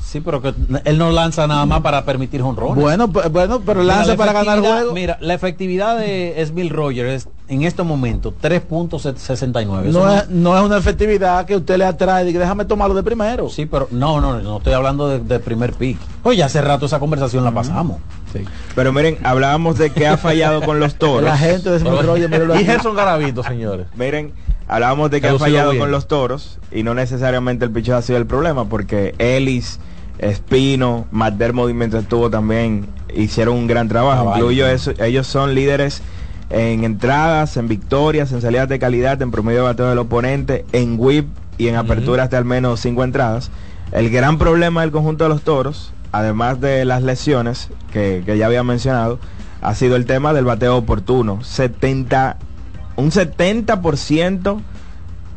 Sí, 0.00 0.20
pero 0.20 0.40
que 0.40 0.54
él 0.84 0.96
no 0.96 1.10
lanza 1.10 1.46
nada 1.46 1.66
más 1.66 1.80
para 1.82 2.04
permitir 2.04 2.40
honrones. 2.40 2.82
Bueno, 2.82 3.08
bueno, 3.08 3.60
pero 3.66 3.82
lanza 3.82 4.12
la 4.12 4.16
para 4.16 4.32
ganar 4.32 4.60
juego. 4.60 4.92
Mira, 4.94 5.18
la 5.20 5.34
efectividad 5.34 5.98
de 5.98 6.42
Smil 6.46 6.70
Rogers 6.70 7.26
es 7.26 7.28
en 7.48 7.62
este 7.62 7.82
momento 7.82 8.34
3.69. 8.42 9.86
Eso 9.88 9.98
No 10.00 10.14
es, 10.14 10.28
no 10.28 10.56
es 10.58 10.64
una 10.64 10.76
efectividad 10.78 11.46
que 11.46 11.56
usted 11.56 11.78
le 11.78 11.84
atrae 11.84 12.28
y 12.28 12.32
que 12.32 12.38
déjame 12.38 12.64
tomarlo 12.64 12.94
de 12.94 13.02
primero. 13.02 13.48
Sí, 13.48 13.66
pero 13.66 13.88
no, 13.90 14.20
no, 14.20 14.38
no 14.40 14.58
estoy 14.58 14.72
hablando 14.74 15.08
de, 15.08 15.20
de 15.20 15.38
primer 15.40 15.72
pick. 15.72 15.98
Oye, 16.22 16.42
hace 16.42 16.60
rato 16.60 16.86
esa 16.86 16.98
conversación 16.98 17.44
la 17.44 17.50
pasamos. 17.52 17.98
Pero 18.74 18.92
miren, 18.92 19.18
hablábamos 19.24 19.78
de 19.78 19.90
que 19.90 20.06
ha 20.06 20.16
fallado 20.18 20.60
con 20.62 20.78
los 20.80 20.96
toros. 20.96 21.22
La 21.24 21.36
gente 21.38 21.70
de 21.70 22.60
Y. 22.60 22.64
Gerson 22.64 22.94
Garavito, 22.94 23.42
señores. 23.42 23.86
Miren, 23.96 24.32
hablábamos 24.66 25.10
de 25.10 25.20
que 25.20 25.28
Ha 25.28 25.38
fallado 25.38 25.70
bien. 25.70 25.80
con 25.82 25.90
los 25.90 26.06
toros 26.08 26.58
y 26.70 26.82
no 26.82 26.94
necesariamente 26.94 27.64
el 27.64 27.70
picheo 27.70 27.96
ha 27.96 28.02
sido 28.02 28.18
el 28.18 28.26
problema 28.26 28.66
porque 28.66 29.14
Ellis, 29.18 29.80
Espino, 30.18 31.06
McDermott 31.10 31.70
mientras 31.72 32.02
estuvo 32.02 32.28
también 32.28 32.86
hicieron 33.14 33.56
un 33.56 33.66
gran 33.66 33.88
trabajo. 33.88 34.24
Caballo. 34.24 34.42
Incluyo 34.44 34.66
eso, 34.68 34.92
ellos 35.02 35.26
son 35.26 35.54
líderes 35.54 36.02
en 36.50 36.84
entradas, 36.84 37.56
en 37.56 37.68
victorias, 37.68 38.32
en 38.32 38.40
salidas 38.40 38.68
de 38.68 38.78
calidad, 38.78 39.20
en 39.20 39.30
promedio 39.30 39.60
de 39.60 39.64
bateo 39.64 39.88
del 39.88 39.98
oponente, 39.98 40.64
en 40.72 40.96
whip 40.98 41.28
y 41.58 41.68
en 41.68 41.76
aperturas 41.76 42.30
de 42.30 42.36
al 42.36 42.44
menos 42.44 42.80
cinco 42.80 43.04
entradas. 43.04 43.50
El 43.92 44.10
gran 44.10 44.38
problema 44.38 44.82
del 44.82 44.90
conjunto 44.90 45.24
de 45.24 45.30
los 45.30 45.42
toros, 45.42 45.92
además 46.12 46.60
de 46.60 46.84
las 46.84 47.02
lesiones 47.02 47.68
que, 47.92 48.22
que 48.24 48.38
ya 48.38 48.46
había 48.46 48.62
mencionado, 48.62 49.18
ha 49.60 49.74
sido 49.74 49.96
el 49.96 50.06
tema 50.06 50.32
del 50.32 50.44
bateo 50.44 50.76
oportuno. 50.76 51.42
70, 51.42 52.36
un 52.96 53.10
70% 53.10 54.60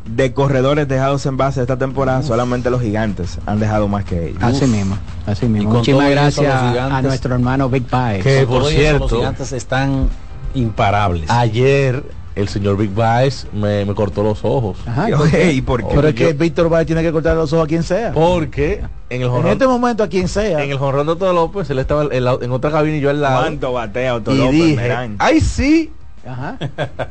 de 0.06 0.32
corredores 0.32 0.88
dejados 0.88 1.26
en 1.26 1.36
base 1.36 1.60
esta 1.60 1.78
temporada, 1.78 2.22
solamente 2.22 2.70
los 2.70 2.80
gigantes 2.80 3.38
han 3.46 3.60
dejado 3.60 3.88
más 3.88 4.04
que 4.04 4.28
ellos. 4.28 4.42
Así 4.42 4.66
mismo, 4.66 4.96
así 5.26 5.46
mismo. 5.46 5.70
Muchísimas 5.70 6.10
gracias 6.10 6.52
a 6.52 7.02
nuestro 7.02 7.34
hermano 7.34 7.68
Big 7.68 7.84
Pie. 7.84 8.20
Que, 8.22 8.46
por 8.46 8.66
cierto, 8.66 9.00
los 9.00 9.12
gigantes 9.12 9.52
están 9.52 10.08
imparables. 10.54 11.30
Ayer 11.30 12.02
el 12.34 12.48
señor 12.48 12.78
Big 12.78 12.90
Vice 12.90 13.46
me, 13.52 13.84
me 13.84 13.94
cortó 13.94 14.22
los 14.22 14.42
ojos. 14.44 14.78
Ajá, 14.86 15.08
Yo, 15.10 15.18
¿por 15.18 15.30
qué? 15.30 15.40
hey, 15.44 15.60
¿por 15.62 15.82
qué? 15.86 15.94
Pero 15.94 16.08
es 16.08 16.14
que 16.14 16.32
Víctor 16.32 16.72
Valle 16.72 16.86
tiene 16.86 17.02
que 17.02 17.12
cortar 17.12 17.36
los 17.36 17.52
ojos 17.52 17.66
a 17.66 17.68
quien 17.68 17.82
sea. 17.82 18.12
Porque 18.12 18.82
en 19.10 19.22
el 19.22 19.28
En 19.28 19.46
este 19.48 19.66
momento 19.66 20.02
a 20.02 20.08
quien 20.08 20.28
sea. 20.28 20.62
en 20.64 20.70
el 20.70 20.78
jonrón 20.78 21.06
de 21.06 21.12
Otto 21.12 21.32
López, 21.32 21.68
él 21.70 21.78
estaba 21.78 22.04
en, 22.10 22.24
la- 22.24 22.38
en 22.40 22.50
otra 22.52 22.70
cabina 22.70 22.96
y 22.96 23.00
yo 23.00 23.10
al 23.10 23.20
lado. 23.20 23.40
¿Cuánto 23.42 23.72
batea 23.74 24.14
Otto 24.14 24.32
Y 24.32 24.38
López, 24.38 24.52
dije, 24.52 24.96
ay 25.18 25.40
sí. 25.40 25.92
Ajá. 26.26 26.56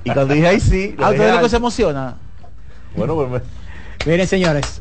Y 0.03 0.09
cuando 0.11 0.33
dije 0.33 0.47
ay 0.47 0.59
sí, 0.59 0.95
lo 0.97 1.05
¿A 1.05 1.09
usted 1.11 1.33
lo 1.35 1.41
que 1.41 1.49
se 1.49 1.57
emociona? 1.57 2.15
bueno, 2.95 3.13
pues 3.15 3.29
me- 3.29 3.60
Miren, 4.05 4.27
señores, 4.27 4.79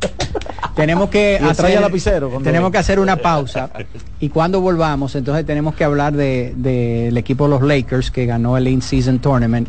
tenemos 0.74 1.10
que 1.10 1.38
hacer, 1.42 1.80
lapicero 1.80 2.30
tenemos 2.42 2.70
que 2.70 2.78
hacer 2.78 2.98
una 3.00 3.16
pausa. 3.16 3.70
Y 4.18 4.28
cuando 4.30 4.60
volvamos, 4.60 5.14
entonces 5.14 5.44
tenemos 5.44 5.74
que 5.74 5.84
hablar 5.84 6.14
de- 6.14 6.54
del 6.56 7.16
equipo 7.16 7.44
de 7.44 7.50
los 7.50 7.62
Lakers 7.62 8.10
que 8.10 8.26
ganó 8.26 8.56
el 8.56 8.66
In-Season 8.68 9.18
Tournament. 9.18 9.68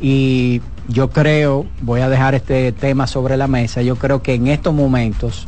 Y 0.00 0.60
yo 0.88 1.10
creo, 1.10 1.66
voy 1.80 2.00
a 2.00 2.08
dejar 2.08 2.34
este 2.34 2.72
tema 2.72 3.06
sobre 3.06 3.36
la 3.36 3.48
mesa, 3.48 3.82
yo 3.82 3.96
creo 3.96 4.22
que 4.22 4.34
en 4.34 4.46
estos 4.48 4.72
momentos 4.74 5.46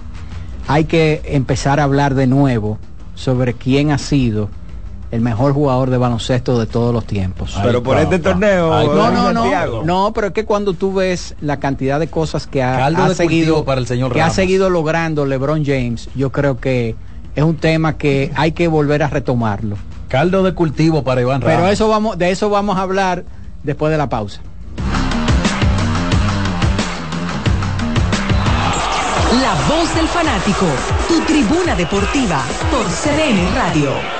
hay 0.66 0.84
que 0.84 1.22
empezar 1.24 1.80
a 1.80 1.84
hablar 1.84 2.14
de 2.14 2.26
nuevo 2.26 2.78
sobre 3.14 3.54
quién 3.54 3.90
ha 3.92 3.98
sido 3.98 4.48
el 5.10 5.20
mejor 5.20 5.52
jugador 5.52 5.90
de 5.90 5.98
baloncesto 5.98 6.58
de 6.58 6.66
todos 6.66 6.94
los 6.94 7.04
tiempos. 7.04 7.58
Pero 7.62 7.82
por 7.82 7.98
este 7.98 8.18
torneo, 8.18 8.72
Ay, 8.72 8.86
No, 8.86 9.10
no, 9.10 9.32
no, 9.32 9.82
no, 9.82 10.12
pero 10.14 10.28
es 10.28 10.32
que 10.32 10.44
cuando 10.44 10.74
tú 10.74 10.94
ves 10.94 11.34
la 11.40 11.58
cantidad 11.58 11.98
de 11.98 12.08
cosas 12.08 12.46
que 12.46 12.62
ha, 12.62 12.86
ha 12.86 13.14
seguido 13.14 13.64
para 13.64 13.80
el 13.80 13.86
señor 13.86 14.12
que 14.12 14.22
ha 14.22 14.30
seguido 14.30 14.70
logrando 14.70 15.26
LeBron 15.26 15.64
James, 15.64 16.08
yo 16.14 16.30
creo 16.30 16.58
que 16.58 16.94
es 17.34 17.44
un 17.44 17.56
tema 17.56 17.96
que 17.96 18.30
hay 18.36 18.52
que 18.52 18.68
volver 18.68 19.02
a 19.02 19.08
retomarlo. 19.08 19.76
Caldo 20.08 20.42
de 20.42 20.54
cultivo 20.54 21.02
para 21.04 21.20
Iván 21.20 21.40
Pero 21.40 21.54
Ramos. 21.58 21.70
eso 21.70 21.88
vamos, 21.88 22.18
de 22.18 22.30
eso 22.30 22.50
vamos 22.50 22.76
a 22.78 22.82
hablar 22.82 23.24
después 23.62 23.90
de 23.92 23.98
la 23.98 24.08
pausa. 24.08 24.40
La 29.40 29.54
voz 29.68 29.94
del 29.94 30.08
fanático, 30.08 30.66
tu 31.08 31.20
tribuna 31.20 31.74
deportiva 31.76 32.42
por 32.70 32.84
CDN 32.86 33.54
Radio. 33.54 34.19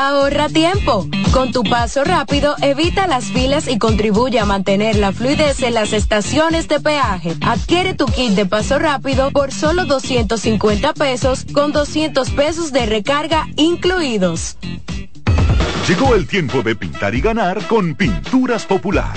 Ahorra 0.00 0.48
tiempo. 0.48 1.08
Con 1.32 1.50
tu 1.50 1.64
paso 1.64 2.04
rápido, 2.04 2.54
evita 2.62 3.08
las 3.08 3.24
filas 3.24 3.66
y 3.66 3.78
contribuye 3.78 4.38
a 4.38 4.44
mantener 4.44 4.94
la 4.94 5.10
fluidez 5.10 5.60
en 5.64 5.74
las 5.74 5.92
estaciones 5.92 6.68
de 6.68 6.78
peaje. 6.78 7.34
Adquiere 7.44 7.94
tu 7.94 8.06
kit 8.06 8.30
de 8.34 8.46
paso 8.46 8.78
rápido 8.78 9.32
por 9.32 9.50
solo 9.50 9.86
250 9.86 10.94
pesos 10.94 11.44
con 11.52 11.72
200 11.72 12.30
pesos 12.30 12.72
de 12.72 12.86
recarga 12.86 13.48
incluidos. 13.56 14.56
Llegó 15.88 16.14
el 16.14 16.28
tiempo 16.28 16.62
de 16.62 16.76
pintar 16.76 17.16
y 17.16 17.20
ganar 17.20 17.66
con 17.66 17.96
Pinturas 17.96 18.66
Popular. 18.66 19.16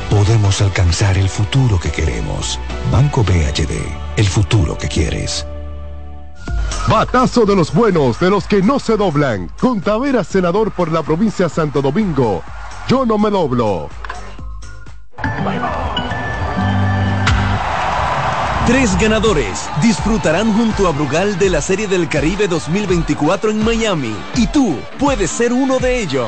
podemos 0.11 0.61
alcanzar 0.61 1.17
el 1.17 1.29
futuro 1.29 1.79
que 1.79 1.89
queremos. 1.89 2.59
Banco 2.91 3.23
BHD, 3.23 3.71
el 4.17 4.27
futuro 4.27 4.77
que 4.77 4.89
quieres. 4.89 5.47
Batazo 6.89 7.45
de 7.45 7.55
los 7.55 7.73
buenos, 7.73 8.19
de 8.19 8.29
los 8.29 8.45
que 8.45 8.61
no 8.61 8.77
se 8.77 8.97
doblan. 8.97 9.49
Con 9.59 9.79
Tavera, 9.79 10.25
senador 10.25 10.71
por 10.71 10.91
la 10.91 11.01
provincia 11.01 11.45
de 11.45 11.49
Santo 11.49 11.81
Domingo. 11.81 12.43
Yo 12.89 13.05
no 13.05 13.17
me 13.17 13.29
doblo. 13.29 13.87
Tres 18.67 18.97
ganadores 18.99 19.69
disfrutarán 19.81 20.53
junto 20.53 20.87
a 20.87 20.91
Brugal 20.91 21.39
de 21.39 21.49
la 21.49 21.61
Serie 21.61 21.87
del 21.87 22.09
Caribe 22.09 22.49
2024 22.49 23.51
en 23.51 23.63
Miami 23.63 24.15
y 24.35 24.47
tú 24.47 24.77
puedes 24.99 25.31
ser 25.31 25.53
uno 25.53 25.79
de 25.79 26.01
ellos. 26.01 26.27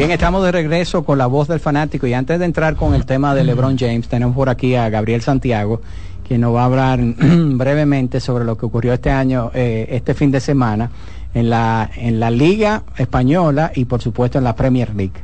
Bien, 0.00 0.12
estamos 0.12 0.42
de 0.42 0.50
regreso 0.50 1.04
con 1.04 1.18
la 1.18 1.26
voz 1.26 1.46
del 1.46 1.60
fanático 1.60 2.06
y 2.06 2.14
antes 2.14 2.38
de 2.38 2.46
entrar 2.46 2.74
con 2.74 2.94
el 2.94 3.04
tema 3.04 3.34
de 3.34 3.44
LeBron 3.44 3.76
James, 3.76 4.08
tenemos 4.08 4.34
por 4.34 4.48
aquí 4.48 4.74
a 4.74 4.88
Gabriel 4.88 5.20
Santiago, 5.20 5.82
quien 6.26 6.40
nos 6.40 6.54
va 6.54 6.62
a 6.62 6.64
hablar 6.64 7.00
brevemente 7.18 8.18
sobre 8.18 8.46
lo 8.46 8.56
que 8.56 8.64
ocurrió 8.64 8.94
este 8.94 9.10
año, 9.10 9.50
eh, 9.52 9.88
este 9.90 10.14
fin 10.14 10.30
de 10.30 10.40
semana, 10.40 10.90
en 11.34 11.50
la, 11.50 11.90
en 11.96 12.18
la 12.18 12.30
Liga 12.30 12.82
Española 12.96 13.72
y 13.74 13.84
por 13.84 14.00
supuesto 14.00 14.38
en 14.38 14.44
la 14.44 14.56
Premier 14.56 14.96
League. 14.96 15.22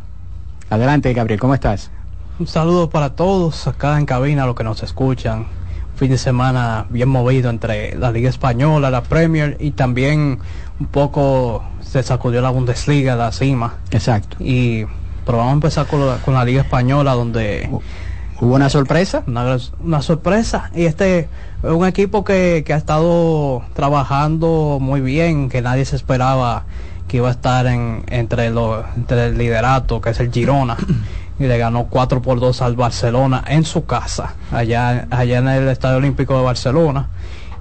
Adelante, 0.68 1.10
Gabriel, 1.14 1.40
¿cómo 1.40 1.54
estás? 1.54 1.90
Un 2.38 2.46
saludo 2.46 2.90
para 2.90 3.14
todos 3.16 3.66
acá 3.66 3.98
en 3.98 4.04
cabina, 4.04 4.44
los 4.44 4.54
que 4.54 4.64
nos 4.64 4.82
escuchan. 4.82 5.46
Fin 5.94 6.10
de 6.10 6.18
semana 6.18 6.84
bien 6.90 7.08
movido 7.08 7.48
entre 7.48 7.96
la 7.96 8.12
Liga 8.12 8.28
Española, 8.28 8.90
la 8.90 9.02
Premier 9.02 9.56
y 9.58 9.70
también 9.70 10.38
un 10.78 10.86
poco 10.88 11.64
se 12.02 12.08
sacudió 12.08 12.40
la 12.40 12.50
Bundesliga, 12.50 13.16
la 13.16 13.32
cima. 13.32 13.74
Exacto. 13.90 14.36
Y 14.40 14.84
pero 15.24 15.38
vamos 15.38 15.50
a 15.50 15.54
empezar 15.54 15.86
con 15.86 16.06
la, 16.06 16.16
con 16.18 16.34
la 16.34 16.44
Liga 16.44 16.62
Española, 16.62 17.14
donde... 17.14 17.68
¿Hubo 18.38 18.54
una 18.54 18.68
sorpresa? 18.68 19.22
Una, 19.26 19.56
una 19.80 20.02
sorpresa. 20.02 20.70
Y 20.74 20.84
este 20.84 21.20
es 21.20 21.70
un 21.70 21.86
equipo 21.86 22.22
que, 22.22 22.64
que 22.66 22.74
ha 22.74 22.76
estado 22.76 23.62
trabajando 23.74 24.78
muy 24.78 25.00
bien, 25.00 25.48
que 25.48 25.62
nadie 25.62 25.86
se 25.86 25.96
esperaba 25.96 26.64
que 27.08 27.16
iba 27.16 27.28
a 27.28 27.30
estar 27.30 27.66
en, 27.66 28.04
entre, 28.08 28.50
los 28.50 28.84
entre 28.94 29.28
el 29.28 29.38
liderato, 29.38 30.02
que 30.02 30.10
es 30.10 30.20
el 30.20 30.30
Girona. 30.30 30.76
y 31.38 31.44
le 31.44 31.58
ganó 31.58 31.86
4 31.86 32.22
por 32.22 32.40
2 32.40 32.62
al 32.62 32.76
Barcelona 32.76 33.44
en 33.46 33.64
su 33.64 33.84
casa, 33.84 34.34
allá, 34.52 35.06
allá 35.10 35.38
en 35.38 35.48
el 35.48 35.68
Estadio 35.68 35.98
Olímpico 35.98 36.36
de 36.36 36.44
Barcelona. 36.44 37.08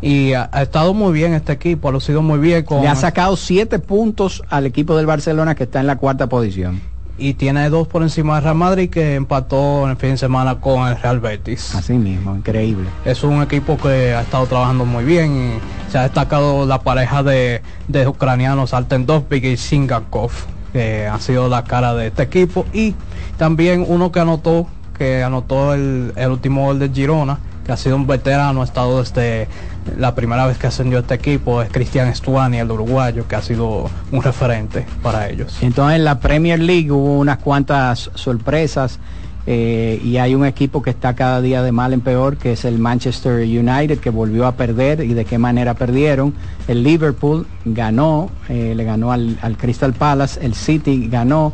Y 0.05 0.33
ha, 0.33 0.49
ha 0.51 0.61
estado 0.61 0.93
muy 0.93 1.13
bien 1.13 1.33
este 1.33 1.51
equipo, 1.51 1.89
ha 1.89 1.91
lucido 1.91 2.21
muy 2.21 2.37
bien 2.37 2.63
con... 2.63 2.83
Le 2.83 2.87
ha 2.87 2.95
sacado 2.95 3.35
7 3.35 3.79
puntos 3.79 4.43
al 4.49 4.67
equipo 4.67 4.95
del 4.95 5.07
Barcelona 5.07 5.55
que 5.55 5.63
está 5.63 5.79
en 5.79 5.87
la 5.87 5.95
cuarta 5.95 6.27
posición. 6.27 6.79
Y 7.17 7.33
tiene 7.33 7.71
dos 7.71 7.87
por 7.87 8.03
encima 8.03 8.35
de 8.35 8.41
Real 8.41 8.55
Madrid 8.55 8.91
que 8.91 9.15
empató 9.15 9.85
en 9.85 9.89
el 9.89 9.97
fin 9.97 10.11
de 10.11 10.17
semana 10.17 10.59
con 10.59 10.87
el 10.87 10.95
Real 11.01 11.19
Betis. 11.19 11.73
Así 11.73 11.93
mismo, 11.93 12.35
increíble. 12.35 12.87
Es 13.03 13.23
un 13.23 13.41
equipo 13.41 13.77
que 13.77 14.13
ha 14.13 14.21
estado 14.21 14.45
trabajando 14.45 14.85
muy 14.85 15.03
bien 15.05 15.35
y 15.35 15.91
se 15.91 15.97
ha 15.97 16.03
destacado 16.03 16.67
la 16.67 16.81
pareja 16.81 17.23
de, 17.23 17.63
de 17.87 18.07
ucranianos 18.07 18.75
Alten 18.75 19.07
Dovbik 19.07 19.43
y 19.43 19.57
Singakov, 19.57 20.29
que 20.71 21.07
ha 21.07 21.19
sido 21.19 21.49
la 21.49 21.63
cara 21.63 21.95
de 21.95 22.07
este 22.07 22.21
equipo. 22.21 22.67
Y 22.73 22.93
también 23.37 23.83
uno 23.87 24.11
que 24.11 24.19
anotó, 24.19 24.67
que 24.95 25.23
anotó 25.23 25.73
el, 25.73 26.13
el 26.15 26.29
último 26.29 26.65
gol 26.65 26.77
de 26.77 26.89
Girona, 26.89 27.39
que 27.65 27.71
ha 27.71 27.77
sido 27.77 27.95
un 27.95 28.05
veterano, 28.05 28.61
ha 28.61 28.65
estado 28.65 28.99
desde 28.99 29.47
la 29.97 30.15
primera 30.15 30.45
vez 30.45 30.57
que 30.57 30.67
ascendió 30.67 30.99
este 30.99 31.15
equipo, 31.15 31.61
es 31.61 31.69
Cristian 31.69 32.07
Estuani, 32.07 32.57
el 32.57 32.71
uruguayo, 32.71 33.27
que 33.27 33.35
ha 33.35 33.41
sido 33.41 33.89
un 34.11 34.23
referente 34.23 34.85
para 35.01 35.29
ellos. 35.29 35.57
Entonces 35.61 35.97
en 35.97 36.05
la 36.05 36.19
Premier 36.19 36.59
League 36.59 36.91
hubo 36.91 37.19
unas 37.19 37.37
cuantas 37.37 38.11
sorpresas. 38.15 38.99
Eh, 39.47 40.01
y 40.03 40.17
hay 40.17 40.33
un 40.33 40.43
equipo 40.43 40.81
que 40.81 40.89
está 40.89 41.13
cada 41.13 41.39
día 41.39 41.61
de 41.61 41.71
mal 41.71 41.93
en 41.93 42.01
peor, 42.01 42.37
que 42.37 42.53
es 42.53 42.65
el 42.65 42.79
Manchester 42.79 43.41
United, 43.41 43.99
que 43.99 44.09
volvió 44.09 44.47
a 44.47 44.53
perder 44.53 45.01
y 45.01 45.13
de 45.13 45.23
qué 45.23 45.37
manera 45.37 45.75
perdieron. 45.75 46.33
El 46.67 46.83
Liverpool 46.83 47.45
ganó, 47.63 48.31
eh, 48.49 48.73
le 48.75 48.83
ganó 48.83 49.11
al, 49.11 49.37
al, 49.43 49.55
Crystal 49.55 49.93
Palace, 49.93 50.43
el 50.43 50.55
City 50.55 51.07
ganó, 51.11 51.53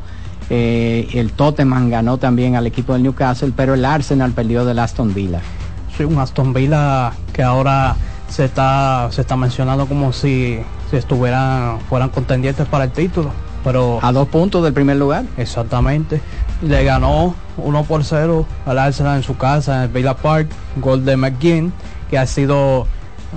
eh, 0.49 1.09
el 1.13 1.33
Tottenham 1.33 1.89
ganó 1.89 2.17
también 2.17 2.55
al 2.55 2.65
equipo 2.65 2.93
del 2.93 3.03
Newcastle, 3.03 3.51
pero 3.53 3.73
el 3.73 3.83
Arsenal 3.83 4.31
perdió 4.31 4.63
del 4.63 4.79
Aston 4.79 5.13
Villa. 5.13 5.41
Sí, 5.97 6.05
un 6.05 6.17
Aston 6.17 6.53
Villa 6.53 7.11
que 7.33 7.43
ahora 7.43 7.97
se 8.31 8.45
está, 8.45 9.09
se 9.11 9.21
está 9.21 9.35
mencionando 9.35 9.85
como 9.85 10.13
si, 10.13 10.59
si 10.89 10.95
estuvieran, 10.95 11.79
fueran 11.81 12.09
contendientes 12.09 12.65
para 12.67 12.85
el 12.85 12.91
título. 12.91 13.31
Pero 13.63 13.99
a 14.01 14.11
dos 14.11 14.27
puntos 14.29 14.63
del 14.63 14.73
primer 14.73 14.97
lugar. 14.97 15.25
Exactamente. 15.37 16.21
Le 16.63 16.83
ganó 16.83 17.35
1 17.57 17.83
por 17.83 18.03
0 18.03 18.45
al 18.65 18.79
Arsenal 18.79 19.17
en 19.17 19.23
su 19.23 19.37
casa, 19.37 19.75
en 19.75 19.81
el 19.83 19.87
Villa 19.89 20.15
Park, 20.15 20.47
gol 20.77 21.05
de 21.05 21.17
McGinn, 21.17 21.73
que 22.09 22.17
ha 22.17 22.25
sido 22.25 22.87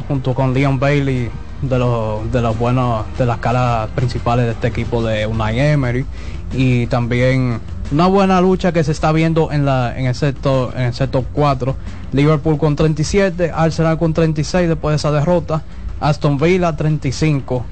junto 0.08 0.34
con 0.34 0.54
Leon 0.54 0.78
Bailey 0.78 1.30
de 1.62 1.78
los 1.78 2.30
de 2.32 2.42
los 2.42 2.58
buenos 2.58 3.04
de 3.18 3.26
las 3.26 3.38
caras 3.38 3.88
principales 3.94 4.46
de 4.46 4.52
este 4.52 4.68
equipo 4.68 5.02
de 5.02 5.26
Unai 5.26 5.58
Emery 5.58 6.04
y 6.52 6.86
también 6.88 7.60
una 7.92 8.06
buena 8.06 8.40
lucha 8.40 8.72
que 8.72 8.82
se 8.82 8.92
está 8.92 9.12
viendo 9.12 9.52
en 9.52 9.64
la 9.64 9.98
en 9.98 10.06
el 10.06 10.14
sector 10.14 10.72
en 10.74 10.84
el 10.84 10.94
sector 10.94 11.24
4 11.32 11.76
Liverpool 12.12 12.58
con 12.58 12.76
37 12.76 13.50
Arsenal 13.54 13.98
con 13.98 14.14
36 14.14 14.68
después 14.68 14.92
de 14.92 14.96
esa 14.96 15.10
derrota. 15.10 15.62
Aston 16.00 16.38
Villa 16.38 16.76
35 16.76 17.64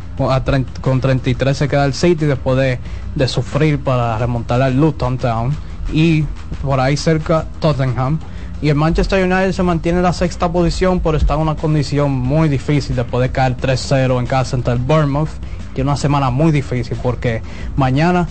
con 0.80 1.01
33 1.01 1.56
se 1.56 1.68
queda 1.68 1.84
el 1.84 1.94
City 1.94 2.24
después 2.26 2.56
de, 2.56 2.78
de 3.14 3.28
sufrir 3.28 3.78
para 3.78 4.16
remontar 4.18 4.62
al 4.62 4.76
Luton 4.76 5.18
Town. 5.18 5.55
Y 5.93 6.24
por 6.62 6.80
ahí 6.80 6.97
cerca 6.97 7.47
Tottenham. 7.60 8.18
Y 8.60 8.68
el 8.68 8.76
Manchester 8.76 9.24
United 9.24 9.52
se 9.52 9.62
mantiene 9.62 9.98
en 9.98 10.05
la 10.05 10.12
sexta 10.12 10.51
posición 10.51 11.01
pero 11.01 11.16
está 11.16 11.34
en 11.34 11.40
una 11.40 11.56
condición 11.56 12.12
muy 12.12 12.48
difícil 12.48 12.94
de 12.97 13.05
poder 13.05 13.32
caer 13.32 13.56
3-0 13.56 14.18
en 14.18 14.26
casa 14.26 14.56
ante 14.56 14.70
el 14.72 14.78
Bournemouth. 14.78 15.30
Tiene 15.74 15.90
una 15.90 15.97
semana 15.97 16.30
muy 16.30 16.52
difícil 16.52 16.97
porque 17.02 17.43
mañana 17.76 18.28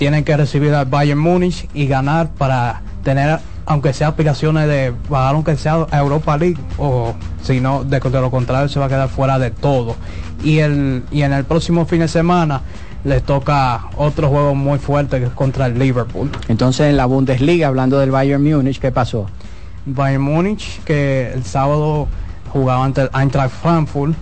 tienen 0.00 0.24
que 0.24 0.34
recibir 0.34 0.72
al 0.72 0.86
Bayern 0.86 1.20
Múnich 1.20 1.68
y 1.74 1.86
ganar 1.86 2.30
para 2.30 2.80
tener 3.04 3.38
aunque 3.66 3.92
sea 3.92 4.08
aspiraciones 4.08 4.66
de 4.66 4.94
bajar 5.10 5.34
aunque 5.34 5.58
sea 5.58 5.86
a 5.90 5.98
Europa 5.98 6.38
League 6.38 6.56
o 6.78 7.14
si 7.42 7.60
no 7.60 7.84
de, 7.84 8.00
de, 8.00 8.20
lo 8.22 8.30
contrario 8.30 8.70
se 8.70 8.80
va 8.80 8.86
a 8.86 8.88
quedar 8.88 9.10
fuera 9.10 9.38
de 9.38 9.50
todo. 9.50 9.96
Y 10.42 10.60
el 10.60 11.04
y 11.10 11.20
en 11.20 11.34
el 11.34 11.44
próximo 11.44 11.84
fin 11.84 12.00
de 12.00 12.08
semana 12.08 12.62
les 13.04 13.22
toca 13.22 13.90
otro 13.98 14.30
juego 14.30 14.54
muy 14.54 14.78
fuerte 14.78 15.18
que 15.18 15.26
es 15.26 15.32
contra 15.32 15.66
el 15.66 15.78
Liverpool. 15.78 16.30
Entonces 16.48 16.86
en 16.88 16.96
la 16.96 17.04
Bundesliga 17.04 17.68
hablando 17.68 17.98
del 17.98 18.10
Bayern 18.10 18.42
Múnich 18.42 18.78
qué 18.80 18.92
pasó 18.92 19.26
Bayern 19.84 20.22
Múnich 20.22 20.82
que 20.84 21.30
el 21.34 21.44
sábado 21.44 22.08
jugaba 22.54 22.86
ante 22.86 23.02
el 23.02 23.10
Eintracht 23.12 23.52
Frankfurt 23.52 24.14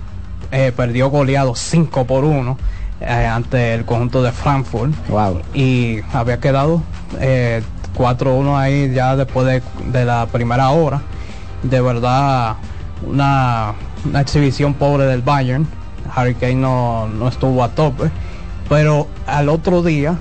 eh, 0.51 0.73
perdió 0.75 1.09
goleado 1.09 1.55
5 1.55 2.05
por 2.05 2.25
1 2.25 2.51
eh, 2.51 2.78
ante 3.01 3.75
el 3.75 3.85
conjunto 3.85 4.23
de 4.23 4.33
Frankfurt 4.33 4.93
wow. 5.09 5.41
y 5.55 6.01
había 6.13 6.39
quedado 6.41 6.83
eh, 7.21 7.63
4-1 7.97 8.57
ahí 8.57 8.93
ya 8.93 9.17
después 9.17 9.47
de, 9.47 9.63
de, 9.91 10.05
la 10.05 10.27
primera 10.27 10.71
hora. 10.71 11.03
De 11.63 11.81
verdad, 11.81 12.57
una, 13.07 13.75
una, 14.05 14.21
exhibición 14.21 14.75
pobre 14.75 15.05
del 15.07 15.23
Bayern. 15.23 15.67
Harry 16.15 16.35
Kane 16.35 16.55
no, 16.55 17.09
no, 17.09 17.29
estuvo 17.29 17.63
a 17.63 17.69
tope. 17.71 18.11
Pero 18.69 19.09
al 19.27 19.49
otro 19.49 19.83
día 19.83 20.17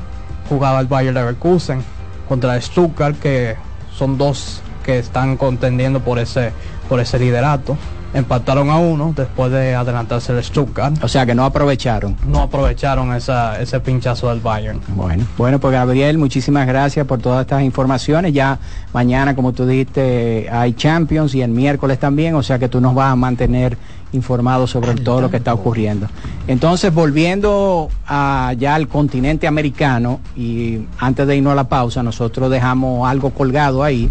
jugaba 0.49 0.79
el 0.79 0.87
Bayern 0.87 1.15
Leverkusen 1.15 1.83
contra 2.27 2.55
el 2.55 2.61
Stuttgart, 2.61 3.17
que 3.19 3.55
son 3.93 4.17
dos 4.17 4.61
que 4.83 4.99
están 4.99 5.37
contendiendo 5.37 5.99
por 5.99 6.17
ese, 6.19 6.51
por 6.87 6.99
ese 6.99 7.19
liderato 7.19 7.77
empataron 8.17 8.69
a 8.69 8.77
uno 8.77 9.13
después 9.15 9.51
de 9.51 9.75
adelantarse 9.75 10.33
el 10.33 10.43
Stuttgart. 10.43 11.03
O 11.03 11.07
sea 11.07 11.25
que 11.25 11.35
no 11.35 11.45
aprovecharon. 11.45 12.15
No 12.25 12.41
aprovecharon 12.41 13.13
esa, 13.13 13.61
ese 13.61 13.79
pinchazo 13.79 14.29
del 14.29 14.39
Bayern. 14.39 14.81
Bueno, 14.89 15.25
bueno, 15.37 15.59
pues 15.59 15.73
Gabriel, 15.73 16.17
muchísimas 16.17 16.65
gracias 16.65 17.05
por 17.05 17.19
todas 17.19 17.41
estas 17.41 17.61
informaciones. 17.61 18.33
Ya 18.33 18.57
mañana, 18.91 19.35
como 19.35 19.53
tú 19.53 19.65
dijiste, 19.67 20.47
hay 20.51 20.73
Champions 20.73 21.35
y 21.35 21.41
el 21.41 21.51
miércoles 21.51 21.99
también, 21.99 22.33
o 22.35 22.43
sea 22.43 22.57
que 22.57 22.67
tú 22.67 22.81
nos 22.81 22.95
vas 22.95 23.11
a 23.11 23.15
mantener 23.15 23.77
informados 24.13 24.71
sobre 24.71 24.95
todo 24.95 25.21
lo 25.21 25.29
que 25.29 25.37
está 25.37 25.53
ocurriendo. 25.53 26.07
Entonces, 26.47 26.93
volviendo 26.93 27.89
a, 28.07 28.53
ya 28.57 28.75
al 28.75 28.87
continente 28.87 29.47
americano, 29.47 30.21
y 30.35 30.79
antes 30.97 31.27
de 31.27 31.35
irnos 31.37 31.51
a 31.51 31.55
la 31.55 31.65
pausa, 31.65 32.01
nosotros 32.01 32.49
dejamos 32.49 33.07
algo 33.07 33.29
colgado 33.31 33.83
ahí. 33.83 34.09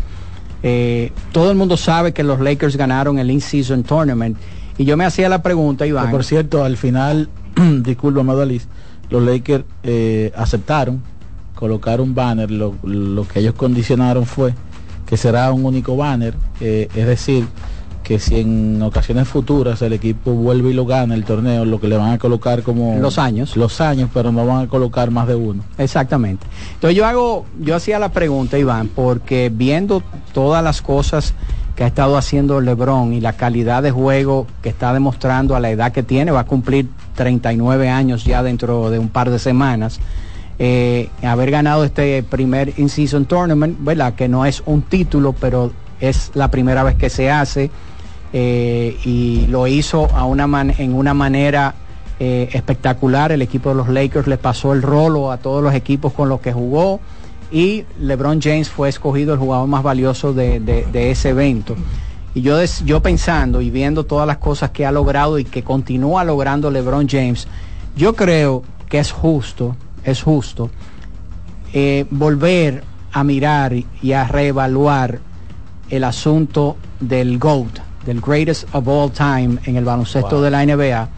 Eh, 0.62 1.12
todo 1.32 1.50
el 1.50 1.56
mundo 1.56 1.76
sabe 1.76 2.12
que 2.12 2.22
los 2.22 2.40
Lakers 2.40 2.76
ganaron 2.76 3.18
el 3.18 3.30
In-Season 3.30 3.82
Tournament. 3.82 4.36
Y 4.78 4.84
yo 4.84 4.96
me 4.96 5.04
hacía 5.04 5.28
la 5.28 5.42
pregunta, 5.42 5.86
Iván. 5.86 6.06
Que 6.06 6.12
por 6.12 6.24
cierto, 6.24 6.64
al 6.64 6.76
final, 6.76 7.28
disculpa, 7.82 8.22
Madaliz, 8.22 8.66
los 9.10 9.22
Lakers 9.22 9.64
eh, 9.82 10.32
aceptaron 10.36 11.02
colocar 11.54 12.00
un 12.00 12.14
banner. 12.14 12.50
Lo, 12.50 12.74
lo, 12.82 13.26
que 13.26 13.40
ellos 13.40 13.54
condicionaron 13.54 14.26
fue 14.26 14.54
que 15.06 15.16
será 15.16 15.52
un 15.52 15.64
único 15.64 15.96
banner. 15.96 16.34
Eh, 16.60 16.88
es 16.94 17.06
decir, 17.06 17.46
que 18.06 18.20
si 18.20 18.38
en 18.38 18.80
ocasiones 18.82 19.26
futuras 19.26 19.82
el 19.82 19.92
equipo 19.92 20.30
vuelve 20.30 20.70
y 20.70 20.74
lo 20.74 20.86
gana 20.86 21.16
el 21.16 21.24
torneo, 21.24 21.64
lo 21.64 21.80
que 21.80 21.88
le 21.88 21.96
van 21.96 22.12
a 22.12 22.18
colocar 22.18 22.62
como 22.62 22.96
los 23.00 23.18
años, 23.18 23.56
los 23.56 23.80
años, 23.80 24.10
pero 24.14 24.30
no 24.30 24.46
van 24.46 24.66
a 24.66 24.68
colocar 24.68 25.10
más 25.10 25.26
de 25.26 25.34
uno. 25.34 25.64
Exactamente. 25.76 26.46
Entonces 26.74 26.96
yo 26.96 27.04
hago, 27.04 27.46
yo 27.58 27.74
hacía 27.74 27.98
la 27.98 28.12
pregunta, 28.12 28.58
Iván, 28.58 28.86
porque 28.94 29.50
viendo 29.52 30.04
todas 30.32 30.62
las 30.62 30.82
cosas 30.82 31.34
que 31.74 31.82
ha 31.82 31.88
estado 31.88 32.16
haciendo 32.16 32.60
LeBron 32.60 33.12
y 33.12 33.20
la 33.20 33.32
calidad 33.32 33.82
de 33.82 33.90
juego 33.90 34.46
que 34.62 34.68
está 34.68 34.92
demostrando 34.92 35.56
a 35.56 35.60
la 35.60 35.70
edad 35.70 35.90
que 35.90 36.04
tiene, 36.04 36.30
va 36.30 36.40
a 36.40 36.46
cumplir 36.46 36.88
39 37.16 37.88
años 37.88 38.24
ya 38.24 38.44
dentro 38.44 38.88
de 38.88 39.00
un 39.00 39.08
par 39.08 39.30
de 39.30 39.40
semanas. 39.40 39.98
Eh, 40.60 41.10
haber 41.24 41.50
ganado 41.50 41.82
este 41.82 42.22
primer 42.22 42.72
in-season 42.76 43.24
tournament, 43.24 43.76
¿verdad? 43.80 44.14
Que 44.14 44.28
no 44.28 44.46
es 44.46 44.62
un 44.64 44.82
título, 44.82 45.32
pero 45.32 45.72
es 46.00 46.30
la 46.34 46.52
primera 46.52 46.84
vez 46.84 46.94
que 46.94 47.10
se 47.10 47.32
hace. 47.32 47.72
Eh, 48.38 48.98
y 49.02 49.46
lo 49.46 49.66
hizo 49.66 50.10
en 50.10 50.94
una 50.94 51.14
manera 51.14 51.74
eh, 52.20 52.50
espectacular. 52.52 53.32
El 53.32 53.40
equipo 53.40 53.70
de 53.70 53.76
los 53.76 53.88
Lakers 53.88 54.26
le 54.26 54.36
pasó 54.36 54.74
el 54.74 54.82
rolo 54.82 55.32
a 55.32 55.38
todos 55.38 55.62
los 55.62 55.72
equipos 55.72 56.12
con 56.12 56.28
los 56.28 56.42
que 56.42 56.52
jugó 56.52 57.00
y 57.50 57.84
LeBron 57.98 58.42
James 58.42 58.68
fue 58.68 58.90
escogido 58.90 59.32
el 59.32 59.40
jugador 59.40 59.68
más 59.68 59.82
valioso 59.82 60.34
de, 60.34 60.84
ese 60.92 61.30
evento. 61.30 61.76
Y 62.34 62.42
yo 62.42 63.00
pensando 63.02 63.62
y 63.62 63.70
viendo 63.70 64.04
todas 64.04 64.26
las 64.26 64.36
cosas 64.36 64.68
que 64.68 64.84
ha 64.84 64.92
logrado 64.92 65.38
y 65.38 65.44
que 65.44 65.62
continúa 65.62 66.22
logrando 66.22 66.70
LeBron 66.70 67.08
James, 67.08 67.48
yo 67.96 68.14
creo 68.14 68.64
que 68.90 68.98
es 68.98 69.12
justo, 69.12 69.76
es 70.04 70.22
justo 70.22 70.68
eh, 71.72 72.04
volver 72.10 72.84
a 73.12 73.24
mirar 73.24 73.72
y 74.02 74.12
a 74.12 74.24
reevaluar 74.24 75.20
el 75.88 76.04
asunto 76.04 76.76
del 77.00 77.38
GOAT, 77.38 77.78
del 78.06 78.20
greatest 78.20 78.66
of 78.72 78.88
all 78.88 79.10
time 79.10 79.58
en 79.64 79.76
el 79.76 79.84
baloncesto 79.84 80.36
wow. 80.36 80.44
de 80.44 80.50
la 80.50 80.64
NBA. 80.64 81.08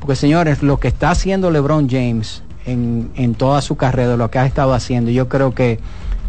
Porque 0.00 0.16
señores, 0.16 0.62
lo 0.62 0.80
que 0.80 0.88
está 0.88 1.10
haciendo 1.10 1.50
LeBron 1.50 1.88
James 1.88 2.42
en, 2.66 3.10
en, 3.14 3.34
toda 3.34 3.60
su 3.62 3.76
carrera, 3.76 4.16
lo 4.16 4.30
que 4.30 4.38
ha 4.38 4.46
estado 4.46 4.72
haciendo, 4.72 5.10
yo 5.10 5.28
creo 5.28 5.54
que 5.54 5.78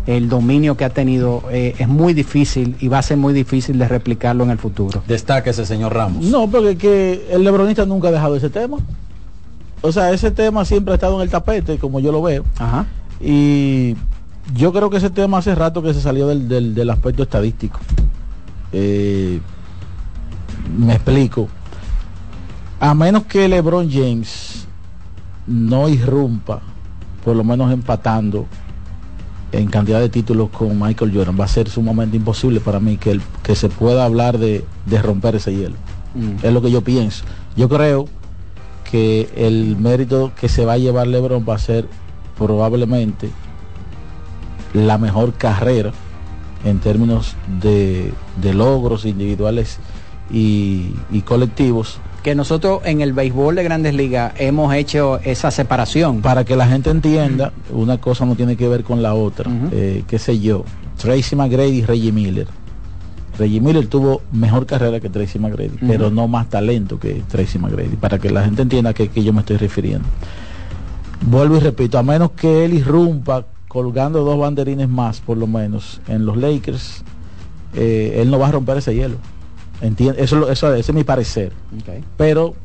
el 0.07 0.27
dominio 0.27 0.75
que 0.75 0.85
ha 0.85 0.89
tenido 0.89 1.43
eh, 1.51 1.75
es 1.77 1.87
muy 1.87 2.13
difícil 2.13 2.75
y 2.79 2.87
va 2.87 2.99
a 2.99 3.01
ser 3.01 3.17
muy 3.17 3.33
difícil 3.33 3.77
de 3.77 3.87
replicarlo 3.87 4.43
en 4.43 4.49
el 4.49 4.57
futuro. 4.57 5.03
Destaque 5.07 5.51
ese 5.51 5.65
señor 5.65 5.93
Ramos. 5.93 6.25
No, 6.25 6.49
porque 6.49 6.77
que 6.77 7.27
el 7.31 7.43
lebronista 7.43 7.85
nunca 7.85 8.07
ha 8.07 8.11
dejado 8.11 8.35
ese 8.35 8.49
tema. 8.49 8.77
O 9.81 9.91
sea, 9.91 10.11
ese 10.11 10.31
tema 10.31 10.65
siempre 10.65 10.93
ha 10.93 10.95
estado 10.95 11.15
en 11.15 11.21
el 11.21 11.29
tapete, 11.29 11.77
como 11.77 11.99
yo 11.99 12.11
lo 12.11 12.21
veo. 12.21 12.43
Ajá. 12.57 12.87
Y 13.21 13.95
yo 14.55 14.73
creo 14.73 14.89
que 14.89 14.97
ese 14.97 15.09
tema 15.09 15.37
hace 15.37 15.53
rato 15.53 15.81
que 15.81 15.93
se 15.93 16.01
salió 16.01 16.27
del, 16.27 16.47
del, 16.47 16.73
del 16.73 16.89
aspecto 16.89 17.23
estadístico. 17.23 17.79
Eh, 18.73 19.39
me 20.77 20.93
explico. 20.93 21.47
A 22.79 22.93
menos 22.93 23.23
que 23.23 23.47
LeBron 23.47 23.89
James 23.91 24.67
no 25.47 25.89
irrumpa, 25.89 26.61
por 27.25 27.35
lo 27.35 27.43
menos 27.43 27.71
empatando 27.71 28.45
en 29.51 29.67
cantidad 29.67 29.99
de 29.99 30.09
títulos 30.09 30.49
con 30.49 30.79
Michael 30.79 31.11
Jordan, 31.13 31.37
va 31.39 31.45
a 31.45 31.49
ser 31.49 31.69
sumamente 31.69 32.17
imposible 32.17 32.59
para 32.59 32.79
mí 32.79 32.97
que, 32.97 33.11
el, 33.11 33.21
que 33.43 33.55
se 33.55 33.67
pueda 33.67 34.05
hablar 34.05 34.37
de, 34.37 34.63
de 34.85 35.01
romper 35.01 35.35
ese 35.35 35.55
hielo. 35.55 35.75
Mm. 36.13 36.45
Es 36.45 36.53
lo 36.53 36.61
que 36.61 36.71
yo 36.71 36.81
pienso. 36.83 37.25
Yo 37.55 37.67
creo 37.67 38.07
que 38.89 39.29
el 39.35 39.75
mérito 39.77 40.31
que 40.39 40.49
se 40.49 40.65
va 40.65 40.73
a 40.73 40.77
llevar 40.77 41.07
LeBron 41.07 41.45
va 41.47 41.55
a 41.55 41.59
ser 41.59 41.87
probablemente 42.37 43.29
la 44.73 44.97
mejor 44.97 45.33
carrera 45.33 45.91
en 46.63 46.79
términos 46.79 47.35
de, 47.61 48.13
de 48.41 48.53
logros 48.53 49.05
individuales 49.05 49.79
y, 50.31 50.93
y 51.11 51.21
colectivos 51.21 51.99
que 52.23 52.35
nosotros 52.35 52.81
en 52.83 53.01
el 53.01 53.13
béisbol 53.13 53.55
de 53.55 53.63
grandes 53.63 53.93
ligas 53.93 54.33
hemos 54.37 54.73
hecho 54.73 55.19
esa 55.23 55.51
separación. 55.51 56.21
Para 56.21 56.43
que 56.43 56.55
la 56.55 56.67
gente 56.67 56.89
entienda, 56.89 57.53
una 57.71 57.99
cosa 57.99 58.25
no 58.25 58.35
tiene 58.35 58.55
que 58.55 58.67
ver 58.67 58.83
con 58.83 59.01
la 59.01 59.13
otra. 59.13 59.49
Eh, 59.71 60.03
qué 60.07 60.19
sé 60.19 60.39
yo, 60.39 60.65
Tracy 60.97 61.35
McGrady 61.35 61.79
y 61.79 61.81
Reggie 61.83 62.11
Miller. 62.11 62.47
Reggie 63.37 63.61
Miller 63.61 63.87
tuvo 63.87 64.21
mejor 64.33 64.65
carrera 64.65 64.99
que 64.99 65.09
Tracy 65.09 65.39
McGrady, 65.39 65.77
pero 65.87 66.11
no 66.11 66.27
más 66.27 66.49
talento 66.49 66.99
que 66.99 67.23
Tracy 67.29 67.57
McGrady, 67.57 67.95
para 67.95 68.19
que 68.19 68.29
la 68.29 68.43
gente 68.43 68.63
entienda 68.63 68.89
a 68.89 68.93
qué 68.93 69.23
yo 69.23 69.31
me 69.31 69.39
estoy 69.39 69.55
refiriendo. 69.55 70.05
Vuelvo 71.21 71.55
y 71.55 71.59
repito, 71.61 71.97
a 71.97 72.03
menos 72.03 72.31
que 72.31 72.65
él 72.65 72.73
irrumpa 72.73 73.45
colgando 73.69 74.23
dos 74.23 74.37
banderines 74.37 74.89
más, 74.89 75.21
por 75.21 75.37
lo 75.37 75.47
menos, 75.47 76.01
en 76.07 76.25
los 76.25 76.35
Lakers, 76.35 77.03
eh, 77.75 78.17
él 78.17 78.29
no 78.29 78.39
va 78.39 78.49
a 78.49 78.51
romper 78.51 78.77
ese 78.77 78.93
hielo. 78.93 79.15
Entiende, 79.81 80.21
eso, 80.23 80.49
eso- 80.49 80.73
ese 80.73 80.91
es 80.91 80.95
mi 80.95 81.03
parecer. 81.03 81.51
Pero 82.17 82.55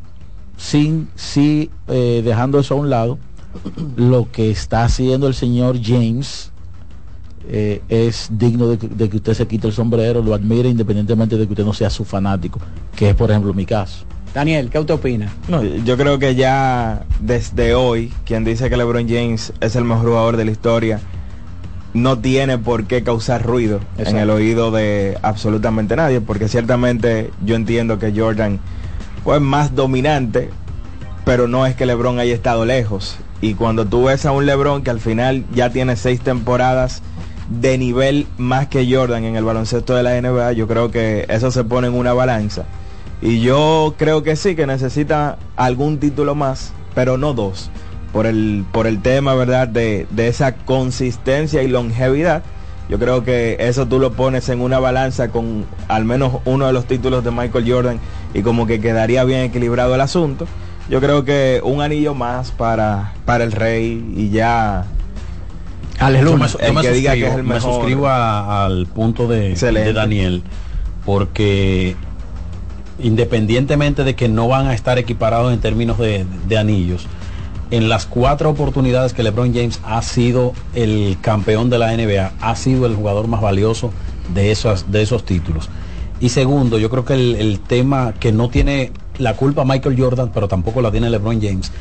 sin, 0.56 1.08
sí, 1.14 1.70
eh, 1.88 2.22
dejando 2.24 2.58
eso 2.58 2.74
a 2.74 2.76
un 2.78 2.90
lado, 2.90 3.18
lo 3.96 4.30
que 4.32 4.50
está 4.50 4.84
haciendo 4.84 5.26
el 5.28 5.34
señor 5.34 5.78
James 5.82 6.50
eh, 7.48 7.82
es 7.88 8.28
digno 8.32 8.68
de 8.68 8.78
que, 8.78 8.88
de 8.88 9.08
que 9.10 9.16
usted 9.18 9.34
se 9.34 9.46
quite 9.46 9.66
el 9.66 9.72
sombrero, 9.72 10.22
lo 10.22 10.34
admire 10.34 10.68
independientemente 10.68 11.36
de 11.36 11.46
que 11.46 11.52
usted 11.52 11.64
no 11.64 11.72
sea 11.74 11.90
su 11.90 12.04
fanático, 12.04 12.58
que 12.96 13.10
es 13.10 13.14
por 13.14 13.30
ejemplo 13.30 13.52
mi 13.52 13.66
caso. 13.66 14.04
Daniel, 14.32 14.68
¿qué 14.70 14.80
usted 14.80 14.94
opina? 14.94 15.32
No, 15.48 15.62
yo 15.62 15.96
creo 15.96 16.18
que 16.18 16.34
ya 16.34 17.04
desde 17.20 17.74
hoy, 17.74 18.12
quien 18.24 18.44
dice 18.44 18.68
que 18.68 18.76
LeBron 18.76 19.06
James 19.08 19.52
es 19.60 19.76
el 19.76 19.84
mejor 19.84 20.06
jugador 20.06 20.36
de 20.36 20.44
la 20.46 20.50
historia, 20.50 21.00
no 21.94 22.18
tiene 22.18 22.58
por 22.58 22.84
qué 22.84 23.02
causar 23.04 23.42
ruido 23.42 23.80
en 23.96 24.16
el 24.16 24.28
oído 24.28 24.72
de 24.72 25.16
absolutamente 25.22 25.94
nadie, 25.96 26.20
porque 26.20 26.48
ciertamente 26.48 27.30
yo 27.44 27.54
entiendo 27.54 27.98
que 28.00 28.12
Jordan 28.14 28.58
fue 29.22 29.40
más 29.40 29.74
dominante, 29.74 30.50
pero 31.24 31.48
no 31.48 31.64
es 31.66 31.76
que 31.76 31.86
LeBron 31.86 32.18
haya 32.18 32.34
estado 32.34 32.64
lejos. 32.66 33.16
Y 33.40 33.54
cuando 33.54 33.86
tú 33.86 34.04
ves 34.04 34.26
a 34.26 34.32
un 34.32 34.44
LeBron 34.44 34.82
que 34.82 34.90
al 34.90 35.00
final 35.00 35.44
ya 35.54 35.70
tiene 35.70 35.96
seis 35.96 36.20
temporadas 36.20 37.02
de 37.48 37.78
nivel 37.78 38.26
más 38.38 38.66
que 38.66 38.92
Jordan 38.92 39.24
en 39.24 39.36
el 39.36 39.44
baloncesto 39.44 39.94
de 39.94 40.02
la 40.02 40.20
NBA, 40.20 40.52
yo 40.52 40.66
creo 40.66 40.90
que 40.90 41.26
eso 41.28 41.50
se 41.52 41.62
pone 41.62 41.86
en 41.86 41.94
una 41.94 42.12
balanza. 42.12 42.64
Y 43.22 43.40
yo 43.40 43.94
creo 43.96 44.22
que 44.22 44.34
sí, 44.34 44.56
que 44.56 44.66
necesita 44.66 45.38
algún 45.56 45.98
título 45.98 46.34
más, 46.34 46.72
pero 46.94 47.18
no 47.18 47.34
dos. 47.34 47.70
Por 48.14 48.24
el, 48.26 48.64
por 48.72 48.86
el 48.86 49.02
tema, 49.02 49.34
¿verdad? 49.34 49.68
De, 49.68 50.06
de 50.10 50.28
esa 50.28 50.54
consistencia 50.54 51.62
y 51.62 51.68
longevidad. 51.68 52.42
Yo 52.88 52.98
creo 52.98 53.24
que 53.24 53.56
eso 53.60 53.86
tú 53.86 53.98
lo 53.98 54.12
pones 54.12 54.48
en 54.48 54.60
una 54.60 54.78
balanza 54.78 55.28
con 55.28 55.64
al 55.88 56.04
menos 56.06 56.36
uno 56.46 56.66
de 56.66 56.72
los 56.72 56.86
títulos 56.86 57.24
de 57.24 57.30
Michael 57.30 57.70
Jordan 57.70 57.98
y 58.32 58.42
como 58.42 58.66
que 58.66 58.80
quedaría 58.80 59.24
bien 59.24 59.40
equilibrado 59.40 59.94
el 59.94 60.00
asunto. 60.00 60.46
Yo 60.88 61.00
creo 61.00 61.24
que 61.24 61.60
un 61.64 61.80
anillo 61.82 62.14
más 62.14 62.50
para, 62.52 63.14
para 63.24 63.42
el 63.44 63.52
rey 63.52 64.12
y 64.16 64.28
ya... 64.30 64.84
Yo 66.20 66.36
me, 66.36 66.48
yo 66.52 66.58
el 66.68 66.72
me 66.74 66.80
que 66.82 66.90
diga 66.92 67.14
que 67.14 67.20
suscribo, 67.20 67.32
es 67.32 67.36
el 67.38 67.42
me 67.44 67.54
mejor. 67.54 67.74
suscribo 67.74 68.08
a- 68.08 68.64
al 68.66 68.86
punto 68.86 69.26
de, 69.28 69.54
de 69.84 69.92
Daniel, 69.94 70.42
porque 71.06 71.96
independientemente 72.98 74.04
de 74.04 74.14
que 74.14 74.28
no 74.28 74.48
van 74.48 74.66
a 74.66 74.74
estar 74.74 74.98
equiparados 74.98 75.52
en 75.52 75.60
términos 75.60 75.98
de, 75.98 76.24
de 76.48 76.58
anillos, 76.58 77.06
en 77.76 77.88
las 77.88 78.06
cuatro 78.06 78.50
oportunidades 78.50 79.12
que 79.14 79.24
LeBron 79.24 79.52
James 79.52 79.80
ha 79.84 80.00
sido 80.02 80.52
el 80.76 81.16
campeón 81.20 81.70
de 81.70 81.78
la 81.78 81.92
NBA, 81.96 82.32
ha 82.40 82.54
sido 82.54 82.86
el 82.86 82.94
jugador 82.94 83.26
más 83.26 83.40
valioso 83.40 83.90
de 84.32 84.52
esos, 84.52 84.92
de 84.92 85.02
esos 85.02 85.24
títulos. 85.24 85.68
Y 86.20 86.28
segundo, 86.28 86.78
yo 86.78 86.88
creo 86.88 87.04
que 87.04 87.14
el, 87.14 87.34
el 87.34 87.58
tema 87.58 88.14
que 88.20 88.30
no 88.30 88.48
tiene 88.48 88.92
la 89.18 89.34
culpa 89.34 89.64
Michael 89.64 90.00
Jordan, 90.00 90.30
pero 90.32 90.46
tampoco 90.46 90.82
la 90.82 90.92
tiene 90.92 91.10
LeBron 91.10 91.42
James, 91.42 91.72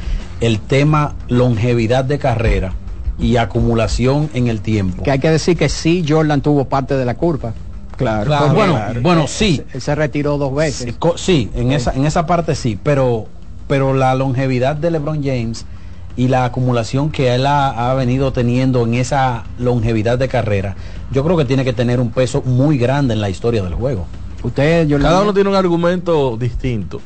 el 0.42 0.60
tema 0.60 1.14
longevidad 1.28 2.04
de 2.06 2.18
carrera 2.18 2.74
y 3.20 3.38
acumulación 3.38 4.32
en 4.34 4.48
el 4.48 4.62
tiempo. 4.62 5.04
Que 5.04 5.12
hay 5.12 5.20
que 5.20 5.30
decir 5.30 5.56
que 5.56 5.70
sí, 5.70 6.04
Jordan 6.08 6.42
tuvo 6.42 6.66
parte 6.66 6.98
de 6.98 7.06
la 7.06 7.14
culpa. 7.14 7.54
Claro. 7.98 8.26
Claro, 8.26 8.54
bueno, 8.56 8.80
bueno, 9.04 9.28
sí. 9.28 9.62
Él 9.72 9.80
se 9.80 9.94
retiró 9.94 10.40
dos 10.40 10.56
veces. 10.56 10.96
Sí, 11.18 11.52
en 11.54 11.72
esa, 11.72 11.92
en 11.94 12.08
esa 12.08 12.26
parte 12.26 12.56
sí, 12.56 12.80
pero, 12.82 13.28
pero 13.68 13.94
la 13.94 14.16
longevidad 14.16 14.76
de 14.76 14.90
LeBron 14.90 15.24
James 15.24 15.68
y 16.16 16.28
la 16.28 16.46
acumulación 16.46 17.10
que 17.10 17.34
él 17.34 17.46
ha, 17.46 17.92
ha 17.92 17.94
venido 17.96 18.32
teniendo 18.34 18.84
en 18.84 18.94
esa 18.96 19.44
longevidad 19.58 20.18
de 20.18 20.28
carrera, 20.28 20.76
yo 21.12 21.24
creo 21.24 21.38
que 21.38 21.46
tiene 21.46 21.64
que 21.64 21.74
tener 21.74 22.00
un 22.00 22.12
peso 22.12 22.42
muy 22.44 22.78
grande 22.78 23.14
en 23.14 23.22
la 23.22 23.30
historia 23.30 23.64
del 23.64 23.74
juego. 23.74 24.06
Usted, 24.44 24.90
Cada 25.00 25.22
uno 25.22 25.34
tiene 25.34 25.50
un 25.50 25.56
argumento 25.56 26.36
distinto 26.38 27.00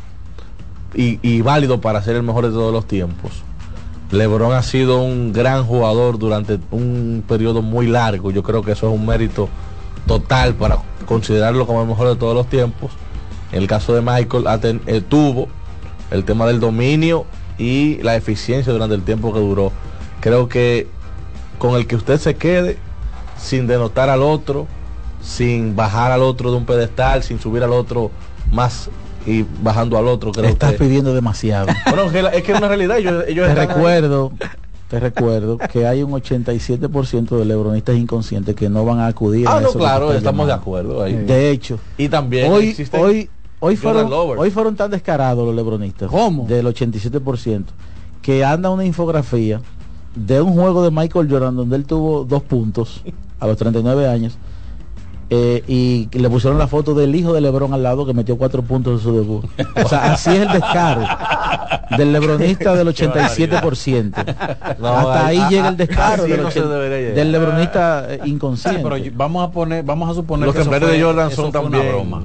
y, 0.96 1.20
y 1.22 1.42
válido 1.42 1.80
para 1.80 2.02
ser 2.02 2.16
el 2.16 2.24
mejor 2.24 2.46
de 2.48 2.52
todos 2.52 2.74
los 2.74 2.88
tiempos. 2.88 3.44
LeBron 4.12 4.54
ha 4.54 4.64
sido 4.64 5.02
un 5.02 5.34
gran 5.34 5.66
jugador 5.66 6.18
durante 6.18 6.60
un 6.72 7.24
periodo 7.28 7.62
muy 7.62 7.88
largo. 7.88 8.32
Yo 8.32 8.42
creo 8.42 8.64
que 8.64 8.72
eso 8.72 8.88
es 8.88 8.96
un 8.96 9.06
mérito 9.06 9.50
total 10.08 10.56
para 10.56 10.80
considerarlo 11.06 11.68
como 11.68 11.82
el 11.82 11.88
mejor 11.88 12.08
de 12.08 12.16
todos 12.16 12.34
los 12.34 12.48
tiempos. 12.48 12.92
En 13.52 13.62
el 13.62 13.68
caso 13.68 13.94
de 13.94 14.02
Michael, 14.02 14.46
eh, 14.88 15.02
tuvo 15.02 15.48
el 16.10 16.24
tema 16.24 16.46
del 16.46 16.60
dominio 16.60 17.26
y 17.58 17.98
la 18.04 18.16
eficiencia 18.16 18.72
durante 18.74 18.96
el 18.96 19.04
tiempo 19.04 19.34
que 19.34 19.40
duró. 19.40 19.72
Creo 20.20 20.48
que 20.50 20.88
con 21.58 21.76
el 21.76 21.88
que 21.88 21.96
usted 21.96 22.20
se 22.20 22.36
quede 22.36 22.78
sin 23.38 23.68
denotar 23.68 24.10
al 24.10 24.22
otro, 24.22 24.68
sin 25.22 25.76
bajar 25.76 26.12
al 26.12 26.22
otro 26.24 26.52
de 26.52 26.58
un 26.58 26.66
pedestal, 26.66 27.24
sin 27.24 27.40
subir 27.40 27.64
al 27.64 27.74
otro 27.74 28.12
más 28.52 28.90
y 29.26 29.46
bajando 29.62 29.98
al 29.98 30.08
otro, 30.08 30.32
creo 30.32 30.46
Estás 30.46 30.74
que... 30.74 30.78
pidiendo 30.80 31.14
demasiado. 31.14 31.68
Bueno, 31.90 32.04
es 32.30 32.44
que 32.44 32.52
es 32.54 32.58
una 32.58 32.68
realidad. 32.68 32.98
Ellos 32.98 33.26
te 33.28 33.32
ahí. 33.60 33.68
recuerdo, 33.68 34.32
te 34.88 35.00
recuerdo 35.02 35.58
que 35.58 35.86
hay 35.86 36.02
un 36.04 36.12
87% 36.12 37.38
de 37.38 37.46
lebronistas 37.46 37.96
inconscientes 37.98 38.56
que 38.56 38.70
no 38.70 38.86
van 38.86 39.00
a 39.00 39.08
acudir 39.08 39.46
Ah, 39.48 39.58
a 39.58 39.62
no, 39.62 39.70
eso 39.70 39.80
claro, 39.80 40.14
estamos 40.14 40.48
de 40.48 40.54
acuerdo 40.54 41.04
ahí. 41.04 41.14
De 41.14 41.50
hecho, 41.50 41.78
Y 41.98 42.08
también 42.08 42.52
hoy, 42.52 42.70
existen 42.70 43.02
hoy, 43.02 43.30
hoy 43.60 43.76
fueron, 43.76 44.12
hoy 44.12 44.52
fueron 44.52 44.76
tan 44.76 44.92
descarados 44.92 45.46
los 45.46 45.56
lebronistas. 45.56 46.10
Del 46.48 46.66
87%. 46.68 47.64
Que 48.22 48.44
anda 48.44 48.70
una 48.70 48.84
infografía 48.86 49.62
de 50.16 50.42
un 50.42 50.54
juego 50.54 50.84
de 50.84 50.92
Michael 50.92 51.28
Jordan 51.30 51.56
donde 51.56 51.76
él 51.76 51.86
tuvo 51.86 52.24
dos 52.26 52.44
puntos 52.44 53.04
a 53.40 53.48
los 53.48 53.56
39 53.58 54.08
años. 54.08 54.38
eh, 55.30 55.62
y 55.68 56.08
le 56.18 56.30
pusieron 56.30 56.58
la 56.58 56.68
foto 56.68 56.94
del 56.94 57.14
hijo 57.14 57.34
de 57.34 57.42
Lebron 57.42 57.74
al 57.74 57.84
lado 57.84 58.06
que 58.06 58.14
metió 58.14 58.38
cuatro 58.38 58.62
puntos 58.64 58.94
en 58.94 59.00
su 59.04 59.14
debut. 59.14 59.46
O 59.84 59.88
sea, 59.88 60.14
así 60.14 60.30
es 60.32 60.40
el 60.42 60.48
descaro 60.54 61.02
del 61.98 62.14
lebronista 62.14 62.74
del 62.76 62.88
87%. 62.96 64.78
No, 64.80 64.88
Hasta 64.88 65.26
ahí 65.28 65.38
ah, 65.38 65.50
llega 65.50 65.66
ah, 65.66 65.70
el 65.70 65.78
descaro 65.78 66.24
del, 66.24 66.42
no 66.42 66.50
se 66.52 66.60
80 66.62 66.74
debería 66.76 66.98
llegar. 67.00 67.16
del 67.16 67.32
lebronista 67.34 68.06
eh, 68.14 68.20
inconsciente. 68.26 68.82
pero 68.82 68.96
vamos 69.16 69.48
a 69.48 69.52
poner, 69.52 69.84
vamos 69.84 70.10
a 70.10 70.14
suponer 70.14 70.46
Los 70.48 70.56
que 70.56 70.62
eso 70.62 70.70
temblores 70.70 70.98
de 70.98 71.04
Jordan 71.04 71.30
son 71.32 71.52
fue 71.52 71.62
una 71.62 71.72
también- 71.72 71.94
broma. 71.94 72.24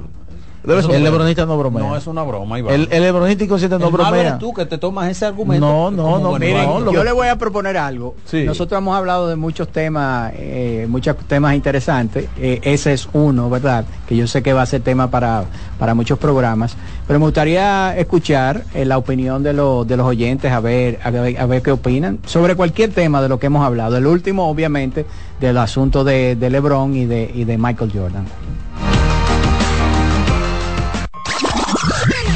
Debe 0.63 0.79
Eso 0.79 0.87
ser- 0.87 0.97
el 0.97 1.03
lebronista 1.03 1.45
no 1.45 1.57
bromea. 1.57 1.83
No 1.83 1.97
es 1.97 2.07
una 2.07 2.23
broma, 2.23 2.57
Iván. 2.57 2.73
El, 2.73 2.87
el 2.89 3.03
lebronista 3.03 3.43
inconsciente 3.43 3.77
no 3.77 3.87
El 3.87 3.91
malo 3.91 4.03
bromea. 4.05 4.21
eres 4.27 4.39
tú 4.39 4.53
que 4.53 4.65
te 4.65 4.77
tomas 4.77 5.09
ese 5.09 5.25
argumento. 5.25 5.65
No, 5.65 5.91
no, 5.91 6.19
no, 6.19 6.29
bueno, 6.29 6.39
miren, 6.45 6.85
lo 6.85 6.91
yo 6.93 6.99
que- 7.01 7.05
le 7.05 7.11
voy 7.11 7.27
a 7.27 7.37
proponer 7.37 7.75
algo. 7.77 8.15
Sí. 8.25 8.43
Nosotros 8.45 8.77
hemos 8.77 8.95
hablado 8.95 9.27
de 9.27 9.35
muchos 9.35 9.67
temas, 9.67 10.31
eh, 10.37 10.85
muchos 10.89 11.17
temas 11.27 11.55
interesantes. 11.55 12.27
Eh, 12.37 12.61
ese 12.63 12.93
es 12.93 13.09
uno, 13.11 13.49
¿verdad? 13.49 13.83
Que 14.07 14.15
yo 14.15 14.25
sé 14.25 14.41
que 14.41 14.53
va 14.53 14.61
a 14.61 14.65
ser 14.65 14.81
tema 14.81 15.11
para, 15.11 15.43
para 15.77 15.93
muchos 15.95 16.17
programas. 16.17 16.77
Pero 17.07 17.19
me 17.19 17.25
gustaría 17.25 17.97
escuchar 17.97 18.63
eh, 18.73 18.85
la 18.85 18.97
opinión 18.97 19.43
de, 19.43 19.51
los 19.51 19.85
de 19.85 19.97
los 19.97 20.07
oyentes, 20.07 20.49
a 20.51 20.61
ver, 20.61 20.97
a 21.03 21.09
ver, 21.11 21.37
a 21.41 21.45
ver 21.45 21.61
qué 21.61 21.71
opinan 21.71 22.19
sobre 22.25 22.55
cualquier 22.55 22.91
tema 22.91 23.21
de 23.21 23.27
lo 23.27 23.37
que 23.37 23.47
hemos 23.47 23.65
hablado. 23.65 23.97
El 23.97 24.07
último, 24.07 24.47
obviamente, 24.49 25.05
del 25.41 25.57
asunto 25.57 26.05
de, 26.05 26.37
de 26.37 26.49
LeBron 26.49 26.95
y 26.95 27.05
de, 27.05 27.29
y 27.35 27.43
de 27.43 27.57
Michael 27.57 27.91
Jordan. 27.93 28.25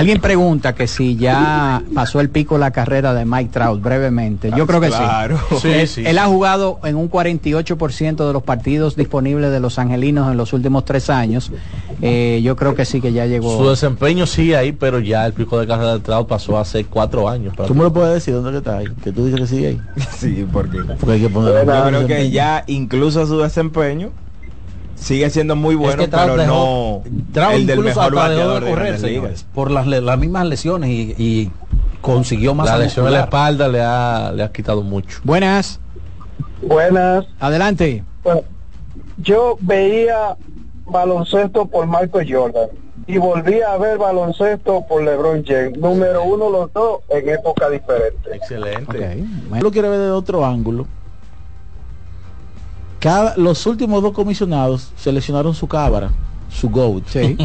Alguien 0.00 0.20
pregunta 0.20 0.74
que 0.74 0.86
si 0.86 1.16
ya 1.16 1.82
pasó 1.94 2.20
el 2.20 2.30
pico 2.30 2.58
la 2.58 2.70
carrera 2.70 3.14
de 3.14 3.24
Mike 3.24 3.50
Trout 3.52 3.80
brevemente. 3.82 4.50
Yo 4.56 4.66
creo 4.66 4.80
que 4.80 4.88
Claro. 4.88 5.38
sí. 5.50 5.56
Sí, 5.60 5.68
él, 5.68 5.88
sí, 5.88 6.02
él 6.06 6.18
ha 6.18 6.24
sí. 6.26 6.30
jugado 6.32 6.80
en 6.84 6.96
un 6.96 7.10
48% 7.10 8.26
de 8.26 8.32
los 8.32 8.42
partidos 8.42 8.96
disponibles 8.96 9.50
de 9.50 9.60
los 9.60 9.78
angelinos 9.78 10.30
en 10.30 10.36
los 10.36 10.52
últimos 10.52 10.84
tres 10.84 11.10
años. 11.10 11.52
Eh, 12.02 12.40
yo 12.42 12.56
creo 12.56 12.74
que 12.74 12.84
sí 12.84 13.00
que 13.00 13.12
ya 13.12 13.26
llegó. 13.26 13.56
Su 13.58 13.68
desempeño 13.68 14.26
sigue 14.26 14.56
ahí, 14.56 14.72
pero 14.72 14.98
ya 15.00 15.26
el 15.26 15.32
pico 15.32 15.58
de 15.58 15.66
carrera 15.66 15.94
de 15.94 16.00
Trout 16.00 16.26
pasó 16.28 16.58
hace 16.58 16.84
cuatro 16.84 17.28
años. 17.28 17.54
Tú 17.66 17.74
me 17.74 17.82
lo 17.82 17.92
puedes 17.92 18.14
decir 18.14 18.34
dónde 18.34 18.58
está 18.58 18.78
ahí, 18.78 18.86
que 19.02 19.12
tú 19.12 19.24
dices 19.26 19.40
que 19.40 19.46
sigue 19.46 19.66
ahí. 19.68 19.80
Sí, 20.18 20.46
porque 20.52 20.78
Porque 20.98 21.12
hay 21.12 21.20
que 21.20 21.28
poner 21.28 21.66
yo 21.66 21.84
creo 21.86 22.06
que 22.06 22.30
ya 22.30 22.64
incluso 22.66 23.26
su 23.26 23.38
desempeño 23.38 24.10
sigue 25.00 25.28
siendo 25.30 25.56
muy 25.56 25.74
bueno, 25.74 26.02
es 26.02 26.08
que 26.08 26.08
Trout 26.08 26.30
pero 26.30 26.42
dejó- 26.42 27.02
no 27.34 27.50
el 27.50 27.66
del 27.66 27.80
mejor 27.80 28.14
bateador 28.14 28.60
de 28.60 28.66
de 28.66 28.72
correr, 28.72 28.98
señores, 28.98 29.46
por 29.54 29.70
las, 29.70 29.86
las 29.86 30.18
mismas 30.18 30.46
lesiones 30.46 30.90
y, 30.90 31.14
y 31.18 31.50
consiguió 32.00 32.54
más 32.54 32.66
La 32.68 32.78
lesión 32.78 33.06
en 33.06 33.12
la 33.14 33.20
espalda 33.20 33.68
le 33.68 33.80
ha, 33.82 34.32
le 34.34 34.42
ha 34.42 34.52
quitado 34.52 34.82
mucho. 34.82 35.18
Buenas. 35.24 35.80
Buenas. 36.62 37.26
Adelante. 37.40 38.04
Bueno, 38.22 38.42
yo 39.18 39.56
veía 39.60 40.36
baloncesto 40.86 41.66
por 41.66 41.86
Michael 41.86 42.26
Jordan 42.32 42.68
y 43.06 43.18
volví 43.18 43.60
a 43.62 43.76
ver 43.76 43.98
baloncesto 43.98 44.84
por 44.88 45.02
LeBron 45.02 45.44
James. 45.46 45.76
Número 45.78 46.22
uno 46.24 46.50
los 46.50 46.72
dos 46.72 47.00
en 47.08 47.28
época 47.28 47.68
diferente. 47.70 48.34
Excelente. 48.34 49.24
Yo 49.54 49.60
lo 49.62 49.70
quiero 49.70 49.90
ver 49.90 50.00
de 50.00 50.10
otro 50.10 50.44
ángulo. 50.44 50.86
Cada, 53.00 53.36
los 53.36 53.66
últimos 53.66 54.02
dos 54.02 54.12
comisionados 54.12 54.92
seleccionaron 54.96 55.54
su 55.54 55.66
cámara, 55.66 56.10
su 56.50 56.68
GOAT. 56.68 57.04
Sí. 57.12 57.36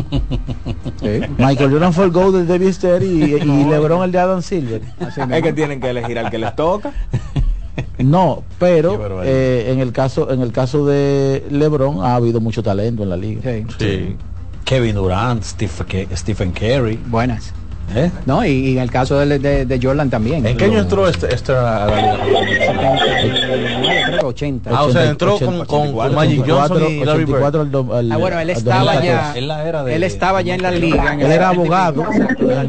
Michael 1.38 1.72
Jordan 1.72 1.94
fue 1.94 2.06
el 2.06 2.12
GOAT 2.12 2.36
del 2.36 2.48
David 2.48 2.72
Stern 2.72 3.04
y, 3.04 3.24
y 3.34 3.66
LeBron 3.66 4.04
el 4.04 4.12
de 4.12 4.20
Adam 4.20 4.42
Silver. 4.42 4.82
Es 5.00 5.44
que 5.44 5.54
tienen 5.54 5.80
que 5.80 5.90
elegir 5.90 6.20
al 6.20 6.30
que 6.30 6.38
les 6.38 6.56
toca. 6.56 6.92
No, 7.98 8.44
pero 8.60 9.24
eh, 9.24 9.72
en 9.72 9.80
el 9.80 9.92
caso 9.92 10.32
en 10.32 10.42
el 10.42 10.52
caso 10.52 10.86
de 10.86 11.46
LeBron 11.50 12.04
ha 12.06 12.16
habido 12.16 12.40
mucho 12.40 12.64
talento 12.64 13.04
en 13.04 13.10
la 13.10 13.18
liga. 13.18 13.42
Sí. 13.78 14.16
Kevin 14.64 14.96
Durant, 14.96 15.44
Stephen, 15.44 16.08
Stephen 16.16 16.52
Curry. 16.52 17.00
Buenas. 17.08 17.54
¿Eh? 17.94 18.12
No, 18.26 18.44
y, 18.46 18.50
y 18.50 18.72
en 18.78 18.80
el 18.84 18.92
caso 18.92 19.20
de, 19.20 19.38
de- 19.40 19.66
de 19.66 19.80
Jordan 19.82 20.10
también. 20.10 20.46
¿En 20.46 20.58
qué 20.58 20.66
año 20.66 20.80
entró 20.80 21.08
este, 21.08 21.34
este 21.34 21.52
a 21.54 21.86
la 21.86 21.96
liga? 21.96 22.18
Creo 24.08 24.20
que 24.20 24.26
80. 24.26 24.70
Ah, 24.74 24.84
o 24.84 24.92
sea, 24.92 25.06
entró 25.06 25.38
con, 25.40 25.66
con, 25.66 25.94
con 25.94 26.16
Magic 26.16 26.44
Johnson 26.48 26.84
y 26.92 27.06
Larry 27.06 27.26
Bird. 27.26 27.44
84 27.44 27.94
al 27.96 28.12
Ah, 28.12 28.18
bueno, 28.18 28.40
él 28.40 28.50
estaba 28.50 28.94
2014. 28.94 29.08
ya, 29.08 29.38
En 29.38 29.48
la 29.48 29.68
era 29.68 29.84
de- 29.84 29.96
él 29.96 30.04
estaba 30.04 30.42
ya 30.42 30.56
en 30.56 30.62
la 30.62 30.72
liga. 30.72 31.14
en 31.14 31.22
Él 31.22 31.32
era 31.32 31.50
70 31.52 31.54
y 31.54 31.64
pico. 31.64 31.76
abogado 31.76 32.06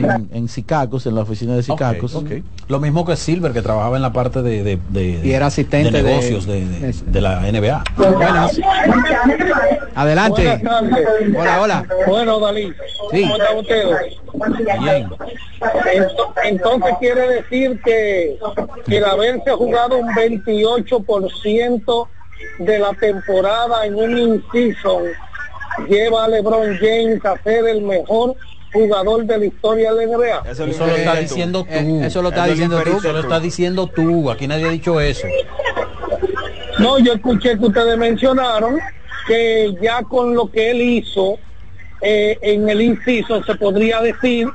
en, 0.05 0.28
en 0.32 0.48
Sicacos, 0.48 1.06
en 1.06 1.14
la 1.14 1.22
oficina 1.22 1.55
de 1.56 1.62
Sicacos. 1.62 2.22
Lo 2.68 2.80
mismo 2.80 3.05
que 3.05 3.16
Silver, 3.16 3.52
que 3.52 3.62
trabajaba 3.62 3.97
en 3.97 4.02
la 4.02 4.12
parte 4.12 4.43
de, 4.43 4.62
de, 4.62 4.78
de- 4.90 5.20
Y 5.24 5.32
era 5.32 5.47
asistente 5.47 5.90
de 5.90 6.02
negocios 6.02 6.47
de, 6.47 6.64
de- 6.66 6.93
de 6.93 7.20
la 7.20 7.40
NBA. 7.40 7.84
Buenas. 7.97 8.60
Adelante. 9.94 10.60
Buenas. 10.62 10.82
Hola, 11.36 11.60
hola. 11.62 11.86
Bueno, 12.06 12.38
Dalí, 12.40 12.72
Sí. 13.10 13.22
¿cómo 13.22 13.36
están 13.36 13.59
ustedes? 13.59 13.97
Bien. 14.82 15.06
Ento- 15.93 16.33
Entonces 16.45 16.95
quiere 17.01 17.28
decir 17.28 17.81
que, 17.85 18.39
que 18.87 18.97
el 18.99 19.05
haberse 19.05 19.51
jugado 19.53 19.99
un 19.99 20.09
28% 20.15 22.09
de 22.59 22.78
la 22.78 22.93
temporada 22.95 23.87
en 23.87 23.95
un 23.95 24.16
in-season 24.19 25.05
lleva 25.89 26.24
a 26.24 26.28
LeBron 26.28 26.77
James 26.78 27.24
a 27.24 27.37
ser 27.43 27.66
el 27.66 27.83
mejor 27.83 28.37
jugador 28.73 29.24
de 29.24 29.39
la 29.39 29.45
historia 29.47 29.95
de 29.95 30.07
la 30.07 30.16
NBA. 30.16 30.51
Eso, 30.51 30.65
Eso 30.65 30.87
lo 30.87 30.97
está 30.97 31.16
diciendo 31.16 31.65
tú. 31.65 31.70
Eh, 31.70 32.01
eso 32.07 32.23
lo 32.23 32.28
está 32.28 32.45
Eso 32.45 32.53
diciendo 32.53 32.83
tú. 32.83 32.99
Eso 32.99 33.12
lo 33.12 33.20
está 33.20 33.41
diciendo 33.41 33.87
tú. 33.89 34.31
Aquí 34.31 34.47
nadie 34.47 34.66
ha 34.66 34.70
dicho 34.70 35.01
eso. 35.01 35.27
No, 36.78 36.99
yo 36.99 37.15
escuché 37.15 37.59
que 37.59 37.66
ustedes 37.66 37.97
mencionaron 37.97 38.78
que 39.27 39.74
ya 39.81 40.03
con 40.03 40.35
lo 40.35 40.51
que 40.51 40.70
él 40.70 40.83
hizo 40.83 41.39
eh, 42.03 42.39
en 42.43 42.69
el 42.69 42.83
inciso 42.83 43.43
se 43.45 43.55
podría 43.55 44.01
decir 44.03 44.47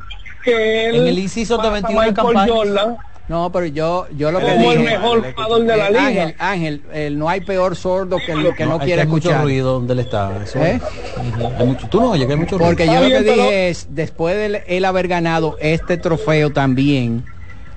que 0.43 0.87
él 0.87 0.95
En 0.95 1.07
el 1.07 1.19
inciso 1.19 1.53
de 1.55 1.57
pasa 1.57 1.69
a 1.69 1.73
21 1.73 1.99
Michael 2.01 2.15
campañas. 2.15 2.49
Jordan 2.49 2.97
No, 3.27 3.51
pero 3.51 3.65
yo, 3.67 4.07
yo 4.17 4.31
lo 4.31 4.39
que 4.39 4.45
como 4.47 4.71
el 4.73 4.79
dije. 4.79 4.89
mejor 4.91 5.33
jugador 5.33 5.61
de 5.61 5.77
la 5.77 5.89
liga. 5.89 6.05
Ángel, 6.07 6.35
Ángel, 6.37 7.17
no 7.17 7.29
hay 7.29 7.41
peor 7.41 7.75
sordo 7.77 8.17
que 8.25 8.31
el 8.33 8.53
que 8.55 8.65
no, 8.65 8.75
es 8.77 8.83
quiere 8.83 9.01
hay 9.03 9.07
mucho 9.07 9.29
escuchar. 9.29 9.43
ruido 9.43 9.73
donde 9.73 9.93
él 9.93 9.99
está. 9.99 10.31
Eso 10.43 10.59
¿Eh? 10.59 10.75
es. 10.75 10.81
Hay 11.59 11.65
mucho- 11.65 11.87
tú 11.87 12.01
no 12.01 12.11
oyes 12.11 12.25
que 12.27 12.33
hay 12.33 12.39
mucho 12.39 12.57
ruido. 12.57 12.69
Porque 12.71 12.87
yo 12.87 12.93
lo 12.99 13.07
que 13.07 13.19
pero- 13.21 13.33
dije 13.43 13.69
es, 13.69 13.87
después 13.91 14.35
de 14.35 14.45
él- 14.47 14.61
él 14.67 14.85
haber 14.85 15.07
ganado 15.07 15.55
este 15.61 15.97
trofeo 15.97 16.49
también, 16.51 17.23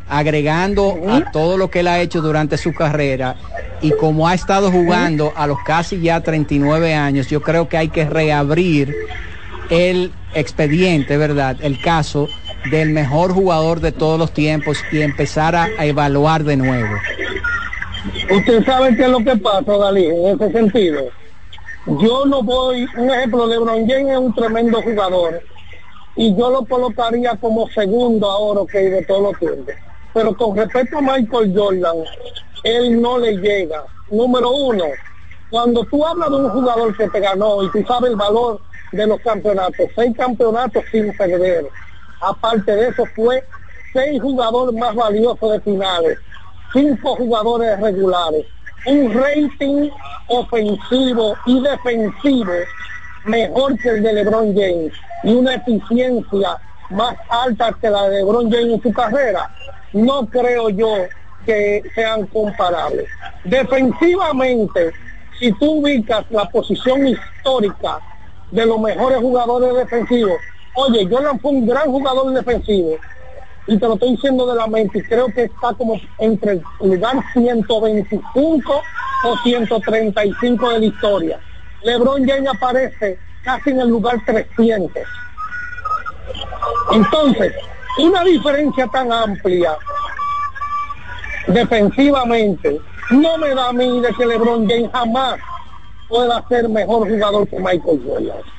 agregando 0.08 0.96
a 1.08 1.30
todo 1.30 1.56
lo 1.56 1.70
que 1.70 1.80
él 1.80 1.88
ha 1.88 2.00
hecho 2.00 2.20
durante 2.20 2.58
su 2.58 2.74
carrera 2.74 3.36
y 3.80 3.90
como 3.92 4.28
ha 4.28 4.34
estado 4.34 4.70
jugando 4.70 5.32
a 5.36 5.46
los 5.46 5.58
casi 5.64 6.00
ya 6.00 6.20
39 6.20 6.94
años, 6.94 7.28
yo 7.28 7.40
creo 7.40 7.68
que 7.68 7.76
hay 7.78 7.88
que 7.88 8.04
reabrir 8.04 8.94
el 9.70 10.12
expediente, 10.34 11.16
¿verdad? 11.16 11.56
El 11.62 11.80
caso 11.80 12.28
del 12.70 12.90
mejor 12.90 13.32
jugador 13.32 13.80
de 13.80 13.92
todos 13.92 14.18
los 14.18 14.32
tiempos 14.32 14.78
y 14.90 15.02
empezar 15.02 15.54
a, 15.54 15.68
evaluar 15.84 16.44
de 16.44 16.56
nuevo. 16.56 16.94
Usted 18.30 18.64
sabe 18.64 18.96
qué 18.96 19.04
es 19.04 19.08
lo 19.08 19.18
que 19.18 19.36
pasa, 19.36 19.76
Dalí, 19.76 20.06
en 20.06 20.26
ese 20.40 20.52
sentido. 20.52 21.10
Yo 21.86 22.24
no 22.26 22.42
voy, 22.42 22.86
un 22.96 23.10
ejemplo, 23.10 23.46
LeBron 23.46 23.86
James 23.86 24.12
es 24.12 24.18
un 24.18 24.34
tremendo 24.34 24.80
jugador 24.80 25.42
y 26.16 26.34
yo 26.36 26.50
lo 26.50 26.64
colocaría 26.64 27.36
como 27.36 27.68
segundo 27.68 28.30
ahora 28.30 28.60
que 28.70 28.78
de 28.78 29.02
todos 29.04 29.22
los 29.22 29.38
tiempos. 29.38 29.74
Pero 30.12 30.36
con 30.36 30.56
respecto 30.56 30.98
a 30.98 31.02
Michael 31.02 31.52
Jordan, 31.54 31.96
él 32.62 33.00
no 33.00 33.18
le 33.18 33.36
llega. 33.36 33.84
Número 34.10 34.50
uno, 34.50 34.84
cuando 35.50 35.84
tú 35.84 36.04
hablas 36.06 36.30
de 36.30 36.36
un 36.36 36.50
jugador 36.50 36.96
que 36.96 37.08
te 37.08 37.20
ganó 37.20 37.62
y 37.62 37.70
tú 37.70 37.84
sabes 37.86 38.10
el 38.10 38.16
valor 38.16 38.60
de 38.92 39.06
los 39.06 39.20
campeonatos, 39.20 39.90
seis 39.94 40.16
campeonatos 40.16 40.84
sin 40.90 41.12
perder. 41.16 41.70
Aparte 42.24 42.74
de 42.74 42.88
eso, 42.88 43.06
fue 43.14 43.44
seis 43.92 44.20
jugadores 44.20 44.74
más 44.74 44.94
valiosos 44.94 45.52
de 45.52 45.60
finales, 45.60 46.18
cinco 46.72 47.16
jugadores 47.16 47.78
regulares, 47.78 48.46
un 48.86 49.12
rating 49.12 49.90
ofensivo 50.28 51.36
y 51.44 51.62
defensivo 51.62 52.52
mejor 53.24 53.78
que 53.78 53.90
el 53.90 54.02
de 54.02 54.12
LeBron 54.14 54.54
James 54.54 54.92
y 55.22 55.34
una 55.34 55.54
eficiencia 55.54 56.58
más 56.90 57.14
alta 57.28 57.72
que 57.80 57.90
la 57.90 58.08
de 58.08 58.18
LeBron 58.18 58.50
James 58.50 58.74
en 58.74 58.82
su 58.82 58.92
carrera, 58.92 59.50
no 59.92 60.26
creo 60.26 60.70
yo 60.70 61.08
que 61.44 61.90
sean 61.94 62.26
comparables. 62.26 63.06
Defensivamente, 63.44 64.94
si 65.38 65.52
tú 65.52 65.80
ubicas 65.80 66.24
la 66.30 66.46
posición 66.50 67.06
histórica 67.06 68.00
de 68.50 68.64
los 68.64 68.80
mejores 68.80 69.18
jugadores 69.18 69.74
defensivos, 69.74 70.40
oye, 70.74 71.08
Jordan 71.10 71.40
fue 71.40 71.52
un 71.52 71.66
gran 71.66 71.86
jugador 71.86 72.32
defensivo, 72.32 72.96
y 73.66 73.78
te 73.78 73.86
lo 73.86 73.94
estoy 73.94 74.10
diciendo 74.12 74.46
de 74.46 74.56
la 74.56 74.66
mente, 74.66 74.98
y 74.98 75.02
creo 75.02 75.26
que 75.32 75.44
está 75.44 75.72
como 75.74 76.00
entre 76.18 76.52
el 76.52 76.62
lugar 76.80 77.16
125 77.32 78.82
o 79.24 79.36
135 79.42 80.70
de 80.70 80.78
la 80.78 80.84
historia. 80.84 81.40
LeBron 81.82 82.26
James 82.26 82.50
aparece 82.54 83.18
casi 83.42 83.70
en 83.70 83.80
el 83.80 83.88
lugar 83.88 84.16
300. 84.24 85.02
Entonces, 86.92 87.54
una 87.98 88.24
diferencia 88.24 88.86
tan 88.88 89.12
amplia 89.12 89.76
defensivamente 91.46 92.80
no 93.10 93.36
me 93.38 93.54
da 93.54 93.68
a 93.68 93.72
mí 93.72 94.00
de 94.00 94.08
que 94.14 94.26
LeBron 94.26 94.68
James 94.68 94.90
jamás 94.92 95.38
pueda 96.08 96.44
ser 96.48 96.68
mejor 96.68 97.08
jugador 97.08 97.48
que 97.48 97.58
Michael 97.58 98.02
Jordan. 98.06 98.53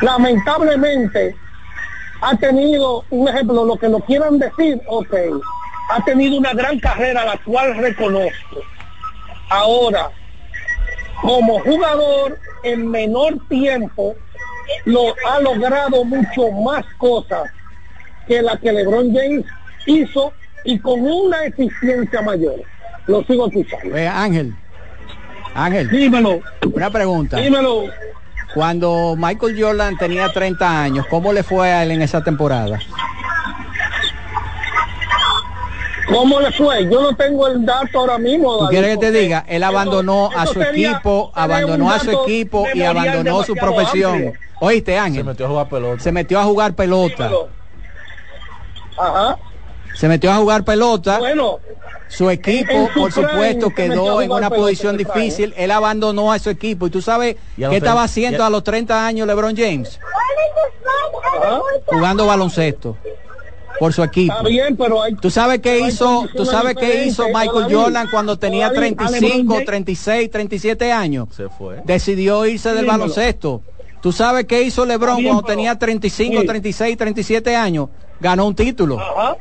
Lamentablemente, 0.00 1.36
ha 2.20 2.36
tenido, 2.36 3.04
un 3.10 3.28
ejemplo, 3.28 3.64
lo 3.64 3.76
que 3.76 3.88
lo 3.88 4.00
quieran 4.00 4.38
decir, 4.38 4.80
ok, 4.86 5.14
ha 5.90 6.04
tenido 6.04 6.38
una 6.38 6.52
gran 6.54 6.78
carrera, 6.78 7.24
la 7.24 7.36
cual 7.38 7.76
reconozco. 7.76 8.62
Ahora, 9.48 10.10
como 11.20 11.60
jugador 11.60 12.38
en 12.62 12.90
menor 12.90 13.34
tiempo, 13.48 14.16
lo 14.84 15.14
ha 15.28 15.40
logrado 15.40 16.04
mucho 16.04 16.50
más 16.52 16.84
cosas 16.98 17.50
que 18.26 18.40
la 18.40 18.56
que 18.56 18.72
LeBron 18.72 19.12
James 19.12 19.44
hizo 19.86 20.32
y 20.64 20.78
con 20.78 21.00
una 21.00 21.44
eficiencia 21.44 22.22
mayor. 22.22 22.62
Lo 23.06 23.22
sigo 23.24 23.48
escuchando. 23.48 23.96
Eh, 23.96 24.06
Ángel, 24.06 24.54
Ángel, 25.54 25.90
Dímelo, 25.90 26.40
una 26.72 26.90
pregunta. 26.90 27.36
dímelo. 27.36 27.84
Cuando 28.54 29.14
Michael 29.16 29.56
Jordan 29.58 29.96
tenía 29.96 30.30
30 30.32 30.82
años, 30.82 31.06
¿cómo 31.08 31.32
le 31.32 31.42
fue 31.42 31.70
a 31.72 31.82
él 31.82 31.90
en 31.92 32.02
esa 32.02 32.20
temporada? 32.22 32.78
¿Cómo 36.08 36.40
le 36.40 36.52
fue? 36.52 36.84
Yo 36.90 37.00
no 37.00 37.14
tengo 37.16 37.46
el 37.46 37.64
dato 37.64 38.00
ahora 38.00 38.18
mismo. 38.18 38.58
¿Tú 38.58 38.64
David, 38.64 38.70
quieres 38.76 38.90
que 38.90 38.96
te 38.98 39.12
diga? 39.12 39.44
Él 39.48 39.62
abandonó 39.62 40.28
eso- 40.30 40.38
a 40.38 40.46
su 40.46 40.52
sería 40.62 40.90
equipo, 40.90 41.32
abandonó 41.34 41.90
a 41.90 41.98
su 42.00 42.10
equipo 42.10 42.66
y 42.74 42.82
abandonó 42.82 43.42
su 43.44 43.54
profesión. 43.54 44.12
amplio. 44.14 44.32
Oíste, 44.60 44.92
Se 44.92 44.98
Ángel, 44.98 45.24
metió 45.24 45.46
a 45.46 45.48
jugar 45.48 45.68
pelota. 45.68 46.02
se 46.02 46.12
metió 46.12 46.40
a 46.40 46.44
jugar 46.44 46.74
pelota. 46.74 47.30
Ajá. 48.98 49.38
Se 49.94 50.08
metió 50.08 50.32
a 50.32 50.36
jugar 50.36 50.64
pelota. 50.64 51.18
Bueno, 51.18 51.58
su 52.08 52.28
equipo, 52.30 52.70
en 52.72 52.88
su 52.88 52.92
por 53.00 53.12
supuesto, 53.12 53.70
quedó 53.74 54.20
en 54.22 54.30
una 54.32 54.50
posición 54.50 54.96
difícil. 54.96 55.54
Él 55.56 55.70
abandonó 55.70 56.32
a 56.32 56.38
su 56.38 56.50
equipo. 56.50 56.86
¿Y 56.86 56.90
tú 56.90 57.00
sabes 57.02 57.36
qué 57.56 57.76
estaba 57.76 58.02
haciendo 58.02 58.44
a- 58.44 58.50
los 58.50 58.64
30 58.64 59.06
años 59.06 59.26
LeBron 59.26 59.56
James? 59.56 59.98
Jugando 61.86 62.26
baloncesto 62.26 62.96
por 63.78 63.92
su 63.92 64.02
equipo. 64.02 64.32
Está 64.34 64.48
bien, 64.48 64.76
pero 64.76 65.02
hay... 65.02 65.14
¿Tú 65.16 65.30
sabes 65.30 65.60
qué 65.60 65.80
hizo, 65.80 66.26
tú 66.36 66.44
sabes 66.44 66.76
qué 66.76 67.04
hizo 67.06 67.24
Michael 67.28 67.62
David. 67.62 67.74
Jordan 67.76 68.08
cuando 68.10 68.38
tenía 68.38 68.68
David, 68.70 68.76
a 68.76 68.80
LeBron 68.80 69.08
35, 69.08 69.52
James- 69.54 69.66
36, 69.66 70.30
37 70.30 70.92
años? 70.92 71.28
Se 71.36 71.48
fue. 71.48 71.80
Decidió 71.84 72.46
irse 72.46 72.68
del 72.70 72.82
Dímelo. 72.82 72.92
baloncesto. 72.98 73.62
¿Tú 74.00 74.12
sabes 74.12 74.44
qué 74.46 74.62
hizo 74.62 74.84
LeBron 74.84 75.16
bien, 75.16 75.28
cuando 75.28 75.42
pero- 75.46 75.56
tenía 75.56 75.78
35, 75.78 76.40
sí. 76.42 76.46
36, 76.46 76.96
37 76.96 77.56
años? 77.56 77.88
Ganó 78.20 78.46
un 78.46 78.54
título. 78.54 79.00
Ajá. 79.00 79.36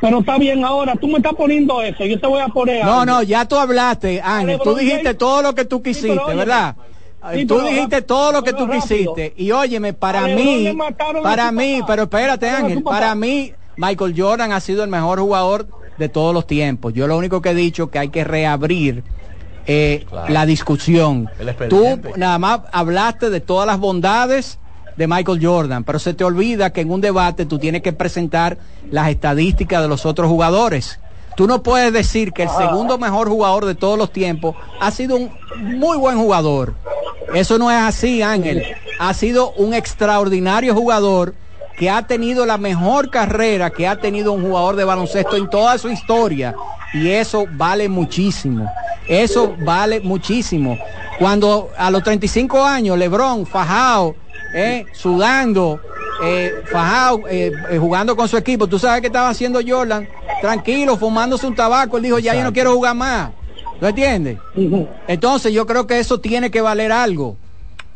Pero 0.00 0.18
está 0.20 0.38
bien 0.38 0.64
ahora, 0.64 0.94
tú 0.96 1.06
me 1.08 1.16
estás 1.18 1.34
poniendo 1.34 1.80
eso, 1.82 2.04
yo 2.04 2.18
te 2.20 2.26
voy 2.26 2.40
a 2.40 2.48
poner 2.48 2.84
No, 2.84 3.00
algo. 3.00 3.06
no, 3.06 3.22
ya 3.22 3.46
tú 3.46 3.56
hablaste, 3.56 4.20
Ángel. 4.22 4.58
Tú 4.62 4.74
dijiste 4.74 5.02
James- 5.04 5.18
todo 5.18 5.42
lo 5.42 5.54
que 5.54 5.64
tú 5.64 5.82
quisiste, 5.82 6.34
¿verdad? 6.34 6.76
sí, 7.32 7.46
tú 7.46 7.60
dijiste 7.60 7.80
rápido, 7.96 8.02
todo 8.06 8.32
lo 8.32 8.42
que 8.42 8.52
tú 8.52 8.66
rápido. 8.66 8.82
quisiste. 8.82 9.34
Y 9.36 9.50
óyeme, 9.52 9.92
para 9.94 10.26
mí, 10.26 10.76
para 11.22 11.52
mí, 11.52 11.76
papá. 11.80 11.86
pero 11.86 12.02
espérate, 12.02 12.50
Ángel, 12.50 12.82
para 12.82 13.14
mí, 13.14 13.52
Michael 13.76 14.14
Jordan 14.16 14.52
ha 14.52 14.60
sido 14.60 14.84
el 14.84 14.90
mejor 14.90 15.20
jugador 15.20 15.66
de 15.96 16.08
todos 16.08 16.34
los 16.34 16.46
tiempos. 16.46 16.92
Yo 16.92 17.06
lo 17.06 17.16
único 17.16 17.40
que 17.40 17.50
he 17.50 17.54
dicho 17.54 17.88
que 17.90 17.98
hay 17.98 18.08
que 18.10 18.24
reabrir 18.24 19.04
eh, 19.66 20.04
Claro. 20.10 20.30
la 20.30 20.44
discusión. 20.44 21.30
Tú 21.70 21.98
nada 22.16 22.38
más 22.38 22.60
hablaste 22.72 23.30
de 23.30 23.40
todas 23.40 23.66
las 23.66 23.78
bondades 23.78 24.58
de 24.96 25.06
Michael 25.06 25.44
Jordan, 25.44 25.84
pero 25.84 25.98
se 25.98 26.14
te 26.14 26.24
olvida 26.24 26.70
que 26.70 26.80
en 26.82 26.90
un 26.90 27.00
debate 27.00 27.46
tú 27.46 27.58
tienes 27.58 27.82
que 27.82 27.92
presentar 27.92 28.58
las 28.90 29.08
estadísticas 29.08 29.82
de 29.82 29.88
los 29.88 30.06
otros 30.06 30.28
jugadores. 30.28 31.00
Tú 31.36 31.48
no 31.48 31.62
puedes 31.62 31.92
decir 31.92 32.32
que 32.32 32.44
el 32.44 32.50
segundo 32.50 32.96
mejor 32.96 33.28
jugador 33.28 33.64
de 33.64 33.74
todos 33.74 33.98
los 33.98 34.12
tiempos 34.12 34.54
ha 34.80 34.90
sido 34.92 35.16
un 35.16 35.32
muy 35.56 35.96
buen 35.96 36.16
jugador. 36.16 36.74
Eso 37.34 37.58
no 37.58 37.70
es 37.70 37.78
así, 37.78 38.22
Ángel. 38.22 38.62
Ha 39.00 39.12
sido 39.14 39.50
un 39.52 39.74
extraordinario 39.74 40.74
jugador 40.74 41.34
que 41.76 41.90
ha 41.90 42.06
tenido 42.06 42.46
la 42.46 42.56
mejor 42.56 43.10
carrera 43.10 43.70
que 43.70 43.88
ha 43.88 43.96
tenido 43.96 44.32
un 44.32 44.42
jugador 44.42 44.76
de 44.76 44.84
baloncesto 44.84 45.36
en 45.36 45.50
toda 45.50 45.76
su 45.78 45.88
historia. 45.88 46.54
Y 46.92 47.10
eso 47.10 47.46
vale 47.50 47.88
muchísimo. 47.88 48.70
Eso 49.08 49.56
vale 49.64 50.00
muchísimo. 50.00 50.78
Cuando 51.18 51.70
a 51.76 51.90
los 51.90 52.02
35 52.02 52.64
años, 52.64 52.96
Lebron, 52.96 53.44
fajado, 53.44 54.14
eh, 54.54 54.86
sudando, 54.92 55.80
eh, 56.22 56.62
fajado, 56.66 57.28
eh, 57.28 57.52
eh, 57.70 57.78
jugando 57.78 58.14
con 58.16 58.28
su 58.28 58.36
equipo, 58.36 58.66
tú 58.66 58.78
sabes 58.78 59.00
qué 59.00 59.08
estaba 59.08 59.28
haciendo 59.28 59.60
Jordan, 59.66 60.08
tranquilo, 60.40 60.96
fumándose 60.96 61.46
un 61.46 61.54
tabaco, 61.54 61.96
él 61.96 62.04
dijo, 62.04 62.18
ya 62.18 62.34
yo 62.34 62.44
no 62.44 62.52
quiero 62.52 62.72
jugar 62.74 62.94
más. 62.94 63.30
¿Lo 63.80 63.88
entiendes? 63.88 64.38
Entonces 65.08 65.52
yo 65.52 65.66
creo 65.66 65.86
que 65.86 65.98
eso 65.98 66.20
tiene 66.20 66.50
que 66.50 66.60
valer 66.60 66.92
algo. 66.92 67.36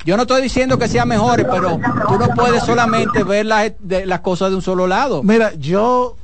Yo 0.04 0.16
no 0.16 0.22
estoy 0.22 0.42
diciendo 0.42 0.78
que 0.78 0.88
sea 0.88 1.04
mejor, 1.04 1.46
pero 1.50 1.78
tú 2.08 2.18
no 2.18 2.28
puedes 2.34 2.62
solamente 2.64 3.22
ver 3.22 3.46
las, 3.46 3.72
de- 3.78 4.04
las 4.06 4.20
cosas 4.20 4.50
de 4.50 4.56
un 4.56 4.62
solo 4.62 4.86
lado. 4.86 5.22
Mira, 5.22 5.52
yo 5.54 6.16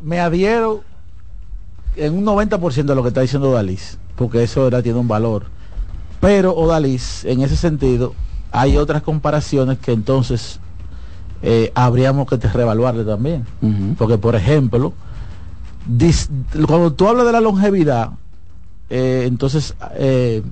me 0.00 0.20
adhiero 0.20 0.82
en 1.96 2.16
un 2.18 2.24
90% 2.24 2.84
de 2.84 2.94
lo 2.94 3.02
que 3.02 3.08
está 3.08 3.20
diciendo 3.20 3.50
Odalis, 3.50 3.98
porque 4.16 4.42
eso 4.44 4.66
era, 4.68 4.82
tiene 4.82 4.98
un 4.98 5.08
valor. 5.08 5.46
Pero 6.20 6.54
Odalis, 6.54 7.24
en 7.24 7.42
ese 7.42 7.56
sentido, 7.56 8.14
hay 8.52 8.76
otras 8.76 9.02
comparaciones 9.02 9.78
que 9.78 9.92
entonces 9.92 10.60
eh, 11.42 11.72
habríamos 11.74 12.28
que 12.28 12.38
te 12.38 12.48
reevaluarle 12.48 13.04
también. 13.04 13.44
Porque, 13.96 14.18
por 14.18 14.36
ejemplo, 14.36 14.92
dis- 15.90 16.28
cuando 16.66 16.92
tú 16.92 17.08
hablas 17.08 17.26
de 17.26 17.32
la 17.32 17.40
longevidad, 17.40 18.10
eh, 18.90 19.24
entonces 19.26 19.74
eh, 19.94 20.42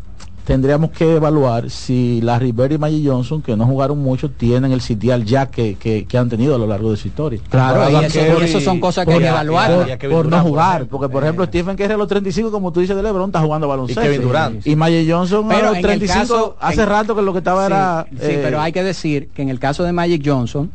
tendríamos 0.45 0.91
que 0.91 1.17
evaluar 1.17 1.71
si 1.71 2.21
Larry 2.23 2.51
Bird 2.53 2.73
y 2.73 2.79
Magic 2.79 3.07
Johnson, 3.07 3.41
que 3.43 3.57
no 3.57 3.67
jugaron 3.67 3.99
mucho, 3.99 4.31
tienen 4.31 4.73
el 4.73 4.81
sitial 4.81 5.25
ya 5.25 5.47
que, 5.47 5.77
que- 5.77 6.07
que 6.07 6.19
han 6.19 6.29
tenido 6.29 6.55
a 6.55 6.59
lo 6.59 6.67
largo 6.67 6.91
de 6.91 6.97
su 6.97 7.09
historia. 7.09 7.41
Claro, 7.49 7.89
y 7.91 8.05
eso- 8.05 8.19
y 8.41 8.45
eso 8.45 8.61
son 8.61 8.81
cosas 8.81 9.05
que 9.05 9.13
hay 9.13 9.17
por- 9.17 9.23
que 9.23 9.29
evaluar. 9.29 9.99
por- 10.11 10.27
no 10.29 10.41
jugar, 10.43 10.87
porque 10.87 11.09
por 11.09 11.23
ejemplo 11.23 11.45
Stephen 11.47 11.77
Curry 11.77 11.93
a 11.93 11.97
los 11.97 12.09
35, 12.09 12.51
como 12.51 12.73
tú 12.73 12.81
dices 12.81 12.97
de 12.97 13.03
LeBron, 13.03 13.29
está 13.29 13.41
jugando 13.41 13.69
baloncesto. 13.69 14.01
Y 14.03 14.05
Kevin 14.05 14.23
Durant. 14.23 14.67
Y 14.67 14.75
Magic 14.77 15.09
Johnson 15.11 15.47
Pero 15.49 15.59
a 15.61 15.63
los 15.63 15.71
en 15.73 15.77
el 15.79 15.83
35, 15.83 16.21
caso- 16.21 16.57
hace 16.61 16.83
en- 16.83 16.89
rato 16.89 17.15
que 17.15 17.23
lo 17.23 17.33
que 17.33 17.39
estaba 17.39 17.67
Sí, 17.67 17.73
era... 17.73 18.07
sí, 18.11 18.17
eh, 18.33 18.41
pero 18.43 18.61
hay 18.61 18.73
que 18.73 18.83
decir 18.83 19.29
que 19.35 19.43
en 19.43 19.49
el 19.51 19.59
caso 19.61 19.85
de 19.85 19.93
Magic 19.93 20.23
Johnson, 20.25 20.71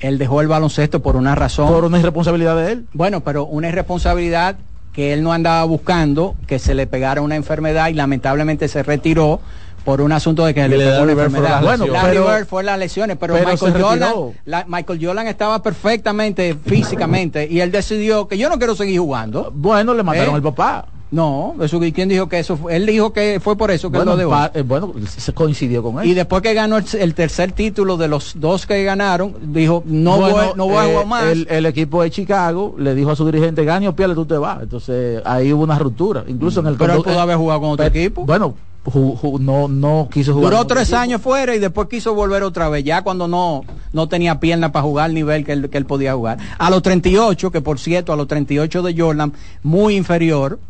él 0.00 0.18
dejó 0.18 0.40
el 0.40 0.48
baloncesto 0.48 1.00
por 1.02 1.16
una 1.16 1.34
razón. 1.34 1.68
por 1.68 1.84
una 1.84 1.98
irresponsabilidad 1.98 2.56
de 2.56 2.72
él. 2.72 2.86
Bueno, 2.92 3.20
pero 3.20 3.44
una 3.44 3.68
irresponsabilidad 3.68 4.56
que 4.92 5.12
él 5.12 5.22
no 5.22 5.32
andaba 5.32 5.62
buscando, 5.64 6.34
que 6.46 6.58
se 6.58 6.74
le 6.74 6.86
pegara 6.86 7.20
una 7.22 7.36
enfermedad 7.36 7.88
y 7.88 7.94
lamentablemente 7.94 8.68
se 8.68 8.82
retiró 8.82 9.40
por 9.84 10.00
un 10.02 10.12
asunto 10.12 10.44
de 10.44 10.52
que 10.52 10.68
le 10.68 10.76
le 10.76 10.84
pegó 10.84 11.02
una 11.04 11.12
enfermedad. 11.12 11.62
Bueno. 11.62 11.86
Larry 11.86 12.10
pero- 12.18 12.26
Bird 12.28 12.46
fue 12.46 12.62
las 12.62 12.78
lesiones, 12.78 13.16
pero, 13.18 13.34
pero 13.34 13.48
Michael 13.48 13.82
Jordan, 13.82 14.14
la- 14.44 14.64
Michael 14.68 14.98
Jordan 15.04 15.26
estaba 15.26 15.62
perfectamente 15.62 16.54
físicamente 16.66 17.46
y 17.50 17.60
él 17.60 17.70
decidió 17.72 18.28
que 18.28 18.36
yo 18.36 18.48
no 18.48 18.58
quiero 18.58 18.74
seguir 18.74 19.00
jugando. 19.00 19.50
Bueno, 19.54 19.94
le 19.94 20.02
mataron 20.02 20.32
¿Eh? 20.34 20.36
al 20.36 20.42
papá. 20.42 20.86
No, 21.12 21.54
eso 21.60 21.80
¿quién 21.92 22.08
dijo 22.08 22.28
que 22.28 22.38
eso? 22.38 22.56
Él 22.70 22.86
dijo 22.86 23.12
que 23.12 23.40
fue 23.42 23.56
por 23.56 23.70
eso 23.72 23.90
que 23.90 23.96
Bueno, 23.98 24.12
él 24.12 24.18
lo 24.20 24.30
dejó. 24.30 24.50
eh, 24.54 24.62
bueno, 24.62 24.92
se 25.08 25.32
coincidió 25.32 25.82
con 25.82 25.98
él. 26.00 26.06
Y 26.08 26.14
después 26.14 26.40
que 26.40 26.54
ganó 26.54 26.76
el, 26.76 26.84
el 26.98 27.14
tercer 27.14 27.50
título 27.50 27.96
de 27.96 28.06
los 28.06 28.34
dos 28.38 28.64
que 28.64 28.84
ganaron, 28.84 29.34
dijo, 29.52 29.82
no 29.86 30.18
Bueno, 30.18 30.34
voy, 30.36 30.46
no 30.56 30.66
voy 30.68 30.76
a 30.76 30.86
eh, 30.86 30.90
jugar 30.92 31.06
más. 31.06 31.24
El, 31.24 31.46
el 31.50 31.66
equipo 31.66 32.02
de 32.02 32.10
Chicago 32.10 32.76
le 32.78 32.94
dijo 32.94 33.10
a 33.10 33.16
su 33.16 33.26
dirigente, 33.26 33.64
gane 33.64 33.88
o 33.88 33.96
pierde, 33.96 34.14
tú 34.14 34.24
te 34.24 34.36
vas. 34.38 34.62
Entonces 34.62 35.20
ahí 35.24 35.52
hubo 35.52 35.64
una 35.64 35.78
ruptura. 35.80 36.22
Incluso 36.28 36.60
en 36.60 36.66
el 36.68 36.76
Pero 36.76 36.94
él 36.94 37.02
pudo 37.02 37.18
haber 37.20 37.36
jugado 37.36 37.60
con 37.60 37.70
otro 37.70 37.90
Pe- 37.90 37.98
equipo. 38.04 38.24
Bueno, 38.24 38.54
ju- 38.84 39.18
ju- 39.20 39.40
no, 39.40 39.66
no 39.66 40.08
quiso 40.12 40.32
jugar. 40.32 40.52
Duró 40.52 40.64
tres 40.66 40.92
años 40.92 41.20
fuera 41.20 41.56
y 41.56 41.58
después 41.58 41.88
quiso 41.88 42.14
volver 42.14 42.44
otra 42.44 42.68
vez, 42.68 42.84
ya 42.84 43.02
cuando 43.02 43.26
no, 43.26 43.62
no 43.92 44.08
tenía 44.08 44.38
piernas 44.38 44.70
para 44.70 44.84
jugar 44.84 45.06
al 45.06 45.14
nivel 45.14 45.44
que 45.44 45.52
él, 45.54 45.68
que 45.70 45.76
él 45.76 45.86
podía 45.86 46.14
jugar. 46.14 46.38
A 46.56 46.70
los 46.70 46.82
38, 46.82 47.50
que 47.50 47.60
por 47.60 47.80
cierto, 47.80 48.12
a 48.12 48.16
los 48.16 48.28
38 48.28 48.82
de 48.82 48.94
Jordan, 48.96 49.32
muy 49.64 49.96
inferior 49.96 50.60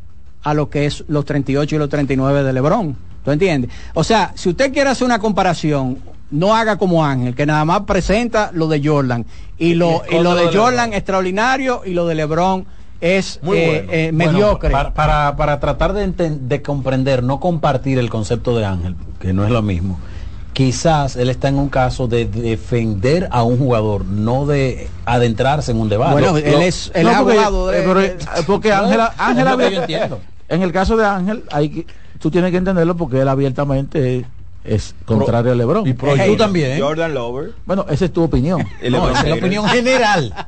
a 0.43 0.55
lo 0.55 0.71
que 0.71 0.87
es 0.87 1.05
los 1.09 1.25
38 1.25 1.75
y 1.75 1.79
los 1.79 1.89
39 1.89 2.43
de 2.43 2.53
LeBron. 2.53 2.97
¿Tú 3.25 3.31
entiendes? 3.31 3.71
O 3.95 4.03
sea, 4.03 4.33
si 4.35 4.49
usted 4.49 4.73
quiere 4.73 4.91
hacer 4.91 5.05
una 5.05 5.19
comparación, 5.19 5.99
no 6.31 6.55
haga 6.55 6.77
como 6.79 7.05
Ángel, 7.05 7.35
que 7.35 7.45
nada 7.45 7.65
más 7.65 7.81
presenta 7.83 8.51
lo 8.55 8.67
de 8.69 8.81
Jordan. 8.83 9.27
Y 9.59 9.75
lo, 9.75 10.03
y 10.11 10.19
lo 10.23 10.35
de 10.35 10.57
Jordan 10.57 10.93
extraordinario 10.95 11.83
y 11.85 11.91
lo 11.93 12.07
de 12.07 12.15
LeBron 12.15 12.65
es 13.03 13.41
Muy 13.43 13.59
eh, 13.59 13.67
bueno. 13.67 13.93
eh, 13.93 14.11
Bueno, 14.13 14.33
mediocre. 14.33 14.71
para, 14.71 14.95
para, 14.95 15.37
para 15.37 15.61
tratar 15.61 15.93
de, 15.93 16.07
de 16.31 16.63
comprender, 16.63 17.23
no 17.23 17.41
compartir 17.41 17.99
el 17.99 18.09
concepto 18.11 18.57
de 18.57 18.65
Ángel, 18.65 18.95
que 19.19 19.33
no 19.33 19.45
es 19.45 19.51
lo 19.51 19.61
mismo. 19.63 19.99
Quizás 20.53 21.17
él 21.17 21.31
está 21.31 21.49
en 21.49 21.59
un 21.59 21.69
caso 21.69 22.09
de 22.09 22.27
defender 22.27 23.29
a 23.31 23.45
un 23.45 23.57
jugador, 23.59 24.05
no 24.05 24.47
de 24.47 24.89
adentrarse 25.05 25.71
en 25.71 25.81
un 25.81 25.89
debate. 25.89 26.13
Bueno, 26.13 26.33
Lo- 26.33 26.37
él 26.39 26.63
es, 26.63 26.89
No, 26.89 27.03
porque, 27.03 27.15
abogado 27.39 27.69
de- 27.69 27.79
eh, 27.79 27.83
pero, 27.87 28.01
de- 28.01 28.07
eh, 28.09 28.17
porque 28.47 28.69
No, 28.71 28.75
Ángela, 28.77 29.15
Ángela, 29.17 29.57
yo 29.71 29.81
entiendo. 29.81 30.21
en 30.49 30.63
el 30.63 30.73
caso 30.73 30.97
de 30.97 31.07
Ángel, 31.07 31.45
hay 31.53 31.69
que- 31.71 31.87
tú 32.19 32.31
tienes 32.31 32.51
que 32.51 32.57
entenderlo 32.57 32.97
porque 32.97 33.21
él 33.21 33.29
abiertamente 33.29 34.27
es 34.65 34.95
contrario 35.07 35.53
a 35.53 35.55
LeBron. 35.55 35.87
y 35.87 35.93
pro- 35.95 36.15
tú 36.15 36.37
también. 36.37 36.73
¿eh? 36.73 36.81
Jordan 36.81 37.15
Lover. 37.15 37.53
Bueno, 37.65 37.87
esa 37.89 38.05
es 38.05 38.13
tu 38.13 38.23
opinión. 38.23 38.65
No, 38.91 39.09
esa 39.11 39.21
es 39.23 39.29
la 39.29 39.35
opinión 39.37 39.67
general. 39.67 40.35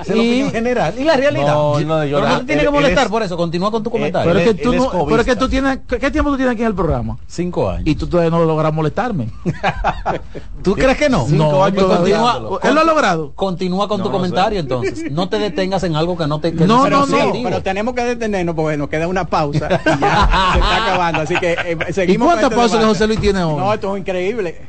Esa 0.00 0.12
es 0.12 0.18
la 0.18 0.22
Y- 0.24 0.28
opinión 0.28 0.50
general. 0.52 0.94
Y 0.98 1.04
la 1.04 1.16
realidad. 1.16 1.54
No, 1.54 1.80
no, 1.80 1.96
de 1.98 2.06
Pero 2.06 2.18
Jordan. 2.18 2.32
no 2.34 2.38
te 2.40 2.44
tiene 2.46 2.62
que 2.62 2.70
molestar 2.70 3.04
es- 3.06 3.10
por 3.10 3.22
eso. 3.22 3.36
Continúa 3.36 3.70
con 3.70 3.82
tu 3.82 3.90
comentario. 3.90 4.32
Pero 4.32 4.38
es 4.44 4.54
que 4.56 4.62
tú 4.62 4.72
no, 4.74 5.06
pero 5.06 5.20
es 5.20 5.26
que 5.26 5.36
tú 5.36 5.48
tienes, 5.48 5.78
¿qué 5.88 6.10
tiempo 6.10 6.30
tú 6.30 6.36
tienes 6.36 6.52
aquí 6.54 6.62
en 6.62 6.68
el 6.68 6.74
programa? 6.74 7.16
Cinco 7.26 7.68
años. 7.70 7.82
Y 7.86 7.94
tú 7.96 8.06
todavía 8.06 8.30
no 8.30 8.44
logras 8.44 8.72
molestarme. 8.72 9.28
¿Tú 10.62 10.74
crees 10.74 10.96
que 10.96 11.08
no? 11.08 11.26
Cinco 11.26 11.44
no, 11.52 11.64
años 11.64 11.84
pues 11.84 12.64
Él 12.64 12.74
lo 12.74 12.80
ha 12.80 12.84
logrado. 12.84 13.32
continúa 13.34 13.88
con 13.88 13.98
No, 13.98 14.04
tu 14.04 14.10
no 14.10 14.16
comentario 14.16 14.60
entonces. 14.60 15.10
No 15.10 15.28
te 15.28 15.38
detengas 15.38 15.82
en 15.84 15.96
algo 15.96 16.16
que 16.16 16.26
no 16.26 16.40
te 16.40 16.52
que 16.54 16.64
No, 16.66 16.88
no, 16.88 17.06
no. 17.06 17.32
pero 17.44 17.62
tenemos 17.62 17.94
que 17.94 18.04
detenernos 18.04 18.54
porque 18.54 18.76
nos 18.76 18.88
queda 18.88 19.06
una 19.08 19.24
pausa 19.26 19.66
y 19.68 20.00
ya 20.00 20.50
se 20.52 20.58
está 20.58 20.84
acabando. 20.86 21.20
Así 21.22 21.34
que 21.36 21.52
eh, 21.52 21.76
¿Y 21.88 21.92
seguimos. 21.92 22.26
cuántas 22.26 22.44
con 22.50 22.52
este 22.52 22.56
pausas 22.60 22.78
que. 22.80 22.86
José 22.86 23.06
Luis 23.06 23.20
tiene 23.20 23.43
No, 23.52 23.72
esto 23.72 23.94
es 23.94 24.00
increíble. 24.00 24.66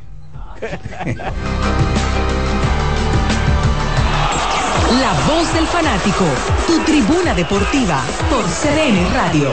La 5.00 5.12
voz 5.28 5.52
del 5.52 5.66
fanático, 5.66 6.24
tu 6.66 6.78
tribuna 6.80 7.34
deportiva 7.34 8.02
por 8.30 8.44
CDN 8.44 9.12
Radio. 9.14 9.50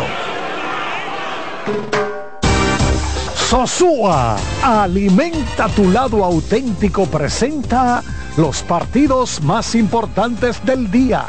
Sosúa, 3.49 4.35
alimenta 4.63 5.67
tu 5.69 5.91
lado 5.91 6.23
auténtico, 6.23 7.05
presenta 7.05 8.01
los 8.37 8.63
partidos 8.63 9.41
más 9.41 9.75
importantes 9.75 10.63
del 10.65 10.89
día. 10.89 11.25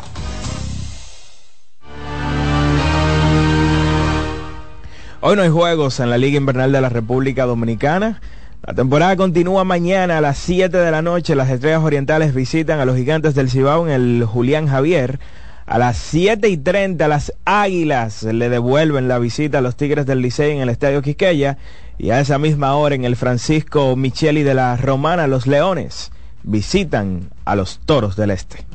Hoy 5.26 5.36
no 5.36 5.42
hay 5.42 5.48
juegos 5.48 6.00
en 6.00 6.10
la 6.10 6.18
Liga 6.18 6.36
Invernal 6.36 6.70
de 6.70 6.82
la 6.82 6.90
República 6.90 7.46
Dominicana. 7.46 8.20
La 8.62 8.74
temporada 8.74 9.16
continúa 9.16 9.64
mañana 9.64 10.18
a 10.18 10.20
las 10.20 10.36
7 10.36 10.76
de 10.76 10.90
la 10.90 11.00
noche. 11.00 11.34
Las 11.34 11.48
Estrellas 11.48 11.82
Orientales 11.82 12.34
visitan 12.34 12.78
a 12.78 12.84
los 12.84 12.94
Gigantes 12.94 13.34
del 13.34 13.48
Cibao 13.48 13.88
en 13.88 13.94
el 13.94 14.24
Julián 14.26 14.68
Javier. 14.68 15.18
A 15.64 15.78
las 15.78 15.96
7 15.96 16.46
y 16.50 16.58
30 16.58 17.08
las 17.08 17.32
Águilas 17.46 18.22
le 18.24 18.50
devuelven 18.50 19.08
la 19.08 19.18
visita 19.18 19.56
a 19.56 19.62
los 19.62 19.76
Tigres 19.76 20.04
del 20.04 20.20
Licey 20.20 20.50
en 20.50 20.60
el 20.60 20.68
Estadio 20.68 21.00
Quisqueya. 21.00 21.56
Y 21.96 22.10
a 22.10 22.20
esa 22.20 22.38
misma 22.38 22.74
hora 22.74 22.94
en 22.94 23.06
el 23.06 23.16
Francisco 23.16 23.96
Micheli 23.96 24.42
de 24.42 24.52
la 24.52 24.76
Romana 24.76 25.26
los 25.26 25.46
Leones 25.46 26.12
visitan 26.42 27.30
a 27.46 27.56
los 27.56 27.80
Toros 27.86 28.14
del 28.16 28.30
Este. 28.30 28.66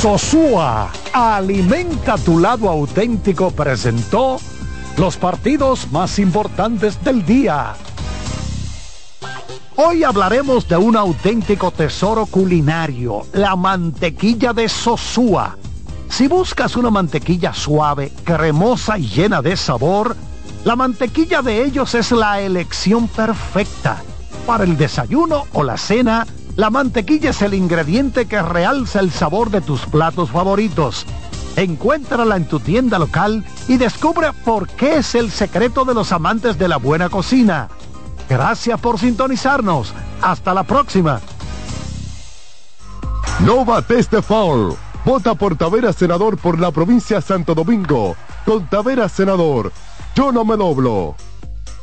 Sosúa, 0.00 0.90
alimenta 1.14 2.18
tu 2.18 2.38
lado 2.38 2.68
auténtico, 2.68 3.50
presentó 3.50 4.36
los 4.98 5.16
partidos 5.16 5.90
más 5.90 6.18
importantes 6.18 7.02
del 7.02 7.24
día. 7.24 7.74
Hoy 9.76 10.04
hablaremos 10.04 10.68
de 10.68 10.76
un 10.76 10.96
auténtico 10.96 11.70
tesoro 11.70 12.26
culinario, 12.26 13.26
la 13.32 13.56
mantequilla 13.56 14.52
de 14.52 14.68
Sosúa. 14.68 15.56
Si 16.10 16.28
buscas 16.28 16.76
una 16.76 16.90
mantequilla 16.90 17.54
suave, 17.54 18.12
cremosa 18.22 18.98
y 18.98 19.08
llena 19.08 19.40
de 19.40 19.56
sabor, 19.56 20.14
la 20.64 20.76
mantequilla 20.76 21.40
de 21.40 21.64
ellos 21.64 21.94
es 21.94 22.12
la 22.12 22.42
elección 22.42 23.08
perfecta. 23.08 24.02
Para 24.46 24.64
el 24.64 24.76
desayuno 24.76 25.46
o 25.54 25.64
la 25.64 25.78
cena, 25.78 26.26
la 26.56 26.70
mantequilla 26.70 27.30
es 27.30 27.42
el 27.42 27.52
ingrediente 27.52 28.26
que 28.26 28.40
realza 28.40 29.00
el 29.00 29.10
sabor 29.10 29.50
de 29.50 29.60
tus 29.60 29.82
platos 29.86 30.30
favoritos. 30.30 31.04
Encuéntrala 31.54 32.36
en 32.36 32.46
tu 32.46 32.60
tienda 32.60 32.98
local 32.98 33.44
y 33.68 33.76
descubre 33.76 34.28
por 34.44 34.66
qué 34.68 34.96
es 34.96 35.14
el 35.14 35.30
secreto 35.30 35.84
de 35.84 35.92
los 35.92 36.12
amantes 36.12 36.58
de 36.58 36.68
la 36.68 36.78
buena 36.78 37.10
cocina. 37.10 37.68
Gracias 38.28 38.80
por 38.80 38.98
sintonizarnos. 38.98 39.92
Hasta 40.22 40.54
la 40.54 40.64
próxima. 40.64 41.20
No 43.40 43.64
bates 43.64 44.10
de 44.10 44.22
foul. 44.22 44.74
Vota 45.04 45.34
por 45.34 45.56
Tavera 45.56 45.92
Senador 45.92 46.38
por 46.38 46.58
la 46.58 46.70
provincia 46.70 47.16
de 47.16 47.22
Santo 47.22 47.54
Domingo. 47.54 48.16
Con 48.46 48.66
Tavera 48.66 49.08
Senador. 49.10 49.72
Yo 50.14 50.32
no 50.32 50.44
me 50.44 50.56
doblo. 50.56 51.14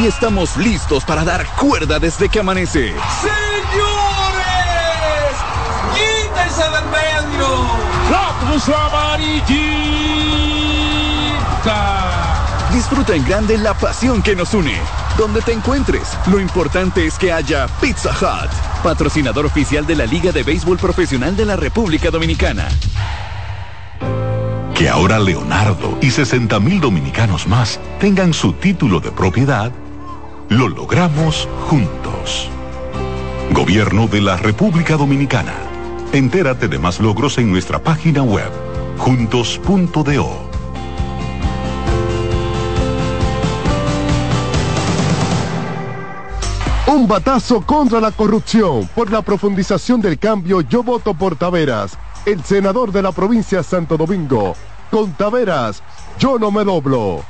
y 0.00 0.06
estamos 0.06 0.56
listos 0.56 1.04
para 1.04 1.24
dar 1.24 1.46
cuerda 1.56 1.98
desde 1.98 2.28
que 2.28 2.40
amanece. 2.40 2.94
¡Señores! 3.20 3.36
¡Quítense 5.94 6.62
del 6.62 6.84
medio! 6.90 7.48
¡La 8.10 8.34
cruz 8.40 8.68
amarillita! 8.68 9.86
Disfruta 12.72 13.14
en 13.14 13.24
grande 13.24 13.56
la 13.56 13.74
pasión 13.74 14.22
que 14.22 14.36
nos 14.36 14.52
une. 14.54 14.76
Donde 15.16 15.40
te 15.40 15.52
encuentres, 15.52 16.16
lo 16.26 16.40
importante 16.40 17.06
es 17.06 17.16
que 17.16 17.32
haya 17.32 17.66
Pizza 17.80 18.10
Hut, 18.10 18.50
patrocinador 18.82 19.46
oficial 19.46 19.86
de 19.86 19.96
la 19.96 20.04
Liga 20.04 20.30
de 20.30 20.42
Béisbol 20.42 20.76
Profesional 20.76 21.34
de 21.36 21.46
la 21.46 21.56
República 21.56 22.10
Dominicana. 22.10 22.68
Que 24.74 24.90
ahora 24.90 25.18
Leonardo 25.18 25.96
y 26.02 26.10
60 26.10 26.60
mil 26.60 26.82
dominicanos 26.82 27.46
más 27.46 27.80
tengan 27.98 28.34
su 28.34 28.52
título 28.52 29.00
de 29.00 29.10
propiedad 29.10 29.72
lo 30.48 30.68
logramos 30.68 31.48
juntos. 31.68 32.48
Gobierno 33.52 34.06
de 34.06 34.20
la 34.20 34.36
República 34.36 34.96
Dominicana. 34.96 35.54
Entérate 36.12 36.68
de 36.68 36.78
más 36.78 37.00
logros 37.00 37.38
en 37.38 37.50
nuestra 37.50 37.82
página 37.82 38.22
web, 38.22 38.50
juntos.do. 38.98 40.46
Un 46.86 47.08
batazo 47.08 47.60
contra 47.62 48.00
la 48.00 48.12
corrupción. 48.12 48.88
Por 48.94 49.10
la 49.10 49.22
profundización 49.22 50.00
del 50.00 50.18
cambio, 50.18 50.60
yo 50.60 50.82
voto 50.82 51.12
por 51.12 51.36
Taveras, 51.36 51.98
el 52.24 52.42
senador 52.44 52.92
de 52.92 53.02
la 53.02 53.12
provincia 53.12 53.58
de 53.58 53.64
Santo 53.64 53.96
Domingo. 53.96 54.54
Con 54.90 55.12
Taveras, 55.12 55.82
yo 56.18 56.38
no 56.38 56.50
me 56.50 56.64
doblo. 56.64 57.22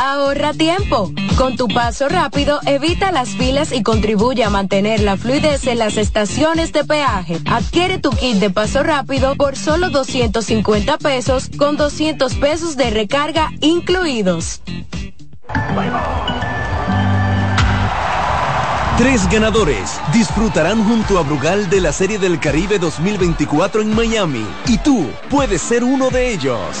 Ahorra 0.00 0.52
tiempo. 0.52 1.12
Con 1.36 1.56
tu 1.56 1.68
paso 1.68 2.08
rápido, 2.08 2.60
evita 2.66 3.12
las 3.12 3.30
filas 3.30 3.72
y 3.72 3.82
contribuye 3.82 4.44
a 4.44 4.50
mantener 4.50 5.00
la 5.00 5.16
fluidez 5.16 5.66
en 5.66 5.78
las 5.78 5.96
estaciones 5.96 6.72
de 6.72 6.84
peaje. 6.84 7.38
Adquiere 7.46 7.98
tu 7.98 8.10
kit 8.10 8.36
de 8.36 8.50
paso 8.50 8.82
rápido 8.82 9.36
por 9.36 9.56
solo 9.56 9.90
250 9.90 10.98
pesos 10.98 11.50
con 11.58 11.76
200 11.76 12.34
pesos 12.34 12.76
de 12.76 12.90
recarga 12.90 13.50
incluidos. 13.60 14.60
Tres 18.98 19.28
ganadores 19.28 20.00
disfrutarán 20.12 20.82
junto 20.84 21.18
a 21.18 21.22
Brugal 21.22 21.68
de 21.68 21.82
la 21.82 21.92
Serie 21.92 22.18
del 22.18 22.40
Caribe 22.40 22.78
2024 22.78 23.82
en 23.82 23.94
Miami 23.94 24.46
y 24.66 24.78
tú 24.78 25.06
puedes 25.28 25.60
ser 25.60 25.84
uno 25.84 26.08
de 26.08 26.32
ellos. 26.32 26.80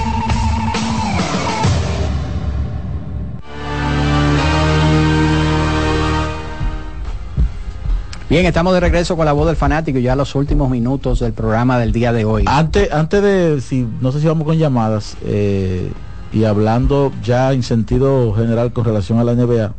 Bien, 8.31 8.45
estamos 8.45 8.73
de 8.73 8.79
regreso 8.79 9.17
con 9.17 9.25
la 9.25 9.33
voz 9.33 9.47
del 9.47 9.57
fanático 9.57 9.99
ya 9.99 10.15
los 10.15 10.35
últimos 10.35 10.69
minutos 10.69 11.19
del 11.19 11.33
programa 11.33 11.77
del 11.77 11.91
día 11.91 12.13
de 12.13 12.23
hoy. 12.23 12.45
Antes, 12.47 12.89
antes 12.93 13.21
de, 13.21 13.59
si 13.59 13.85
no 13.99 14.13
sé 14.13 14.21
si 14.21 14.27
vamos 14.27 14.45
con 14.45 14.57
llamadas 14.57 15.17
eh, 15.25 15.91
y 16.31 16.45
hablando 16.45 17.11
ya 17.21 17.51
en 17.51 17.61
sentido 17.61 18.33
general 18.33 18.71
con 18.71 18.85
relación 18.85 19.19
a 19.19 19.25
la 19.25 19.33
NBA, 19.33 19.73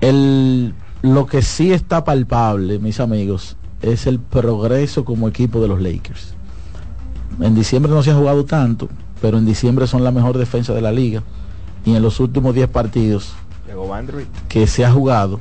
el, 0.00 0.72
lo 1.02 1.26
que 1.26 1.42
sí 1.42 1.70
está 1.70 2.02
palpable, 2.02 2.78
mis 2.78 2.98
amigos, 2.98 3.58
es 3.82 4.06
el 4.06 4.18
progreso 4.18 5.04
como 5.04 5.28
equipo 5.28 5.60
de 5.60 5.68
los 5.68 5.82
Lakers. 5.82 6.32
En 7.42 7.54
diciembre 7.54 7.92
no 7.92 8.02
se 8.02 8.12
ha 8.12 8.14
jugado 8.14 8.46
tanto, 8.46 8.88
pero 9.20 9.36
en 9.36 9.44
diciembre 9.44 9.86
son 9.86 10.02
la 10.02 10.12
mejor 10.12 10.38
defensa 10.38 10.72
de 10.72 10.80
la 10.80 10.92
liga. 10.92 11.22
Y 11.84 11.94
en 11.94 12.00
los 12.00 12.20
últimos 12.20 12.54
10 12.54 12.68
partidos 12.68 13.34
que 14.48 14.66
se 14.66 14.86
ha 14.86 14.90
jugado, 14.90 15.40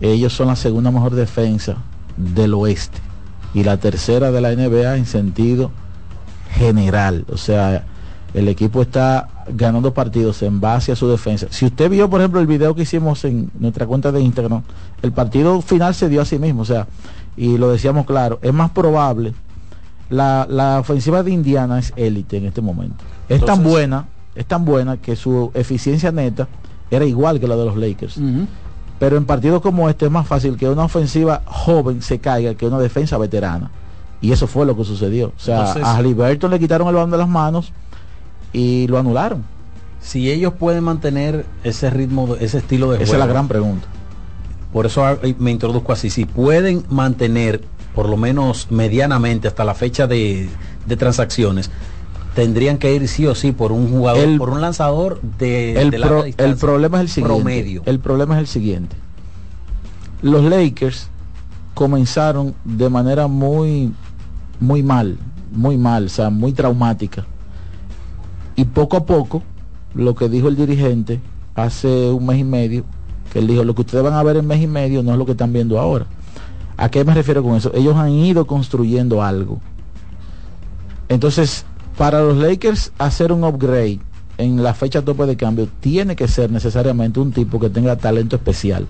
ellos 0.00 0.32
son 0.32 0.48
la 0.48 0.56
segunda 0.56 0.90
mejor 0.90 1.14
defensa 1.14 1.76
del 2.16 2.54
oeste 2.54 2.98
y 3.54 3.64
la 3.64 3.78
tercera 3.78 4.30
de 4.30 4.40
la 4.40 4.52
NBA 4.54 4.96
en 4.96 5.06
sentido 5.06 5.70
general. 6.50 7.24
O 7.32 7.36
sea, 7.36 7.84
el 8.34 8.48
equipo 8.48 8.82
está 8.82 9.28
ganando 9.48 9.94
partidos 9.94 10.42
en 10.42 10.60
base 10.60 10.92
a 10.92 10.96
su 10.96 11.08
defensa. 11.08 11.46
Si 11.50 11.66
usted 11.66 11.90
vio, 11.90 12.10
por 12.10 12.20
ejemplo, 12.20 12.40
el 12.40 12.46
video 12.46 12.74
que 12.74 12.82
hicimos 12.82 13.24
en 13.24 13.50
nuestra 13.58 13.86
cuenta 13.86 14.12
de 14.12 14.20
Instagram, 14.20 14.62
el 15.02 15.12
partido 15.12 15.60
final 15.62 15.94
se 15.94 16.08
dio 16.08 16.20
a 16.20 16.24
sí 16.24 16.38
mismo. 16.38 16.62
O 16.62 16.66
sea, 16.66 16.86
y 17.36 17.56
lo 17.56 17.70
decíamos 17.70 18.06
claro, 18.06 18.38
es 18.42 18.52
más 18.52 18.70
probable. 18.70 19.34
La, 20.10 20.46
la 20.48 20.80
ofensiva 20.80 21.22
de 21.22 21.30
Indiana 21.32 21.78
es 21.78 21.92
élite 21.96 22.38
en 22.38 22.46
este 22.46 22.62
momento. 22.62 23.04
Es 23.28 23.44
tan 23.44 23.62
buena, 23.62 24.06
es 24.34 24.46
tan 24.46 24.64
buena 24.64 24.96
que 24.96 25.16
su 25.16 25.50
eficiencia 25.54 26.12
neta 26.12 26.48
era 26.90 27.04
igual 27.04 27.40
que 27.40 27.46
la 27.46 27.56
de 27.56 27.64
los 27.66 27.76
Lakers. 27.76 28.18
Pero 28.98 29.16
en 29.16 29.24
partidos 29.24 29.62
como 29.62 29.88
este 29.88 30.06
es 30.06 30.10
más 30.10 30.26
fácil 30.26 30.56
que 30.56 30.68
una 30.68 30.84
ofensiva 30.84 31.42
joven 31.46 32.02
se 32.02 32.18
caiga 32.18 32.54
que 32.54 32.66
una 32.66 32.78
defensa 32.78 33.16
veterana. 33.18 33.70
Y 34.20 34.32
eso 34.32 34.46
fue 34.46 34.66
lo 34.66 34.76
que 34.76 34.84
sucedió. 34.84 35.28
O 35.28 35.40
sea, 35.40 35.72
a 35.72 36.02
Liberton 36.02 36.50
le 36.50 36.58
quitaron 36.58 36.88
el 36.88 36.94
balón 36.94 37.10
de 37.10 37.18
las 37.18 37.28
manos 37.28 37.72
y 38.52 38.88
lo 38.88 38.98
anularon. 38.98 39.44
Si 40.00 40.30
ellos 40.30 40.54
pueden 40.58 40.84
mantener 40.84 41.46
ese 41.64 41.90
ritmo, 41.90 42.36
ese 42.40 42.58
estilo 42.58 42.86
de 42.86 42.96
juego. 42.96 43.04
Esa 43.04 43.12
es 43.14 43.18
la 43.18 43.26
gran 43.26 43.46
pregunta. 43.46 43.86
Por 44.72 44.86
eso 44.86 45.04
me 45.38 45.50
introduzco 45.50 45.92
así. 45.92 46.10
Si 46.10 46.24
pueden 46.24 46.84
mantener, 46.88 47.62
por 47.94 48.08
lo 48.08 48.16
menos 48.16 48.70
medianamente, 48.70 49.48
hasta 49.48 49.64
la 49.64 49.74
fecha 49.74 50.06
de, 50.06 50.48
transacciones, 50.98 51.70
tendrían 52.38 52.78
que 52.78 52.94
ir 52.94 53.08
sí 53.08 53.26
o 53.26 53.34
sí 53.34 53.50
por 53.50 53.72
un 53.72 53.90
jugador, 53.90 54.38
por 54.38 54.50
un 54.50 54.60
lanzador 54.60 55.20
de, 55.40 55.72
el, 55.72 55.92
el 56.36 56.54
problema 56.56 56.98
es 56.98 57.02
el 57.02 57.08
siguiente. 57.08 57.34
Promedio. 57.34 57.82
El 57.84 57.98
problema 57.98 58.36
es 58.36 58.40
el 58.42 58.46
siguiente. 58.46 58.94
Los 60.22 60.44
Lakers 60.44 61.08
comenzaron 61.74 62.54
de 62.64 62.88
manera 62.90 63.26
muy, 63.26 63.92
muy 64.60 64.84
mal, 64.84 65.18
muy 65.50 65.76
mal, 65.76 66.04
o 66.04 66.08
sea, 66.08 66.30
muy 66.30 66.52
traumática. 66.52 67.26
Y 68.54 68.66
poco 68.66 68.98
a 68.98 69.04
poco, 69.04 69.42
lo 69.96 70.14
que 70.14 70.28
dijo 70.28 70.46
el 70.46 70.54
dirigente 70.54 71.20
hace 71.56 72.12
un 72.12 72.24
mes 72.24 72.38
y 72.38 72.44
medio, 72.44 72.84
que 73.32 73.40
él 73.40 73.48
dijo, 73.48 73.64
lo 73.64 73.74
que 73.74 73.80
ustedes 73.80 74.04
van 74.04 74.14
a 74.14 74.22
ver 74.22 74.36
en 74.36 74.46
mes 74.46 74.62
y 74.62 74.68
medio 74.68 75.02
no 75.02 75.10
es 75.10 75.18
lo 75.18 75.26
que 75.26 75.32
están 75.32 75.52
viendo 75.52 75.80
ahora. 75.80 76.06
¿A 76.76 76.88
qué 76.88 77.04
me 77.04 77.14
refiero 77.14 77.42
con 77.42 77.56
eso? 77.56 77.72
Ellos 77.74 77.96
han 77.96 78.10
ido 78.10 78.46
construyendo 78.46 79.24
algo. 79.24 79.60
Entonces, 81.08 81.64
para 81.98 82.20
los 82.20 82.36
Lakers 82.36 82.92
hacer 82.96 83.32
un 83.32 83.42
upgrade 83.42 83.98
en 84.38 84.62
la 84.62 84.72
fecha 84.72 85.02
tope 85.02 85.26
de 85.26 85.36
cambio, 85.36 85.68
tiene 85.80 86.14
que 86.14 86.28
ser 86.28 86.50
necesariamente 86.50 87.18
un 87.18 87.32
tipo 87.32 87.58
que 87.58 87.70
tenga 87.70 87.96
talento 87.96 88.36
especial, 88.36 88.86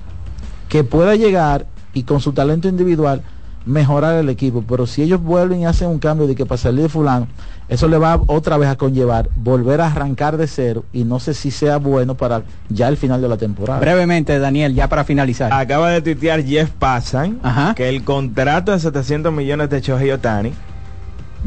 que 0.68 0.84
pueda 0.84 1.16
llegar 1.16 1.66
y 1.94 2.02
con 2.02 2.20
su 2.20 2.32
talento 2.32 2.68
individual 2.68 3.22
mejorar 3.64 4.16
el 4.16 4.28
equipo. 4.28 4.62
Pero 4.68 4.86
si 4.86 5.02
ellos 5.02 5.22
vuelven 5.22 5.60
y 5.60 5.66
hacen 5.66 5.88
un 5.88 5.98
cambio 5.98 6.26
de 6.26 6.34
que 6.34 6.44
para 6.44 6.58
salir 6.58 6.82
de 6.82 6.88
fulano, 6.90 7.28
eso 7.70 7.88
le 7.88 7.96
va 7.96 8.20
otra 8.26 8.58
vez 8.58 8.68
a 8.68 8.76
conllevar 8.76 9.30
volver 9.36 9.80
a 9.80 9.86
arrancar 9.86 10.36
de 10.36 10.46
cero 10.46 10.84
y 10.92 11.04
no 11.04 11.18
sé 11.18 11.32
si 11.32 11.50
sea 11.50 11.78
bueno 11.78 12.14
para 12.14 12.42
ya 12.68 12.88
el 12.88 12.98
final 12.98 13.22
de 13.22 13.28
la 13.28 13.38
temporada. 13.38 13.80
Brevemente, 13.80 14.38
Daniel, 14.38 14.74
ya 14.74 14.86
para 14.86 15.04
finalizar. 15.04 15.50
Acaba 15.52 15.90
de 15.90 16.02
tuitear 16.02 16.44
Jeff 16.44 16.70
Passan 16.72 17.40
que 17.74 17.88
el 17.88 18.04
contrato 18.04 18.72
de 18.72 18.80
700 18.80 19.32
millones 19.32 19.70
de 19.70 19.80
Shohei 19.80 20.10
Otani 20.10 20.52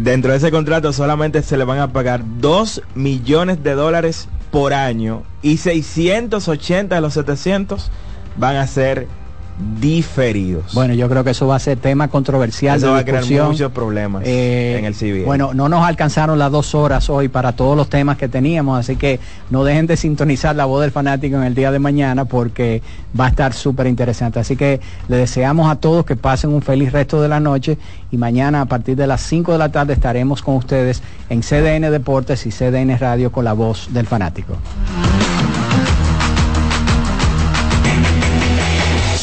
Dentro 0.04 0.32
de 0.32 0.38
ese 0.38 0.50
contrato 0.50 0.94
solamente 0.94 1.44
se 1.44 1.58
le 1.58 1.64
van 1.64 1.78
a 1.78 1.94
pagar 1.94 2.24
2 2.40 2.82
millones 2.96 3.62
de 3.62 3.76
dólares 3.76 4.30
por 4.50 4.74
año 4.74 5.22
y 5.44 5.58
680 5.58 6.96
de 6.96 7.02
los 7.02 7.14
700 7.14 7.92
van 8.36 8.56
a 8.56 8.66
ser 8.66 9.08
diferidos. 9.80 10.74
Bueno, 10.74 10.94
yo 10.94 11.08
creo 11.10 11.24
que 11.24 11.32
eso 11.32 11.48
va 11.48 11.56
a 11.56 11.60
ser 11.60 11.78
tema 11.78 12.08
controversial. 12.08 12.78
Eso 12.78 12.92
va 12.92 13.00
a 13.00 13.06
crear 13.06 13.26
muchos 13.48 13.72
problemas 13.72 14.24
eh, 14.26 14.78
en 14.80 14.86
el 14.86 14.96
civil. 14.96 15.24
Bueno, 15.26 15.54
no 15.54 15.70
nos 15.70 15.86
alcanzaron 15.86 16.40
las 16.40 16.52
dos 16.52 16.74
horas 16.76 17.10
hoy 17.10 17.28
para 17.28 17.54
todos 17.54 17.78
los 17.78 17.90
temas 17.90 18.18
que 18.18 18.28
teníamos, 18.28 18.80
así 18.80 18.96
que 18.96 19.20
no 19.50 19.64
dejen 19.64 19.88
de 19.88 19.98
sintonizar 19.98 20.56
la 20.56 20.66
voz 20.66 20.82
del 20.82 20.92
fanático 20.92 21.38
en 21.38 21.44
el 21.44 21.56
día 21.56 21.72
de 21.72 21.80
mañana 21.80 22.26
porque 22.26 22.82
va 23.20 23.26
a 23.26 23.30
estar 23.30 23.54
súper 23.54 23.88
interesante. 23.88 24.40
Así 24.40 24.56
que 24.56 24.80
le 25.08 25.18
deseamos 25.18 25.70
a 25.70 25.76
todos 25.76 26.06
que 26.06 26.16
pasen 26.16 26.52
un 26.52 26.62
feliz 26.62 26.92
resto 26.92 27.22
de 27.22 27.28
la 27.28 27.40
noche 27.40 27.78
y 28.12 28.18
mañana 28.18 28.62
a 28.62 28.66
partir 28.66 28.96
de 28.96 29.08
las 29.08 29.22
5 29.22 29.54
de 29.54 29.58
la 29.58 29.72
tarde 29.72 29.94
estaremos 29.94 30.42
con 30.42 30.56
ustedes 30.56 31.02
en 31.30 31.42
CDN 31.42 31.92
Deportes 31.92 32.46
y 32.46 32.50
CDN 32.50 32.98
Radio 32.98 33.32
con 33.32 33.46
la 33.46 33.54
voz 33.54 33.90
del 33.92 34.08
fanático. 34.08 34.58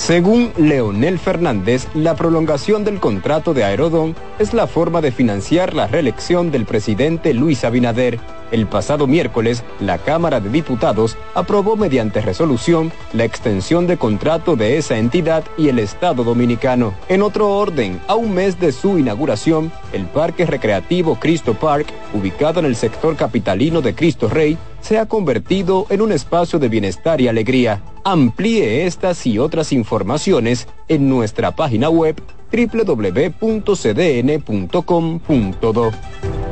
Según 0.00 0.50
Leonel 0.56 1.18
Fernández, 1.18 1.86
la 1.92 2.16
prolongación 2.16 2.84
del 2.84 3.00
contrato 3.00 3.52
de 3.52 3.64
Aerodón 3.64 4.16
es 4.38 4.54
la 4.54 4.66
forma 4.66 5.02
de 5.02 5.12
financiar 5.12 5.74
la 5.74 5.88
reelección 5.88 6.50
del 6.50 6.64
presidente 6.64 7.34
Luis 7.34 7.64
Abinader. 7.64 8.18
El 8.50 8.66
pasado 8.66 9.06
miércoles, 9.06 9.62
la 9.78 9.98
Cámara 9.98 10.40
de 10.40 10.48
Diputados 10.48 11.18
aprobó 11.34 11.76
mediante 11.76 12.22
resolución 12.22 12.90
la 13.12 13.24
extensión 13.24 13.86
de 13.86 13.98
contrato 13.98 14.56
de 14.56 14.78
esa 14.78 14.96
entidad 14.96 15.44
y 15.58 15.68
el 15.68 15.78
Estado 15.78 16.24
dominicano. 16.24 16.94
En 17.08 17.20
otro 17.20 17.50
orden, 17.50 18.00
a 18.08 18.14
un 18.14 18.34
mes 18.34 18.58
de 18.58 18.72
su 18.72 18.98
inauguración, 18.98 19.70
el 19.92 20.06
Parque 20.06 20.46
Recreativo 20.46 21.16
Cristo 21.20 21.54
Park, 21.54 21.86
ubicado 22.14 22.58
en 22.58 22.66
el 22.66 22.74
sector 22.74 23.16
capitalino 23.16 23.82
de 23.82 23.94
Cristo 23.94 24.28
Rey, 24.28 24.58
se 24.80 24.98
ha 24.98 25.06
convertido 25.06 25.86
en 25.90 26.02
un 26.02 26.12
espacio 26.12 26.58
de 26.58 26.68
bienestar 26.68 27.20
y 27.20 27.28
alegría. 27.28 27.82
Amplíe 28.04 28.86
estas 28.86 29.26
y 29.26 29.38
otras 29.38 29.72
informaciones 29.72 30.68
en 30.88 31.08
nuestra 31.08 31.54
página 31.54 31.88
web 31.90 32.20
www.cdn.com.do. 32.52 33.50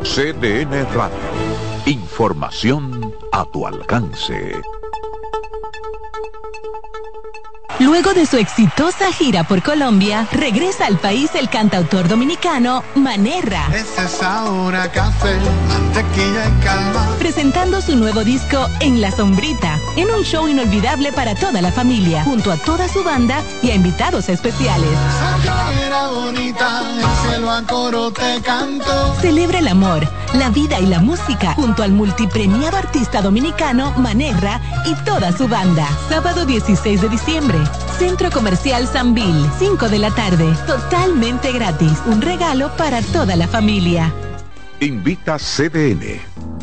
CDN 0.02 0.86
Radio. 0.94 1.18
Información 1.86 3.12
a 3.32 3.44
tu 3.50 3.66
alcance. 3.66 4.52
Luego 7.80 8.12
de 8.12 8.26
su 8.26 8.36
exitosa 8.38 9.12
gira 9.12 9.44
por 9.44 9.62
Colombia, 9.62 10.26
regresa 10.32 10.86
al 10.86 10.98
país 10.98 11.30
el 11.36 11.48
cantautor 11.48 12.08
dominicano 12.08 12.82
Manerra. 12.96 13.68
Café, 14.92 15.36
mantequilla 15.68 16.48
y 16.48 16.64
calma. 16.64 17.16
Presentando 17.20 17.80
su 17.80 17.94
nuevo 17.94 18.24
disco 18.24 18.66
En 18.80 19.00
la 19.00 19.12
Sombrita, 19.12 19.78
en 19.96 20.10
un 20.10 20.24
show 20.24 20.48
inolvidable 20.48 21.12
para 21.12 21.36
toda 21.36 21.62
la 21.62 21.70
familia, 21.70 22.24
junto 22.24 22.50
a 22.50 22.56
toda 22.56 22.88
su 22.88 23.04
banda 23.04 23.44
y 23.62 23.70
a 23.70 23.76
invitados 23.76 24.28
especiales. 24.28 24.90
bonita, 26.12 26.82
a 27.50 27.62
coro 27.62 28.10
te. 28.10 28.42
Celebra 29.20 29.58
el 29.58 29.68
amor, 29.68 30.06
la 30.34 30.50
vida 30.50 30.78
y 30.80 30.86
la 30.86 31.00
música 31.00 31.54
junto 31.54 31.82
al 31.82 31.92
multipremiado 31.92 32.76
artista 32.76 33.22
dominicano 33.22 33.92
Manerra 33.96 34.60
y 34.86 34.94
toda 35.04 35.32
su 35.32 35.48
banda. 35.48 35.88
Sábado 36.08 36.46
16 36.46 37.00
de 37.00 37.08
diciembre. 37.08 37.58
Centro 37.98 38.30
Comercial 38.30 38.86
Sanvil, 38.86 39.46
5 39.58 39.88
de 39.88 39.98
la 39.98 40.10
tarde. 40.10 40.54
Totalmente 40.66 41.52
gratis. 41.52 41.98
Un 42.06 42.22
regalo 42.22 42.70
para 42.76 43.02
toda 43.02 43.36
la 43.36 43.48
familia. 43.48 44.12
Invita 44.80 45.38
CDN. 45.38 46.47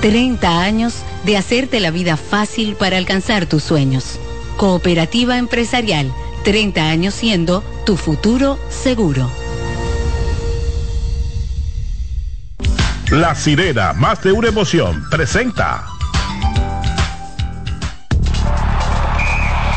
30 0.00 0.62
años 0.62 0.94
de 1.24 1.36
hacerte 1.36 1.78
la 1.78 1.90
vida 1.90 2.16
fácil 2.16 2.74
para 2.74 2.96
alcanzar 2.96 3.46
tus 3.46 3.62
sueños. 3.62 4.18
Cooperativa 4.56 5.36
empresarial, 5.36 6.10
30 6.44 6.88
años 6.88 7.14
siendo 7.14 7.62
tu 7.84 7.96
futuro 7.96 8.58
seguro. 8.70 9.30
La 13.10 13.34
sirena, 13.34 13.92
más 13.92 14.22
de 14.22 14.32
una 14.32 14.48
emoción, 14.48 15.04
presenta. 15.10 15.84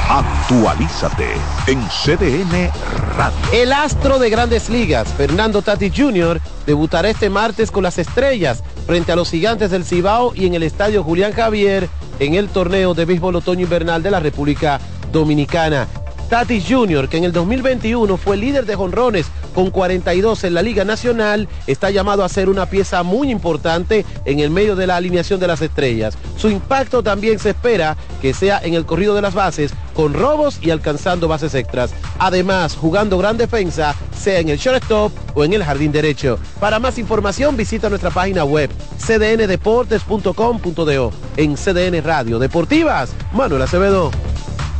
Actualízate 0.09 1.33
en 1.67 1.81
CDN 1.87 2.69
Radio. 3.17 3.37
El 3.51 3.73
astro 3.73 4.19
de 4.19 4.29
grandes 4.29 4.69
ligas, 4.69 5.07
Fernando 5.17 5.61
Tati 5.61 5.89
Jr., 5.89 6.39
debutará 6.65 7.09
este 7.09 7.29
martes 7.29 7.71
con 7.71 7.83
las 7.83 7.97
estrellas 7.97 8.63
frente 8.85 9.11
a 9.11 9.15
los 9.15 9.29
gigantes 9.29 9.71
del 9.71 9.85
Cibao 9.85 10.33
y 10.35 10.45
en 10.45 10.53
el 10.53 10.63
estadio 10.63 11.03
Julián 11.03 11.33
Javier 11.33 11.89
en 12.19 12.35
el 12.35 12.49
torneo 12.49 12.93
de 12.93 13.05
béisbol 13.05 13.35
otoño-invernal 13.35 14.03
de 14.03 14.11
la 14.11 14.19
República 14.19 14.79
Dominicana. 15.11 15.87
Tatis 16.29 16.65
Jr., 16.67 17.09
que 17.09 17.17
en 17.17 17.25
el 17.25 17.31
2021 17.31 18.17
fue 18.17 18.37
líder 18.37 18.65
de 18.65 18.75
jonrones 18.75 19.27
con 19.53 19.69
42 19.69 20.43
en 20.43 20.53
la 20.53 20.61
Liga 20.61 20.83
Nacional, 20.83 21.47
está 21.67 21.91
llamado 21.91 22.23
a 22.23 22.29
ser 22.29 22.49
una 22.49 22.65
pieza 22.65 23.03
muy 23.03 23.31
importante 23.31 24.05
en 24.25 24.39
el 24.39 24.49
medio 24.49 24.75
de 24.75 24.87
la 24.87 24.95
alineación 24.95 25.39
de 25.39 25.47
las 25.47 25.61
estrellas. 25.61 26.17
Su 26.37 26.49
impacto 26.49 27.03
también 27.03 27.39
se 27.39 27.51
espera 27.51 27.95
que 28.21 28.33
sea 28.33 28.59
en 28.63 28.73
el 28.73 28.85
corrido 28.85 29.15
de 29.15 29.21
las 29.21 29.33
bases, 29.33 29.73
con 29.93 30.13
robos 30.13 30.59
y 30.61 30.71
alcanzando 30.71 31.27
bases 31.27 31.53
extras. 31.53 31.91
Además, 32.17 32.75
jugando 32.75 33.17
gran 33.17 33.37
defensa, 33.37 33.95
sea 34.17 34.39
en 34.39 34.49
el 34.49 34.57
shortstop 34.57 35.11
o 35.35 35.43
en 35.43 35.53
el 35.53 35.63
jardín 35.63 35.91
derecho. 35.91 36.39
Para 36.59 36.79
más 36.79 36.97
información, 36.97 37.55
visita 37.55 37.89
nuestra 37.89 38.09
página 38.09 38.43
web 38.43 38.71
cdndeportes.com.do. 38.97 41.13
En 41.37 41.55
CDN 41.55 42.03
Radio 42.03 42.39
Deportivas, 42.39 43.11
Manuel 43.33 43.61
Acevedo. 43.61 44.32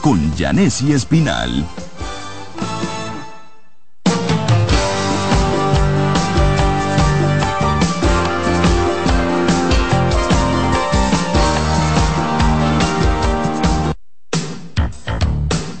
con 0.00 0.34
Janessi 0.36 0.92
Espinal. 0.92 1.66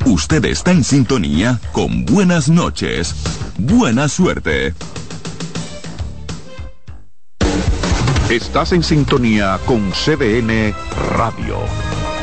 Usted 0.04 0.44
está 0.46 0.72
en 0.72 0.84
sintonía 0.84 1.60
con 1.72 2.04
Buenas 2.04 2.48
noches. 2.48 3.14
Buena 3.56 4.08
suerte. 4.08 4.74
Estás 8.30 8.72
en 8.72 8.82
sintonía 8.82 9.58
con 9.64 9.90
CDN 9.90 10.74
Radio. 11.16 11.87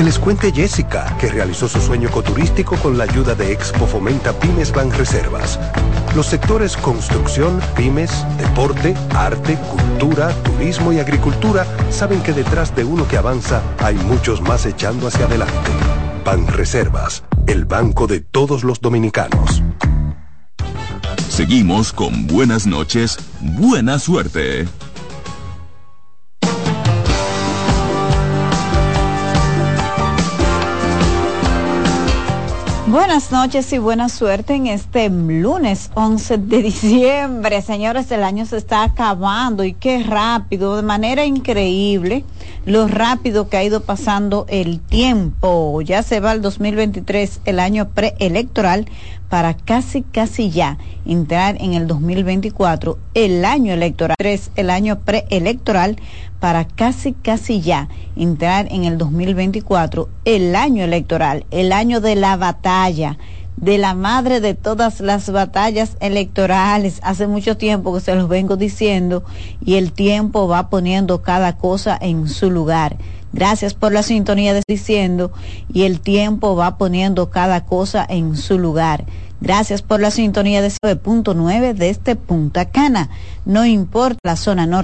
Que 0.00 0.04
les 0.04 0.18
cuente 0.18 0.50
Jessica, 0.50 1.14
que 1.20 1.28
realizó 1.28 1.68
su 1.68 1.78
sueño 1.78 2.08
ecoturístico 2.08 2.74
con 2.76 2.96
la 2.96 3.04
ayuda 3.04 3.34
de 3.34 3.52
Expo 3.52 3.86
Fomenta 3.86 4.32
Pymes 4.32 4.72
Ban 4.72 4.90
Reservas. 4.90 5.60
Los 6.16 6.24
sectores 6.24 6.74
construcción, 6.78 7.60
pymes, 7.76 8.10
deporte, 8.38 8.94
arte, 9.10 9.58
cultura, 9.58 10.30
turismo 10.42 10.90
y 10.94 11.00
agricultura 11.00 11.66
saben 11.90 12.22
que 12.22 12.32
detrás 12.32 12.74
de 12.74 12.82
uno 12.82 13.06
que 13.06 13.18
avanza 13.18 13.60
hay 13.76 13.96
muchos 13.96 14.40
más 14.40 14.64
echando 14.64 15.06
hacia 15.06 15.26
adelante. 15.26 15.70
Ban 16.24 16.46
Reservas, 16.46 17.22
el 17.46 17.66
banco 17.66 18.06
de 18.06 18.20
todos 18.20 18.64
los 18.64 18.80
dominicanos. 18.80 19.62
Seguimos 21.28 21.92
con 21.92 22.26
buenas 22.26 22.66
noches, 22.66 23.18
buena 23.42 23.98
suerte. 23.98 24.66
Buenas 32.90 33.30
noches 33.30 33.72
y 33.72 33.78
buena 33.78 34.08
suerte 34.08 34.54
en 34.54 34.66
este 34.66 35.08
lunes 35.10 35.92
11 35.94 36.38
de 36.38 36.60
diciembre. 36.60 37.62
Señores, 37.62 38.10
el 38.10 38.24
año 38.24 38.44
se 38.46 38.56
está 38.56 38.82
acabando 38.82 39.62
y 39.62 39.74
qué 39.74 40.02
rápido, 40.02 40.74
de 40.74 40.82
manera 40.82 41.24
increíble, 41.24 42.24
lo 42.64 42.88
rápido 42.88 43.48
que 43.48 43.56
ha 43.56 43.64
ido 43.64 43.82
pasando 43.82 44.46
el 44.48 44.80
tiempo. 44.80 45.80
Ya 45.82 46.02
se 46.02 46.20
va 46.20 46.32
el 46.32 46.42
2023, 46.42 47.40
el 47.44 47.60
año 47.60 47.88
preelectoral, 47.88 48.86
para 49.28 49.54
casi, 49.54 50.02
casi 50.02 50.50
ya 50.50 50.78
entrar 51.06 51.56
en 51.60 51.74
el 51.74 51.86
2024, 51.86 52.98
el 53.14 53.44
año 53.44 53.72
electoral, 53.72 54.16
el 54.56 54.70
año 54.70 54.98
preelectoral, 54.98 55.96
para 56.40 56.66
casi, 56.66 57.12
casi 57.12 57.60
ya 57.60 57.88
entrar 58.16 58.66
en 58.72 58.84
el 58.84 58.98
2024, 58.98 60.08
el 60.24 60.56
año 60.56 60.82
electoral, 60.82 61.46
el 61.52 61.72
año 61.72 62.00
de 62.00 62.16
la 62.16 62.36
batalla, 62.36 63.18
de 63.60 63.78
la 63.78 63.94
madre 63.94 64.40
de 64.40 64.54
todas 64.54 65.00
las 65.00 65.30
batallas 65.30 65.96
electorales. 66.00 67.00
Hace 67.02 67.26
mucho 67.26 67.56
tiempo 67.56 67.94
que 67.94 68.00
se 68.00 68.14
los 68.14 68.28
vengo 68.28 68.56
diciendo 68.56 69.22
y 69.64 69.74
el 69.74 69.92
tiempo 69.92 70.48
va 70.48 70.70
poniendo 70.70 71.22
cada 71.22 71.56
cosa 71.56 71.96
en 72.00 72.28
su 72.28 72.50
lugar. 72.50 72.96
Gracias 73.32 73.74
por 73.74 73.92
la 73.92 74.02
sintonía 74.02 74.54
de 74.54 74.62
diciendo 74.66 75.30
y 75.72 75.82
el 75.82 76.00
tiempo 76.00 76.56
va 76.56 76.78
poniendo 76.78 77.30
cada 77.30 77.64
cosa 77.64 78.04
en 78.08 78.36
su 78.36 78.58
lugar. 78.58 79.04
Gracias 79.40 79.80
por 79.80 80.00
la 80.00 80.10
sintonía 80.10 80.60
de 80.60 80.68
9.9 80.68 81.72
de 81.74 81.88
este 81.88 82.14
Punta 82.14 82.66
Cana. 82.66 83.08
No 83.46 83.64
importa 83.64 84.18
la 84.22 84.36
zona 84.36 84.66
norte 84.66 84.78